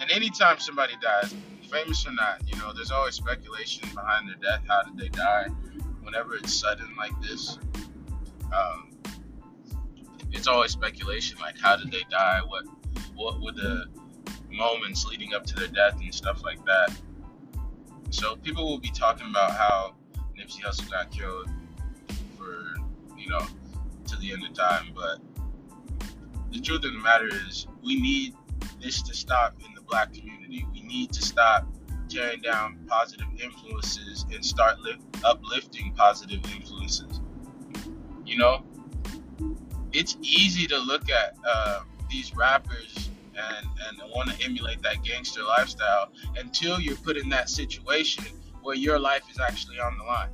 And 0.00 0.10
anytime 0.10 0.58
somebody 0.58 0.94
dies, 1.00 1.34
famous 1.70 2.06
or 2.06 2.12
not, 2.12 2.42
you 2.46 2.58
know, 2.58 2.72
there's 2.72 2.90
always 2.90 3.14
speculation 3.14 3.88
behind 3.94 4.28
their 4.28 4.36
death. 4.36 4.64
How 4.66 4.82
did 4.82 4.96
they 4.96 5.08
die? 5.08 5.48
Whenever 6.02 6.34
it's 6.34 6.54
sudden 6.54 6.88
like 6.96 7.12
this, 7.20 7.58
um, 8.52 8.90
it's 10.32 10.46
always 10.46 10.72
speculation. 10.72 11.38
Like, 11.38 11.58
how 11.60 11.76
did 11.76 11.92
they 11.92 12.02
die? 12.10 12.40
What 12.46 12.64
what 13.14 13.40
were 13.40 13.52
the 13.52 13.84
moments 14.50 15.04
leading 15.04 15.34
up 15.34 15.44
to 15.46 15.54
their 15.54 15.68
death 15.68 16.00
and 16.00 16.14
stuff 16.14 16.42
like 16.42 16.64
that? 16.64 16.96
So 18.10 18.36
people 18.36 18.66
will 18.66 18.80
be 18.80 18.90
talking 18.90 19.28
about 19.28 19.52
how 19.52 19.94
Nipsey 20.36 20.62
Hussle 20.62 20.90
got 20.90 21.10
killed 21.10 21.48
for, 22.38 22.74
you 23.16 23.28
know, 23.28 23.46
to 24.08 24.16
the 24.16 24.32
end 24.32 24.44
of 24.44 24.54
time. 24.54 24.92
But 24.94 25.20
the 26.50 26.60
truth 26.60 26.84
of 26.84 26.92
the 26.92 26.98
matter 26.98 27.28
is, 27.48 27.66
we 27.84 28.00
need 28.00 28.34
this 28.82 29.02
to 29.02 29.14
stop 29.14 29.54
in 29.64 29.74
the 29.74 29.79
black 29.90 30.12
community. 30.12 30.66
We 30.72 30.82
need 30.82 31.12
to 31.12 31.22
stop 31.22 31.66
tearing 32.08 32.40
down 32.40 32.78
positive 32.88 33.26
influences 33.42 34.26
and 34.32 34.44
start 34.44 34.78
lift, 34.80 35.02
uplifting 35.24 35.92
positive 35.94 36.40
influences. 36.52 37.20
You 38.24 38.38
know, 38.38 38.64
it's 39.92 40.16
easy 40.20 40.66
to 40.66 40.78
look 40.78 41.10
at 41.10 41.36
uh, 41.46 41.82
these 42.10 42.34
rappers 42.34 43.10
and, 43.36 43.66
and 43.86 44.10
want 44.14 44.30
to 44.30 44.44
emulate 44.44 44.82
that 44.82 45.02
gangster 45.02 45.42
lifestyle 45.42 46.10
until 46.36 46.80
you're 46.80 46.96
put 46.96 47.16
in 47.16 47.28
that 47.30 47.48
situation 47.48 48.24
where 48.62 48.76
your 48.76 48.98
life 48.98 49.22
is 49.30 49.38
actually 49.40 49.78
on 49.78 49.96
the 49.98 50.04
line. 50.04 50.30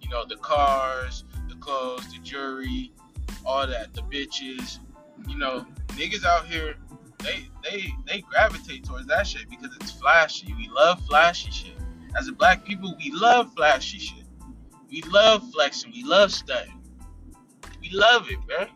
You 0.00 0.10
know, 0.10 0.24
the 0.24 0.36
cars, 0.36 1.24
the 1.48 1.56
clothes, 1.56 2.06
the 2.12 2.18
jewelry, 2.20 2.92
all 3.44 3.66
that, 3.66 3.94
the 3.94 4.02
bitches. 4.02 4.78
You 5.28 5.36
know, 5.36 5.66
niggas 5.88 6.24
out 6.24 6.46
here, 6.46 6.76
they 7.20 7.48
they 7.62 7.92
they 8.06 8.20
gravitate 8.22 8.84
towards 8.84 9.06
that 9.06 9.26
shit 9.26 9.48
because 9.50 9.74
it's 9.76 9.92
flashy. 9.92 10.52
We 10.54 10.68
love 10.74 11.00
flashy 11.06 11.50
shit. 11.50 11.74
As 12.16 12.28
a 12.28 12.32
black 12.32 12.64
people, 12.64 12.94
we 12.98 13.10
love 13.10 13.52
flashy 13.54 13.98
shit. 13.98 14.24
We 14.90 15.02
love 15.02 15.50
flexing. 15.52 15.92
We 15.92 16.04
love 16.04 16.32
stunting. 16.32 16.80
We 17.80 17.90
love 17.90 18.28
it, 18.30 18.38
man. 18.48 18.68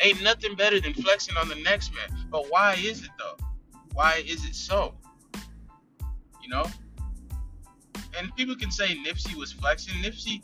Ain't 0.00 0.22
nothing 0.22 0.54
better 0.54 0.78
than 0.80 0.92
flexing 0.92 1.36
on 1.36 1.48
the 1.48 1.54
next 1.56 1.94
man. 1.94 2.26
But 2.30 2.46
why 2.50 2.74
is 2.74 3.02
it 3.02 3.10
though? 3.18 3.36
Why 3.94 4.22
is 4.26 4.44
it 4.44 4.54
so? 4.54 4.94
You 6.42 6.50
know? 6.50 6.66
and 8.18 8.34
people 8.36 8.56
can 8.56 8.70
say 8.70 8.96
Nipsey 8.96 9.34
was 9.34 9.52
flexing. 9.52 9.94
Nipsey 10.02 10.42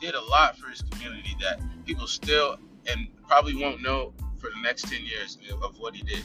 did 0.00 0.14
a 0.14 0.20
lot 0.20 0.56
for 0.56 0.68
his 0.68 0.82
community 0.82 1.36
that 1.40 1.60
people 1.84 2.06
still 2.06 2.56
and 2.86 3.06
probably 3.26 3.54
won't 3.54 3.80
know 3.80 4.12
for 4.42 4.50
the 4.50 4.60
next 4.60 4.90
10 4.90 5.04
years 5.04 5.38
of 5.62 5.78
what 5.78 5.94
he 5.94 6.02
did. 6.02 6.24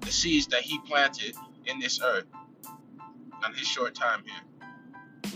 The 0.00 0.12
seeds 0.12 0.46
that 0.48 0.60
he 0.60 0.78
planted 0.80 1.34
in 1.64 1.80
this 1.80 1.98
earth 2.02 2.26
on 3.42 3.54
his 3.54 3.66
short 3.66 3.94
time 3.94 4.22
here. 4.24 5.32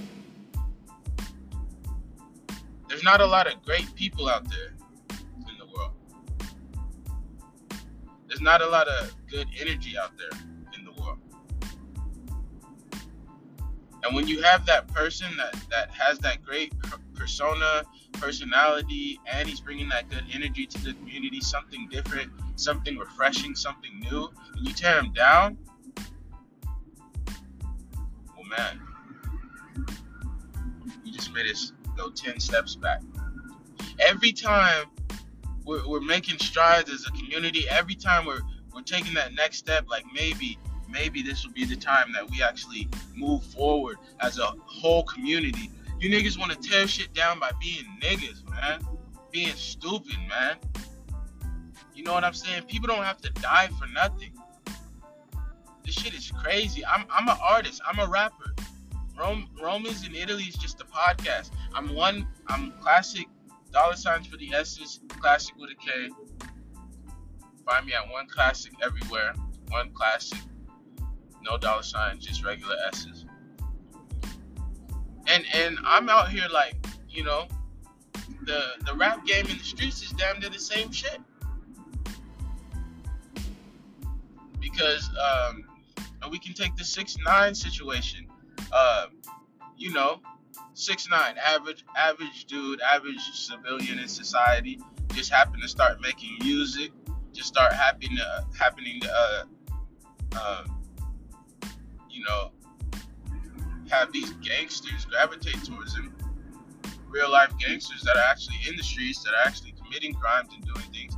There's 2.88 3.02
not 3.02 3.22
a 3.22 3.26
lot 3.26 3.46
of 3.46 3.62
great 3.64 3.92
people 3.94 4.28
out 4.28 4.46
there 4.50 4.74
in 5.48 5.58
the 5.58 5.66
world. 5.74 5.92
There's 8.28 8.42
not 8.42 8.60
a 8.60 8.66
lot 8.66 8.86
of 8.86 9.14
good 9.26 9.48
energy 9.58 9.96
out 9.96 10.12
there. 10.18 10.38
And 14.04 14.14
when 14.14 14.28
you 14.28 14.42
have 14.42 14.66
that 14.66 14.86
person 14.88 15.28
that, 15.38 15.56
that 15.70 15.90
has 15.90 16.18
that 16.18 16.44
great 16.44 16.74
persona, 17.14 17.84
personality, 18.12 19.18
and 19.26 19.48
he's 19.48 19.60
bringing 19.60 19.88
that 19.88 20.10
good 20.10 20.24
energy 20.32 20.66
to 20.66 20.84
the 20.84 20.92
community, 20.92 21.40
something 21.40 21.88
different, 21.90 22.30
something 22.56 22.98
refreshing, 22.98 23.54
something 23.54 23.98
new, 24.00 24.30
and 24.56 24.68
you 24.68 24.74
tear 24.74 25.00
him 25.00 25.12
down, 25.14 25.56
well, 28.36 28.46
man, 28.56 28.80
you 31.02 31.10
just 31.10 31.32
made 31.32 31.50
us 31.50 31.72
go 31.96 32.10
10 32.10 32.40
steps 32.40 32.76
back. 32.76 33.00
Every 33.98 34.32
time 34.32 34.86
we're, 35.64 35.88
we're 35.88 36.00
making 36.00 36.38
strides 36.40 36.90
as 36.90 37.06
a 37.06 37.10
community, 37.12 37.66
every 37.70 37.94
time 37.94 38.26
we're, 38.26 38.42
we're 38.74 38.82
taking 38.82 39.14
that 39.14 39.32
next 39.32 39.58
step, 39.58 39.86
like 39.88 40.04
maybe 40.12 40.58
maybe 40.94 41.22
this 41.22 41.44
will 41.44 41.52
be 41.52 41.64
the 41.64 41.76
time 41.76 42.12
that 42.12 42.30
we 42.30 42.40
actually 42.40 42.88
move 43.14 43.42
forward 43.42 43.98
as 44.20 44.38
a 44.38 44.46
whole 44.64 45.02
community. 45.02 45.70
You 45.98 46.08
niggas 46.08 46.38
want 46.38 46.52
to 46.52 46.68
tear 46.68 46.86
shit 46.86 47.12
down 47.12 47.40
by 47.40 47.50
being 47.60 47.84
niggas, 48.00 48.48
man. 48.48 48.80
Being 49.32 49.54
stupid, 49.56 50.16
man. 50.28 50.56
You 51.94 52.04
know 52.04 52.12
what 52.12 52.24
I'm 52.24 52.32
saying? 52.32 52.62
People 52.64 52.86
don't 52.86 53.02
have 53.02 53.20
to 53.22 53.30
die 53.32 53.68
for 53.78 53.86
nothing. 53.88 54.32
This 55.84 55.96
shit 55.96 56.14
is 56.14 56.30
crazy. 56.30 56.86
I'm 56.86 57.04
I'm 57.12 57.28
an 57.28 57.36
artist. 57.42 57.82
I'm 57.86 57.98
a 57.98 58.06
rapper. 58.06 58.54
Rome 59.18 59.48
Romans 59.60 60.06
in 60.06 60.14
Italy 60.14 60.44
is 60.44 60.54
just 60.54 60.80
a 60.80 60.84
podcast. 60.84 61.50
I'm 61.74 61.94
one. 61.94 62.26
I'm 62.46 62.72
classic. 62.80 63.26
Dollar 63.72 63.96
signs 63.96 64.28
for 64.28 64.36
the 64.36 64.54
S's. 64.54 65.00
Classic 65.08 65.54
with 65.58 65.70
a 65.70 65.74
K. 65.74 66.08
Find 67.66 67.86
me 67.86 67.92
at 67.92 68.08
one 68.10 68.28
classic 68.28 68.72
everywhere. 68.82 69.34
One 69.68 69.90
classic 69.92 70.38
no 71.44 71.56
dollar 71.58 71.82
sign, 71.82 72.18
just 72.20 72.44
regular 72.44 72.76
S's. 72.88 73.26
And 75.26 75.44
and 75.54 75.78
I'm 75.84 76.08
out 76.08 76.28
here 76.28 76.46
like, 76.52 76.74
you 77.08 77.24
know, 77.24 77.46
the 78.42 78.62
the 78.86 78.94
rap 78.94 79.24
game 79.26 79.46
in 79.46 79.58
the 79.58 79.64
streets 79.64 80.02
is 80.02 80.10
damn 80.10 80.40
near 80.40 80.50
the 80.50 80.58
same 80.58 80.92
shit. 80.92 81.18
Because 84.60 85.08
um, 85.18 85.64
we 86.30 86.38
can 86.38 86.54
take 86.54 86.76
the 86.76 86.84
six 86.84 87.16
nine 87.24 87.54
situation. 87.54 88.26
Uh, 88.72 89.06
you 89.76 89.92
know, 89.92 90.20
six 90.74 91.08
nine, 91.08 91.36
average 91.42 91.84
average 91.96 92.44
dude, 92.46 92.80
average 92.80 93.20
civilian 93.32 93.98
in 93.98 94.08
society, 94.08 94.80
just 95.12 95.30
happen 95.30 95.60
to 95.60 95.68
start 95.68 96.00
making 96.00 96.36
music, 96.40 96.92
just 97.32 97.48
start 97.48 97.72
happening 97.72 98.16
to 98.16 98.46
happening 98.58 99.00
to 99.00 99.10
uh, 99.12 99.44
uh, 100.36 100.64
you 102.14 102.24
know, 102.24 102.52
have 103.90 104.12
these 104.12 104.30
gangsters 104.34 105.04
gravitate 105.04 105.62
towards 105.64 105.94
him. 105.96 106.14
Real 107.08 107.30
life 107.30 107.52
gangsters 107.58 108.02
that 108.02 108.16
are 108.16 108.24
actually 108.30 108.56
in 108.68 108.76
the 108.76 108.82
streets, 108.82 109.22
that 109.24 109.32
are 109.34 109.46
actually 109.46 109.74
committing 109.82 110.14
crimes 110.14 110.50
and 110.54 110.64
doing 110.64 110.86
things. 110.92 111.16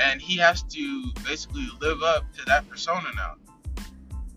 And 0.00 0.20
he 0.20 0.36
has 0.38 0.62
to 0.62 1.12
basically 1.24 1.66
live 1.80 2.02
up 2.02 2.32
to 2.34 2.44
that 2.46 2.68
persona 2.68 3.08
now. 3.14 3.34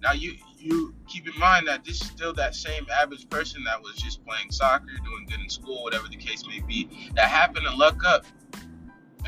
Now 0.02 0.14
you 0.14 0.36
you 0.60 0.94
keep 1.08 1.28
in 1.28 1.40
mind 1.40 1.68
that 1.68 1.84
this 1.86 2.02
is 2.02 2.08
still 2.08 2.34
that 2.34 2.56
same 2.56 2.86
average 2.92 3.30
person 3.30 3.64
that 3.66 3.82
was 3.82 3.96
just 3.96 4.26
playing 4.26 4.52
soccer, 4.52 4.86
doing 4.86 5.26
good 5.28 5.40
in 5.40 5.50
school, 5.50 5.84
whatever 5.84 6.08
the 6.08 6.18
case 6.18 6.46
may 6.48 6.60
be, 6.62 7.10
that 7.16 7.30
happened 7.30 7.66
to 7.70 7.76
luck 7.76 8.04
up 8.06 8.26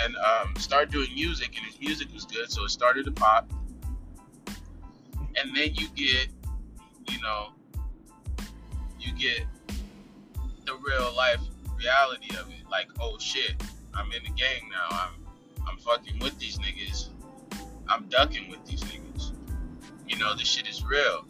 and 0.02 0.16
um, 0.16 0.56
start 0.58 0.92
doing 0.92 1.14
music, 1.14 1.56
and 1.58 1.66
his 1.66 1.80
music 1.80 2.12
was 2.14 2.26
good, 2.26 2.50
so 2.52 2.66
it 2.66 2.70
started 2.70 3.06
to 3.06 3.12
pop 3.12 3.52
and 5.40 5.56
then 5.56 5.74
you 5.74 5.88
get, 5.96 6.28
you 7.10 7.22
know, 7.22 7.50
you 9.00 9.14
get 9.14 9.46
the 10.66 10.76
real 10.76 11.16
life 11.16 11.40
reality 11.78 12.36
of 12.36 12.50
it. 12.50 12.70
Like, 12.70 12.88
oh 13.00 13.18
shit, 13.20 13.62
I'm 13.94 14.12
in 14.12 14.24
the 14.24 14.32
gang 14.32 14.70
now. 14.70 14.88
I'm 14.92 15.12
I'm 15.68 15.78
fucking 15.78 16.20
with 16.20 16.38
these 16.40 16.58
niggas. 16.60 17.10
I'm 17.88 18.06
ducking 18.10 18.50
with 18.50 18.66
these 18.66 18.82
niggas. 18.82 19.32
You 20.08 20.18
know, 20.18 20.36
this 20.36 20.48
shit 20.48 20.68
is 20.68 20.84
real. 20.84 21.26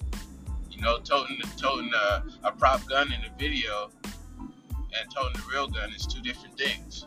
You 0.71 0.81
know, 0.81 0.99
toting 0.99 1.39
toting 1.57 1.91
a, 1.93 2.23
a 2.43 2.51
prop 2.51 2.87
gun 2.87 3.11
in 3.11 3.21
the 3.21 3.29
video 3.37 3.91
and 4.03 5.11
toting 5.13 5.33
the 5.33 5.43
real 5.51 5.67
gun 5.67 5.91
is 5.93 6.05
two 6.05 6.21
different 6.21 6.57
things. 6.57 7.05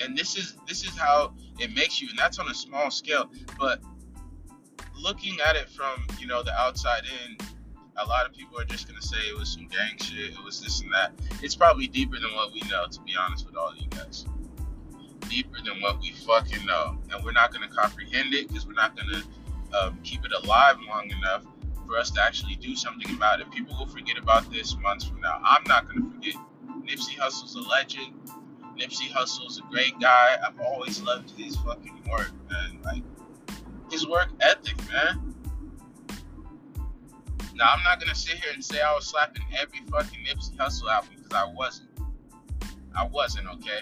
And 0.00 0.16
this 0.16 0.36
is 0.36 0.56
this 0.66 0.82
is 0.82 0.96
how 0.96 1.34
it 1.58 1.74
makes 1.74 2.00
you, 2.00 2.08
and 2.08 2.18
that's 2.18 2.38
on 2.38 2.48
a 2.48 2.54
small 2.54 2.90
scale. 2.90 3.30
But 3.58 3.82
looking 5.02 5.38
at 5.40 5.56
it 5.56 5.68
from 5.68 6.06
you 6.18 6.26
know 6.26 6.42
the 6.42 6.52
outside 6.58 7.02
in, 7.26 7.36
a 7.96 8.06
lot 8.06 8.26
of 8.26 8.32
people 8.32 8.58
are 8.58 8.64
just 8.64 8.88
gonna 8.88 9.02
say 9.02 9.16
it 9.28 9.38
was 9.38 9.52
some 9.52 9.66
gang 9.68 9.96
shit, 9.98 10.32
it 10.32 10.44
was 10.44 10.60
this 10.60 10.80
and 10.80 10.92
that. 10.92 11.12
It's 11.42 11.54
probably 11.54 11.86
deeper 11.86 12.18
than 12.18 12.34
what 12.34 12.52
we 12.52 12.60
know, 12.68 12.86
to 12.90 13.00
be 13.02 13.14
honest 13.18 13.46
with 13.46 13.56
all 13.56 13.68
of 13.68 13.76
you 13.76 13.88
guys. 13.88 14.24
Deeper 15.28 15.58
than 15.64 15.80
what 15.80 16.00
we 16.00 16.12
fucking 16.12 16.64
know, 16.66 16.98
and 17.12 17.24
we're 17.24 17.32
not 17.32 17.52
gonna 17.52 17.68
comprehend 17.68 18.34
it 18.34 18.48
because 18.48 18.66
we're 18.66 18.72
not 18.72 18.96
gonna 18.96 19.22
um, 19.78 19.98
keep 20.02 20.24
it 20.24 20.32
alive 20.44 20.76
long 20.88 21.10
enough 21.10 21.44
for 21.86 21.96
us 21.98 22.10
to 22.12 22.22
actually 22.22 22.56
do 22.56 22.76
something 22.76 23.14
about 23.14 23.40
it. 23.40 23.50
People 23.50 23.76
will 23.78 23.86
forget 23.86 24.18
about 24.18 24.50
this 24.52 24.76
months 24.78 25.04
from 25.04 25.20
now. 25.20 25.40
I'm 25.44 25.64
not 25.64 25.86
gonna 25.88 26.10
forget. 26.10 26.34
Nipsey 26.82 27.16
Hussle's 27.18 27.54
a 27.54 27.68
legend. 27.68 28.14
Nipsey 28.78 29.10
Hussle's 29.10 29.58
a 29.58 29.62
great 29.70 29.98
guy. 30.00 30.36
I've 30.44 30.58
always 30.60 31.02
loved 31.02 31.30
his 31.38 31.56
fucking 31.56 32.02
work, 32.10 32.32
man. 32.50 32.78
Like 32.84 33.02
his 33.90 34.06
work 34.06 34.28
ethic, 34.40 34.76
man. 34.88 35.34
Now 37.54 37.72
I'm 37.76 37.82
not 37.82 38.00
gonna 38.00 38.14
sit 38.14 38.36
here 38.36 38.52
and 38.54 38.64
say 38.64 38.80
I 38.80 38.94
was 38.94 39.06
slapping 39.06 39.42
every 39.58 39.80
fucking 39.90 40.24
Nipsey 40.24 40.56
Hussle 40.56 40.88
album 40.90 41.10
because 41.16 41.32
I 41.32 41.44
wasn't. 41.52 41.90
I 42.96 43.04
wasn't, 43.04 43.48
okay? 43.48 43.80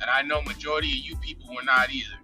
And 0.00 0.10
I 0.10 0.22
know 0.22 0.42
majority 0.42 0.90
of 0.92 0.98
you 0.98 1.16
people 1.16 1.54
were 1.54 1.62
not 1.62 1.90
either. 1.90 2.18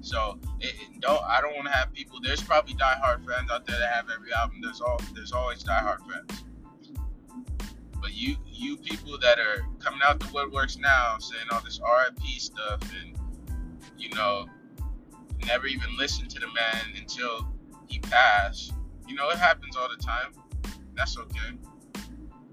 So 0.00 0.38
it, 0.60 0.74
it 0.74 1.00
don't 1.00 1.22
I 1.22 1.40
don't 1.40 1.54
want 1.54 1.66
to 1.66 1.72
have 1.72 1.92
people. 1.92 2.18
There's 2.20 2.42
probably 2.42 2.74
diehard 2.74 3.26
fans 3.26 3.50
out 3.50 3.66
there 3.66 3.78
that 3.78 3.92
have 3.92 4.10
every 4.10 4.32
album. 4.32 4.60
There's 4.62 4.80
all 4.80 5.00
there's 5.14 5.32
always 5.32 5.62
diehard 5.62 5.98
fans. 6.00 6.44
But 8.00 8.12
you 8.12 8.36
you 8.46 8.76
people 8.76 9.18
that 9.20 9.38
are 9.38 9.66
coming 9.78 10.00
out 10.04 10.20
the 10.20 10.26
woodworks 10.26 10.78
now 10.78 11.16
saying 11.18 11.46
all 11.52 11.60
this 11.60 11.80
RIP 11.80 12.20
stuff 12.38 12.80
and 13.00 13.16
you 13.96 14.10
know 14.10 14.46
never 15.46 15.66
even 15.66 15.96
listened 15.96 16.30
to 16.30 16.40
the 16.40 16.46
man 16.46 16.94
until 16.96 17.48
he 17.86 17.98
passed. 18.00 18.72
You 19.06 19.14
know 19.14 19.28
it 19.30 19.38
happens 19.38 19.76
all 19.76 19.88
the 19.88 20.02
time. 20.02 20.32
That's 20.96 21.18
okay. 21.18 21.58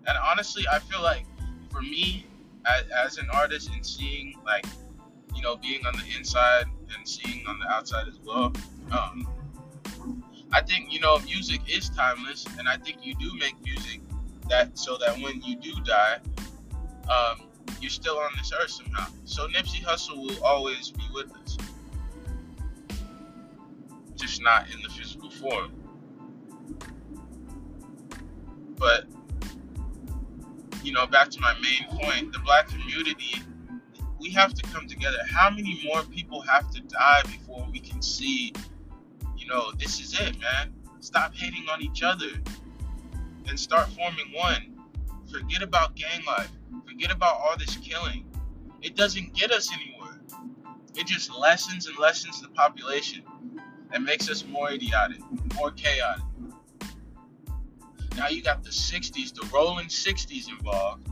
And 0.07 0.17
honestly, 0.23 0.63
I 0.71 0.79
feel 0.79 1.01
like 1.01 1.25
for 1.71 1.81
me 1.81 2.25
as, 2.65 2.83
as 3.05 3.17
an 3.17 3.27
artist 3.33 3.69
and 3.73 3.85
seeing 3.85 4.35
like 4.45 4.65
you 5.35 5.41
know 5.41 5.55
being 5.55 5.85
on 5.85 5.93
the 5.93 6.17
inside 6.17 6.65
and 6.95 7.07
seeing 7.07 7.45
on 7.47 7.59
the 7.59 7.67
outside 7.67 8.07
as 8.07 8.19
well. 8.23 8.53
Um, 8.91 9.27
I 10.53 10.61
think 10.61 10.91
you 10.91 10.99
know 10.99 11.19
music 11.19 11.61
is 11.69 11.89
timeless, 11.89 12.45
and 12.57 12.67
I 12.67 12.77
think 12.77 13.05
you 13.05 13.15
do 13.15 13.33
make 13.35 13.55
music 13.63 14.01
that 14.49 14.77
so 14.77 14.97
that 14.97 15.17
when 15.19 15.41
you 15.41 15.55
do 15.55 15.73
die, 15.83 16.19
um, 17.09 17.47
you're 17.79 17.89
still 17.89 18.17
on 18.17 18.31
this 18.37 18.51
earth 18.59 18.71
somehow. 18.71 19.07
So 19.25 19.47
Nipsey 19.47 19.83
Hussle 19.83 20.17
will 20.17 20.43
always 20.43 20.91
be 20.91 21.03
with 21.13 21.33
us, 21.37 21.57
just 24.21 24.41
not 24.41 24.69
in 24.73 24.81
the 24.81 24.89
physical 24.89 25.29
form. 25.29 25.71
But 28.77 29.05
you 30.83 30.91
know, 30.91 31.05
back 31.05 31.29
to 31.31 31.39
my 31.39 31.53
main 31.61 31.87
point, 31.99 32.33
the 32.33 32.39
black 32.39 32.67
community 32.67 33.43
we 34.21 34.29
have 34.29 34.53
to 34.53 34.63
come 34.69 34.87
together. 34.87 35.17
How 35.27 35.49
many 35.49 35.81
more 35.83 36.03
people 36.03 36.41
have 36.41 36.69
to 36.71 36.81
die 36.81 37.21
before 37.23 37.67
we 37.71 37.79
can 37.79 38.01
see, 38.01 38.53
you 39.35 39.47
know, 39.47 39.71
this 39.79 39.99
is 39.99 40.13
it, 40.13 40.39
man? 40.39 40.73
Stop 40.99 41.33
hating 41.35 41.65
on 41.71 41.81
each 41.81 42.03
other 42.03 42.29
and 43.47 43.59
start 43.59 43.89
forming 43.89 44.31
one. 44.35 44.77
Forget 45.31 45.63
about 45.63 45.95
gang 45.95 46.23
life. 46.25 46.51
Forget 46.87 47.11
about 47.11 47.37
all 47.37 47.55
this 47.57 47.75
killing. 47.77 48.25
It 48.83 48.95
doesn't 48.95 49.33
get 49.33 49.51
us 49.51 49.71
anywhere. 49.73 50.19
It 50.95 51.07
just 51.07 51.33
lessens 51.35 51.87
and 51.87 51.97
lessens 51.97 52.41
the 52.41 52.49
population 52.49 53.23
and 53.93 54.03
makes 54.03 54.29
us 54.29 54.45
more 54.45 54.71
idiotic, 54.71 55.19
more 55.55 55.71
chaotic. 55.71 56.23
Now 58.17 58.27
you 58.27 58.41
got 58.41 58.63
the 58.63 58.69
60s, 58.69 59.33
the 59.33 59.47
rolling 59.53 59.87
60s 59.87 60.49
involved 60.49 61.07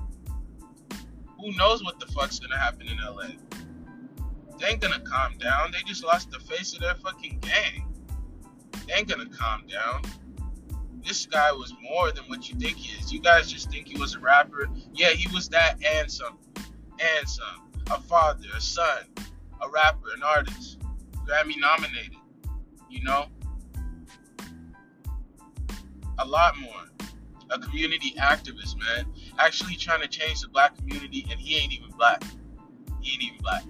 who 1.40 1.52
knows 1.54 1.84
what 1.84 2.00
the 2.00 2.06
fuck's 2.08 2.40
gonna 2.40 2.58
happen 2.58 2.88
in 2.88 2.98
LA? 2.98 3.30
They 4.60 4.68
ain't 4.68 4.82
gonna 4.82 5.00
calm 5.00 5.38
down. 5.38 5.72
They 5.72 5.82
just 5.86 6.04
lost 6.04 6.32
the 6.32 6.40
face 6.40 6.74
of 6.74 6.82
their 6.82 6.96
fucking 6.96 7.40
gang. 7.40 7.88
They 8.88 8.94
ain't 8.94 9.08
gonna 9.08 9.30
calm 9.30 9.64
down. 9.68 10.02
This 11.02 11.26
guy 11.26 11.52
was 11.54 11.74
more 11.82 12.12
than 12.12 12.26
what 12.26 12.50
you 12.50 12.60
think 12.60 12.76
he 12.76 12.98
is. 13.00 13.14
You 13.14 13.22
guys 13.22 13.50
just 13.50 13.72
think 13.72 13.88
he 13.88 13.98
was 13.98 14.16
a 14.16 14.20
rapper. 14.20 14.68
Yeah, 14.94 15.12
he 15.12 15.34
was 15.34 15.48
that 15.50 15.78
and 15.84 16.12
some. 16.12 16.38
And 16.58 17.28
some. 17.28 17.70
A 17.92 18.02
father, 18.02 18.48
a 18.56 18.62
son, 18.62 19.06
a 19.62 19.70
rapper, 19.70 20.10
an 20.16 20.24
artist. 20.24 20.80
Grammy 21.26 21.58
nominated. 21.58 22.19
You 22.90 23.04
know? 23.04 23.28
A 26.18 26.26
lot 26.26 26.58
more. 26.60 26.86
A 27.52 27.60
community 27.60 28.14
activist, 28.20 28.78
man 28.78 29.06
actually 29.40 29.76
trying 29.76 30.02
to 30.02 30.08
change 30.08 30.42
the 30.42 30.48
black 30.50 30.78
community, 30.78 31.26
and 31.32 31.40
he 31.40 31.58
ain't 31.58 31.74
even 31.74 31.90
black. 31.92 32.24
He 33.02 33.14
ain't 33.14 33.24
even 33.24 33.38
black. 33.40 33.64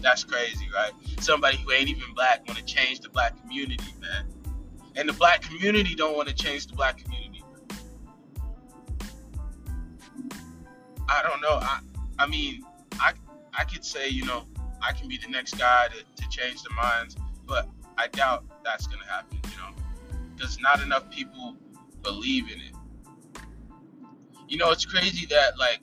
That's 0.00 0.22
crazy, 0.22 0.68
right? 0.72 0.92
Somebody 1.20 1.56
who 1.56 1.72
ain't 1.72 1.88
even 1.88 2.12
black 2.14 2.46
want 2.46 2.58
to 2.58 2.64
change 2.64 3.00
the 3.00 3.08
black 3.08 3.40
community, 3.40 3.94
man. 4.00 4.26
And 4.96 5.08
the 5.08 5.14
black 5.14 5.40
community 5.40 5.94
don't 5.94 6.14
want 6.14 6.28
to 6.28 6.34
change 6.34 6.66
the 6.66 6.74
black 6.74 6.98
community. 7.02 7.42
I 11.08 11.22
don't 11.22 11.40
know. 11.40 11.58
I 11.60 11.80
I 12.18 12.26
mean, 12.26 12.62
I 13.00 13.14
I 13.54 13.64
could 13.64 13.84
say, 13.84 14.08
you 14.08 14.26
know, 14.26 14.44
I 14.82 14.92
can 14.92 15.08
be 15.08 15.16
the 15.16 15.28
next 15.28 15.56
guy 15.58 15.88
to, 15.88 16.22
to 16.22 16.28
change 16.28 16.62
the 16.62 16.70
minds, 16.74 17.16
but 17.46 17.68
I 17.96 18.08
doubt 18.08 18.44
that's 18.64 18.86
gonna 18.86 19.06
happen, 19.06 19.38
you 19.50 19.56
know. 19.56 20.18
Because 20.34 20.58
not 20.60 20.82
enough 20.82 21.10
people 21.10 21.56
believe 22.02 22.50
in 22.50 22.60
it 22.60 22.74
you 24.48 24.58
know, 24.58 24.70
it's 24.70 24.84
crazy 24.84 25.26
that 25.26 25.58
like 25.58 25.80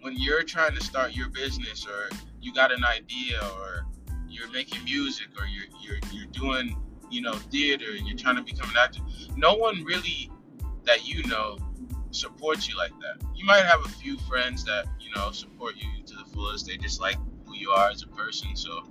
when 0.00 0.14
you're 0.16 0.42
trying 0.42 0.74
to 0.74 0.82
start 0.82 1.14
your 1.14 1.28
business 1.28 1.86
or 1.86 2.08
you 2.40 2.54
got 2.54 2.72
an 2.72 2.84
idea 2.84 3.40
or 3.58 3.86
you're 4.28 4.50
making 4.50 4.82
music 4.84 5.26
or 5.38 5.46
you're 5.46 5.66
you're 5.80 5.98
you're 6.12 6.26
doing 6.26 6.76
you 7.10 7.20
know 7.20 7.34
theater 7.34 7.86
and 7.96 8.06
you're 8.06 8.16
trying 8.16 8.36
to 8.36 8.42
become 8.42 8.70
an 8.70 8.76
actor, 8.76 9.00
no 9.36 9.54
one 9.54 9.82
really 9.84 10.30
that 10.84 11.06
you 11.06 11.22
know 11.24 11.58
supports 12.10 12.68
you 12.68 12.76
like 12.76 12.92
that. 13.00 13.22
You 13.34 13.44
might 13.44 13.64
have 13.64 13.84
a 13.84 13.88
few 13.88 14.16
friends 14.20 14.64
that 14.64 14.86
you 15.00 15.10
know 15.14 15.30
support 15.32 15.74
you 15.76 16.02
to 16.04 16.14
the 16.14 16.24
fullest. 16.32 16.66
They 16.66 16.76
just 16.76 17.00
like 17.00 17.16
who 17.46 17.56
you 17.56 17.70
are 17.70 17.90
as 17.90 18.02
a 18.02 18.08
person. 18.08 18.54
So 18.54 18.84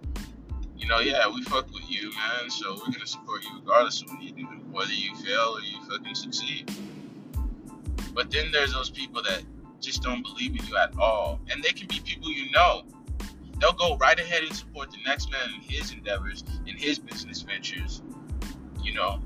you 0.78 0.88
know, 0.88 0.99
yeah, 0.99 1.28
we 1.28 1.44
fuck 1.44 1.72
with 1.74 1.90
you, 1.90 2.12
man. 2.12 2.49
So 2.49 2.74
we're 2.76 2.94
gonna 2.94 3.08
support 3.08 3.44
you 3.44 3.49
regardless 3.60 4.02
of 4.02 4.10
what 4.10 4.22
you 4.22 4.32
do, 4.32 4.44
whether 4.72 4.94
you 4.94 5.16
fail 5.16 5.56
or 5.58 5.62
you 5.62 5.82
fucking 5.90 6.16
succeed. 6.16 6.72
But 8.14 8.32
then 8.32 8.52
there's 8.52 8.74
those 8.74 8.90
people 8.90 9.22
that 9.24 9.44
just 9.80 10.02
don't 10.02 10.24
believe 10.24 10.52
in 10.60 10.66
you 10.66 10.78
at 10.78 10.98
all. 10.98 11.40
And 11.49 11.64
they 11.64 11.72
can 11.72 11.88
be 11.88 11.99
people 11.99 12.32
you 12.32 12.52
know. 12.52 12.84
They'll 13.60 13.74
go 13.74 13.98
right 13.98 14.20
ahead 14.20 14.44
and 14.44 14.56
support 14.56 14.91
the 14.91 14.98
next 15.06 15.32
man 15.32 15.49
in 15.56 15.62
his 15.62 15.91
endeavors, 15.91 16.44
in 16.68 16.78
his 16.78 16.99
business 16.99 17.41
ventures, 17.41 18.02
you 18.84 18.94
know, 18.94 19.20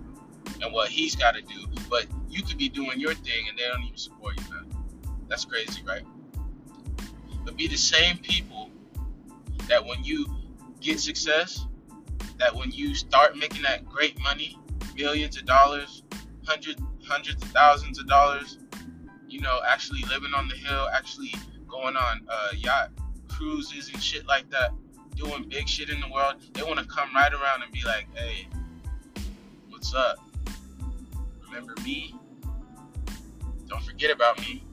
and 0.61 0.73
what 0.73 0.90
he's 0.90 1.15
got 1.15 1.36
to 1.36 1.41
do. 1.41 1.65
But 1.90 2.07
you 2.30 2.44
could 2.44 2.57
be 2.57 2.69
doing 2.69 2.99
your 2.99 3.14
thing 3.14 3.45
and 3.49 3.57
they 3.57 3.64
don't 3.64 3.84
even 3.84 3.98
support 3.98 4.36
you, 4.38 4.53
man. 4.53 4.65
That's 5.28 5.44
crazy, 5.45 5.82
right? 5.86 6.03
But 7.44 7.57
be 7.57 7.68
the 7.68 7.78
same 7.78 8.18
people 8.18 8.69
that 9.68 9.86
when 9.86 10.03
you 10.03 10.28
get 10.81 10.99
success, 10.99 11.65
that 12.37 12.55
when 12.55 12.71
you 12.71 12.95
start 12.95 13.37
making 13.37 13.61
that 13.63 13.87
great 13.87 14.19
money, 14.21 14.57
millions 14.95 15.37
of 15.37 15.45
dollars, 15.45 16.03
hundreds, 16.45 16.81
hundreds 17.07 17.41
of 17.41 17.49
thousands 17.49 17.99
of 17.99 18.07
dollars, 18.07 18.57
you 19.27 19.39
know, 19.39 19.61
actually 19.67 20.03
living 20.03 20.33
on 20.35 20.47
the 20.47 20.55
hill, 20.55 20.87
actually 20.93 21.33
going 21.67 21.95
on 21.95 22.21
uh, 22.27 22.49
yacht 22.57 22.89
cruises 23.29 23.89
and 23.93 24.01
shit 24.01 24.27
like 24.27 24.49
that, 24.49 24.71
doing 25.15 25.47
big 25.47 25.67
shit 25.67 25.89
in 25.89 25.99
the 26.01 26.09
world, 26.09 26.35
they 26.53 26.63
want 26.63 26.79
to 26.79 26.85
come 26.85 27.13
right 27.15 27.31
around 27.31 27.63
and 27.63 27.71
be 27.71 27.83
like, 27.85 28.07
hey, 28.15 28.47
what's 29.69 29.93
up? 29.93 30.17
Remember 31.47 31.75
me? 31.83 32.15
Don't 33.67 33.83
forget 33.83 34.11
about 34.11 34.39
me. 34.39 34.63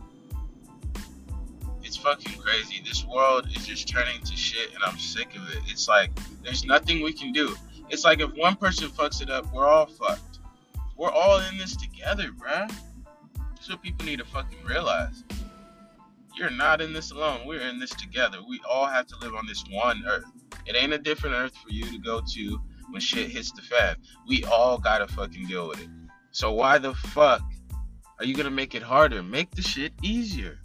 It's 1.89 1.97
fucking 1.97 2.39
crazy. 2.39 2.83
This 2.85 3.07
world 3.07 3.49
is 3.57 3.67
just 3.67 3.89
turning 3.89 4.21
to 4.21 4.37
shit 4.37 4.75
and 4.75 4.85
I'm 4.85 4.99
sick 4.99 5.35
of 5.35 5.49
it. 5.49 5.63
It's 5.69 5.89
like 5.89 6.11
there's 6.43 6.67
nothing 6.67 7.03
we 7.03 7.15
can 7.15 7.33
do. 7.33 7.57
It's 7.89 8.05
like 8.05 8.21
if 8.21 8.31
one 8.35 8.57
person 8.57 8.91
fucks 8.91 9.23
it 9.23 9.31
up, 9.31 9.51
we're 9.55 9.67
all 9.67 9.87
fucked. 9.87 10.41
We're 10.99 11.11
all 11.11 11.39
in 11.39 11.57
this 11.57 11.75
together, 11.77 12.25
bruh. 12.25 12.71
That's 13.55 13.71
what 13.71 13.81
people 13.81 14.05
need 14.05 14.19
to 14.19 14.27
fucking 14.27 14.63
realize. 14.67 15.25
You're 16.37 16.51
not 16.51 16.83
in 16.83 16.93
this 16.93 17.11
alone. 17.11 17.47
We're 17.47 17.67
in 17.67 17.79
this 17.79 17.95
together. 17.95 18.37
We 18.47 18.61
all 18.69 18.85
have 18.85 19.07
to 19.07 19.17
live 19.23 19.35
on 19.35 19.47
this 19.47 19.65
one 19.71 20.05
earth. 20.07 20.31
It 20.67 20.77
ain't 20.77 20.93
a 20.93 20.99
different 20.99 21.37
earth 21.37 21.57
for 21.57 21.71
you 21.71 21.87
to 21.87 21.99
go 22.01 22.21
to 22.21 22.61
when 22.91 23.01
shit 23.01 23.31
hits 23.31 23.51
the 23.51 23.63
fan. 23.63 23.97
We 24.29 24.45
all 24.45 24.77
gotta 24.77 25.09
fucking 25.09 25.47
deal 25.47 25.69
with 25.69 25.81
it. 25.81 25.89
So 26.33 26.53
why 26.53 26.77
the 26.77 26.93
fuck 26.93 27.41
are 28.19 28.27
you 28.27 28.35
gonna 28.35 28.51
make 28.51 28.75
it 28.75 28.83
harder? 28.83 29.23
Make 29.23 29.53
the 29.53 29.63
shit 29.63 29.95
easier. 30.03 30.59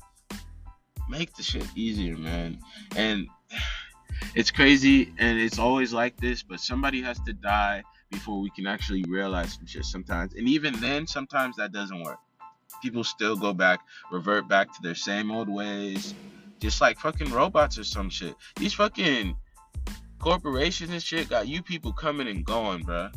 Make 1.10 1.34
the 1.36 1.44
shit 1.44 1.66
easier, 1.76 2.18
man. 2.18 2.60
And 2.96 3.28
it's 4.36 4.52
crazy 4.52 5.14
and 5.18 5.40
it's 5.40 5.60
always 5.60 5.94
like 5.94 6.18
this, 6.18 6.44
but 6.44 6.60
somebody 6.60 7.02
has 7.02 7.20
to 7.22 7.34
die 7.34 7.84
before 8.12 8.40
we 8.40 8.50
can 8.52 8.68
actually 8.68 9.04
realize 9.08 9.54
some 9.54 9.66
shit 9.66 9.86
sometimes. 9.86 10.34
And 10.36 10.48
even 10.48 10.80
then, 10.80 11.08
sometimes 11.08 11.58
that 11.58 11.72
doesn't 11.72 12.04
work. 12.04 12.20
People 12.82 13.04
still 13.04 13.36
go 13.36 13.54
back, 13.54 13.80
revert 14.12 14.48
back 14.48 14.74
to 14.74 14.82
their 14.82 14.96
same 14.96 15.32
old 15.32 15.50
ways, 15.50 16.14
just 16.60 16.80
like 16.80 17.00
fucking 17.00 17.32
robots 17.32 17.78
or 17.78 17.84
some 17.84 18.10
shit. 18.10 18.36
These 18.56 18.74
fucking 18.74 19.36
corporations 20.20 20.92
and 20.92 21.02
shit 21.02 21.30
got 21.30 21.48
you 21.48 21.62
people 21.62 21.92
coming 21.92 22.28
and 22.28 22.46
going, 22.46 22.84
bruh. 22.84 23.14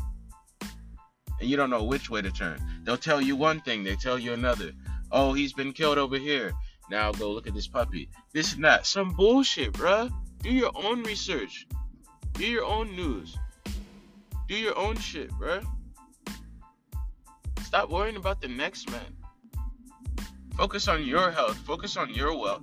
And 1.38 1.48
you 1.48 1.56
don't 1.56 1.70
know 1.70 1.84
which 1.84 2.10
way 2.10 2.22
to 2.22 2.30
turn. 2.30 2.58
They'll 2.84 2.96
tell 2.96 3.20
you 3.20 3.36
one 3.36 3.60
thing, 3.60 3.84
they 3.84 3.94
tell 3.94 4.18
you 4.18 4.32
another. 4.32 4.72
Oh, 5.12 5.32
he's 5.32 5.52
been 5.52 5.72
killed 5.72 5.98
over 5.98 6.18
here. 6.18 6.52
Now 6.90 7.12
go 7.12 7.30
look 7.32 7.46
at 7.46 7.54
this 7.54 7.66
puppy. 7.66 8.08
This 8.32 8.54
and 8.54 8.64
that. 8.64 8.86
Some 8.86 9.10
bullshit, 9.10 9.72
bruh. 9.72 10.10
Do 10.42 10.50
your 10.50 10.70
own 10.74 11.02
research. 11.02 11.66
Do 12.34 12.46
your 12.46 12.64
own 12.64 12.94
news. 12.94 13.36
Do 14.48 14.54
your 14.54 14.78
own 14.78 14.96
shit, 14.96 15.30
bruh. 15.30 15.64
Stop 17.64 17.90
worrying 17.90 18.16
about 18.16 18.40
the 18.40 18.48
next 18.48 18.90
man. 18.90 19.16
Focus 20.56 20.86
on 20.88 21.04
your 21.04 21.30
health. 21.30 21.56
Focus 21.58 21.96
on 21.96 22.14
your 22.14 22.38
wealth. 22.38 22.62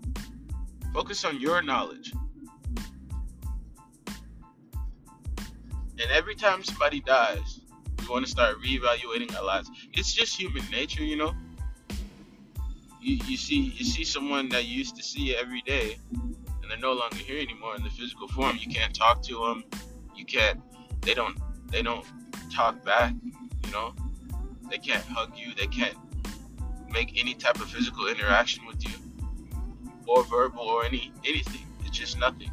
Focus 0.93 1.25
on 1.25 1.39
your 1.39 1.61
knowledge. 1.61 2.13
And 5.99 6.11
every 6.11 6.35
time 6.35 6.63
somebody 6.63 7.01
dies, 7.01 7.61
we 7.99 8.07
want 8.07 8.25
to 8.25 8.31
start 8.31 8.57
reevaluating 8.61 9.35
our 9.37 9.43
lives. 9.43 9.69
It's 9.93 10.13
just 10.13 10.35
human 10.39 10.63
nature, 10.71 11.03
you 11.03 11.15
know. 11.15 11.33
You, 13.03 13.19
you 13.27 13.37
see 13.37 13.73
you 13.75 13.85
see 13.85 14.03
someone 14.03 14.49
that 14.49 14.65
you 14.65 14.77
used 14.77 14.95
to 14.95 15.03
see 15.03 15.35
every 15.35 15.61
day, 15.61 15.97
and 16.11 16.69
they're 16.69 16.77
no 16.77 16.93
longer 16.93 17.17
here 17.17 17.39
anymore 17.39 17.75
in 17.75 17.83
the 17.83 17.89
physical 17.89 18.27
form. 18.27 18.57
You 18.59 18.67
can't 18.73 18.93
talk 18.95 19.21
to 19.23 19.33
them. 19.33 19.63
You 20.15 20.25
can't. 20.25 20.61
They 21.01 21.13
don't. 21.13 21.37
They 21.69 21.81
don't 21.81 22.05
talk 22.51 22.83
back. 22.85 23.13
You 23.65 23.71
know. 23.71 23.93
They 24.69 24.77
can't 24.77 25.03
hug 25.05 25.37
you. 25.37 25.53
They 25.53 25.67
can't 25.67 25.95
make 26.89 27.19
any 27.19 27.33
type 27.33 27.59
of 27.59 27.69
physical 27.69 28.07
interaction 28.07 28.65
with 28.65 28.83
you, 28.83 28.95
or 30.07 30.23
verbal, 30.23 30.61
or 30.61 30.85
any 30.85 31.11
anything. 31.25 31.67
It's 31.85 31.97
just 31.97 32.17
nothing. 32.17 32.51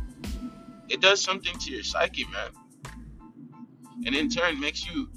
It 0.88 1.00
does 1.00 1.22
something 1.22 1.56
to 1.56 1.70
your 1.70 1.84
psyche, 1.84 2.24
man 2.24 2.50
and 4.06 4.14
in 4.14 4.28
turn 4.28 4.58
makes 4.60 4.86
you 4.86 5.08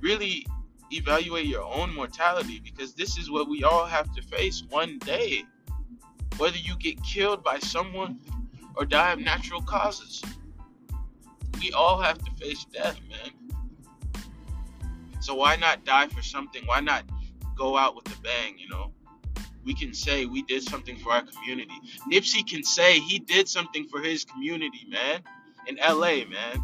really 0.00 0.46
evaluate 0.96 1.46
your 1.46 1.62
own 1.62 1.94
mortality 1.94 2.60
because 2.62 2.94
this 2.94 3.18
is 3.18 3.30
what 3.30 3.48
we 3.48 3.64
all 3.64 3.84
have 3.84 4.12
to 4.14 4.22
face 4.22 4.62
one 4.68 4.98
day. 4.98 5.44
Whether 6.36 6.58
you 6.58 6.76
get 6.76 7.02
killed 7.02 7.44
by 7.44 7.58
someone 7.58 8.18
or 8.76 8.84
die 8.84 9.12
of 9.12 9.20
natural 9.20 9.62
causes, 9.62 10.22
we 11.60 11.72
all 11.72 12.00
have 12.00 12.18
to 12.18 12.30
face 12.32 12.64
death, 12.72 12.98
man. 13.08 13.30
So 15.20 15.34
why 15.34 15.56
not 15.56 15.84
die 15.84 16.08
for 16.08 16.22
something? 16.22 16.66
Why 16.66 16.80
not 16.80 17.04
go 17.56 17.78
out 17.78 17.96
with 17.96 18.06
a 18.06 18.20
bang, 18.20 18.58
you 18.58 18.68
know? 18.68 18.92
We 19.64 19.74
can 19.74 19.94
say 19.94 20.26
we 20.26 20.42
did 20.42 20.62
something 20.62 20.98
for 20.98 21.12
our 21.12 21.22
community. 21.22 21.74
Nipsey 22.10 22.46
can 22.46 22.62
say 22.62 22.98
he 22.98 23.18
did 23.18 23.48
something 23.48 23.88
for 23.88 24.00
his 24.00 24.24
community, 24.24 24.86
man. 24.88 25.22
In 25.66 25.76
LA, 25.76 26.26
man. 26.26 26.62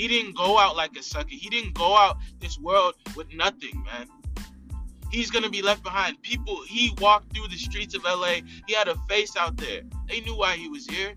He 0.00 0.08
didn't 0.08 0.34
go 0.34 0.58
out 0.58 0.76
like 0.76 0.96
a 0.96 1.02
sucker. 1.02 1.28
He 1.28 1.50
didn't 1.50 1.74
go 1.74 1.94
out 1.94 2.16
this 2.38 2.58
world 2.58 2.94
with 3.14 3.34
nothing, 3.34 3.84
man. 3.84 4.06
He's 5.10 5.30
gonna 5.30 5.50
be 5.50 5.60
left 5.60 5.82
behind. 5.82 6.22
People, 6.22 6.62
he 6.66 6.94
walked 7.02 7.36
through 7.36 7.48
the 7.48 7.58
streets 7.58 7.94
of 7.94 8.04
LA. 8.04 8.36
He 8.66 8.72
had 8.72 8.88
a 8.88 8.94
face 9.10 9.36
out 9.36 9.58
there. 9.58 9.82
They 10.08 10.22
knew 10.22 10.34
why 10.34 10.56
he 10.56 10.70
was 10.70 10.86
here. 10.86 11.16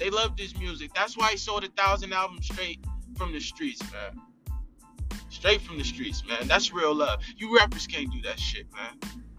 They 0.00 0.10
loved 0.10 0.36
his 0.36 0.58
music. 0.58 0.90
That's 0.96 1.16
why 1.16 1.30
he 1.30 1.36
sold 1.36 1.62
a 1.62 1.68
thousand 1.68 2.12
albums 2.12 2.46
straight 2.46 2.84
from 3.16 3.32
the 3.32 3.38
streets, 3.38 3.80
man. 3.92 4.20
Straight 5.28 5.60
from 5.60 5.78
the 5.78 5.84
streets, 5.84 6.24
man. 6.26 6.48
That's 6.48 6.72
real 6.72 6.92
love. 6.92 7.20
You 7.36 7.56
rappers 7.56 7.86
can't 7.86 8.10
do 8.10 8.20
that 8.22 8.40
shit, 8.40 8.66
man. 8.74 8.98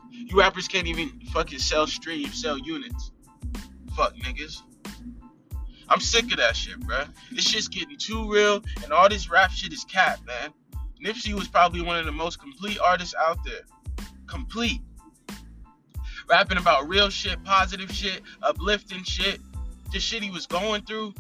You 0.10 0.40
rappers 0.40 0.70
can't 0.70 0.88
even 0.88 1.20
fucking 1.34 1.60
sell 1.60 1.86
streams, 1.86 2.42
sell 2.42 2.58
units. 2.58 3.12
Fuck 3.98 4.16
niggas. 4.16 4.62
I'm 5.92 6.00
sick 6.00 6.32
of 6.32 6.38
that 6.38 6.56
shit, 6.56 6.80
bro. 6.80 7.04
This 7.34 7.50
shit's 7.50 7.68
getting 7.68 7.98
too 7.98 8.32
real, 8.32 8.64
and 8.82 8.94
all 8.94 9.10
this 9.10 9.30
rap 9.30 9.52
shit 9.52 9.74
is 9.74 9.84
cap, 9.84 10.20
man. 10.26 10.54
Nipsey 11.04 11.34
was 11.34 11.50
probably 11.50 11.82
one 11.82 11.98
of 11.98 12.06
the 12.06 12.14
most 12.14 12.40
complete 12.40 12.80
artists 12.80 13.14
out 13.20 13.44
there. 13.44 13.64
Complete. 14.26 14.80
Rapping 16.30 16.58
about 16.58 16.88
real 16.88 17.10
shit, 17.10 17.44
positive 17.44 17.92
shit, 17.92 18.22
uplifting 18.42 19.04
shit, 19.04 19.42
the 19.92 20.00
shit 20.00 20.24
he 20.24 20.32
was 20.32 20.48
going 20.48 20.84
through. 20.84 21.14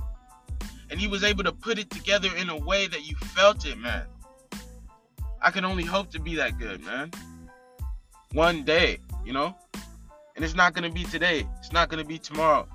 And 0.90 0.98
he 0.98 1.08
was 1.10 1.26
able 1.26 1.44
to 1.44 1.52
put 1.52 1.78
it 1.78 1.90
together 1.90 2.30
in 2.38 2.50
a 2.50 2.58
way 2.58 2.88
that 2.88 3.06
you 3.06 3.18
felt 3.18 3.66
it, 3.66 3.78
man. 3.78 4.06
I 5.42 5.52
can 5.52 5.66
only 5.66 5.84
hope 5.84 6.12
to 6.12 6.20
be 6.22 6.36
that 6.36 6.58
good, 6.58 6.82
man. 6.86 7.12
One 8.32 8.64
day, 8.64 9.00
you 9.26 9.34
know? 9.34 9.54
And 10.38 10.46
it's 10.46 10.56
not 10.56 10.74
gonna 10.74 10.92
be 10.92 11.04
today. 11.04 11.46
It's 11.60 11.74
not 11.74 11.90
gonna 11.90 12.06
be 12.06 12.18
tomorrow 12.18 12.70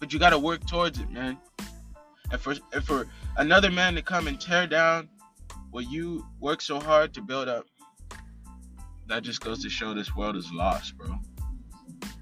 but 0.00 0.12
you 0.12 0.18
got 0.18 0.30
to 0.30 0.38
work 0.38 0.66
towards 0.66 0.98
it, 0.98 1.10
man. 1.10 1.38
And 2.30 2.40
for 2.40 2.54
and 2.72 2.84
for 2.84 3.06
another 3.36 3.70
man 3.70 3.94
to 3.94 4.02
come 4.02 4.26
and 4.26 4.40
tear 4.40 4.66
down 4.66 5.08
what 5.70 5.90
you 5.90 6.26
work 6.40 6.60
so 6.60 6.80
hard 6.80 7.12
to 7.14 7.22
build 7.22 7.48
up, 7.48 7.66
that 9.08 9.22
just 9.22 9.40
goes 9.40 9.62
to 9.62 9.70
show 9.70 9.94
this 9.94 10.14
world 10.16 10.36
is 10.36 10.50
lost, 10.52 10.96
bro. 10.96 11.18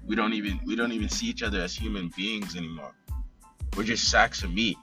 We 0.05 0.15
don't 0.15 0.33
even 0.33 0.59
we 0.65 0.75
don't 0.75 0.91
even 0.91 1.09
see 1.09 1.27
each 1.27 1.43
other 1.43 1.61
as 1.61 1.75
human 1.75 2.11
beings 2.15 2.55
anymore. 2.55 2.93
We're 3.75 3.83
just 3.83 4.09
sacks 4.09 4.43
of 4.43 4.53
meat. 4.53 4.77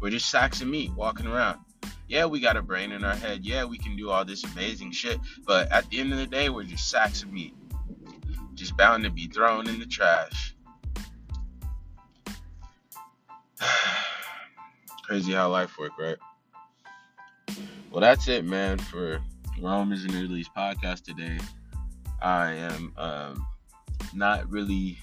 We're 0.00 0.10
just 0.10 0.30
sacks 0.30 0.62
of 0.62 0.68
meat 0.68 0.92
walking 0.96 1.26
around. 1.26 1.60
Yeah, 2.08 2.26
we 2.26 2.40
got 2.40 2.56
a 2.56 2.62
brain 2.62 2.92
in 2.92 3.04
our 3.04 3.14
head. 3.14 3.44
Yeah, 3.44 3.64
we 3.64 3.78
can 3.78 3.96
do 3.96 4.10
all 4.10 4.24
this 4.24 4.44
amazing 4.44 4.92
shit. 4.92 5.18
But 5.46 5.70
at 5.72 5.88
the 5.90 5.98
end 5.98 6.12
of 6.12 6.18
the 6.18 6.26
day, 6.26 6.48
we're 6.48 6.64
just 6.64 6.90
sacks 6.90 7.22
of 7.22 7.32
meat. 7.32 7.54
Just 8.54 8.76
bound 8.76 9.04
to 9.04 9.10
be 9.10 9.28
thrown 9.28 9.68
in 9.68 9.78
the 9.78 9.86
trash. 9.86 10.54
Crazy 15.04 15.32
how 15.32 15.50
life 15.50 15.78
work, 15.78 15.92
right? 15.98 16.16
Well, 17.90 18.00
that's 18.00 18.28
it, 18.28 18.44
man, 18.44 18.78
for 18.78 19.20
Rome 19.60 19.92
is 19.92 20.04
in 20.04 20.14
Italy's 20.14 20.48
podcast 20.48 21.04
today. 21.04 21.38
I 22.20 22.52
am 22.52 22.92
um, 22.96 23.46
not 24.14 24.48
really 24.50 24.98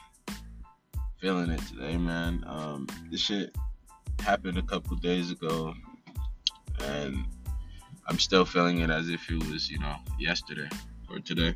feeling 1.20 1.52
it 1.52 1.62
today, 1.68 1.98
man. 1.98 2.44
Um, 2.48 2.88
this 3.12 3.22
shit 3.22 3.56
happened 4.22 4.58
a 4.58 4.64
couple 4.64 4.96
days 4.98 5.32
ago, 5.32 5.74
and 6.80 7.24
I'm 8.08 8.20
still 8.20 8.46
feeling 8.46 8.80
it 8.80 8.90
as 8.90 9.10
if 9.10 9.30
it 9.30 9.44
was, 9.52 9.70
you 9.70 9.80
know, 9.80 9.96
yesterday 10.18 10.70
or 11.10 11.20
today. 11.20 11.56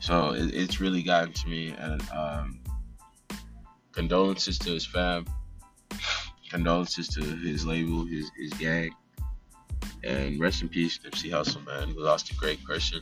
So 0.00 0.30
it, 0.30 0.54
it's 0.54 0.80
really 0.80 1.02
gotten 1.02 1.32
to 1.32 1.48
me, 1.48 1.74
and 1.78 2.02
um, 2.10 2.60
condolences 3.92 4.58
to 4.60 4.70
his 4.70 4.84
fam 4.84 5.26
condolences 6.50 7.08
to 7.08 7.20
his 7.20 7.66
label, 7.66 8.04
his 8.04 8.30
his 8.36 8.52
gang, 8.54 8.94
and 10.04 10.40
rest 10.40 10.62
in 10.62 10.68
peace, 10.68 10.98
Nipsey 10.98 11.30
Hussle, 11.30 11.64
man. 11.66 11.94
We 11.94 12.02
lost 12.02 12.30
a 12.30 12.34
great 12.36 12.62
person. 12.64 13.00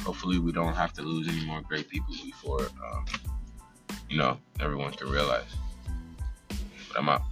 Hopefully, 0.00 0.38
we 0.38 0.52
don't 0.52 0.74
have 0.74 0.92
to 0.94 1.02
lose 1.02 1.28
any 1.28 1.44
more 1.44 1.60
great 1.60 1.88
people 1.88 2.14
before, 2.24 2.62
um, 2.62 3.04
you 4.08 4.16
know, 4.16 4.38
everyone 4.58 4.92
can 4.92 5.08
realize. 5.08 5.44
But 6.48 6.98
I'm 6.98 7.08
out. 7.08 7.22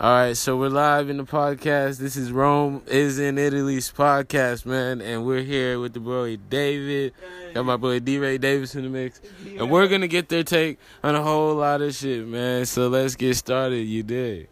All 0.00 0.10
right, 0.10 0.36
so 0.36 0.56
we're 0.56 0.68
live 0.68 1.10
in 1.10 1.18
the 1.18 1.24
podcast. 1.24 1.98
This 1.98 2.16
is 2.16 2.32
Rome 2.32 2.82
is 2.86 3.18
in 3.18 3.36
Italy's 3.38 3.92
podcast, 3.92 4.64
man, 4.64 5.00
and 5.00 5.24
we're 5.26 5.42
here 5.42 5.78
with 5.78 5.92
the 5.92 6.00
boy 6.00 6.38
David. 6.48 7.12
Got 7.54 7.66
my 7.66 7.76
boy 7.76 8.00
D. 8.00 8.18
Ray 8.18 8.38
Davis 8.38 8.74
in 8.74 8.84
the 8.84 8.88
mix, 8.88 9.20
and 9.46 9.70
we're 9.70 9.86
gonna 9.88 10.08
get 10.08 10.28
their 10.28 10.42
take 10.44 10.78
on 11.04 11.14
a 11.14 11.22
whole 11.22 11.54
lot 11.54 11.82
of 11.82 11.94
shit, 11.94 12.26
man. 12.26 12.64
So 12.66 12.88
let's 12.88 13.14
get 13.16 13.36
started. 13.36 13.82
You 13.82 14.02
did. 14.02 14.48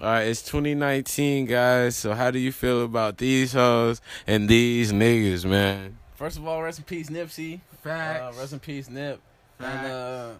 All 0.00 0.08
right, 0.08 0.22
it's 0.22 0.42
2019, 0.42 1.46
guys. 1.46 1.94
So 1.94 2.14
how 2.14 2.30
do 2.30 2.38
you 2.38 2.50
feel 2.50 2.82
about 2.84 3.18
these 3.18 3.52
hoes 3.52 4.00
and 4.26 4.48
these 4.48 4.90
niggas, 4.92 5.44
man? 5.44 5.98
First 6.14 6.38
of 6.38 6.46
all, 6.46 6.62
rest 6.62 6.78
in 6.78 6.84
peace, 6.84 7.08
Nipsey. 7.08 7.60
Facts. 7.82 8.36
Uh, 8.36 8.40
rest 8.40 8.52
in 8.54 8.58
peace, 8.58 8.88
Nip. 8.88 9.20
And 9.60 9.86
uh, 9.86 10.30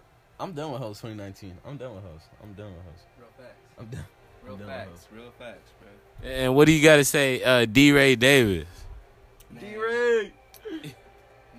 I'm 0.40 0.52
done 0.52 0.72
with 0.72 0.80
host 0.80 1.02
2019. 1.02 1.56
I'm 1.66 1.76
done 1.76 1.94
with 1.94 2.04
host. 2.04 2.24
I'm 2.42 2.52
done 2.54 2.72
with 2.74 2.84
host. 2.84 3.04
Real 3.78 3.86
facts. 3.86 3.86
I'm 3.86 3.86
done. 3.86 4.04
Real 4.44 4.52
I'm 4.54 4.58
done 4.60 4.68
facts. 4.68 4.90
host. 4.90 5.08
Real 5.12 5.30
facts, 5.38 5.70
bro. 5.80 6.30
And 6.30 6.54
what 6.54 6.66
do 6.66 6.72
you 6.72 6.82
got 6.82 6.96
to 6.96 7.04
say, 7.04 7.42
uh, 7.42 7.64
D. 7.66 7.92
Ray 7.92 8.14
Davis? 8.16 8.68
D-Ray. 9.58 10.32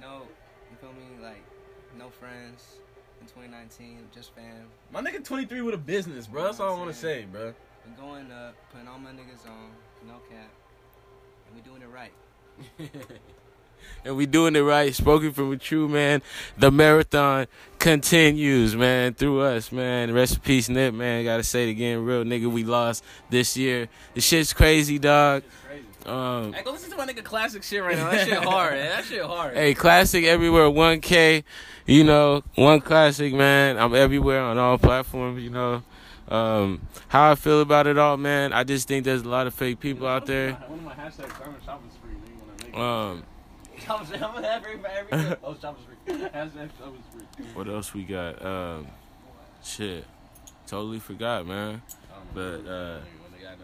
No, 0.02 0.22
you 0.70 0.78
feel 0.82 0.92
me? 0.94 1.24
Like, 1.24 1.44
no 1.98 2.10
friends 2.10 2.76
in 3.22 3.28
2019, 3.28 4.00
just 4.14 4.36
fam. 4.36 4.68
My 4.92 5.02
nigga 5.02 5.24
23 5.24 5.62
with 5.62 5.74
a 5.74 5.78
business, 5.78 6.28
bro. 6.28 6.44
That's 6.44 6.60
all 6.60 6.76
I 6.76 6.78
want 6.78 6.92
to 6.92 6.98
say, 6.98 7.26
bro. 7.32 7.54
We 7.86 7.92
going 8.02 8.32
up, 8.32 8.56
putting 8.72 8.88
all 8.88 9.00
my 9.00 9.12
niggas 9.12 9.48
on, 9.48 9.70
no 10.08 10.16
cap, 10.30 10.52
and 11.48 11.56
we 11.56 11.62
doing 11.62 11.82
it 11.82 11.88
right. 11.88 12.12
And 14.04 14.16
we 14.16 14.26
doing 14.26 14.56
it 14.56 14.60
right. 14.62 14.94
Spoken 14.94 15.32
from 15.34 15.52
a 15.52 15.58
true 15.58 15.88
man. 15.88 16.22
The 16.58 16.72
marathon 16.72 17.48
continues, 17.80 18.76
man, 18.76 19.14
through 19.14 19.42
us, 19.42 19.72
man. 19.72 20.14
Rest 20.14 20.36
in 20.36 20.42
peace, 20.42 20.70
Nip, 20.70 20.94
man. 20.94 21.24
Gotta 21.24 21.44
say 21.44 21.68
it 21.68 21.72
again. 21.72 22.04
Real 22.04 22.24
nigga, 22.24 22.52
we 22.52 22.64
lost 22.64 23.04
this 23.30 23.56
year. 23.58 23.88
The 24.14 24.22
shit's 24.22 24.54
crazy, 24.54 25.00
dog. 25.00 25.44
Um, 26.06 26.54
Hey, 26.54 26.62
go 26.64 26.72
listen 26.72 26.92
to 26.92 26.98
my 26.98 27.08
nigga 27.08 27.24
classic 27.24 27.64
shit 27.64 27.82
right 27.82 27.98
now. 27.98 28.12
That 28.12 28.28
shit 28.28 28.44
hard. 28.44 28.74
man. 28.74 28.90
That 28.90 29.06
shit 29.06 29.24
hard. 29.24 29.56
Hey, 29.56 29.74
classic 29.74 30.24
everywhere, 30.26 30.66
1K, 30.66 31.44
you 31.88 32.04
know, 32.04 32.44
one 32.54 32.82
classic, 32.82 33.34
man. 33.34 33.80
I'm 33.80 33.96
everywhere 33.96 34.42
on 34.42 34.58
all 34.60 34.78
platforms, 34.78 35.42
you 35.44 35.50
know. 35.50 35.82
Um, 36.28 36.82
how 37.08 37.32
I 37.32 37.36
feel 37.36 37.62
about 37.62 37.88
it 37.88 37.98
all, 37.98 38.18
man. 38.18 38.54
I 38.54 38.64
just 38.64 38.88
think 38.88 39.06
there's 39.06 39.22
a 39.24 39.30
lot 39.30 39.48
of 39.48 39.54
fake 39.54 39.80
people 39.80 40.08
out 40.08 40.26
there. 40.26 40.54
One 40.54 40.80
of 40.80 40.86
my 40.86 40.94
hashtags, 40.94 41.32
I'm 41.46 41.56
shopping 41.66 41.90
spree. 41.92 42.12
nigga, 42.14 42.40
when 42.40 42.50
I 42.60 42.64
make 42.64 42.74
it. 42.76 42.80
Um, 42.80 43.24
Shopping 43.86 44.08
spree. 44.08 44.18
I'm 44.20 44.34
gonna 44.34 44.48
have 44.48 44.66
every, 44.66 44.80
every 44.86 45.38
Oh, 45.44 45.56
shopping 45.60 45.84
spree. 45.84 46.16
Hashtag 46.16 46.70
shopping 46.78 47.04
spree. 47.12 47.46
what 47.54 47.68
else 47.68 47.94
we 47.94 48.04
got? 48.04 48.44
Um, 48.44 48.88
shit, 49.64 50.06
totally 50.68 51.00
forgot, 51.00 51.46
man. 51.46 51.82
But 52.34 52.68
uh, 52.68 53.00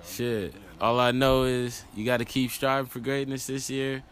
shit, 0.05 0.53
all 0.79 0.99
I 0.99 1.11
know 1.11 1.43
is 1.43 1.83
you 1.95 2.05
got 2.05 2.17
to 2.17 2.25
keep 2.25 2.51
striving 2.51 2.89
for 2.89 2.99
greatness 2.99 3.47
this 3.47 3.69
year. 3.69 4.03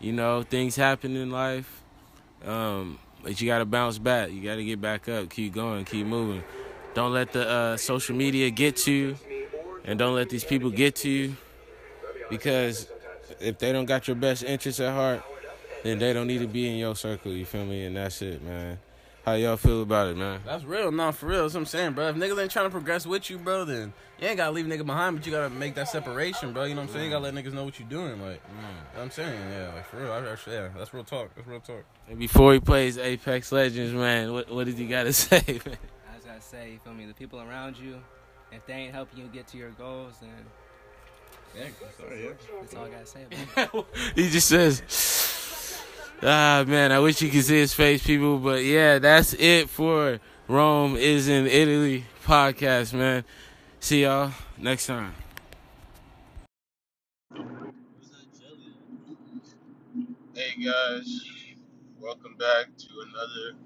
You 0.00 0.12
know, 0.12 0.42
things 0.42 0.74
happen 0.74 1.14
in 1.16 1.30
life, 1.30 1.80
um, 2.44 2.98
but 3.22 3.40
you 3.40 3.46
got 3.46 3.58
to 3.58 3.64
bounce 3.64 3.98
back. 3.98 4.32
You 4.32 4.42
got 4.42 4.56
to 4.56 4.64
get 4.64 4.80
back 4.80 5.08
up, 5.08 5.30
keep 5.30 5.54
going, 5.54 5.84
keep 5.84 6.06
moving. 6.06 6.42
Don't 6.94 7.12
let 7.12 7.32
the 7.32 7.48
uh, 7.48 7.76
social 7.76 8.16
media 8.16 8.50
get 8.50 8.76
to 8.78 8.92
you, 8.92 9.16
and 9.84 9.98
don't 9.98 10.14
let 10.14 10.28
these 10.28 10.44
people 10.44 10.70
get 10.70 10.96
to 10.96 11.08
you, 11.08 11.36
because 12.28 12.88
if 13.40 13.58
they 13.58 13.72
don't 13.72 13.86
got 13.86 14.08
your 14.08 14.16
best 14.16 14.42
interests 14.42 14.80
at 14.80 14.92
heart, 14.92 15.22
then 15.82 15.98
they 15.98 16.12
don't 16.12 16.26
need 16.26 16.38
to 16.40 16.46
be 16.46 16.68
in 16.68 16.76
your 16.76 16.94
circle. 16.96 17.32
You 17.32 17.44
feel 17.44 17.64
me? 17.64 17.84
And 17.84 17.96
that's 17.96 18.22
it, 18.22 18.42
man. 18.42 18.78
How 19.24 19.34
y'all 19.34 19.56
feel 19.56 19.82
about 19.82 20.08
it, 20.08 20.16
man? 20.16 20.40
That's 20.44 20.64
real, 20.64 20.90
no, 20.90 21.12
for 21.12 21.26
real. 21.26 21.42
That's 21.42 21.54
what 21.54 21.60
I'm 21.60 21.66
saying, 21.66 21.92
bro. 21.92 22.08
If 22.08 22.16
niggas 22.16 22.42
ain't 22.42 22.50
trying 22.50 22.66
to 22.66 22.70
progress 22.70 23.06
with 23.06 23.30
you, 23.30 23.38
bro, 23.38 23.64
then 23.64 23.92
you 24.20 24.26
ain't 24.26 24.36
gotta 24.36 24.50
leave 24.50 24.66
a 24.66 24.68
nigga 24.68 24.84
behind, 24.84 25.16
but 25.16 25.24
you 25.24 25.30
gotta 25.30 25.48
make 25.48 25.76
that 25.76 25.88
separation, 25.88 26.52
bro. 26.52 26.64
You 26.64 26.74
know 26.74 26.80
what 26.80 26.88
I'm 26.88 26.92
saying? 26.94 27.04
You 27.04 27.10
gotta 27.12 27.30
let 27.30 27.34
niggas 27.34 27.52
know 27.52 27.62
what 27.62 27.78
you 27.78 27.84
doing, 27.84 28.20
like. 28.20 28.40
You 28.48 28.62
know 28.62 28.68
what 28.94 29.02
I'm 29.04 29.10
saying, 29.12 29.40
yeah, 29.52 29.72
like 29.74 29.86
for 29.86 29.98
real. 29.98 30.10
I, 30.10 30.16
I, 30.18 30.36
yeah, 30.52 30.68
that's 30.76 30.92
real 30.92 31.04
talk. 31.04 31.32
That's 31.36 31.46
real 31.46 31.60
talk. 31.60 31.84
And 32.08 32.18
before 32.18 32.52
he 32.52 32.58
plays 32.58 32.98
Apex 32.98 33.52
Legends, 33.52 33.92
man, 33.92 34.32
what 34.32 34.50
what 34.50 34.66
did 34.66 34.76
you 34.76 34.88
got 34.88 35.04
to 35.04 35.12
say, 35.12 35.40
man? 35.46 35.76
I 36.10 36.14
just 36.16 36.26
gotta 36.26 36.40
say, 36.40 36.72
you 36.72 36.78
feel 36.80 36.92
me? 36.92 37.06
The 37.06 37.14
people 37.14 37.40
around 37.40 37.78
you, 37.78 38.00
if 38.50 38.66
they 38.66 38.72
ain't 38.74 38.92
helping 38.92 39.20
you 39.20 39.26
get 39.32 39.46
to 39.48 39.56
your 39.56 39.70
goals, 39.70 40.14
then 40.20 40.30
Yeah, 41.56 41.68
sorry, 41.96 42.24
yeah. 42.24 42.30
that's 42.60 42.74
all 42.74 42.84
I 42.86 42.88
gotta 42.88 43.06
say 43.06 43.20
about 43.54 43.86
it. 43.94 44.12
he 44.16 44.30
just 44.30 44.48
says, 44.48 44.82
"Ah, 46.22 46.64
man, 46.66 46.92
I 46.92 47.00
wish 47.00 47.20
you 47.20 47.30
could 47.30 47.44
see 47.44 47.58
his 47.58 47.74
face, 47.74 48.06
people." 48.06 48.38
But 48.38 48.64
yeah, 48.64 48.98
that's 48.98 49.34
it 49.34 49.68
for 49.68 50.20
Rome 50.46 50.96
is 50.96 51.28
in 51.28 51.46
Italy 51.46 52.04
podcast, 52.24 52.92
man. 52.92 53.24
See 53.80 54.02
y'all 54.02 54.32
next 54.56 54.86
time. 54.86 55.14
Hey 60.34 60.64
guys, 60.64 61.24
welcome 62.00 62.36
back 62.38 62.66
to 62.78 62.88
another 63.08 63.58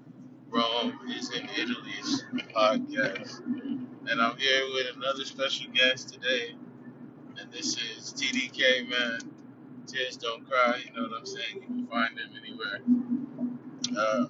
Rome 0.49 0.99
is 1.15 1.31
in 1.31 1.47
Italy's 1.49 2.25
podcast. 2.55 3.41
And 4.09 4.21
I'm 4.21 4.37
here 4.37 4.63
with 4.73 4.95
another 4.95 5.25
special 5.25 5.71
guest 5.71 6.13
today. 6.13 6.55
And 7.39 7.51
this 7.51 7.77
is 7.77 8.13
TDK, 8.13 8.89
man. 8.89 9.19
Tears 9.87 10.17
Don't 10.17 10.49
Cry, 10.49 10.81
you 10.85 10.93
know 10.95 11.09
what 11.09 11.19
I'm 11.19 11.27
saying? 11.27 11.55
You 11.55 11.61
can 11.61 11.87
find 11.87 12.17
them 12.17 12.29
anywhere. 12.41 12.81
Uh, 13.97 14.27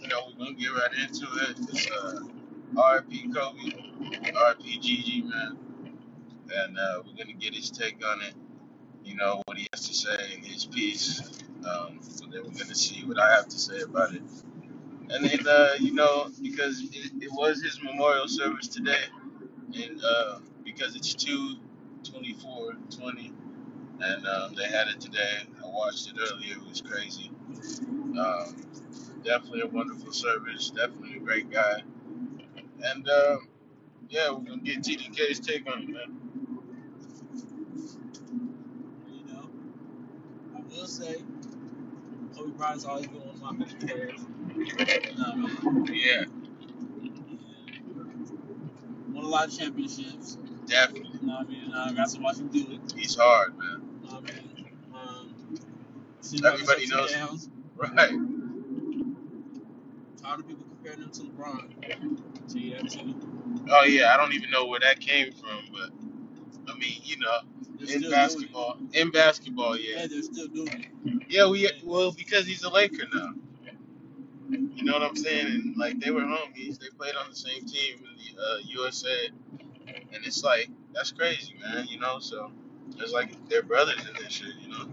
you 0.00 0.08
know, 0.08 0.20
we're 0.28 0.44
going 0.44 0.56
to 0.56 0.62
get 0.62 0.70
right 0.70 0.92
into 1.02 1.26
it. 1.50 1.58
It's 1.70 1.90
uh, 1.90 2.20
RP 2.74 3.34
Kobe, 3.34 3.72
RP 4.32 4.80
man. 5.24 5.58
And 6.54 6.78
uh, 6.78 7.02
we're 7.06 7.14
going 7.16 7.28
to 7.28 7.34
get 7.34 7.54
his 7.54 7.70
take 7.70 8.04
on 8.06 8.22
it 8.22 8.34
you 9.04 9.16
know, 9.16 9.42
what 9.46 9.58
he 9.58 9.66
has 9.72 9.88
to 9.88 9.94
say 9.94 10.34
in 10.34 10.42
his 10.44 10.66
piece. 10.66 11.20
Um, 11.68 11.98
so 12.02 12.26
then 12.26 12.42
we're 12.44 12.50
going 12.52 12.68
to 12.68 12.74
see 12.74 13.04
what 13.06 13.20
I 13.20 13.32
have 13.32 13.48
to 13.48 13.58
say 13.58 13.80
about 13.82 14.14
it. 14.14 14.22
And 15.10 15.24
then, 15.24 15.46
uh, 15.48 15.70
you 15.80 15.94
know, 15.94 16.30
because 16.42 16.80
it, 16.82 17.12
it 17.20 17.32
was 17.32 17.62
his 17.62 17.80
memorial 17.82 18.28
service 18.28 18.68
today, 18.68 19.04
and 19.74 20.00
uh, 20.04 20.38
because 20.64 20.96
it's 20.96 21.14
2 21.14 21.56
24 22.04 22.74
20, 22.90 23.32
and 24.00 24.26
um, 24.26 24.54
they 24.54 24.64
had 24.68 24.88
it 24.88 25.00
today. 25.00 25.40
I 25.62 25.66
watched 25.68 26.08
it 26.08 26.16
earlier, 26.20 26.54
it 26.56 26.68
was 26.68 26.82
crazy. 26.82 27.30
Um, 28.18 28.56
definitely 29.24 29.62
a 29.62 29.66
wonderful 29.66 30.12
service, 30.12 30.70
definitely 30.70 31.16
a 31.16 31.20
great 31.20 31.50
guy. 31.50 31.82
And 32.82 33.08
um, 33.08 33.48
yeah, 34.08 34.30
we're 34.30 34.40
going 34.40 34.64
to 34.64 34.64
get 34.64 34.80
TDK's 34.82 35.40
take 35.40 35.70
on 35.70 35.82
it, 35.82 35.88
man. 35.88 36.20
You 39.08 39.34
know, 39.34 39.50
I 40.56 40.60
will 40.60 40.86
say, 40.86 41.16
Kobe 42.36 42.52
Bryant's 42.56 42.84
always 42.84 43.06
been 43.08 43.20
one 43.20 43.30
of 43.30 43.58
my 43.58 43.66
favorite 43.66 43.80
players. 43.88 44.26
You 44.56 45.18
know 45.18 45.24
what 45.24 45.28
I 45.28 45.36
mean? 45.36 45.94
Yeah, 45.94 46.24
And 49.06 49.14
won 49.14 49.24
a 49.24 49.28
lot 49.28 49.48
of 49.48 49.58
championships. 49.58 50.38
Definitely. 50.66 51.10
You 51.20 51.26
know 51.26 51.34
what 51.36 51.46
I 51.46 51.50
mean? 51.50 51.72
I 51.74 51.92
got 51.94 52.08
to 52.10 52.20
watch 52.20 52.38
him 52.38 52.48
do 52.48 52.66
it. 52.70 52.92
He's 52.96 53.16
hard, 53.16 53.56
man. 53.58 53.82
You 54.02 54.08
know 54.08 54.14
what 54.20 54.30
I 54.30 54.34
mean? 54.34 54.66
Um, 54.94 55.34
like 56.42 56.54
Everybody 56.54 56.86
knows. 56.88 57.12
downs. 57.12 57.50
Right. 57.76 58.10
Tired 60.22 60.40
of 60.40 60.48
people 60.48 60.64
comparing 60.70 61.02
him 61.02 61.10
to 61.10 61.22
LeBron. 61.22 61.70
Tell 62.48 62.58
you 62.60 62.76
that 62.76 62.90
too. 62.90 63.14
Oh 63.70 63.84
yeah, 63.84 64.14
I 64.14 64.16
don't 64.16 64.32
even 64.34 64.50
know 64.50 64.66
where 64.66 64.80
that 64.80 65.00
came 65.00 65.32
from, 65.32 65.64
but 65.72 65.90
I 66.72 66.76
mean, 66.78 67.00
you 67.04 67.18
know, 67.18 67.38
They're 67.80 67.96
in 67.96 68.10
basketball, 68.10 68.78
in 68.92 69.10
basketball, 69.10 69.76
yeah, 69.78 70.00
Yeah, 70.02 70.06
they're 70.08 70.22
still 70.22 70.48
doing 70.48 70.68
it. 70.68 71.22
yeah, 71.28 71.48
we 71.48 71.70
well 71.84 72.12
because 72.12 72.46
he's 72.46 72.62
a 72.64 72.70
Laker 72.70 73.04
now. 73.14 73.30
You 74.50 74.84
know 74.84 74.92
what 74.94 75.02
I'm 75.02 75.16
saying? 75.16 75.46
And 75.46 75.76
like 75.76 75.98
they 76.00 76.10
were 76.10 76.22
homies, 76.22 76.78
they 76.78 76.88
played 76.98 77.14
on 77.16 77.30
the 77.30 77.36
same 77.36 77.64
team 77.66 77.98
in 77.98 78.36
the 78.36 78.42
uh, 78.42 78.58
USA, 78.66 79.30
and 79.96 80.26
it's 80.26 80.44
like 80.44 80.68
that's 80.94 81.12
crazy, 81.12 81.54
man. 81.62 81.86
You 81.88 81.98
know, 82.00 82.18
so 82.18 82.52
it's 82.98 83.12
like 83.12 83.30
they're 83.48 83.62
brothers 83.62 84.06
in 84.08 84.14
this 84.22 84.32
shit, 84.32 84.54
you 84.62 84.68
know. 84.70 84.92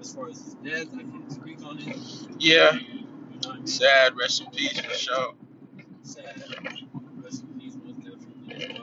As 0.00 0.14
far 0.14 0.28
as 0.28 0.38
his 0.42 0.54
death, 0.54 0.88
I 0.94 1.02
can't 1.02 1.32
speak 1.32 1.62
on 1.64 1.78
it. 1.78 1.96
Yeah, 2.38 2.72
You 2.74 3.40
know 3.42 3.50
I 3.52 3.56
mean? 3.56 3.66
sad. 3.66 4.16
Rest 4.16 4.42
in 4.42 4.50
peace 4.50 4.80
for 4.80 4.94
sure. 4.94 5.34
Sad. 6.02 6.44
Rest 7.22 7.42
in 7.44 7.60
peace, 7.60 7.76
most 7.84 8.00
definitely. 8.00 8.76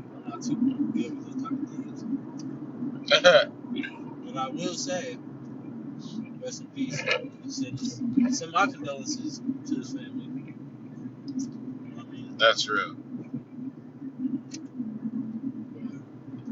I'm 0.00 0.30
not 0.30 0.42
too 0.42 0.56
good 0.56 1.16
with 1.16 1.26
those 1.26 1.42
type 1.42 1.52
of 1.52 1.70
things. 1.70 2.04
But 4.26 4.36
I 4.36 4.48
will 4.48 4.74
say, 4.74 5.18
rest 6.42 6.60
in 6.62 6.66
peace. 6.68 7.02
Send, 7.48 7.80
send 8.34 8.52
my 8.52 8.66
condolences 8.66 9.40
to 9.68 9.74
his 9.76 9.92
family. 9.92 10.26
You 10.26 11.90
know 11.90 11.96
what 11.96 12.06
I 12.06 12.10
mean? 12.10 12.25
That's 12.38 12.68
real. 12.68 12.96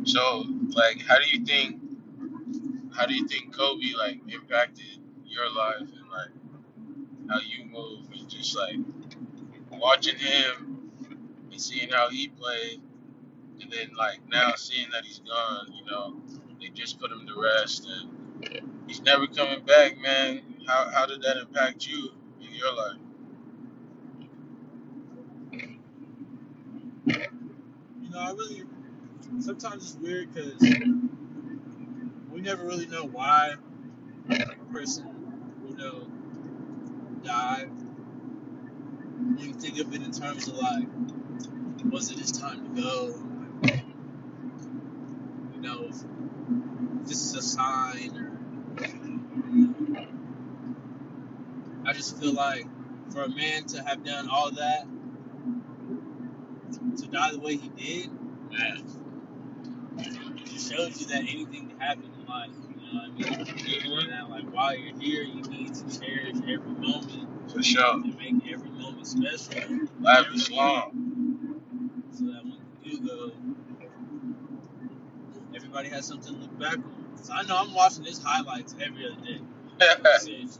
So, 0.05 0.45
like, 0.71 1.01
how 1.03 1.19
do 1.19 1.29
you 1.29 1.45
think? 1.45 1.81
How 2.95 3.07
do 3.07 3.15
you 3.15 3.27
think 3.27 3.57
Kobe 3.57 3.93
like 3.99 4.21
impacted 4.29 4.99
your 5.25 5.51
life 5.53 5.81
and 5.81 6.11
like 6.11 6.31
how 7.31 7.41
you 7.41 7.65
move 7.67 8.07
and 8.13 8.29
just 8.29 8.57
like 8.57 8.77
watching 9.71 10.17
him 10.17 10.91
and 11.51 11.61
seeing 11.61 11.91
how 11.91 12.09
he 12.11 12.29
played, 12.29 12.81
and 13.61 13.73
then 13.73 13.91
like 13.99 14.21
now 14.31 14.53
seeing 14.57 14.89
that 14.93 15.05
he's 15.05 15.21
gone, 15.21 15.73
you 15.73 15.85
know, 15.91 16.21
they 16.61 16.69
just 16.69 17.01
put 17.01 17.11
him 17.11 17.27
to 17.27 17.41
rest 17.41 17.89
and 17.89 18.69
he's 18.87 19.01
never 19.03 19.27
coming 19.27 19.65
back, 19.65 19.99
man. 19.99 20.43
How 20.67 20.91
how 20.93 21.07
did 21.07 21.23
that 21.23 21.37
impact 21.39 21.87
you 21.87 22.11
in 22.41 22.55
your 22.55 22.75
life? 22.75 22.99
You 28.15 28.21
know, 28.21 28.27
I 28.27 28.31
really. 28.31 28.63
Sometimes 29.41 29.83
it's 29.83 29.97
weird 29.97 30.33
because 30.33 30.55
we 32.31 32.41
never 32.41 32.65
really 32.65 32.87
know 32.87 33.05
why 33.05 33.55
a 34.31 34.73
person, 34.73 35.09
you 35.69 35.77
know, 35.77 36.07
died, 37.25 37.71
you 39.37 39.53
think 39.55 39.81
of 39.81 39.93
it 39.93 40.03
in 40.03 40.13
terms 40.13 40.47
of 40.47 40.57
like, 40.59 40.87
was 41.91 42.13
it 42.13 42.19
his 42.19 42.31
time 42.31 42.77
to 42.77 42.83
go? 42.83 43.15
You 45.55 45.61
know, 45.61 45.91
this 47.03 47.21
is 47.21 47.35
a 47.35 47.43
sign, 47.43 48.17
or 48.17 48.39
I 51.85 51.93
just 51.93 52.21
feel 52.21 52.35
like 52.35 52.67
for 53.11 53.25
a 53.25 53.29
man 53.29 53.65
to 53.65 53.83
have 53.83 54.05
done 54.05 54.29
all 54.31 54.53
that, 54.53 54.87
to 56.79 57.07
die 57.09 57.33
the 57.33 57.41
way 57.41 57.57
he 57.57 57.69
did, 57.71 58.11
it 59.99 60.47
just 60.47 60.73
shows 60.73 61.01
you 61.01 61.07
that 61.09 61.21
anything 61.21 61.69
can 61.69 61.79
happen 61.81 62.05
in 62.05 62.27
life. 62.27 62.51
You 62.69 62.77
know 62.77 63.01
what 63.01 63.05
I 63.05 63.09
mean? 63.09 63.47
Mm-hmm. 63.47 63.93
And 63.99 64.13
that, 64.13 64.31
like 64.31 64.45
while 64.55 64.77
you're 64.77 64.99
here, 64.99 65.23
you 65.23 65.43
need 65.43 65.75
to 65.75 66.01
cherish 66.01 66.37
every 66.37 66.59
moment 66.59 67.51
For 67.53 67.63
sure. 67.63 67.95
and 67.95 68.17
make 68.19 68.53
every 68.53 68.71
moment 68.71 69.07
special. 69.07 69.89
Life 70.01 70.27
is 70.35 70.51
long. 70.51 71.61
So 72.13 72.25
that 72.27 72.45
when 72.45 72.59
you 72.83 72.99
do 72.99 73.07
go, 73.07 73.33
everybody 75.55 75.89
has 75.89 76.07
something 76.07 76.35
to 76.35 76.41
look 76.41 76.59
back 76.59 76.77
on. 76.77 77.19
So 77.23 77.33
I 77.33 77.43
know 77.45 77.57
I'm 77.57 77.75
watching 77.75 78.05
his 78.05 78.23
highlights 78.23 78.75
every 78.81 79.07
other 79.07 79.21
day. 79.25 79.41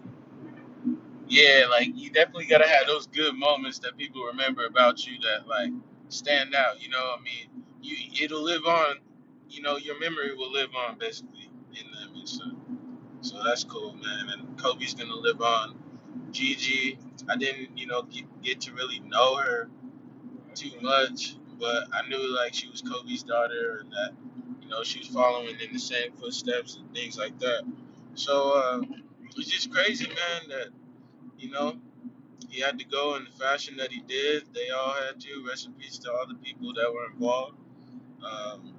Yeah, 1.29 1.65
like 1.71 1.89
you 1.95 2.11
definitely 2.11 2.47
gotta 2.47 2.69
have 2.69 2.87
those 2.87 3.07
good 3.07 3.35
moments 3.35 3.79
that 3.81 3.97
people 3.97 4.23
remember 4.25 4.67
about 4.67 5.07
you 5.07 5.19
that 5.21 5.49
like 5.49 5.71
stand 6.15 6.55
out. 6.55 6.83
You 6.83 6.91
know, 6.91 7.15
I 7.19 7.23
mean, 7.23 7.65
you 7.83 7.97
it'll 8.25 8.43
live 8.43 8.67
on. 8.67 8.97
You 9.49 9.63
know, 9.63 9.77
your 9.77 9.99
memory 10.01 10.35
will 10.35 10.53
live 10.53 10.71
on 10.75 10.99
basically 10.99 11.51
in 11.73 11.91
them, 11.93 12.17
and 12.17 12.29
so 12.29 12.45
so 13.21 13.43
that's 13.45 13.65
cool, 13.65 13.95
man. 13.95 14.29
And 14.31 14.59
Kobe's 14.59 14.95
gonna 14.95 15.15
live 15.15 15.41
on. 15.43 15.77
Gigi, 16.33 16.99
I 17.29 17.37
didn't, 17.37 17.79
you 17.79 17.87
know, 17.87 18.03
get, 18.03 18.25
get 18.43 18.61
to 18.63 18.73
really 18.73 19.01
know 19.01 19.37
her 19.37 19.69
too 20.55 20.73
much, 20.83 21.37
but 21.59 21.85
I 21.93 22.07
knew 22.09 22.35
like 22.35 22.55
she 22.55 22.69
was 22.69 22.83
Kobe's 22.83 23.23
daughter 23.23 23.81
and 23.83 23.93
that, 23.93 24.13
you 24.63 24.69
know, 24.69 24.83
she 24.83 25.01
was 25.01 25.09
following 25.09 25.57
in 25.61 25.73
the 25.73 25.79
same 25.79 26.13
footsteps 26.13 26.77
and 26.77 26.93
things 26.95 27.19
like 27.19 27.39
that. 27.41 27.63
So 28.15 28.53
uh, 28.53 28.81
it's 29.37 29.51
just 29.51 29.73
crazy, 29.73 30.07
man, 30.07 30.49
that 30.49 30.69
you 31.39 31.51
know 31.51 31.77
he 32.49 32.61
had 32.61 32.79
to 32.79 32.85
go 32.85 33.17
in 33.17 33.25
the 33.25 33.31
fashion 33.45 33.77
that 33.79 33.91
he 33.93 34.01
did. 34.01 34.45
They 34.55 34.71
all 34.71 34.93
had 34.93 35.21
to. 35.21 35.45
Rest 35.47 35.67
in 35.67 35.73
peace 35.75 35.99
to 35.99 36.13
all 36.13 36.27
the 36.27 36.35
people 36.37 36.73
that 36.75 36.93
were 36.93 37.07
involved. 37.13 37.57
Um, 38.25 38.75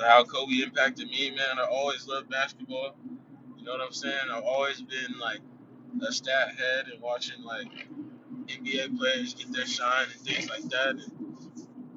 how 0.00 0.24
Kobe 0.24 0.62
impacted 0.62 1.08
me, 1.08 1.30
man. 1.30 1.58
I 1.58 1.66
always 1.70 2.06
loved 2.08 2.30
basketball. 2.30 2.96
You 3.58 3.64
know 3.64 3.72
what 3.72 3.80
I'm 3.80 3.92
saying? 3.92 4.28
I've 4.32 4.44
always 4.44 4.80
been 4.82 5.18
like 5.20 5.40
a 6.06 6.12
stat 6.12 6.48
head 6.56 6.86
and 6.92 7.00
watching 7.02 7.42
like 7.44 7.68
NBA 8.46 8.98
players 8.98 9.34
get 9.34 9.52
their 9.52 9.66
shine 9.66 10.06
and 10.12 10.20
things 10.20 10.48
like 10.48 10.68
that. 10.70 10.90
And, 10.90 11.02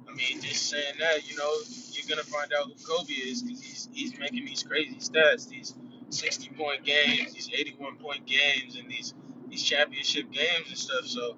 I 0.07 0.13
mean, 0.13 0.41
just 0.41 0.69
saying 0.69 0.95
that, 0.99 1.29
you 1.29 1.35
know, 1.37 1.51
you're 1.91 2.07
gonna 2.07 2.23
find 2.23 2.51
out 2.53 2.65
who 2.65 2.73
Kobe 2.85 3.13
is 3.13 3.41
because 3.41 3.61
he's 3.61 3.89
he's 3.93 4.19
making 4.19 4.45
these 4.45 4.63
crazy 4.63 4.95
stats, 4.95 5.49
these 5.49 5.75
60 6.09 6.49
point 6.49 6.83
games, 6.83 7.33
these 7.33 7.49
81 7.53 7.97
point 7.97 8.25
games, 8.25 8.75
and 8.77 8.89
these 8.89 9.13
these 9.55 9.63
championship 9.63 10.29
games 10.31 10.67
and 10.67 10.77
stuff. 10.77 11.05
So 11.05 11.37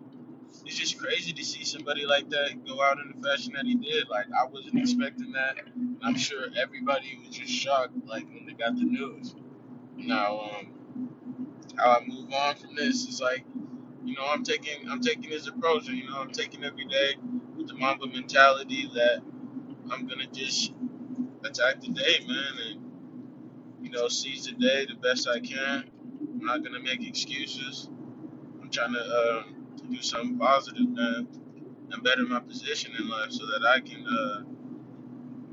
it's 0.66 0.78
just 0.78 0.98
crazy 1.00 1.34
to 1.34 1.44
see 1.46 1.64
somebody 1.64 2.06
like 2.06 2.30
that 2.32 2.66
go 2.66 2.82
out 2.82 2.98
in 3.00 3.14
the 3.16 3.28
fashion 3.28 3.54
that 3.56 3.66
he 3.66 3.76
did. 3.76 4.10
Like 4.10 4.26
I 4.38 4.46
wasn't 4.48 4.80
expecting 4.80 5.32
that. 5.34 5.58
I'm 6.02 6.18
sure 6.18 6.48
everybody 6.58 7.20
was 7.26 7.36
just 7.36 7.52
shocked, 7.52 7.94
like 8.08 8.26
when 8.34 8.46
they 8.48 8.54
got 8.54 8.76
the 8.76 8.86
news. 8.86 9.36
Now, 9.98 10.40
um, 10.40 10.74
how 11.78 11.92
I 11.92 12.06
move 12.08 12.34
on 12.34 12.56
from 12.56 12.76
this 12.76 13.08
is 13.08 13.22
like, 13.22 13.46
you 14.04 14.16
know, 14.16 14.26
I'm 14.28 14.44
taking 14.44 14.90
I'm 14.90 15.02
taking 15.02 15.30
his 15.30 15.48
approach. 15.48 15.88
You 15.88 16.10
know, 16.10 16.20
I'm 16.20 16.32
taking 16.32 16.64
every 16.64 16.86
day 16.86 17.16
with 17.56 17.68
the 17.68 17.76
Mamba 17.76 18.08
mentality 18.08 18.90
that 18.96 19.22
I'm 19.92 20.08
gonna 20.08 20.28
just 20.34 20.74
attack 21.44 21.82
the 21.82 21.90
day, 21.90 22.20
man, 22.28 22.54
and 22.70 22.94
you 23.82 23.92
know, 23.92 24.08
seize 24.08 24.46
the 24.46 24.54
day 24.54 24.86
the 24.88 24.96
best 24.96 25.28
I 25.28 25.40
can. 25.40 25.90
I'm 26.22 26.46
not 26.46 26.64
gonna 26.64 26.82
make 26.82 27.08
excuses. 27.08 27.90
I'm 28.68 28.72
trying 28.72 28.94
to 28.96 29.00
uh, 29.00 29.44
do 29.90 30.02
something 30.02 30.38
positive, 30.38 30.90
man, 30.90 31.26
and 31.90 32.04
better 32.04 32.24
my 32.24 32.42
position 32.42 32.92
in 33.00 33.08
life 33.08 33.32
so 33.32 33.46
that 33.46 33.66
I 33.66 33.80
can 33.80 34.06
uh, 34.06 34.42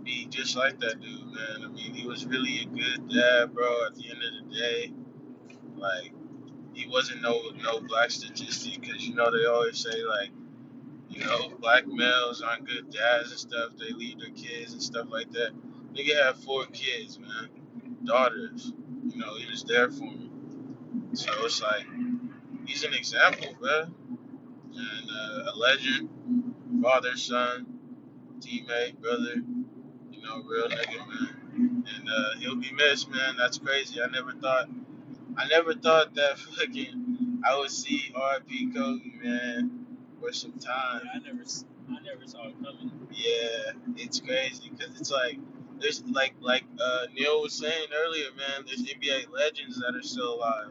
be 0.03 0.27
just 0.27 0.57
like 0.57 0.81
that 0.81 1.01
dude, 1.01 1.27
man. 1.27 1.65
I 1.65 1.69
mean, 1.69 1.95
he 1.95 2.09
was 2.09 2.27
really 2.27 2.63
a 2.63 2.65
good 2.65 3.09
dad, 3.09 3.55
bro. 3.55 3.87
At 3.87 3.95
the 3.95 4.11
end 4.11 4.19
of 4.21 4.49
the 4.51 4.59
day, 4.59 4.93
like 5.77 6.13
he 6.73 6.89
wasn't 6.89 7.23
no 7.23 7.41
no 7.63 7.79
black 7.83 8.11
statistic 8.11 8.81
because 8.81 9.07
you 9.07 9.15
know 9.15 9.31
they 9.31 9.47
always 9.47 9.79
say 9.79 10.03
like 10.03 10.31
you 11.09 11.25
know 11.25 11.51
black 11.61 11.87
males 11.87 12.43
aren't 12.43 12.67
good 12.67 12.91
dads 12.91 13.31
and 13.31 13.39
stuff. 13.39 13.75
They 13.79 13.93
leave 13.95 14.19
their 14.19 14.31
kids 14.31 14.73
and 14.73 14.83
stuff 14.83 15.07
like 15.09 15.31
that. 15.31 15.53
Nigga 15.95 16.21
had 16.21 16.35
four 16.35 16.65
kids, 16.67 17.21
man, 17.21 17.49
daughters. 18.03 18.73
You 19.07 19.21
know, 19.21 19.37
he 19.37 19.49
was 19.49 19.63
there 19.63 19.89
for 19.89 20.03
me. 20.03 20.31
So 21.13 21.31
it's 21.45 21.63
like 21.63 21.87
he's 22.67 22.85
an 22.85 22.95
example, 22.95 23.55
bro, 23.61 23.83
and 23.83 25.11
uh, 25.11 25.53
a 25.53 25.55
legend, 25.57 26.09
father, 26.83 27.17
son, 27.17 27.67
teammate, 28.41 29.01
brother. 29.01 29.43
You 30.11 30.23
know, 30.23 30.43
real 30.45 30.69
nigga, 30.69 31.07
man. 31.09 31.85
And 31.87 32.09
uh, 32.09 32.39
he'll 32.39 32.57
be 32.57 32.73
missed, 32.73 33.11
man. 33.11 33.37
That's 33.39 33.59
crazy. 33.59 34.01
I 34.03 34.07
never 34.07 34.33
thought, 34.33 34.69
I 35.37 35.47
never 35.49 35.75
thought 35.75 36.15
that 36.15 36.39
fucking 36.59 37.41
I 37.45 37.59
would 37.59 37.71
see 37.71 38.13
R.P. 38.15 38.73
Kobe, 38.73 39.03
man, 39.23 39.87
for 40.21 40.33
some 40.33 40.53
time. 40.53 41.03
Yeah, 41.05 41.11
I 41.15 41.19
never, 41.19 41.45
I 41.91 42.03
never 42.03 42.27
saw 42.27 42.49
it 42.49 42.55
coming. 42.63 42.91
Yeah, 43.13 43.73
it's 43.97 44.21
crazy 44.21 44.71
because 44.71 44.99
it's 44.99 45.11
like 45.11 45.39
there's 45.79 46.03
like 46.05 46.35
like 46.41 46.65
uh, 46.81 47.07
Neil 47.15 47.43
was 47.43 47.53
saying 47.53 47.89
earlier, 47.95 48.29
man. 48.37 48.65
There's 48.67 48.83
NBA 48.83 49.31
legends 49.33 49.79
that 49.81 49.95
are 49.95 50.03
still 50.03 50.35
alive. 50.35 50.71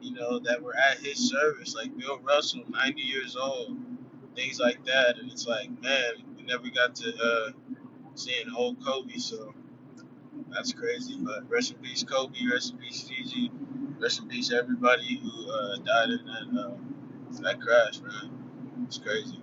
You 0.00 0.12
know 0.14 0.38
that 0.40 0.62
were 0.62 0.76
at 0.76 0.98
his 0.98 1.30
service, 1.30 1.74
like 1.74 1.96
Bill 1.96 2.18
Russell, 2.20 2.62
90 2.68 3.02
years 3.02 3.36
old, 3.36 3.76
things 4.34 4.58
like 4.58 4.84
that. 4.86 5.18
And 5.18 5.30
it's 5.30 5.46
like, 5.46 5.70
man, 5.82 6.12
we 6.36 6.42
never 6.44 6.68
got 6.70 6.94
to 6.96 7.12
uh, 7.16 7.52
seeing 8.14 8.46
old 8.56 8.84
Kobe, 8.84 9.16
so 9.16 9.54
that's 10.50 10.72
crazy. 10.72 11.16
But 11.20 11.48
rest 11.50 11.72
in 11.72 11.78
peace, 11.78 12.02
Kobe. 12.04 12.38
Rest 12.52 12.72
in 12.72 12.78
peace, 12.78 13.04
Gigi. 13.04 13.50
Rest 13.98 14.20
in 14.22 14.28
peace, 14.28 14.52
everybody 14.52 15.20
who 15.22 15.50
uh, 15.50 15.76
died 15.78 16.10
in 16.10 16.26
that 16.26 16.60
uh, 16.60 17.42
that 17.42 17.60
crash, 17.60 18.00
man. 18.00 18.84
It's 18.86 18.98
crazy. 18.98 19.40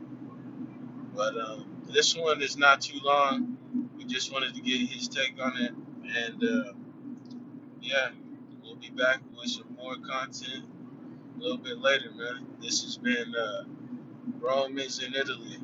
But 1.16 1.38
um, 1.38 1.84
this 1.92 2.16
one 2.16 2.42
is 2.42 2.58
not 2.58 2.82
too 2.82 3.00
long. 3.04 3.58
We 3.98 4.06
just 4.06 4.32
wanted 4.32 4.56
to 4.56 4.62
get 4.62 4.80
his 4.90 5.08
take 5.08 5.36
on 5.42 5.54
it, 5.58 5.72
and 6.06 6.44
uh, 6.44 6.74
yeah, 7.82 8.10
we'll 8.80 8.90
be 8.90 8.96
back 8.96 9.20
with 9.36 9.50
some 9.50 9.76
more 9.76 9.96
content 9.96 10.66
a 11.36 11.40
little 11.40 11.58
bit 11.58 11.80
later, 11.80 12.12
man. 12.16 12.46
This 12.62 12.84
has 12.84 12.98
been 12.98 13.34
uh, 13.36 13.64
Rome 14.40 14.78
is 14.80 15.02
in 15.04 15.14
Italy 15.16 15.58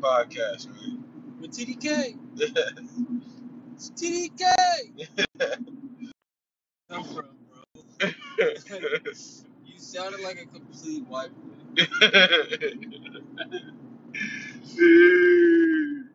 podcast, 0.00 0.68
man. 0.68 1.04
With 1.40 1.52
TDK, 1.52 2.16
it's 3.74 3.90
TDK. 3.90 4.42
Come 6.90 7.04
from, 7.04 7.28
bro. 7.48 8.10
You 9.66 9.78
sounded 9.78 10.20
like 10.20 10.40
a 10.40 10.46
complete 10.46 11.06
white 11.06 11.30
boy. 11.34 11.56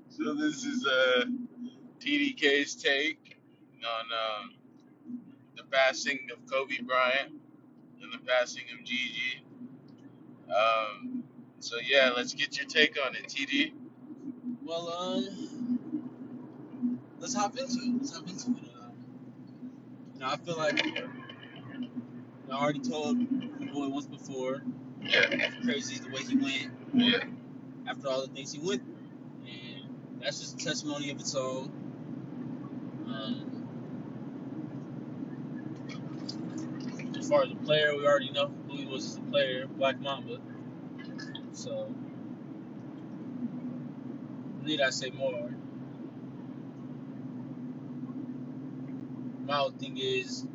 so 0.10 0.34
this 0.36 0.64
is 0.64 0.86
uh, 0.86 1.26
TDK's 2.00 2.76
take 2.76 3.40
on 3.84 4.06
um, 4.12 4.55
passing 5.72 6.20
of 6.32 6.38
Kobe 6.52 6.82
Bryant 6.82 7.34
and 8.02 8.14
the 8.14 8.20
passing 8.26 8.64
of 8.74 8.84
Gigi. 8.86 9.44
Um, 10.50 11.24
so 11.60 11.78
yeah, 11.84 12.12
let's 12.16 12.34
get 12.34 12.58
your 12.58 12.68
take 12.68 12.96
on 13.06 13.16
it, 13.16 13.28
TD. 13.28 13.74
Well, 14.64 14.90
um, 14.90 15.80
let's 17.20 17.34
hop 17.34 17.58
into 17.58 17.74
it. 17.74 17.98
Let's 17.98 18.16
hop 18.16 18.28
into 18.28 18.52
it. 18.52 18.72
Um, 18.82 18.92
you 20.14 20.20
know, 20.20 20.28
I 20.28 20.38
feel 20.38 20.58
like 20.58 20.86
I 22.52 22.54
already 22.54 22.80
told 22.80 23.20
the 23.20 23.66
boy 23.66 23.90
once 23.90 24.06
before. 24.06 24.62
Yeah, 25.02 25.50
Crazy 25.64 26.00
the 26.00 26.10
way 26.10 26.24
he 26.24 26.36
went 26.36 26.72
yeah, 26.94 27.24
after 27.88 28.08
all 28.08 28.22
the 28.22 28.28
things 28.34 28.54
he 28.54 28.60
went 28.60 28.84
through, 28.84 29.48
and 29.48 30.22
that's 30.22 30.40
just 30.40 30.60
a 30.60 30.66
testimony 30.66 31.12
of 31.12 31.20
its 31.20 31.36
own. 31.36 31.72
Um, 33.08 33.55
as 37.26 37.32
far 37.32 37.42
as 37.42 37.52
a 37.52 37.56
player, 37.56 37.98
we 37.98 38.06
already 38.06 38.30
know 38.30 38.52
who 38.70 38.78
he 38.78 38.86
was 38.86 39.04
as 39.08 39.18
a 39.18 39.22
player, 39.32 39.66
Black 39.66 40.00
Mamba. 40.00 40.38
So, 41.54 41.92
need 44.62 44.80
I 44.80 44.92
say 44.92 45.10
more? 45.10 45.50
My 49.48 49.56
whole 49.56 49.72
thing 49.72 49.98
is, 49.98 50.46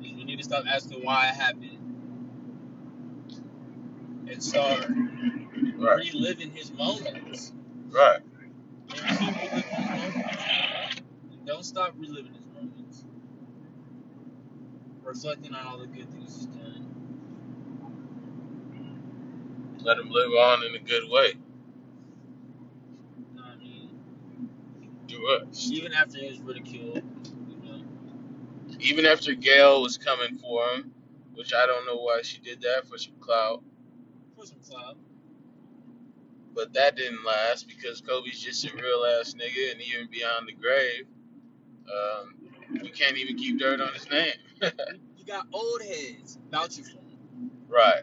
is 0.00 0.12
we 0.14 0.24
need 0.24 0.36
to 0.38 0.44
stop 0.44 0.64
asking 0.68 1.04
why 1.04 1.28
it 1.30 1.34
happened 1.34 1.96
and 4.28 4.42
start 4.42 4.86
Right. 5.76 6.12
reliving 6.12 6.52
his 6.52 6.72
moments. 6.72 7.52
Right. 7.90 8.20
And 8.90 9.18
keep 9.18 9.36
reliving 9.36 9.64
his 9.64 9.88
moments. 9.88 10.26
And 11.32 11.46
don't 11.46 11.64
stop 11.64 11.94
reliving 11.98 12.32
his. 12.34 12.43
Reflecting 15.04 15.54
on 15.54 15.66
all 15.66 15.78
the 15.78 15.86
good 15.86 16.10
things 16.10 16.34
he's 16.36 16.46
done. 16.46 17.04
Let 19.80 19.98
him 19.98 20.10
live 20.10 20.30
on 20.30 20.64
in 20.64 20.74
a 20.74 20.78
good 20.78 21.04
way. 21.10 21.34
You 23.18 23.36
know 23.36 23.42
what 23.42 23.50
I 23.52 23.56
mean? 23.56 23.90
Do 25.06 25.22
what? 25.22 25.48
Even 25.66 25.92
after 25.92 26.18
he 26.18 26.28
was 26.28 26.40
ridiculed, 26.40 27.02
you 27.48 27.56
know. 27.70 27.82
Even 28.80 29.06
after 29.06 29.34
Gayle 29.34 29.82
was 29.82 29.98
coming 29.98 30.38
for 30.38 30.66
him, 30.70 30.92
which 31.34 31.52
I 31.54 31.66
don't 31.66 31.86
know 31.86 31.96
why 31.96 32.22
she 32.22 32.38
did 32.38 32.62
that 32.62 32.86
for 32.88 32.98
some 32.98 33.14
clout, 33.20 33.62
For 34.38 34.46
some 34.46 34.58
clout. 34.68 34.96
but 36.54 36.72
that 36.74 36.96
didn't 36.96 37.24
last 37.24 37.68
because 37.68 38.00
Kobe's 38.00 38.40
just 38.40 38.64
a 38.66 38.74
real 38.76 39.04
ass 39.20 39.34
nigga, 39.34 39.72
and 39.72 39.82
even 39.82 40.08
beyond 40.10 40.48
the 40.48 40.54
grave, 40.54 41.06
um, 41.92 42.34
you 42.82 42.90
can't 42.90 43.18
even 43.18 43.36
keep 43.36 43.58
dirt 43.58 43.80
on 43.80 43.92
his 43.94 44.08
name. 44.10 44.34
You 45.16 45.24
got 45.32 45.46
old 45.54 45.80
heads 45.82 46.38
vouching 46.50 46.84
for 46.84 46.90
him. 46.98 47.50
right. 47.68 48.02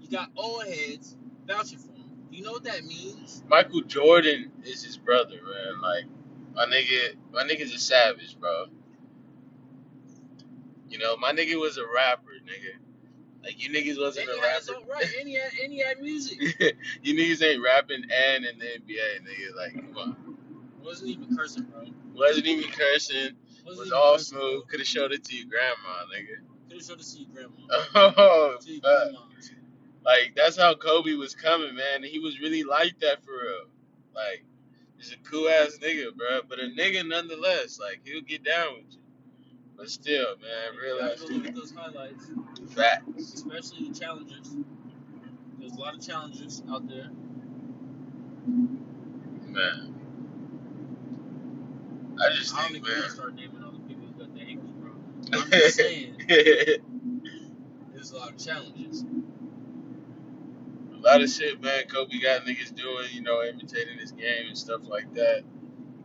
You 0.00 0.08
got 0.08 0.30
old 0.36 0.64
heads 0.64 1.16
vouching 1.46 1.78
for 1.78 1.88
him. 1.92 2.04
You 2.30 2.42
know 2.42 2.52
what 2.52 2.62
that 2.64 2.84
means? 2.84 3.42
Michael 3.48 3.80
Jordan 3.80 4.52
is 4.64 4.84
his 4.84 4.96
brother, 4.96 5.34
man. 5.42 5.80
Like 5.80 6.04
my 6.54 6.66
nigga, 6.66 7.16
my 7.32 7.42
nigga's 7.42 7.74
a 7.74 7.78
savage, 7.80 8.38
bro. 8.38 8.66
You 10.88 10.98
know, 10.98 11.16
my 11.16 11.32
nigga 11.32 11.60
was 11.60 11.78
a 11.78 11.84
rapper, 11.94 12.30
nigga. 12.44 12.78
Like 13.42 13.60
you 13.60 13.70
niggas 13.70 13.98
wasn't 14.00 14.28
And 14.28 14.38
a 14.38 14.40
he 14.40 14.46
had 14.48 14.58
his 14.60 14.70
rapper. 14.70 14.86
right, 14.88 15.14
and 15.18 15.28
he 15.28 15.34
had, 15.34 15.50
and 15.64 15.72
he 15.72 15.78
had 15.80 16.00
music. 16.00 16.38
you 17.02 17.14
niggas 17.14 17.42
ain't 17.42 17.62
rapping 17.62 18.04
and 18.04 18.44
in 18.44 18.58
the 18.58 18.64
NBA, 18.66 19.22
nigga. 19.26 19.56
Like, 19.56 19.74
come 19.74 19.96
on. 19.98 20.36
Wasn't 20.82 21.10
even 21.10 21.36
cursing, 21.36 21.64
bro. 21.64 21.86
Wasn't 22.14 22.46
even 22.46 22.70
cursing. 22.70 23.30
Was 23.66 23.92
all 23.92 24.18
smooth. 24.18 24.68
Could 24.68 24.80
have 24.80 24.86
showed 24.88 25.12
it 25.12 25.24
to 25.24 25.36
your 25.36 25.46
grandma, 25.48 26.04
nigga. 26.14 26.38
Could 26.68 26.78
have 26.78 26.86
showed 26.86 27.00
it 27.00 27.06
to 27.06 27.18
your 27.20 27.28
grandma. 27.32 28.12
Oh, 28.18 28.56
To 28.60 28.72
your 28.72 28.80
fuck. 28.82 29.02
grandma. 29.10 29.18
Like 30.04 30.34
that's 30.36 30.56
how 30.56 30.74
Kobe 30.74 31.14
was 31.14 31.34
coming, 31.34 31.74
man. 31.74 32.02
He 32.04 32.18
was 32.20 32.40
really 32.40 32.62
like 32.64 32.98
that 33.00 33.24
for 33.24 33.32
real. 33.32 33.66
Like, 34.14 34.44
he's 34.98 35.12
a 35.12 35.16
cool 35.28 35.48
ass 35.48 35.78
nigga, 35.82 36.14
bro. 36.16 36.40
But 36.48 36.60
a 36.60 36.64
nigga 36.78 37.06
nonetheless. 37.06 37.78
Like 37.80 38.00
he'll 38.04 38.22
get 38.22 38.44
down 38.44 38.74
with 38.76 38.92
you. 38.92 39.00
But 39.76 39.90
still, 39.90 40.36
man, 40.40 40.74
You 40.74 40.80
real 40.82 40.98
gotta 41.00 41.18
go 41.20 41.34
look 41.34 41.46
at 41.48 41.54
those 41.54 41.72
highlights, 41.72 42.30
facts. 42.70 43.34
especially 43.34 43.88
the 43.90 43.98
challengers. 43.98 44.56
There's 45.58 45.72
a 45.72 45.80
lot 45.80 45.94
of 45.94 46.06
challengers 46.06 46.62
out 46.70 46.88
there. 46.88 47.10
Man. 49.48 49.94
I 52.20 52.34
just 52.34 52.54
I 52.54 52.62
don't 52.62 52.72
think, 52.72 52.84
think 52.86 52.86
we're 52.86 52.90
gonna 52.94 53.02
man. 53.02 53.10
start 53.10 53.34
naming 53.34 53.64
all 53.64 53.72
the 53.72 53.78
people 53.80 54.06
who 54.06 54.12
got 54.18 54.34
their 54.34 54.46
ankles 54.46 54.70
broken. 54.72 55.15
I'm 55.32 55.50
just 55.50 55.76
saying, 55.76 56.14
there's 56.28 58.12
a 58.12 58.16
lot 58.16 58.30
of 58.30 58.38
challenges. 58.38 59.04
a 60.92 60.98
lot 60.98 61.20
of 61.20 61.30
shit, 61.30 61.60
man. 61.60 61.84
Kobe 61.88 62.18
got 62.20 62.42
niggas 62.42 62.74
doing, 62.74 63.08
you 63.12 63.22
know, 63.22 63.42
imitating 63.42 63.98
his 63.98 64.12
game 64.12 64.46
and 64.48 64.56
stuff 64.56 64.82
like 64.84 65.12
that. 65.14 65.42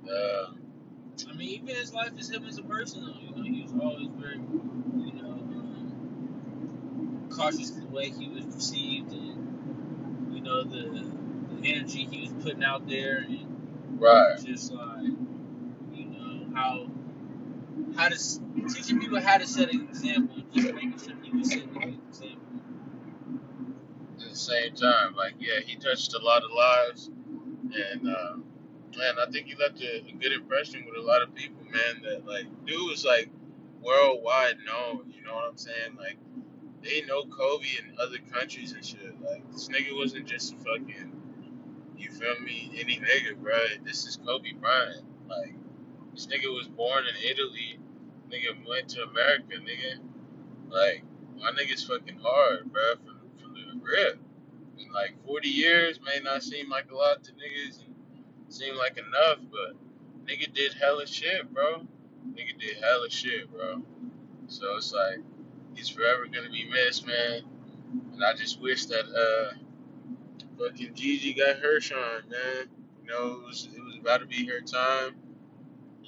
Uh, 0.10 0.54
I 1.30 1.34
mean, 1.34 1.50
even 1.50 1.68
his 1.68 1.94
life 1.94 2.12
is 2.18 2.32
him 2.32 2.46
as 2.46 2.58
a 2.58 2.64
person, 2.64 3.06
though. 3.06 3.14
You 3.20 3.36
know, 3.36 3.44
he 3.44 3.62
was 3.62 3.74
always 3.80 4.08
very, 4.18 4.38
you 4.38 5.14
know, 5.22 5.32
um, 5.32 7.28
cautious 7.30 7.70
of 7.72 7.82
the 7.82 7.88
way 7.88 8.10
he 8.10 8.28
was 8.30 8.46
received 8.46 9.12
and, 9.12 10.34
you 10.34 10.42
know, 10.42 10.64
the, 10.64 11.06
the 11.62 11.74
energy 11.74 12.08
he 12.10 12.22
was 12.22 12.44
putting 12.44 12.64
out 12.64 12.88
there 12.88 13.18
and 13.18 14.00
right. 14.00 14.44
just 14.44 14.74
like, 14.74 15.04
you 15.94 16.06
know, 16.06 16.56
how 16.56 16.88
how 17.96 18.10
to 18.10 18.18
teaching 18.74 19.00
people 19.00 19.22
how 19.22 19.38
to 19.38 19.48
set 19.48 19.74
an 19.74 19.82
example, 19.82 20.44
just 20.54 20.74
making 20.74 21.00
sure 21.00 21.16
people 21.16 21.44
set 21.44 21.60
setting 21.60 21.76
a 21.76 22.08
example. 22.10 22.38
At 24.20 24.30
the 24.30 24.36
same 24.36 24.76
time, 24.76 25.16
like, 25.16 25.34
yeah, 25.40 25.60
he 25.66 25.76
touched 25.76 26.14
a 26.14 26.20
lot 26.24 26.44
of 26.44 26.52
lives, 26.52 27.10
and 27.10 28.08
uh, 28.08 28.36
man, 28.98 29.14
I 29.20 29.30
think 29.32 29.48
he 29.48 29.56
left 29.56 29.82
a, 29.82 30.06
a 30.08 30.14
good 30.20 30.32
impression 30.32 30.86
with 30.86 30.98
a 30.98 31.06
lot 31.06 31.22
of 31.22 31.34
people, 31.36 31.64
man. 31.64 32.02
That 32.04 32.26
like, 32.26 32.46
dude 32.66 32.90
was 32.90 33.06
like 33.06 33.30
worldwide 33.82 34.58
known. 34.66 35.12
You 35.16 35.24
know 35.24 35.36
what 35.36 35.50
I'm 35.50 35.58
saying? 35.58 35.96
Like, 35.98 36.18
they 36.84 37.02
know 37.02 37.24
Kobe 37.24 37.66
in 37.80 37.96
other 38.00 38.18
countries 38.32 38.72
and 38.74 38.86
shit. 38.86 39.22
Like, 39.22 39.50
this 39.52 39.68
nigga 39.70 39.96
wasn't 39.96 40.28
just 40.28 40.54
a 40.54 40.58
fucking, 40.58 41.12
you 41.98 42.10
feel 42.12 42.40
me, 42.42 42.72
any 42.80 43.00
nigga, 43.00 43.36
bro. 43.38 43.58
This 43.84 44.06
is 44.06 44.18
Kobe 44.18 44.54
Bryant. 44.54 45.06
Like, 45.30 45.56
this 46.14 46.28
nigga 46.28 46.54
was 46.54 46.68
born 46.68 47.06
in 47.06 47.16
Italy. 47.30 47.80
Nigga 48.30 48.68
went 48.68 48.90
to 48.90 49.04
America, 49.04 49.56
nigga. 49.56 50.00
Like, 50.70 51.04
my 51.38 51.52
nigga's 51.52 51.84
fucking 51.84 52.20
hard, 52.22 52.72
bro, 52.72 52.96
from, 52.96 53.20
from 53.42 53.54
the 53.54 53.80
rip. 53.82 54.20
And 54.80 54.92
like 54.94 55.16
40 55.26 55.50
years 55.50 56.00
may 56.04 56.20
not 56.24 56.44
seem 56.44 56.70
like 56.70 56.92
a 56.92 56.96
lot 56.96 57.24
to 57.24 57.32
niggas 57.32 57.84
and 57.84 57.96
seem 58.50 58.76
like 58.76 58.98
enough, 58.98 59.40
but 59.52 59.76
nigga 60.26 60.54
did 60.54 60.74
hella 60.74 61.08
shit, 61.08 61.52
bro. 61.54 61.88
Nigga 62.30 62.60
did 62.60 62.78
hella 62.78 63.10
shit, 63.10 63.52
bro. 63.52 63.84
So 64.48 64.76
it's 64.78 64.94
like, 64.94 65.20
he's 65.76 65.90
forever 65.90 66.26
gonna 66.28 66.50
be 66.50 66.70
missed, 66.70 67.08
man. 67.08 67.42
And 68.14 68.24
I 68.24 68.34
just 68.34 68.62
wish 68.62 68.86
that, 68.88 69.06
uh, 69.06 69.56
fucking 70.58 70.94
Gigi 70.94 71.34
got 71.34 71.58
her 71.58 71.80
shine, 71.80 72.30
man. 72.30 72.68
You 73.02 73.10
know, 73.10 73.34
it 73.34 73.48
was, 73.48 73.68
it 73.76 73.84
was 73.84 73.98
about 74.00 74.20
to 74.20 74.26
be 74.26 74.46
her 74.48 74.62
time. 74.62 75.16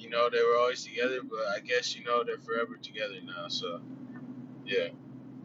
You 0.04 0.10
know, 0.10 0.28
they 0.30 0.42
were 0.42 0.58
always 0.58 0.84
together, 0.84 1.20
but 1.22 1.40
I 1.56 1.60
guess, 1.60 1.96
you 1.96 2.04
know, 2.04 2.24
they're 2.24 2.36
forever 2.38 2.76
together 2.76 3.14
now. 3.24 3.48
So, 3.48 3.80
yeah. 4.66 4.88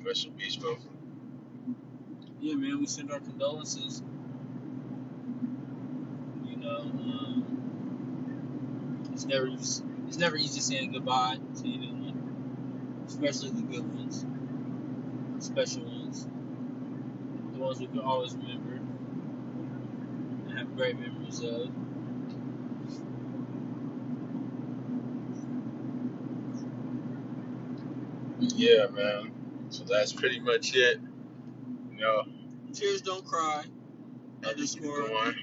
Rest 0.06 0.26
in 0.28 0.34
peace, 0.34 0.58
bro. 0.58 0.78
Yeah, 2.42 2.56
man, 2.56 2.80
we 2.80 2.88
send 2.88 3.12
our 3.12 3.20
condolences. 3.22 4.04
You 6.46 6.58
know, 6.58 6.80
um, 6.82 7.70
it's 9.14 9.26
never 9.26 9.48
it's 9.48 10.18
never 10.18 10.36
easy 10.38 10.60
saying 10.62 10.92
goodbye 10.92 11.38
to 11.62 11.74
anyone, 11.74 13.04
especially 13.08 13.52
the 13.52 13.62
good 13.62 13.96
ones, 13.96 14.26
special 15.40 15.84
ones, 15.86 16.28
the 17.54 17.60
ones 17.60 17.80
we 17.80 17.88
can 17.88 18.00
always 18.00 18.36
remember 18.36 18.80
and 20.48 20.58
have 20.58 20.76
great 20.76 21.00
memories 21.00 21.42
of. 21.44 21.70
Yeah, 28.40 28.88
man. 28.88 29.32
So 29.70 29.84
that's 29.84 30.14
pretty 30.14 30.40
much 30.40 30.76
it. 30.76 31.00
You 31.94 32.00
know, 32.00 32.24
Tears 32.74 33.02
don't 33.02 33.26
cry. 33.26 33.64
and 34.44 34.58
just 34.58 34.80
keep 34.80 34.86
Underscore. 34.90 35.08
going. 35.08 35.36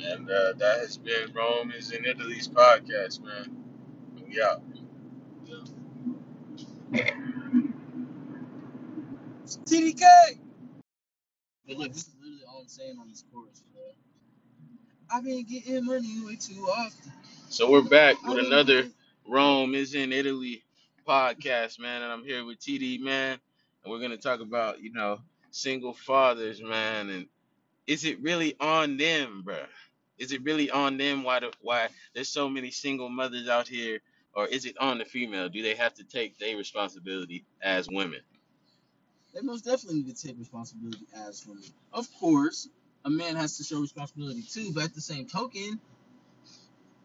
And 0.00 0.30
uh, 0.30 0.52
that 0.58 0.78
has 0.80 0.96
been 0.96 1.32
Rome 1.34 1.72
is 1.72 1.92
in 1.92 2.04
Italy's 2.04 2.48
podcast, 2.48 3.20
man. 3.22 3.56
We 4.28 4.40
out. 4.42 4.62
Yeah. 5.44 5.64
TDK. 9.46 10.02
But 11.66 11.76
look, 11.76 11.92
this 11.92 12.02
is 12.08 12.14
literally 12.20 12.42
all 12.48 12.60
I'm 12.62 12.68
saying 12.68 12.96
on 13.00 13.08
this 13.08 13.24
chorus, 13.32 13.62
bro. 13.72 13.82
I've 15.10 15.24
been 15.24 15.44
getting 15.44 15.84
money 15.86 16.20
way 16.24 16.36
too 16.36 16.62
often. 16.64 17.12
So 17.48 17.70
we're 17.70 17.82
back 17.82 18.16
I've 18.22 18.28
with 18.28 18.36
been 18.38 18.46
another 18.46 18.74
getting- 18.82 18.92
Rome 19.28 19.74
is 19.74 19.94
in 19.94 20.10
Italy 20.10 20.64
podcast, 21.06 21.78
man. 21.78 22.02
And 22.02 22.10
I'm 22.10 22.24
here 22.24 22.44
with 22.46 22.58
TD, 22.60 23.00
man. 23.00 23.38
And 23.84 23.92
we're 23.92 23.98
going 23.98 24.10
to 24.10 24.16
talk 24.16 24.40
about, 24.40 24.80
you 24.80 24.90
know, 24.92 25.20
single 25.50 25.92
fathers, 25.92 26.62
man. 26.62 27.10
And 27.10 27.26
is 27.86 28.04
it 28.04 28.22
really 28.22 28.56
on 28.58 28.96
them, 28.96 29.44
bruh? 29.46 29.66
Is 30.18 30.32
it 30.32 30.42
really 30.42 30.70
on 30.70 30.96
them 30.96 31.24
why 31.24 31.40
the, 31.40 31.52
why 31.60 31.88
there's 32.14 32.30
so 32.30 32.48
many 32.48 32.70
single 32.70 33.10
mothers 33.10 33.48
out 33.48 33.68
here? 33.68 34.00
Or 34.34 34.46
is 34.46 34.64
it 34.64 34.78
on 34.78 34.98
the 34.98 35.04
female? 35.04 35.48
Do 35.50 35.62
they 35.62 35.74
have 35.74 35.94
to 35.94 36.04
take 36.04 36.38
their 36.38 36.56
responsibility 36.56 37.44
as 37.62 37.86
women? 37.90 38.20
They 39.34 39.42
most 39.42 39.66
definitely 39.66 40.02
need 40.02 40.16
to 40.16 40.26
take 40.26 40.38
responsibility 40.38 41.06
as 41.14 41.46
women. 41.46 41.64
Of 41.92 42.08
course, 42.18 42.68
a 43.04 43.10
man 43.10 43.36
has 43.36 43.58
to 43.58 43.64
show 43.64 43.80
responsibility 43.80 44.42
too, 44.42 44.72
but 44.72 44.84
at 44.84 44.94
the 44.94 45.00
same 45.02 45.26
token, 45.26 45.78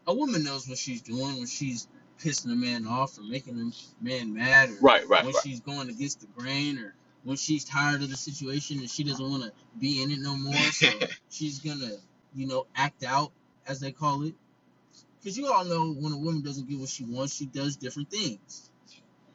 a 0.06 0.14
woman 0.14 0.42
knows 0.42 0.68
what 0.68 0.78
she's 0.78 1.02
doing 1.02 1.36
when 1.36 1.46
she's 1.46 1.86
pissing 2.20 2.52
a 2.52 2.56
man 2.56 2.86
off 2.86 3.18
or 3.18 3.22
making 3.22 3.58
a 3.58 4.04
man 4.04 4.34
mad 4.34 4.70
or 4.70 4.76
Right, 4.80 5.08
right, 5.08 5.24
when 5.24 5.34
right. 5.34 5.42
she's 5.42 5.60
going 5.60 5.88
against 5.88 6.20
the 6.20 6.26
grain 6.36 6.78
or 6.78 6.94
when 7.24 7.36
she's 7.36 7.64
tired 7.64 8.02
of 8.02 8.10
the 8.10 8.16
situation 8.16 8.78
and 8.78 8.90
she 8.90 9.04
doesn't 9.04 9.28
want 9.28 9.42
to 9.42 9.52
be 9.78 10.02
in 10.02 10.10
it 10.10 10.18
no 10.20 10.36
more. 10.36 10.54
So 10.54 10.88
she's 11.30 11.58
gonna, 11.58 11.92
you 12.34 12.46
know, 12.46 12.66
act 12.76 13.04
out 13.04 13.32
as 13.66 13.80
they 13.80 13.92
call 13.92 14.24
it. 14.24 14.34
Because 15.20 15.38
you 15.38 15.50
all 15.50 15.64
know 15.64 15.92
when 15.94 16.12
a 16.12 16.18
woman 16.18 16.42
doesn't 16.42 16.68
get 16.68 16.78
what 16.78 16.88
she 16.88 17.04
wants, 17.04 17.34
she 17.34 17.46
does 17.46 17.76
different 17.76 18.10
things. 18.10 18.70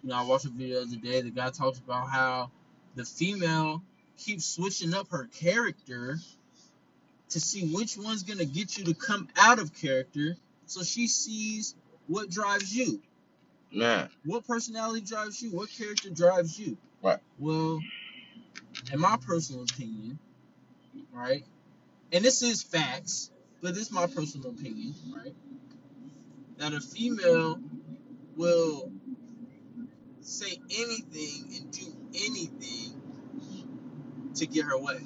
You 0.04 0.10
know, 0.10 0.16
I 0.16 0.24
watched 0.24 0.46
a 0.46 0.50
video 0.50 0.86
the 0.86 0.88
other 0.88 0.98
day. 0.98 1.22
The 1.22 1.32
guy 1.32 1.50
talks 1.50 1.80
about 1.80 2.10
how 2.10 2.52
the 2.96 3.06
female 3.06 3.82
keeps 4.18 4.46
switching 4.46 4.94
up 4.94 5.10
her 5.12 5.28
character 5.34 6.20
to 7.30 7.40
see 7.40 7.68
which 7.74 7.98
one's 7.98 8.24
gonna 8.24 8.46
get 8.46 8.78
you 8.78 8.86
to 8.86 8.94
come 8.94 9.28
out 9.38 9.60
of 9.60 9.74
character, 9.74 10.36
so 10.66 10.84
she 10.84 11.08
sees 11.08 11.76
what 12.10 12.30
drives 12.30 12.76
you. 12.76 13.02
Man, 13.72 14.10
What 14.26 14.48
personality 14.48 15.02
drives 15.06 15.42
you? 15.42 15.52
What 15.52 15.70
character 15.70 16.10
drives 16.10 16.60
you? 16.60 16.76
Right. 17.04 17.20
Well, 17.38 17.80
in 18.92 19.00
my 19.00 19.16
personal 19.26 19.64
opinion, 19.64 20.18
right, 21.14 21.46
and 22.12 22.26
this 22.26 22.42
is 22.42 22.64
facts, 22.64 23.30
but 23.62 23.76
this 23.76 23.84
is 23.84 23.92
my 23.92 24.08
personal 24.08 24.50
opinion, 24.50 24.96
right, 25.16 25.36
that 26.58 26.74
a 26.74 26.82
female 26.82 27.60
will 28.36 28.92
say 30.22 30.58
anything 30.72 31.54
and 31.56 31.72
do 31.72 31.86
anything 32.16 33.02
to 34.36 34.48
get 34.48 34.66
her 34.66 34.80
way. 34.80 35.00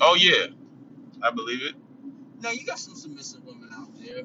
oh 0.00 0.16
yeah, 0.16 0.46
I 1.22 1.30
believe 1.30 1.62
it. 1.62 1.74
Now 2.40 2.50
you 2.50 2.66
got 2.66 2.78
some 2.78 2.96
submissive 2.96 3.44
women 3.44 3.70
out 3.72 3.88
there 4.00 4.22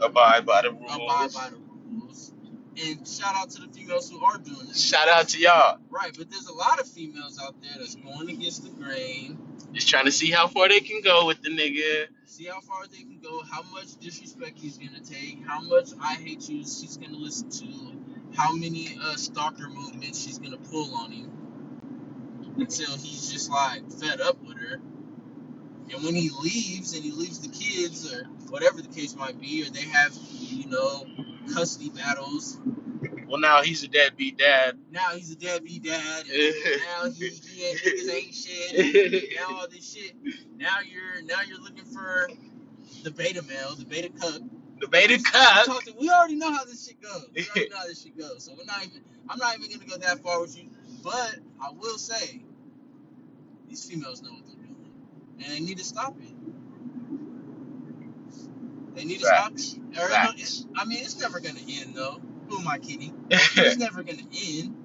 Abide 0.00 0.46
by 0.46 0.62
the 0.62 0.70
abide 0.70 0.98
rules. 0.98 1.34
by 1.34 1.50
the 1.50 1.56
rules. 1.56 2.32
And 2.82 3.06
shout 3.06 3.34
out 3.36 3.50
to 3.50 3.62
the 3.62 3.68
females 3.68 4.10
who 4.10 4.24
are 4.24 4.38
doing 4.38 4.66
this. 4.66 4.80
Shout 4.80 5.08
out 5.08 5.28
to 5.28 5.38
y'all. 5.38 5.78
Right, 5.90 6.12
but 6.16 6.30
there's 6.30 6.48
a 6.48 6.54
lot 6.54 6.80
of 6.80 6.88
females 6.88 7.38
out 7.40 7.54
there 7.60 7.72
that's 7.78 7.94
going 7.94 8.30
against 8.30 8.64
the 8.64 8.70
grain. 8.70 9.38
Just 9.72 9.88
trying 9.88 10.06
to 10.06 10.12
see 10.12 10.30
how 10.30 10.48
far 10.48 10.68
they 10.68 10.80
can 10.80 11.02
go 11.02 11.26
with 11.26 11.42
the 11.42 11.50
nigga. 11.50 12.08
See 12.24 12.46
how 12.46 12.60
far 12.60 12.86
they 12.86 12.98
can 12.98 13.20
go, 13.22 13.42
how 13.42 13.62
much 13.72 13.96
disrespect 14.00 14.58
he's 14.58 14.78
gonna 14.78 15.00
take, 15.00 15.46
how 15.46 15.60
much 15.60 15.90
I 16.00 16.14
hate 16.14 16.48
you 16.48 16.60
she's 16.62 16.96
gonna 16.96 17.18
listen 17.18 17.50
to, 17.50 18.36
how 18.36 18.54
many 18.54 18.98
uh, 19.00 19.16
stalker 19.16 19.68
movements 19.68 20.24
she's 20.24 20.38
gonna 20.38 20.56
pull 20.56 20.94
on 20.94 21.12
him 21.12 21.30
until 22.56 22.96
he's 22.96 23.30
just 23.30 23.50
like 23.50 23.90
fed 23.92 24.20
up 24.20 24.42
with 24.42 24.58
her. 24.58 24.80
And 25.92 26.02
when 26.02 26.14
he 26.14 26.30
leaves 26.30 26.94
and 26.94 27.04
he 27.04 27.10
leaves 27.10 27.40
the 27.40 27.48
kids 27.48 28.12
or 28.12 28.24
whatever 28.48 28.80
the 28.80 28.88
case 28.88 29.14
might 29.14 29.40
be, 29.40 29.62
or 29.62 29.70
they 29.70 29.82
have, 29.82 30.16
you 30.40 30.66
know, 30.68 31.06
custody 31.52 31.90
battles, 31.90 32.58
Well, 33.26 33.40
now 33.40 33.62
he's 33.62 33.82
a 33.82 33.88
deadbeat 33.88 34.38
dad. 34.38 34.78
now 34.90 35.10
he's 35.10 35.30
a 35.30 35.36
deadbeat 35.36 35.82
dad, 35.84 36.24
now 36.30 37.10
he, 37.10 37.28
he 37.28 37.64
ain't 37.66 37.78
niggas 37.80 38.14
ain't 38.14 38.34
shit, 38.34 39.30
now 39.36 39.56
all 39.56 39.68
this 39.68 39.92
shit. 39.92 40.14
Now 40.56 40.78
you're 40.80 41.22
now 41.22 41.42
you're 41.46 41.60
looking 41.60 41.84
for 41.84 42.28
the 43.02 43.10
beta 43.10 43.42
male, 43.42 43.74
the 43.74 43.84
beta 43.84 44.08
cup. 44.10 44.40
The 44.80 44.88
beta 44.88 45.22
cup. 45.22 45.68
we 46.00 46.08
already 46.10 46.36
know 46.36 46.52
how 46.52 46.64
this 46.64 46.86
shit 46.86 47.00
goes. 47.00 47.26
We 47.34 47.46
already 47.54 47.68
know 47.70 47.76
how 47.76 47.86
this 47.86 48.02
shit 48.02 48.16
goes. 48.18 48.44
So 48.44 48.52
we're 48.56 48.64
not 48.64 48.84
even 48.84 49.02
I'm 49.28 49.38
not 49.38 49.58
even 49.58 49.70
gonna 49.78 49.90
go 49.90 49.98
that 49.98 50.22
far 50.22 50.40
with 50.40 50.56
you. 50.56 50.70
But 51.02 51.36
I 51.60 51.70
will 51.70 51.98
say 51.98 52.42
these 53.68 53.84
females 53.84 54.22
know 54.22 54.30
what 54.30 54.38
they're 54.38 54.38
doing. 54.40 54.41
And 55.44 55.52
they 55.54 55.60
need 55.60 55.78
to 55.78 55.84
stop 55.84 56.16
it. 56.20 56.28
They 58.94 59.04
need 59.04 59.20
to 59.20 59.26
Facts. 59.26 59.64
stop 59.64 59.82
it. 59.92 59.98
Or, 59.98 60.08
Facts. 60.08 60.66
I 60.76 60.84
mean 60.84 60.98
it's 61.02 61.18
never 61.20 61.40
gonna 61.40 61.60
end 61.68 61.94
though. 61.94 62.20
Who 62.48 62.58
am 62.60 62.68
I 62.68 62.78
kidding? 62.78 63.14
It's 63.30 63.78
never 63.78 64.02
gonna 64.02 64.22
end. 64.32 64.76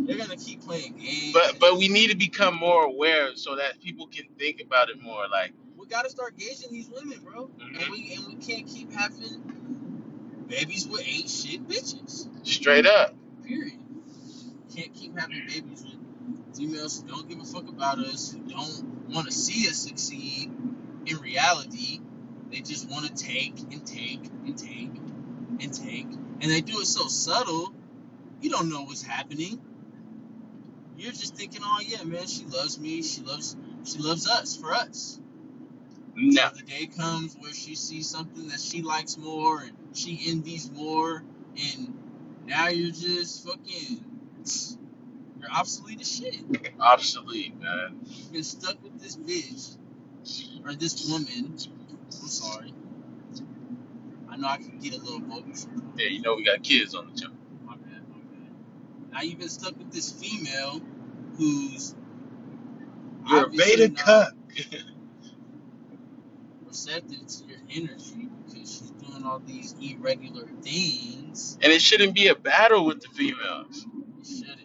They're 0.00 0.16
gonna 0.16 0.36
keep 0.36 0.62
playing 0.62 0.96
games. 0.96 1.32
but 1.32 1.58
but 1.60 1.76
we 1.78 1.88
need 1.88 2.08
to 2.10 2.16
become 2.16 2.56
more 2.56 2.84
aware 2.84 3.34
so 3.36 3.56
that 3.56 3.80
people 3.80 4.06
can 4.06 4.24
think 4.38 4.60
about 4.60 4.88
it 4.90 5.00
more. 5.02 5.28
Like, 5.28 5.52
we 5.76 5.86
gotta 5.86 6.10
start 6.10 6.36
gauging 6.36 6.70
these 6.72 6.88
women, 6.88 7.20
bro. 7.22 7.48
Mhm. 7.58 7.82
And 7.82 7.90
we 7.92 8.14
and 8.16 8.26
we 8.26 8.34
can't 8.36 8.66
keep 8.66 8.92
having 8.92 9.42
babies 10.48 10.88
with 10.88 11.02
ain't 11.06 11.28
shit 11.30 11.66
bitches. 11.68 12.28
straight 12.46 12.86
up. 12.86 13.14
Period. 13.46 13.78
Can't 14.74 14.92
keep 14.94 15.18
having 15.18 15.46
babies 15.46 15.84
with 15.84 15.99
females 16.54 17.02
who 17.02 17.08
don't 17.08 17.28
give 17.28 17.40
a 17.40 17.44
fuck 17.44 17.68
about 17.68 17.98
us, 17.98 18.32
who 18.32 18.40
don't 18.50 19.10
want 19.10 19.26
to 19.26 19.32
see 19.32 19.68
us 19.68 19.76
succeed. 19.78 20.52
In 21.06 21.16
reality, 21.18 22.00
they 22.50 22.60
just 22.60 22.90
want 22.90 23.06
to 23.06 23.14
take 23.24 23.58
and 23.72 23.86
take 23.86 24.24
and 24.46 24.58
take 24.58 24.92
and 25.60 25.72
take, 25.74 26.06
and 26.06 26.42
they 26.50 26.60
do 26.60 26.80
it 26.80 26.86
so 26.86 27.08
subtle. 27.08 27.72
You 28.40 28.50
don't 28.50 28.70
know 28.70 28.82
what's 28.82 29.02
happening. 29.02 29.60
You're 30.96 31.12
just 31.12 31.36
thinking, 31.36 31.62
oh 31.64 31.80
yeah, 31.86 32.04
man, 32.04 32.26
she 32.26 32.44
loves 32.44 32.78
me. 32.78 33.02
She 33.02 33.22
loves, 33.22 33.56
she 33.84 33.98
loves 33.98 34.28
us 34.28 34.56
for 34.56 34.74
us. 34.74 35.20
No. 36.16 36.42
Now 36.42 36.50
the 36.50 36.62
day 36.62 36.86
comes 36.86 37.36
where 37.38 37.52
she 37.54 37.74
sees 37.74 38.08
something 38.10 38.48
that 38.48 38.60
she 38.60 38.82
likes 38.82 39.16
more 39.16 39.62
and 39.62 39.72
she 39.94 40.20
envies 40.28 40.70
more, 40.70 41.22
and 41.76 41.98
now 42.46 42.68
you're 42.68 42.92
just 42.92 43.46
fucking 43.46 44.04
you're 45.40 45.50
obsolete 45.52 46.00
as 46.02 46.16
shit. 46.16 46.36
Obsolete, 46.80 47.60
man. 47.60 48.00
You've 48.04 48.32
been 48.32 48.44
stuck 48.44 48.82
with 48.82 49.00
this 49.00 49.16
bitch 49.16 49.76
or 50.66 50.74
this 50.74 51.10
woman. 51.10 51.56
I'm 52.22 52.28
sorry. 52.28 52.74
I 54.30 54.36
know 54.36 54.48
I 54.48 54.58
can 54.58 54.78
get 54.80 54.94
a 54.94 54.98
little 54.98 55.20
sometimes. 55.54 55.68
Yeah, 55.96 56.08
you 56.08 56.22
know 56.22 56.36
we 56.36 56.44
got 56.44 56.62
kids 56.62 56.94
on 56.94 57.10
the 57.12 57.20
channel. 57.20 57.36
My 57.64 57.74
bad, 57.76 58.02
my 58.10 58.18
bad. 58.32 58.64
Now 59.12 59.22
you've 59.22 59.38
been 59.38 59.48
stuck 59.48 59.76
with 59.78 59.92
this 59.92 60.12
female 60.12 60.80
who's 61.38 61.94
You're 63.26 63.40
a 63.40 63.44
obviously 63.46 63.76
beta 63.76 63.88
not 63.88 63.98
cup. 63.98 64.32
receptive 66.66 67.26
to 67.26 67.44
your 67.46 67.58
energy 67.70 68.28
because 68.46 68.60
she's 68.70 68.92
doing 68.92 69.24
all 69.24 69.40
these 69.40 69.74
irregular 69.80 70.46
things. 70.62 71.58
And 71.62 71.72
it 71.72 71.82
shouldn't 71.82 72.14
be 72.14 72.28
a 72.28 72.34
battle 72.34 72.86
with 72.86 73.00
the 73.02 73.08
females. 73.08 73.86
You 74.22 74.24
shouldn't. 74.38 74.59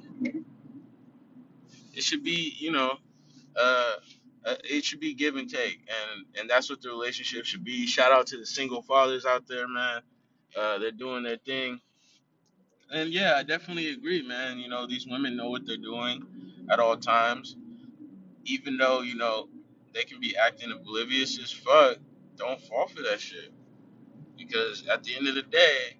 It 1.95 2.03
should 2.03 2.23
be, 2.23 2.55
you 2.57 2.71
know, 2.71 2.97
uh, 3.55 3.93
uh, 4.45 4.55
it 4.63 4.85
should 4.85 4.99
be 4.99 5.13
give 5.13 5.35
and 5.35 5.49
take, 5.49 5.79
and 5.89 6.25
and 6.39 6.49
that's 6.49 6.69
what 6.69 6.81
the 6.81 6.89
relationship 6.89 7.45
should 7.45 7.63
be. 7.63 7.87
Shout 7.87 8.11
out 8.11 8.27
to 8.27 8.37
the 8.37 8.45
single 8.45 8.81
fathers 8.81 9.25
out 9.25 9.47
there, 9.47 9.67
man. 9.67 10.01
Uh, 10.57 10.77
they're 10.79 10.91
doing 10.91 11.23
their 11.23 11.37
thing, 11.37 11.79
and 12.91 13.11
yeah, 13.11 13.35
I 13.37 13.43
definitely 13.43 13.89
agree, 13.89 14.27
man. 14.27 14.59
You 14.59 14.69
know, 14.69 14.87
these 14.87 15.07
women 15.07 15.35
know 15.35 15.49
what 15.49 15.65
they're 15.65 15.77
doing 15.77 16.25
at 16.69 16.79
all 16.79 16.97
times, 16.97 17.55
even 18.45 18.77
though 18.77 19.01
you 19.01 19.15
know 19.15 19.49
they 19.93 20.03
can 20.03 20.19
be 20.19 20.37
acting 20.37 20.71
oblivious 20.71 21.39
as 21.39 21.51
fuck. 21.51 21.97
Don't 22.37 22.61
fall 22.61 22.87
for 22.87 23.01
that 23.03 23.19
shit, 23.21 23.51
because 24.37 24.87
at 24.87 25.03
the 25.03 25.15
end 25.15 25.27
of 25.27 25.35
the 25.35 25.43
day, 25.43 25.97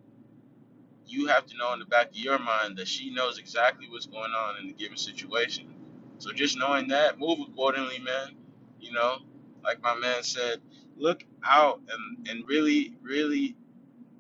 you 1.07 1.27
have 1.27 1.45
to 1.47 1.57
know 1.57 1.73
in 1.73 1.79
the 1.79 1.85
back 1.85 2.09
of 2.09 2.17
your 2.17 2.39
mind 2.39 2.77
that 2.77 2.87
she 2.87 3.11
knows 3.11 3.39
exactly 3.39 3.87
what's 3.89 4.07
going 4.07 4.31
on 4.31 4.57
in 4.61 4.67
the 4.67 4.73
given 4.73 4.97
situation. 4.97 5.74
So 6.19 6.31
just 6.31 6.57
knowing 6.57 6.89
that, 6.89 7.19
move 7.19 7.39
accordingly, 7.41 7.99
man. 7.99 8.35
You 8.79 8.93
know, 8.93 9.17
like 9.63 9.81
my 9.81 9.95
man 9.95 10.23
said, 10.23 10.61
look 10.97 11.23
out 11.43 11.81
and, 11.89 12.27
and 12.29 12.47
really, 12.47 12.95
really 13.01 13.55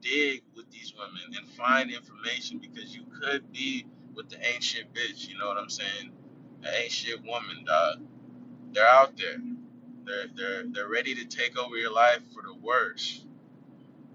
dig 0.01 0.43
with 0.55 0.69
these 0.71 0.93
women 0.97 1.37
and 1.37 1.47
find 1.49 1.91
information 1.91 2.59
because 2.59 2.95
you 2.95 3.03
could 3.21 3.51
be 3.51 3.85
with 4.15 4.29
the 4.29 4.37
shit 4.61 4.93
bitch. 4.93 5.27
You 5.29 5.37
know 5.37 5.47
what 5.47 5.57
I'm 5.57 5.69
saying? 5.69 6.11
An 6.63 6.73
ain't 6.75 6.91
shit 6.91 7.23
woman, 7.23 7.65
dog. 7.65 7.99
They're 8.73 8.87
out 8.87 9.17
there. 9.17 9.37
They're 10.05 10.27
they're 10.35 10.63
they're 10.71 10.89
ready 10.89 11.15
to 11.15 11.25
take 11.25 11.57
over 11.57 11.77
your 11.77 11.93
life 11.93 12.21
for 12.33 12.43
the 12.43 12.55
worst. 12.55 13.25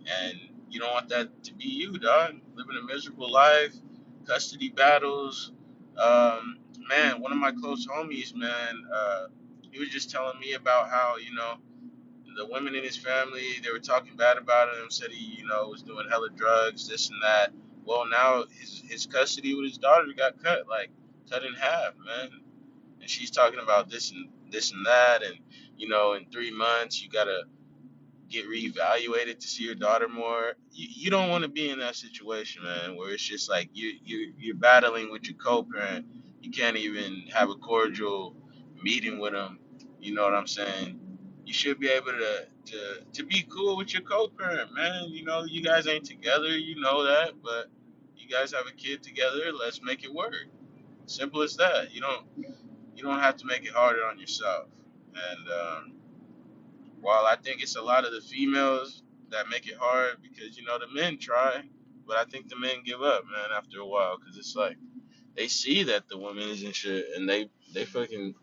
And 0.06 0.38
you 0.70 0.80
don't 0.80 0.92
want 0.92 1.08
that 1.10 1.44
to 1.44 1.54
be 1.54 1.66
you, 1.68 1.98
dog. 1.98 2.36
Living 2.56 2.76
a 2.82 2.86
miserable 2.86 3.30
life, 3.30 3.74
custody 4.26 4.70
battles. 4.70 5.52
Um, 5.98 6.58
man, 6.88 7.20
one 7.20 7.32
of 7.32 7.38
my 7.38 7.52
close 7.52 7.86
homies, 7.86 8.34
man, 8.34 8.84
uh, 8.94 9.26
he 9.70 9.78
was 9.78 9.88
just 9.88 10.10
telling 10.10 10.38
me 10.40 10.54
about 10.54 10.90
how, 10.90 11.16
you 11.16 11.34
know, 11.34 11.54
the 12.36 12.46
women 12.46 12.74
in 12.74 12.82
his 12.82 12.96
family, 12.96 13.60
they 13.62 13.70
were 13.70 13.78
talking 13.78 14.16
bad 14.16 14.38
about 14.38 14.68
him, 14.68 14.90
said 14.90 15.10
he, 15.10 15.36
you 15.36 15.46
know, 15.46 15.68
was 15.68 15.82
doing 15.82 16.06
hella 16.08 16.28
drugs, 16.34 16.88
this 16.88 17.10
and 17.10 17.22
that. 17.22 17.52
Well, 17.84 18.06
now 18.08 18.44
his 18.58 18.82
his 18.88 19.06
custody 19.06 19.54
with 19.54 19.66
his 19.66 19.78
daughter 19.78 20.06
got 20.16 20.42
cut, 20.42 20.68
like 20.68 20.90
cut 21.30 21.44
in 21.44 21.54
half, 21.54 21.94
man. 22.04 22.30
And 23.00 23.10
she's 23.10 23.30
talking 23.30 23.60
about 23.60 23.90
this 23.90 24.12
and 24.12 24.28
this 24.50 24.72
and 24.72 24.86
that, 24.86 25.22
and 25.22 25.34
you 25.76 25.88
know, 25.88 26.14
in 26.14 26.26
three 26.26 26.50
months 26.50 27.02
you 27.02 27.10
gotta 27.10 27.42
get 28.30 28.46
reevaluated 28.48 29.40
to 29.40 29.48
see 29.48 29.64
your 29.64 29.76
daughter 29.76 30.08
more. 30.08 30.54
You, 30.72 30.88
you 30.90 31.10
don't 31.10 31.30
want 31.30 31.44
to 31.44 31.50
be 31.50 31.70
in 31.70 31.80
that 31.80 31.96
situation, 31.96 32.64
man, 32.64 32.96
where 32.96 33.12
it's 33.12 33.22
just 33.24 33.50
like 33.50 33.70
you 33.74 33.94
you 34.04 34.34
you're 34.38 34.56
battling 34.56 35.10
with 35.12 35.24
your 35.26 35.36
co-parent. 35.38 36.06
You 36.42 36.50
can't 36.52 36.76
even 36.78 37.24
have 37.34 37.50
a 37.50 37.56
cordial 37.56 38.36
meeting 38.82 39.18
with 39.20 39.34
them. 39.34 39.60
You 40.00 40.14
know 40.14 40.24
what 40.24 40.34
I'm 40.34 40.48
saying? 40.48 41.00
You 41.46 41.52
should 41.54 41.80
be 41.80 41.88
able 41.88 42.12
to 42.12 42.46
to 42.66 42.78
to 43.14 43.24
be 43.24 43.46
cool 43.50 43.76
with 43.76 43.92
your 43.94 44.02
co-parent, 44.02 44.74
man. 44.74 45.06
You 45.10 45.24
know, 45.24 45.44
you 45.44 45.62
guys 45.62 45.88
ain't 45.88 46.06
together, 46.06 46.56
you 46.58 46.80
know 46.80 47.04
that, 47.04 47.34
but 47.42 47.66
you 48.16 48.28
guys 48.28 48.52
have 48.52 48.66
a 48.68 48.72
kid 48.72 49.02
together. 49.02 49.52
Let's 49.58 49.82
make 49.82 50.04
it 50.04 50.14
work. 50.14 50.34
Simple 51.06 51.42
as 51.42 51.56
that. 51.56 51.94
You 51.94 52.00
don't 52.02 52.26
you 52.96 53.02
don't 53.04 53.20
have 53.20 53.36
to 53.38 53.46
make 53.46 53.64
it 53.64 53.72
harder 53.72 54.06
on 54.06 54.18
yourself. 54.18 54.66
And 55.14 55.48
um, 55.50 55.92
while 57.00 57.26
I 57.26 57.36
think 57.36 57.62
it's 57.62 57.76
a 57.76 57.82
lot 57.82 58.04
of 58.04 58.12
the 58.12 58.20
females 58.20 59.02
that 59.30 59.48
make 59.48 59.68
it 59.68 59.76
hard 59.78 60.16
because 60.22 60.56
you 60.56 60.64
know 60.64 60.78
the 60.78 60.88
men 60.88 61.18
try, 61.18 61.62
but 62.06 62.16
I 62.16 62.24
think 62.24 62.48
the 62.48 62.58
men 62.58 62.82
give 62.84 63.02
up, 63.02 63.24
man, 63.24 63.56
after 63.56 63.80
a 63.80 63.86
while 63.86 64.18
because 64.18 64.36
it's 64.36 64.56
like 64.56 64.76
they 65.36 65.48
see 65.48 65.84
that 65.84 66.08
the 66.08 66.18
woman 66.18 66.48
isn't 66.48 66.74
shit 66.74 67.06
and 67.16 67.28
they 67.28 67.48
they 67.72 67.84
fucking 67.84 68.34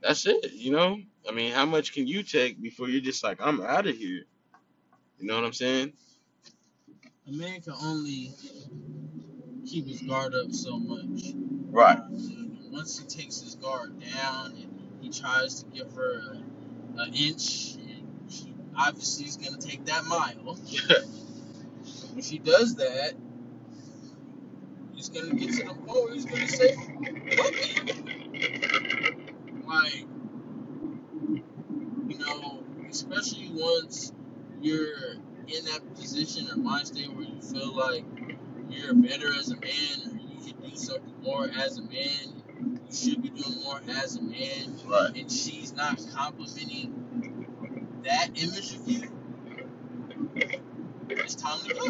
that's 0.00 0.26
it, 0.26 0.52
you 0.52 0.72
know. 0.72 0.98
I 1.28 1.32
mean, 1.32 1.52
how 1.52 1.66
much 1.66 1.92
can 1.92 2.06
you 2.06 2.22
take 2.22 2.60
before 2.60 2.88
you're 2.88 3.00
just 3.00 3.22
like 3.22 3.38
I'm 3.40 3.60
out 3.60 3.86
of 3.86 3.96
here? 3.96 4.24
You 5.18 5.26
know 5.26 5.36
what 5.36 5.44
I'm 5.44 5.52
saying? 5.52 5.92
A 7.28 7.32
man 7.32 7.60
can 7.60 7.74
only 7.80 8.32
keep 9.66 9.86
his 9.86 10.02
guard 10.02 10.34
up 10.34 10.52
so 10.52 10.78
much. 10.78 11.34
Right. 11.70 11.98
Once 12.70 12.98
he 12.98 13.06
takes 13.06 13.40
his 13.40 13.54
guard 13.54 14.00
down 14.00 14.46
and 14.46 14.98
he 15.00 15.10
tries 15.10 15.62
to 15.62 15.70
give 15.70 15.92
her 15.94 16.36
an 16.96 17.14
inch, 17.14 17.76
obviously 18.76 19.26
is 19.26 19.36
going 19.36 19.58
to 19.58 19.66
take 19.66 19.84
that 19.86 20.04
mile. 20.04 20.34
when 22.12 22.22
she 22.22 22.38
does 22.38 22.76
that, 22.76 23.14
he's 24.94 25.08
going 25.08 25.30
to 25.30 25.36
get 25.36 25.50
to 25.54 25.64
the 25.68 25.74
point 25.74 25.88
where 25.88 26.14
he's 26.14 26.24
going 26.24 26.46
to 26.46 26.48
say, 26.48 26.74
fuck. 27.36 27.54
Like, 29.66 30.04
you 32.08 32.18
know, 32.18 32.62
especially 32.90 33.50
once 33.52 34.12
you're 34.60 35.14
in 35.48 35.64
that 35.66 35.94
position 35.94 36.48
or 36.50 36.56
mind 36.56 36.86
state 36.88 37.12
where 37.12 37.24
you 37.24 37.40
feel 37.40 37.74
like 37.74 38.04
you're 38.70 38.94
better 38.94 39.32
as 39.38 39.50
a 39.50 39.56
man 39.56 39.62
or 40.12 40.20
you 40.20 40.46
should 40.46 40.62
do 40.62 40.76
something 40.76 41.14
more 41.22 41.48
as 41.48 41.78
a 41.78 41.82
man, 41.82 42.42
you 42.88 42.94
should 42.94 43.22
be 43.22 43.30
doing 43.30 43.62
more 43.64 43.80
as 43.88 44.16
a 44.16 44.22
man, 44.22 44.76
Right. 44.86 45.16
and 45.16 45.30
she's 45.32 45.72
not 45.72 45.98
complimenting 46.14 47.01
that 48.04 48.28
image 48.36 48.74
of 48.74 48.88
you, 48.88 49.10
it's 51.10 51.34
time 51.34 51.60
to 51.66 51.74
go. 51.74 51.86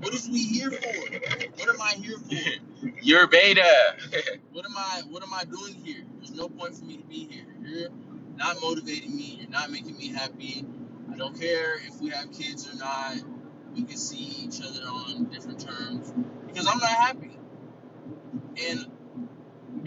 What 0.00 0.14
is 0.14 0.28
we 0.28 0.42
here 0.44 0.70
for? 0.70 1.12
What 1.56 1.68
am 1.68 1.80
I 1.80 1.94
here 1.94 2.18
for? 2.18 2.88
you're 3.02 3.26
beta. 3.26 3.96
What 4.52 4.64
am 4.66 4.76
I 4.76 5.02
what 5.10 5.22
am 5.22 5.34
I 5.34 5.44
doing 5.44 5.74
here? 5.74 6.04
There's 6.18 6.32
no 6.32 6.48
point 6.48 6.76
for 6.76 6.84
me 6.84 6.96
to 6.96 7.04
be 7.04 7.26
here. 7.28 7.44
You're 7.62 7.90
not 8.36 8.56
motivating 8.62 9.14
me, 9.14 9.38
you're 9.40 9.50
not 9.50 9.70
making 9.70 9.96
me 9.98 10.08
happy. 10.08 10.64
I 11.12 11.16
don't 11.16 11.38
care 11.38 11.76
if 11.76 12.00
we 12.00 12.10
have 12.10 12.32
kids 12.32 12.72
or 12.72 12.76
not. 12.76 13.16
We 13.74 13.82
can 13.82 13.96
see 13.96 14.46
each 14.46 14.60
other 14.62 14.82
on 14.86 15.24
different 15.24 15.60
terms. 15.60 16.12
Because 16.46 16.66
I'm 16.66 16.78
not 16.78 16.90
happy. 16.90 17.38
And 18.68 18.86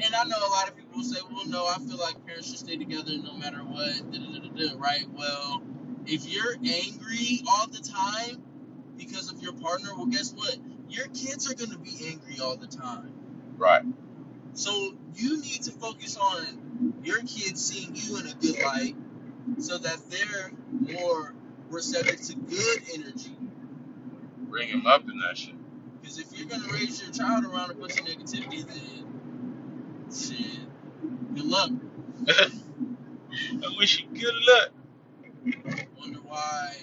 and 0.04 0.16
I 0.16 0.24
know 0.26 0.38
a 0.38 0.52
lot 0.52 0.70
of 0.70 0.76
people 0.76 0.87
will 0.98 1.06
say, 1.06 1.22
well 1.32 1.48
no, 1.48 1.68
I 1.68 1.78
feel 1.80 1.98
like 1.98 2.26
parents 2.26 2.50
should 2.50 2.60
stay 2.60 2.78
together 2.78 3.14
no 3.24 3.34
matter 3.38 3.60
what, 3.60 4.12
da, 4.12 4.20
da, 4.20 4.40
da, 4.40 4.50
da, 4.50 4.70
da, 4.74 4.80
right? 4.80 5.06
Well, 5.14 5.64
if 6.08 6.28
you're 6.28 6.54
angry 6.56 7.44
all 7.50 7.68
the 7.68 7.80
time 7.80 8.44
because 8.98 9.32
of 9.32 9.42
your 9.42 9.54
partner, 9.54 9.90
well 9.96 10.08
guess 10.08 10.34
what? 10.34 10.58
Your 10.90 11.08
kids 11.10 11.52
are 11.52 11.56
gonna 11.56 11.80
be 11.80 11.98
angry 12.08 12.40
all 12.42 12.58
the 12.58 12.68
time. 12.68 13.14
right. 13.58 13.84
So 14.54 14.96
you 15.16 15.42
need 15.42 15.64
to 15.64 15.72
focus 15.72 16.18
on 16.18 16.96
your 17.04 17.20
kids 17.20 17.66
seeing 17.66 17.96
you 17.96 18.20
in 18.20 18.28
a 18.28 18.34
good 18.36 18.62
light 18.64 18.96
so 19.60 19.78
that 19.78 19.98
they're 20.10 20.52
more 20.96 21.34
receptive 21.70 22.22
to 22.22 22.36
good 22.36 22.80
energy. 22.96 23.36
Bring 24.50 24.72
them 24.72 24.88
up 24.88 25.04
in 25.10 25.20
that 25.20 25.38
shit. 25.38 25.56
Because 26.02 26.20
if 26.20 26.38
you're 26.38 26.48
gonna 26.48 26.72
raise 26.74 27.02
your 27.02 27.12
child 27.12 27.46
around 27.46 27.72
a 27.72 27.76
bunch 27.76 28.00
of 28.00 28.06
negativity, 28.06 28.66
then 28.68 29.22
shit, 30.12 30.60
good 31.38 31.46
luck. 31.46 31.72
I 32.30 33.78
wish 33.78 34.02
you 34.02 34.08
good 34.20 34.34
luck. 34.50 34.70
Wonder 36.00 36.20
why 36.26 36.76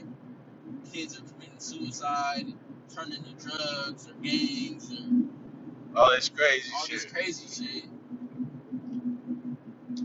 kids 0.93 1.19
are 1.19 1.23
committing 1.23 1.59
suicide, 1.59 2.47
turning 2.95 3.23
to 3.25 3.33
drugs 3.47 4.09
or 4.09 4.15
gangs 4.23 4.93
or 4.93 6.01
All 6.01 6.11
this 6.11 6.29
crazy 6.29 6.71
all 6.75 6.87
shit. 6.87 6.91
this 6.93 7.05
crazy 7.07 7.65
shit. 7.65 7.85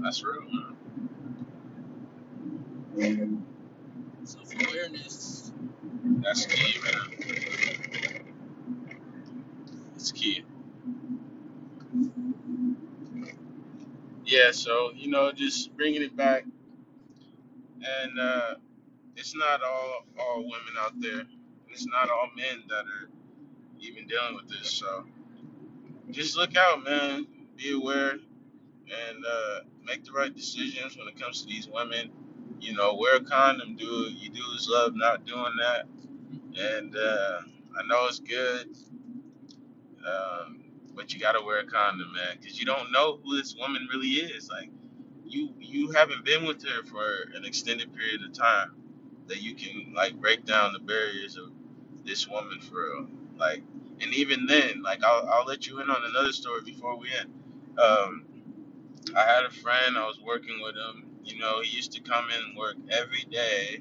That's 0.02 0.24
real, 0.24 0.42
man. 2.96 3.46
Self 4.24 4.54
awareness. 4.68 5.52
That's 6.04 6.46
key, 6.46 6.80
man. 6.84 7.20
It's 9.96 10.12
key. 10.12 10.44
Yeah, 14.30 14.52
so 14.54 14.92
you 14.96 15.10
know, 15.10 15.34
just 15.34 15.76
bringing 15.78 16.04
it 16.04 16.18
back, 16.18 16.46
and 17.66 18.20
uh, 18.20 18.56
it's 19.18 19.36
not 19.36 19.64
all 19.64 20.06
all 20.20 20.40
women 20.44 20.76
out 20.80 20.94
there. 21.02 21.24
It's 21.70 21.88
not 21.88 22.10
all 22.10 22.30
men 22.38 22.64
that 22.70 22.86
are 22.86 23.10
even 23.80 24.08
dealing 24.08 24.36
with 24.36 24.50
this. 24.50 24.72
So 24.72 25.06
just 26.12 26.38
look 26.38 26.56
out, 26.58 26.84
man. 26.84 27.28
Be 27.58 27.74
aware 27.74 28.12
and 28.74 29.26
uh, 29.26 29.62
make 29.86 30.06
the 30.06 30.12
right 30.14 30.36
decisions 30.36 30.98
when 30.98 31.08
it 31.08 31.20
comes 31.22 31.42
to 31.44 31.48
these 31.48 31.68
women. 31.70 32.12
You 32.62 32.74
know, 32.76 32.96
wear 32.96 33.18
a 33.18 33.22
condom. 33.24 33.76
Do 33.78 33.86
you 33.86 34.30
do 34.32 34.42
is 34.58 34.70
love 34.70 34.94
not 34.96 35.26
doing 35.26 35.54
that. 35.62 35.88
And 36.58 36.96
uh, 36.96 37.42
I 37.80 37.88
know 37.88 38.08
it's 38.08 38.20
good, 38.20 38.70
um, 40.08 40.62
but 40.96 41.14
you 41.14 41.20
gotta 41.20 41.42
wear 41.44 41.60
a 41.60 41.66
condom, 41.66 42.14
man, 42.14 42.38
because 42.40 42.60
you 42.60 42.66
don't 42.66 42.92
know 42.92 43.20
who 43.24 43.38
this 43.38 43.56
woman 43.60 43.88
really 43.92 44.10
is. 44.10 44.50
Like, 44.50 44.72
you 45.26 45.54
you 45.60 45.92
haven't 45.92 46.26
been 46.26 46.46
with 46.46 46.64
her 46.68 46.84
for 46.86 47.06
an 47.36 47.46
extended 47.46 47.94
period 47.96 48.22
of 48.24 48.34
time 48.34 48.74
that 49.28 49.42
you 49.42 49.56
can 49.56 49.94
like 49.96 50.16
break 50.20 50.46
down 50.46 50.74
the 50.74 50.80
barriers 50.80 51.38
of 51.38 51.52
this 52.06 52.28
woman 52.28 52.60
for 52.62 52.76
real. 52.84 53.08
Like, 53.38 53.64
and 54.02 54.14
even 54.14 54.48
then, 54.48 54.84
like 54.84 55.04
I'll 55.04 55.28
I'll 55.30 55.46
let 55.46 55.68
you 55.68 55.82
in 55.82 55.90
on 55.90 56.04
another 56.06 56.34
story 56.34 56.62
before 56.64 56.98
we 56.98 57.10
end. 57.20 57.34
Um, 57.80 58.26
I 59.16 59.22
had 59.24 59.46
a 59.46 59.52
friend. 59.52 59.98
I 59.98 60.08
was 60.08 60.20
working 60.22 60.60
with 60.62 60.76
him. 60.76 61.06
You 61.24 61.40
know, 61.40 61.62
he 61.62 61.76
used 61.76 61.94
to 61.94 62.02
come 62.02 62.26
in 62.32 62.46
and 62.50 62.58
work 62.58 62.76
every 62.92 63.24
day 63.32 63.78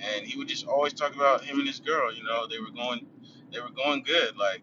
and 0.00 0.26
he 0.26 0.38
would 0.38 0.48
just 0.48 0.66
always 0.66 0.92
talk 0.92 1.14
about 1.14 1.44
him 1.44 1.58
and 1.58 1.68
his 1.68 1.80
girl. 1.80 2.12
You 2.14 2.24
know, 2.24 2.46
they 2.48 2.58
were 2.58 2.70
going, 2.70 3.06
they 3.52 3.60
were 3.60 3.70
going 3.70 4.02
good. 4.02 4.36
Like 4.36 4.62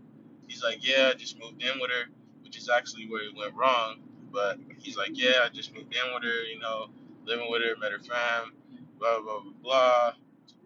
he's 0.49 0.63
like, 0.63 0.85
yeah, 0.85 1.11
I 1.13 1.13
just 1.13 1.39
moved 1.39 1.63
in 1.63 1.79
with 1.79 1.91
her, 1.91 2.09
which 2.43 2.57
is 2.57 2.69
actually 2.69 3.07
where 3.07 3.23
it 3.23 3.35
went 3.37 3.55
wrong. 3.55 3.99
But 4.31 4.59
he's 4.79 4.97
like, 4.97 5.11
yeah, 5.13 5.45
I 5.45 5.49
just 5.49 5.73
moved 5.73 5.95
in 5.95 6.13
with 6.13 6.23
her. 6.23 6.43
You 6.43 6.59
know, 6.59 6.87
living 7.25 7.49
with 7.49 7.61
her, 7.61 7.75
met 7.79 7.91
her 7.91 7.99
fam, 7.99 8.53
blah 8.99 9.21
blah 9.21 9.41
blah 9.41 9.51
blah. 9.63 10.13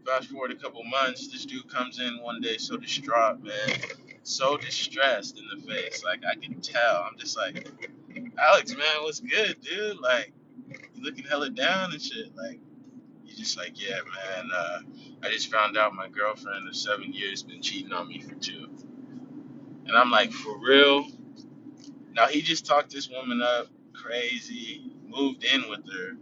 Fast 0.05 0.29
forward 0.29 0.51
a 0.51 0.55
couple 0.55 0.83
months, 0.83 1.27
this 1.27 1.45
dude 1.45 1.69
comes 1.69 1.99
in 1.99 2.21
one 2.21 2.41
day 2.41 2.57
so 2.57 2.75
distraught, 2.75 3.41
man, 3.41 3.79
so 4.23 4.57
distressed 4.57 5.37
in 5.39 5.45
the 5.47 5.65
face. 5.65 6.03
Like 6.03 6.23
I 6.29 6.35
can 6.35 6.59
tell. 6.59 7.07
I'm 7.09 7.17
just 7.17 7.37
like, 7.37 7.69
Alex, 8.37 8.75
man, 8.75 9.03
what's 9.03 9.21
good, 9.21 9.61
dude? 9.61 9.99
Like 9.99 10.33
you 10.69 11.03
looking 11.03 11.23
hella 11.23 11.49
down 11.49 11.93
and 11.93 12.01
shit. 12.01 12.35
Like 12.35 12.59
you 13.25 13.35
just 13.35 13.57
like, 13.57 13.81
yeah, 13.81 13.99
man. 14.01 14.49
Uh, 14.53 14.79
I 15.23 15.29
just 15.29 15.49
found 15.51 15.77
out 15.77 15.95
my 15.95 16.09
girlfriend 16.09 16.67
of 16.67 16.75
seven 16.75 17.13
years 17.13 17.43
been 17.43 17.61
cheating 17.61 17.93
on 17.93 18.09
me 18.09 18.19
for 18.19 18.35
two, 18.35 18.69
and 19.87 19.97
I'm 19.97 20.11
like, 20.11 20.31
for 20.31 20.57
real? 20.59 21.07
Now 22.13 22.27
he 22.27 22.41
just 22.41 22.65
talked 22.65 22.91
this 22.91 23.09
woman 23.09 23.41
up, 23.41 23.67
crazy, 23.93 24.93
moved 25.07 25.43
in 25.45 25.69
with 25.69 25.81
her, 25.91 26.17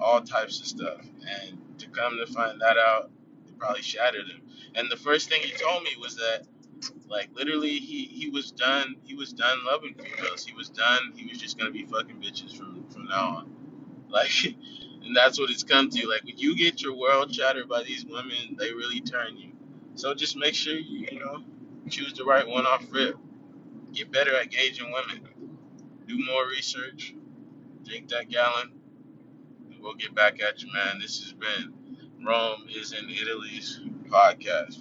all 0.00 0.22
types 0.22 0.60
of 0.60 0.66
stuff, 0.66 1.00
and 1.28 1.58
to 1.78 1.88
come 1.90 2.18
to 2.18 2.32
find 2.32 2.60
that 2.60 2.76
out, 2.78 3.10
it 3.46 3.58
probably 3.58 3.82
shattered 3.82 4.26
him. 4.28 4.42
And 4.74 4.90
the 4.90 4.96
first 4.96 5.28
thing 5.30 5.42
he 5.42 5.52
told 5.52 5.84
me 5.84 5.90
was 6.00 6.16
that, 6.16 6.46
like, 7.08 7.30
literally, 7.34 7.78
he 7.78 8.04
he 8.06 8.30
was 8.30 8.52
done. 8.52 8.96
He 9.04 9.14
was 9.14 9.32
done 9.32 9.58
loving 9.66 9.94
females. 9.94 10.46
He 10.46 10.54
was 10.54 10.70
done. 10.70 11.12
He 11.16 11.26
was 11.28 11.38
just 11.38 11.58
gonna 11.58 11.72
be 11.72 11.84
fucking 11.86 12.16
bitches 12.22 12.56
from 12.56 12.86
from 12.90 13.06
now 13.06 13.36
on. 13.38 13.56
Like, 14.10 14.30
and 15.04 15.16
that's 15.16 15.38
what 15.40 15.50
it's 15.50 15.64
come 15.64 15.90
to. 15.90 16.08
Like 16.08 16.24
when 16.24 16.38
you 16.38 16.56
get 16.56 16.82
your 16.82 16.94
world 16.96 17.34
shattered 17.34 17.68
by 17.68 17.82
these 17.84 18.06
women, 18.06 18.56
they 18.58 18.72
really 18.72 19.00
turn 19.00 19.36
you. 19.36 19.52
So 19.96 20.14
just 20.14 20.36
make 20.36 20.54
sure 20.54 20.74
you, 20.76 21.08
you 21.12 21.20
know, 21.20 21.44
choose 21.88 22.12
the 22.14 22.24
right 22.24 22.46
one 22.46 22.66
off 22.66 22.84
rip. 22.90 23.16
Get 23.92 24.10
better 24.12 24.34
at 24.36 24.50
gauging 24.50 24.92
women. 24.92 25.28
Do 26.06 26.24
more 26.24 26.46
research. 26.48 27.14
Drink 27.84 28.08
that 28.08 28.28
gallon. 28.28 28.72
And 29.70 29.82
we'll 29.82 29.94
get 29.94 30.14
back 30.14 30.42
at 30.42 30.62
you, 30.62 30.72
man. 30.72 30.98
This 31.00 31.22
has 31.22 31.32
been 31.32 31.74
Rome 32.24 32.66
is 32.74 32.92
in 32.92 33.10
Italy's 33.10 33.80
podcast. 34.08 34.78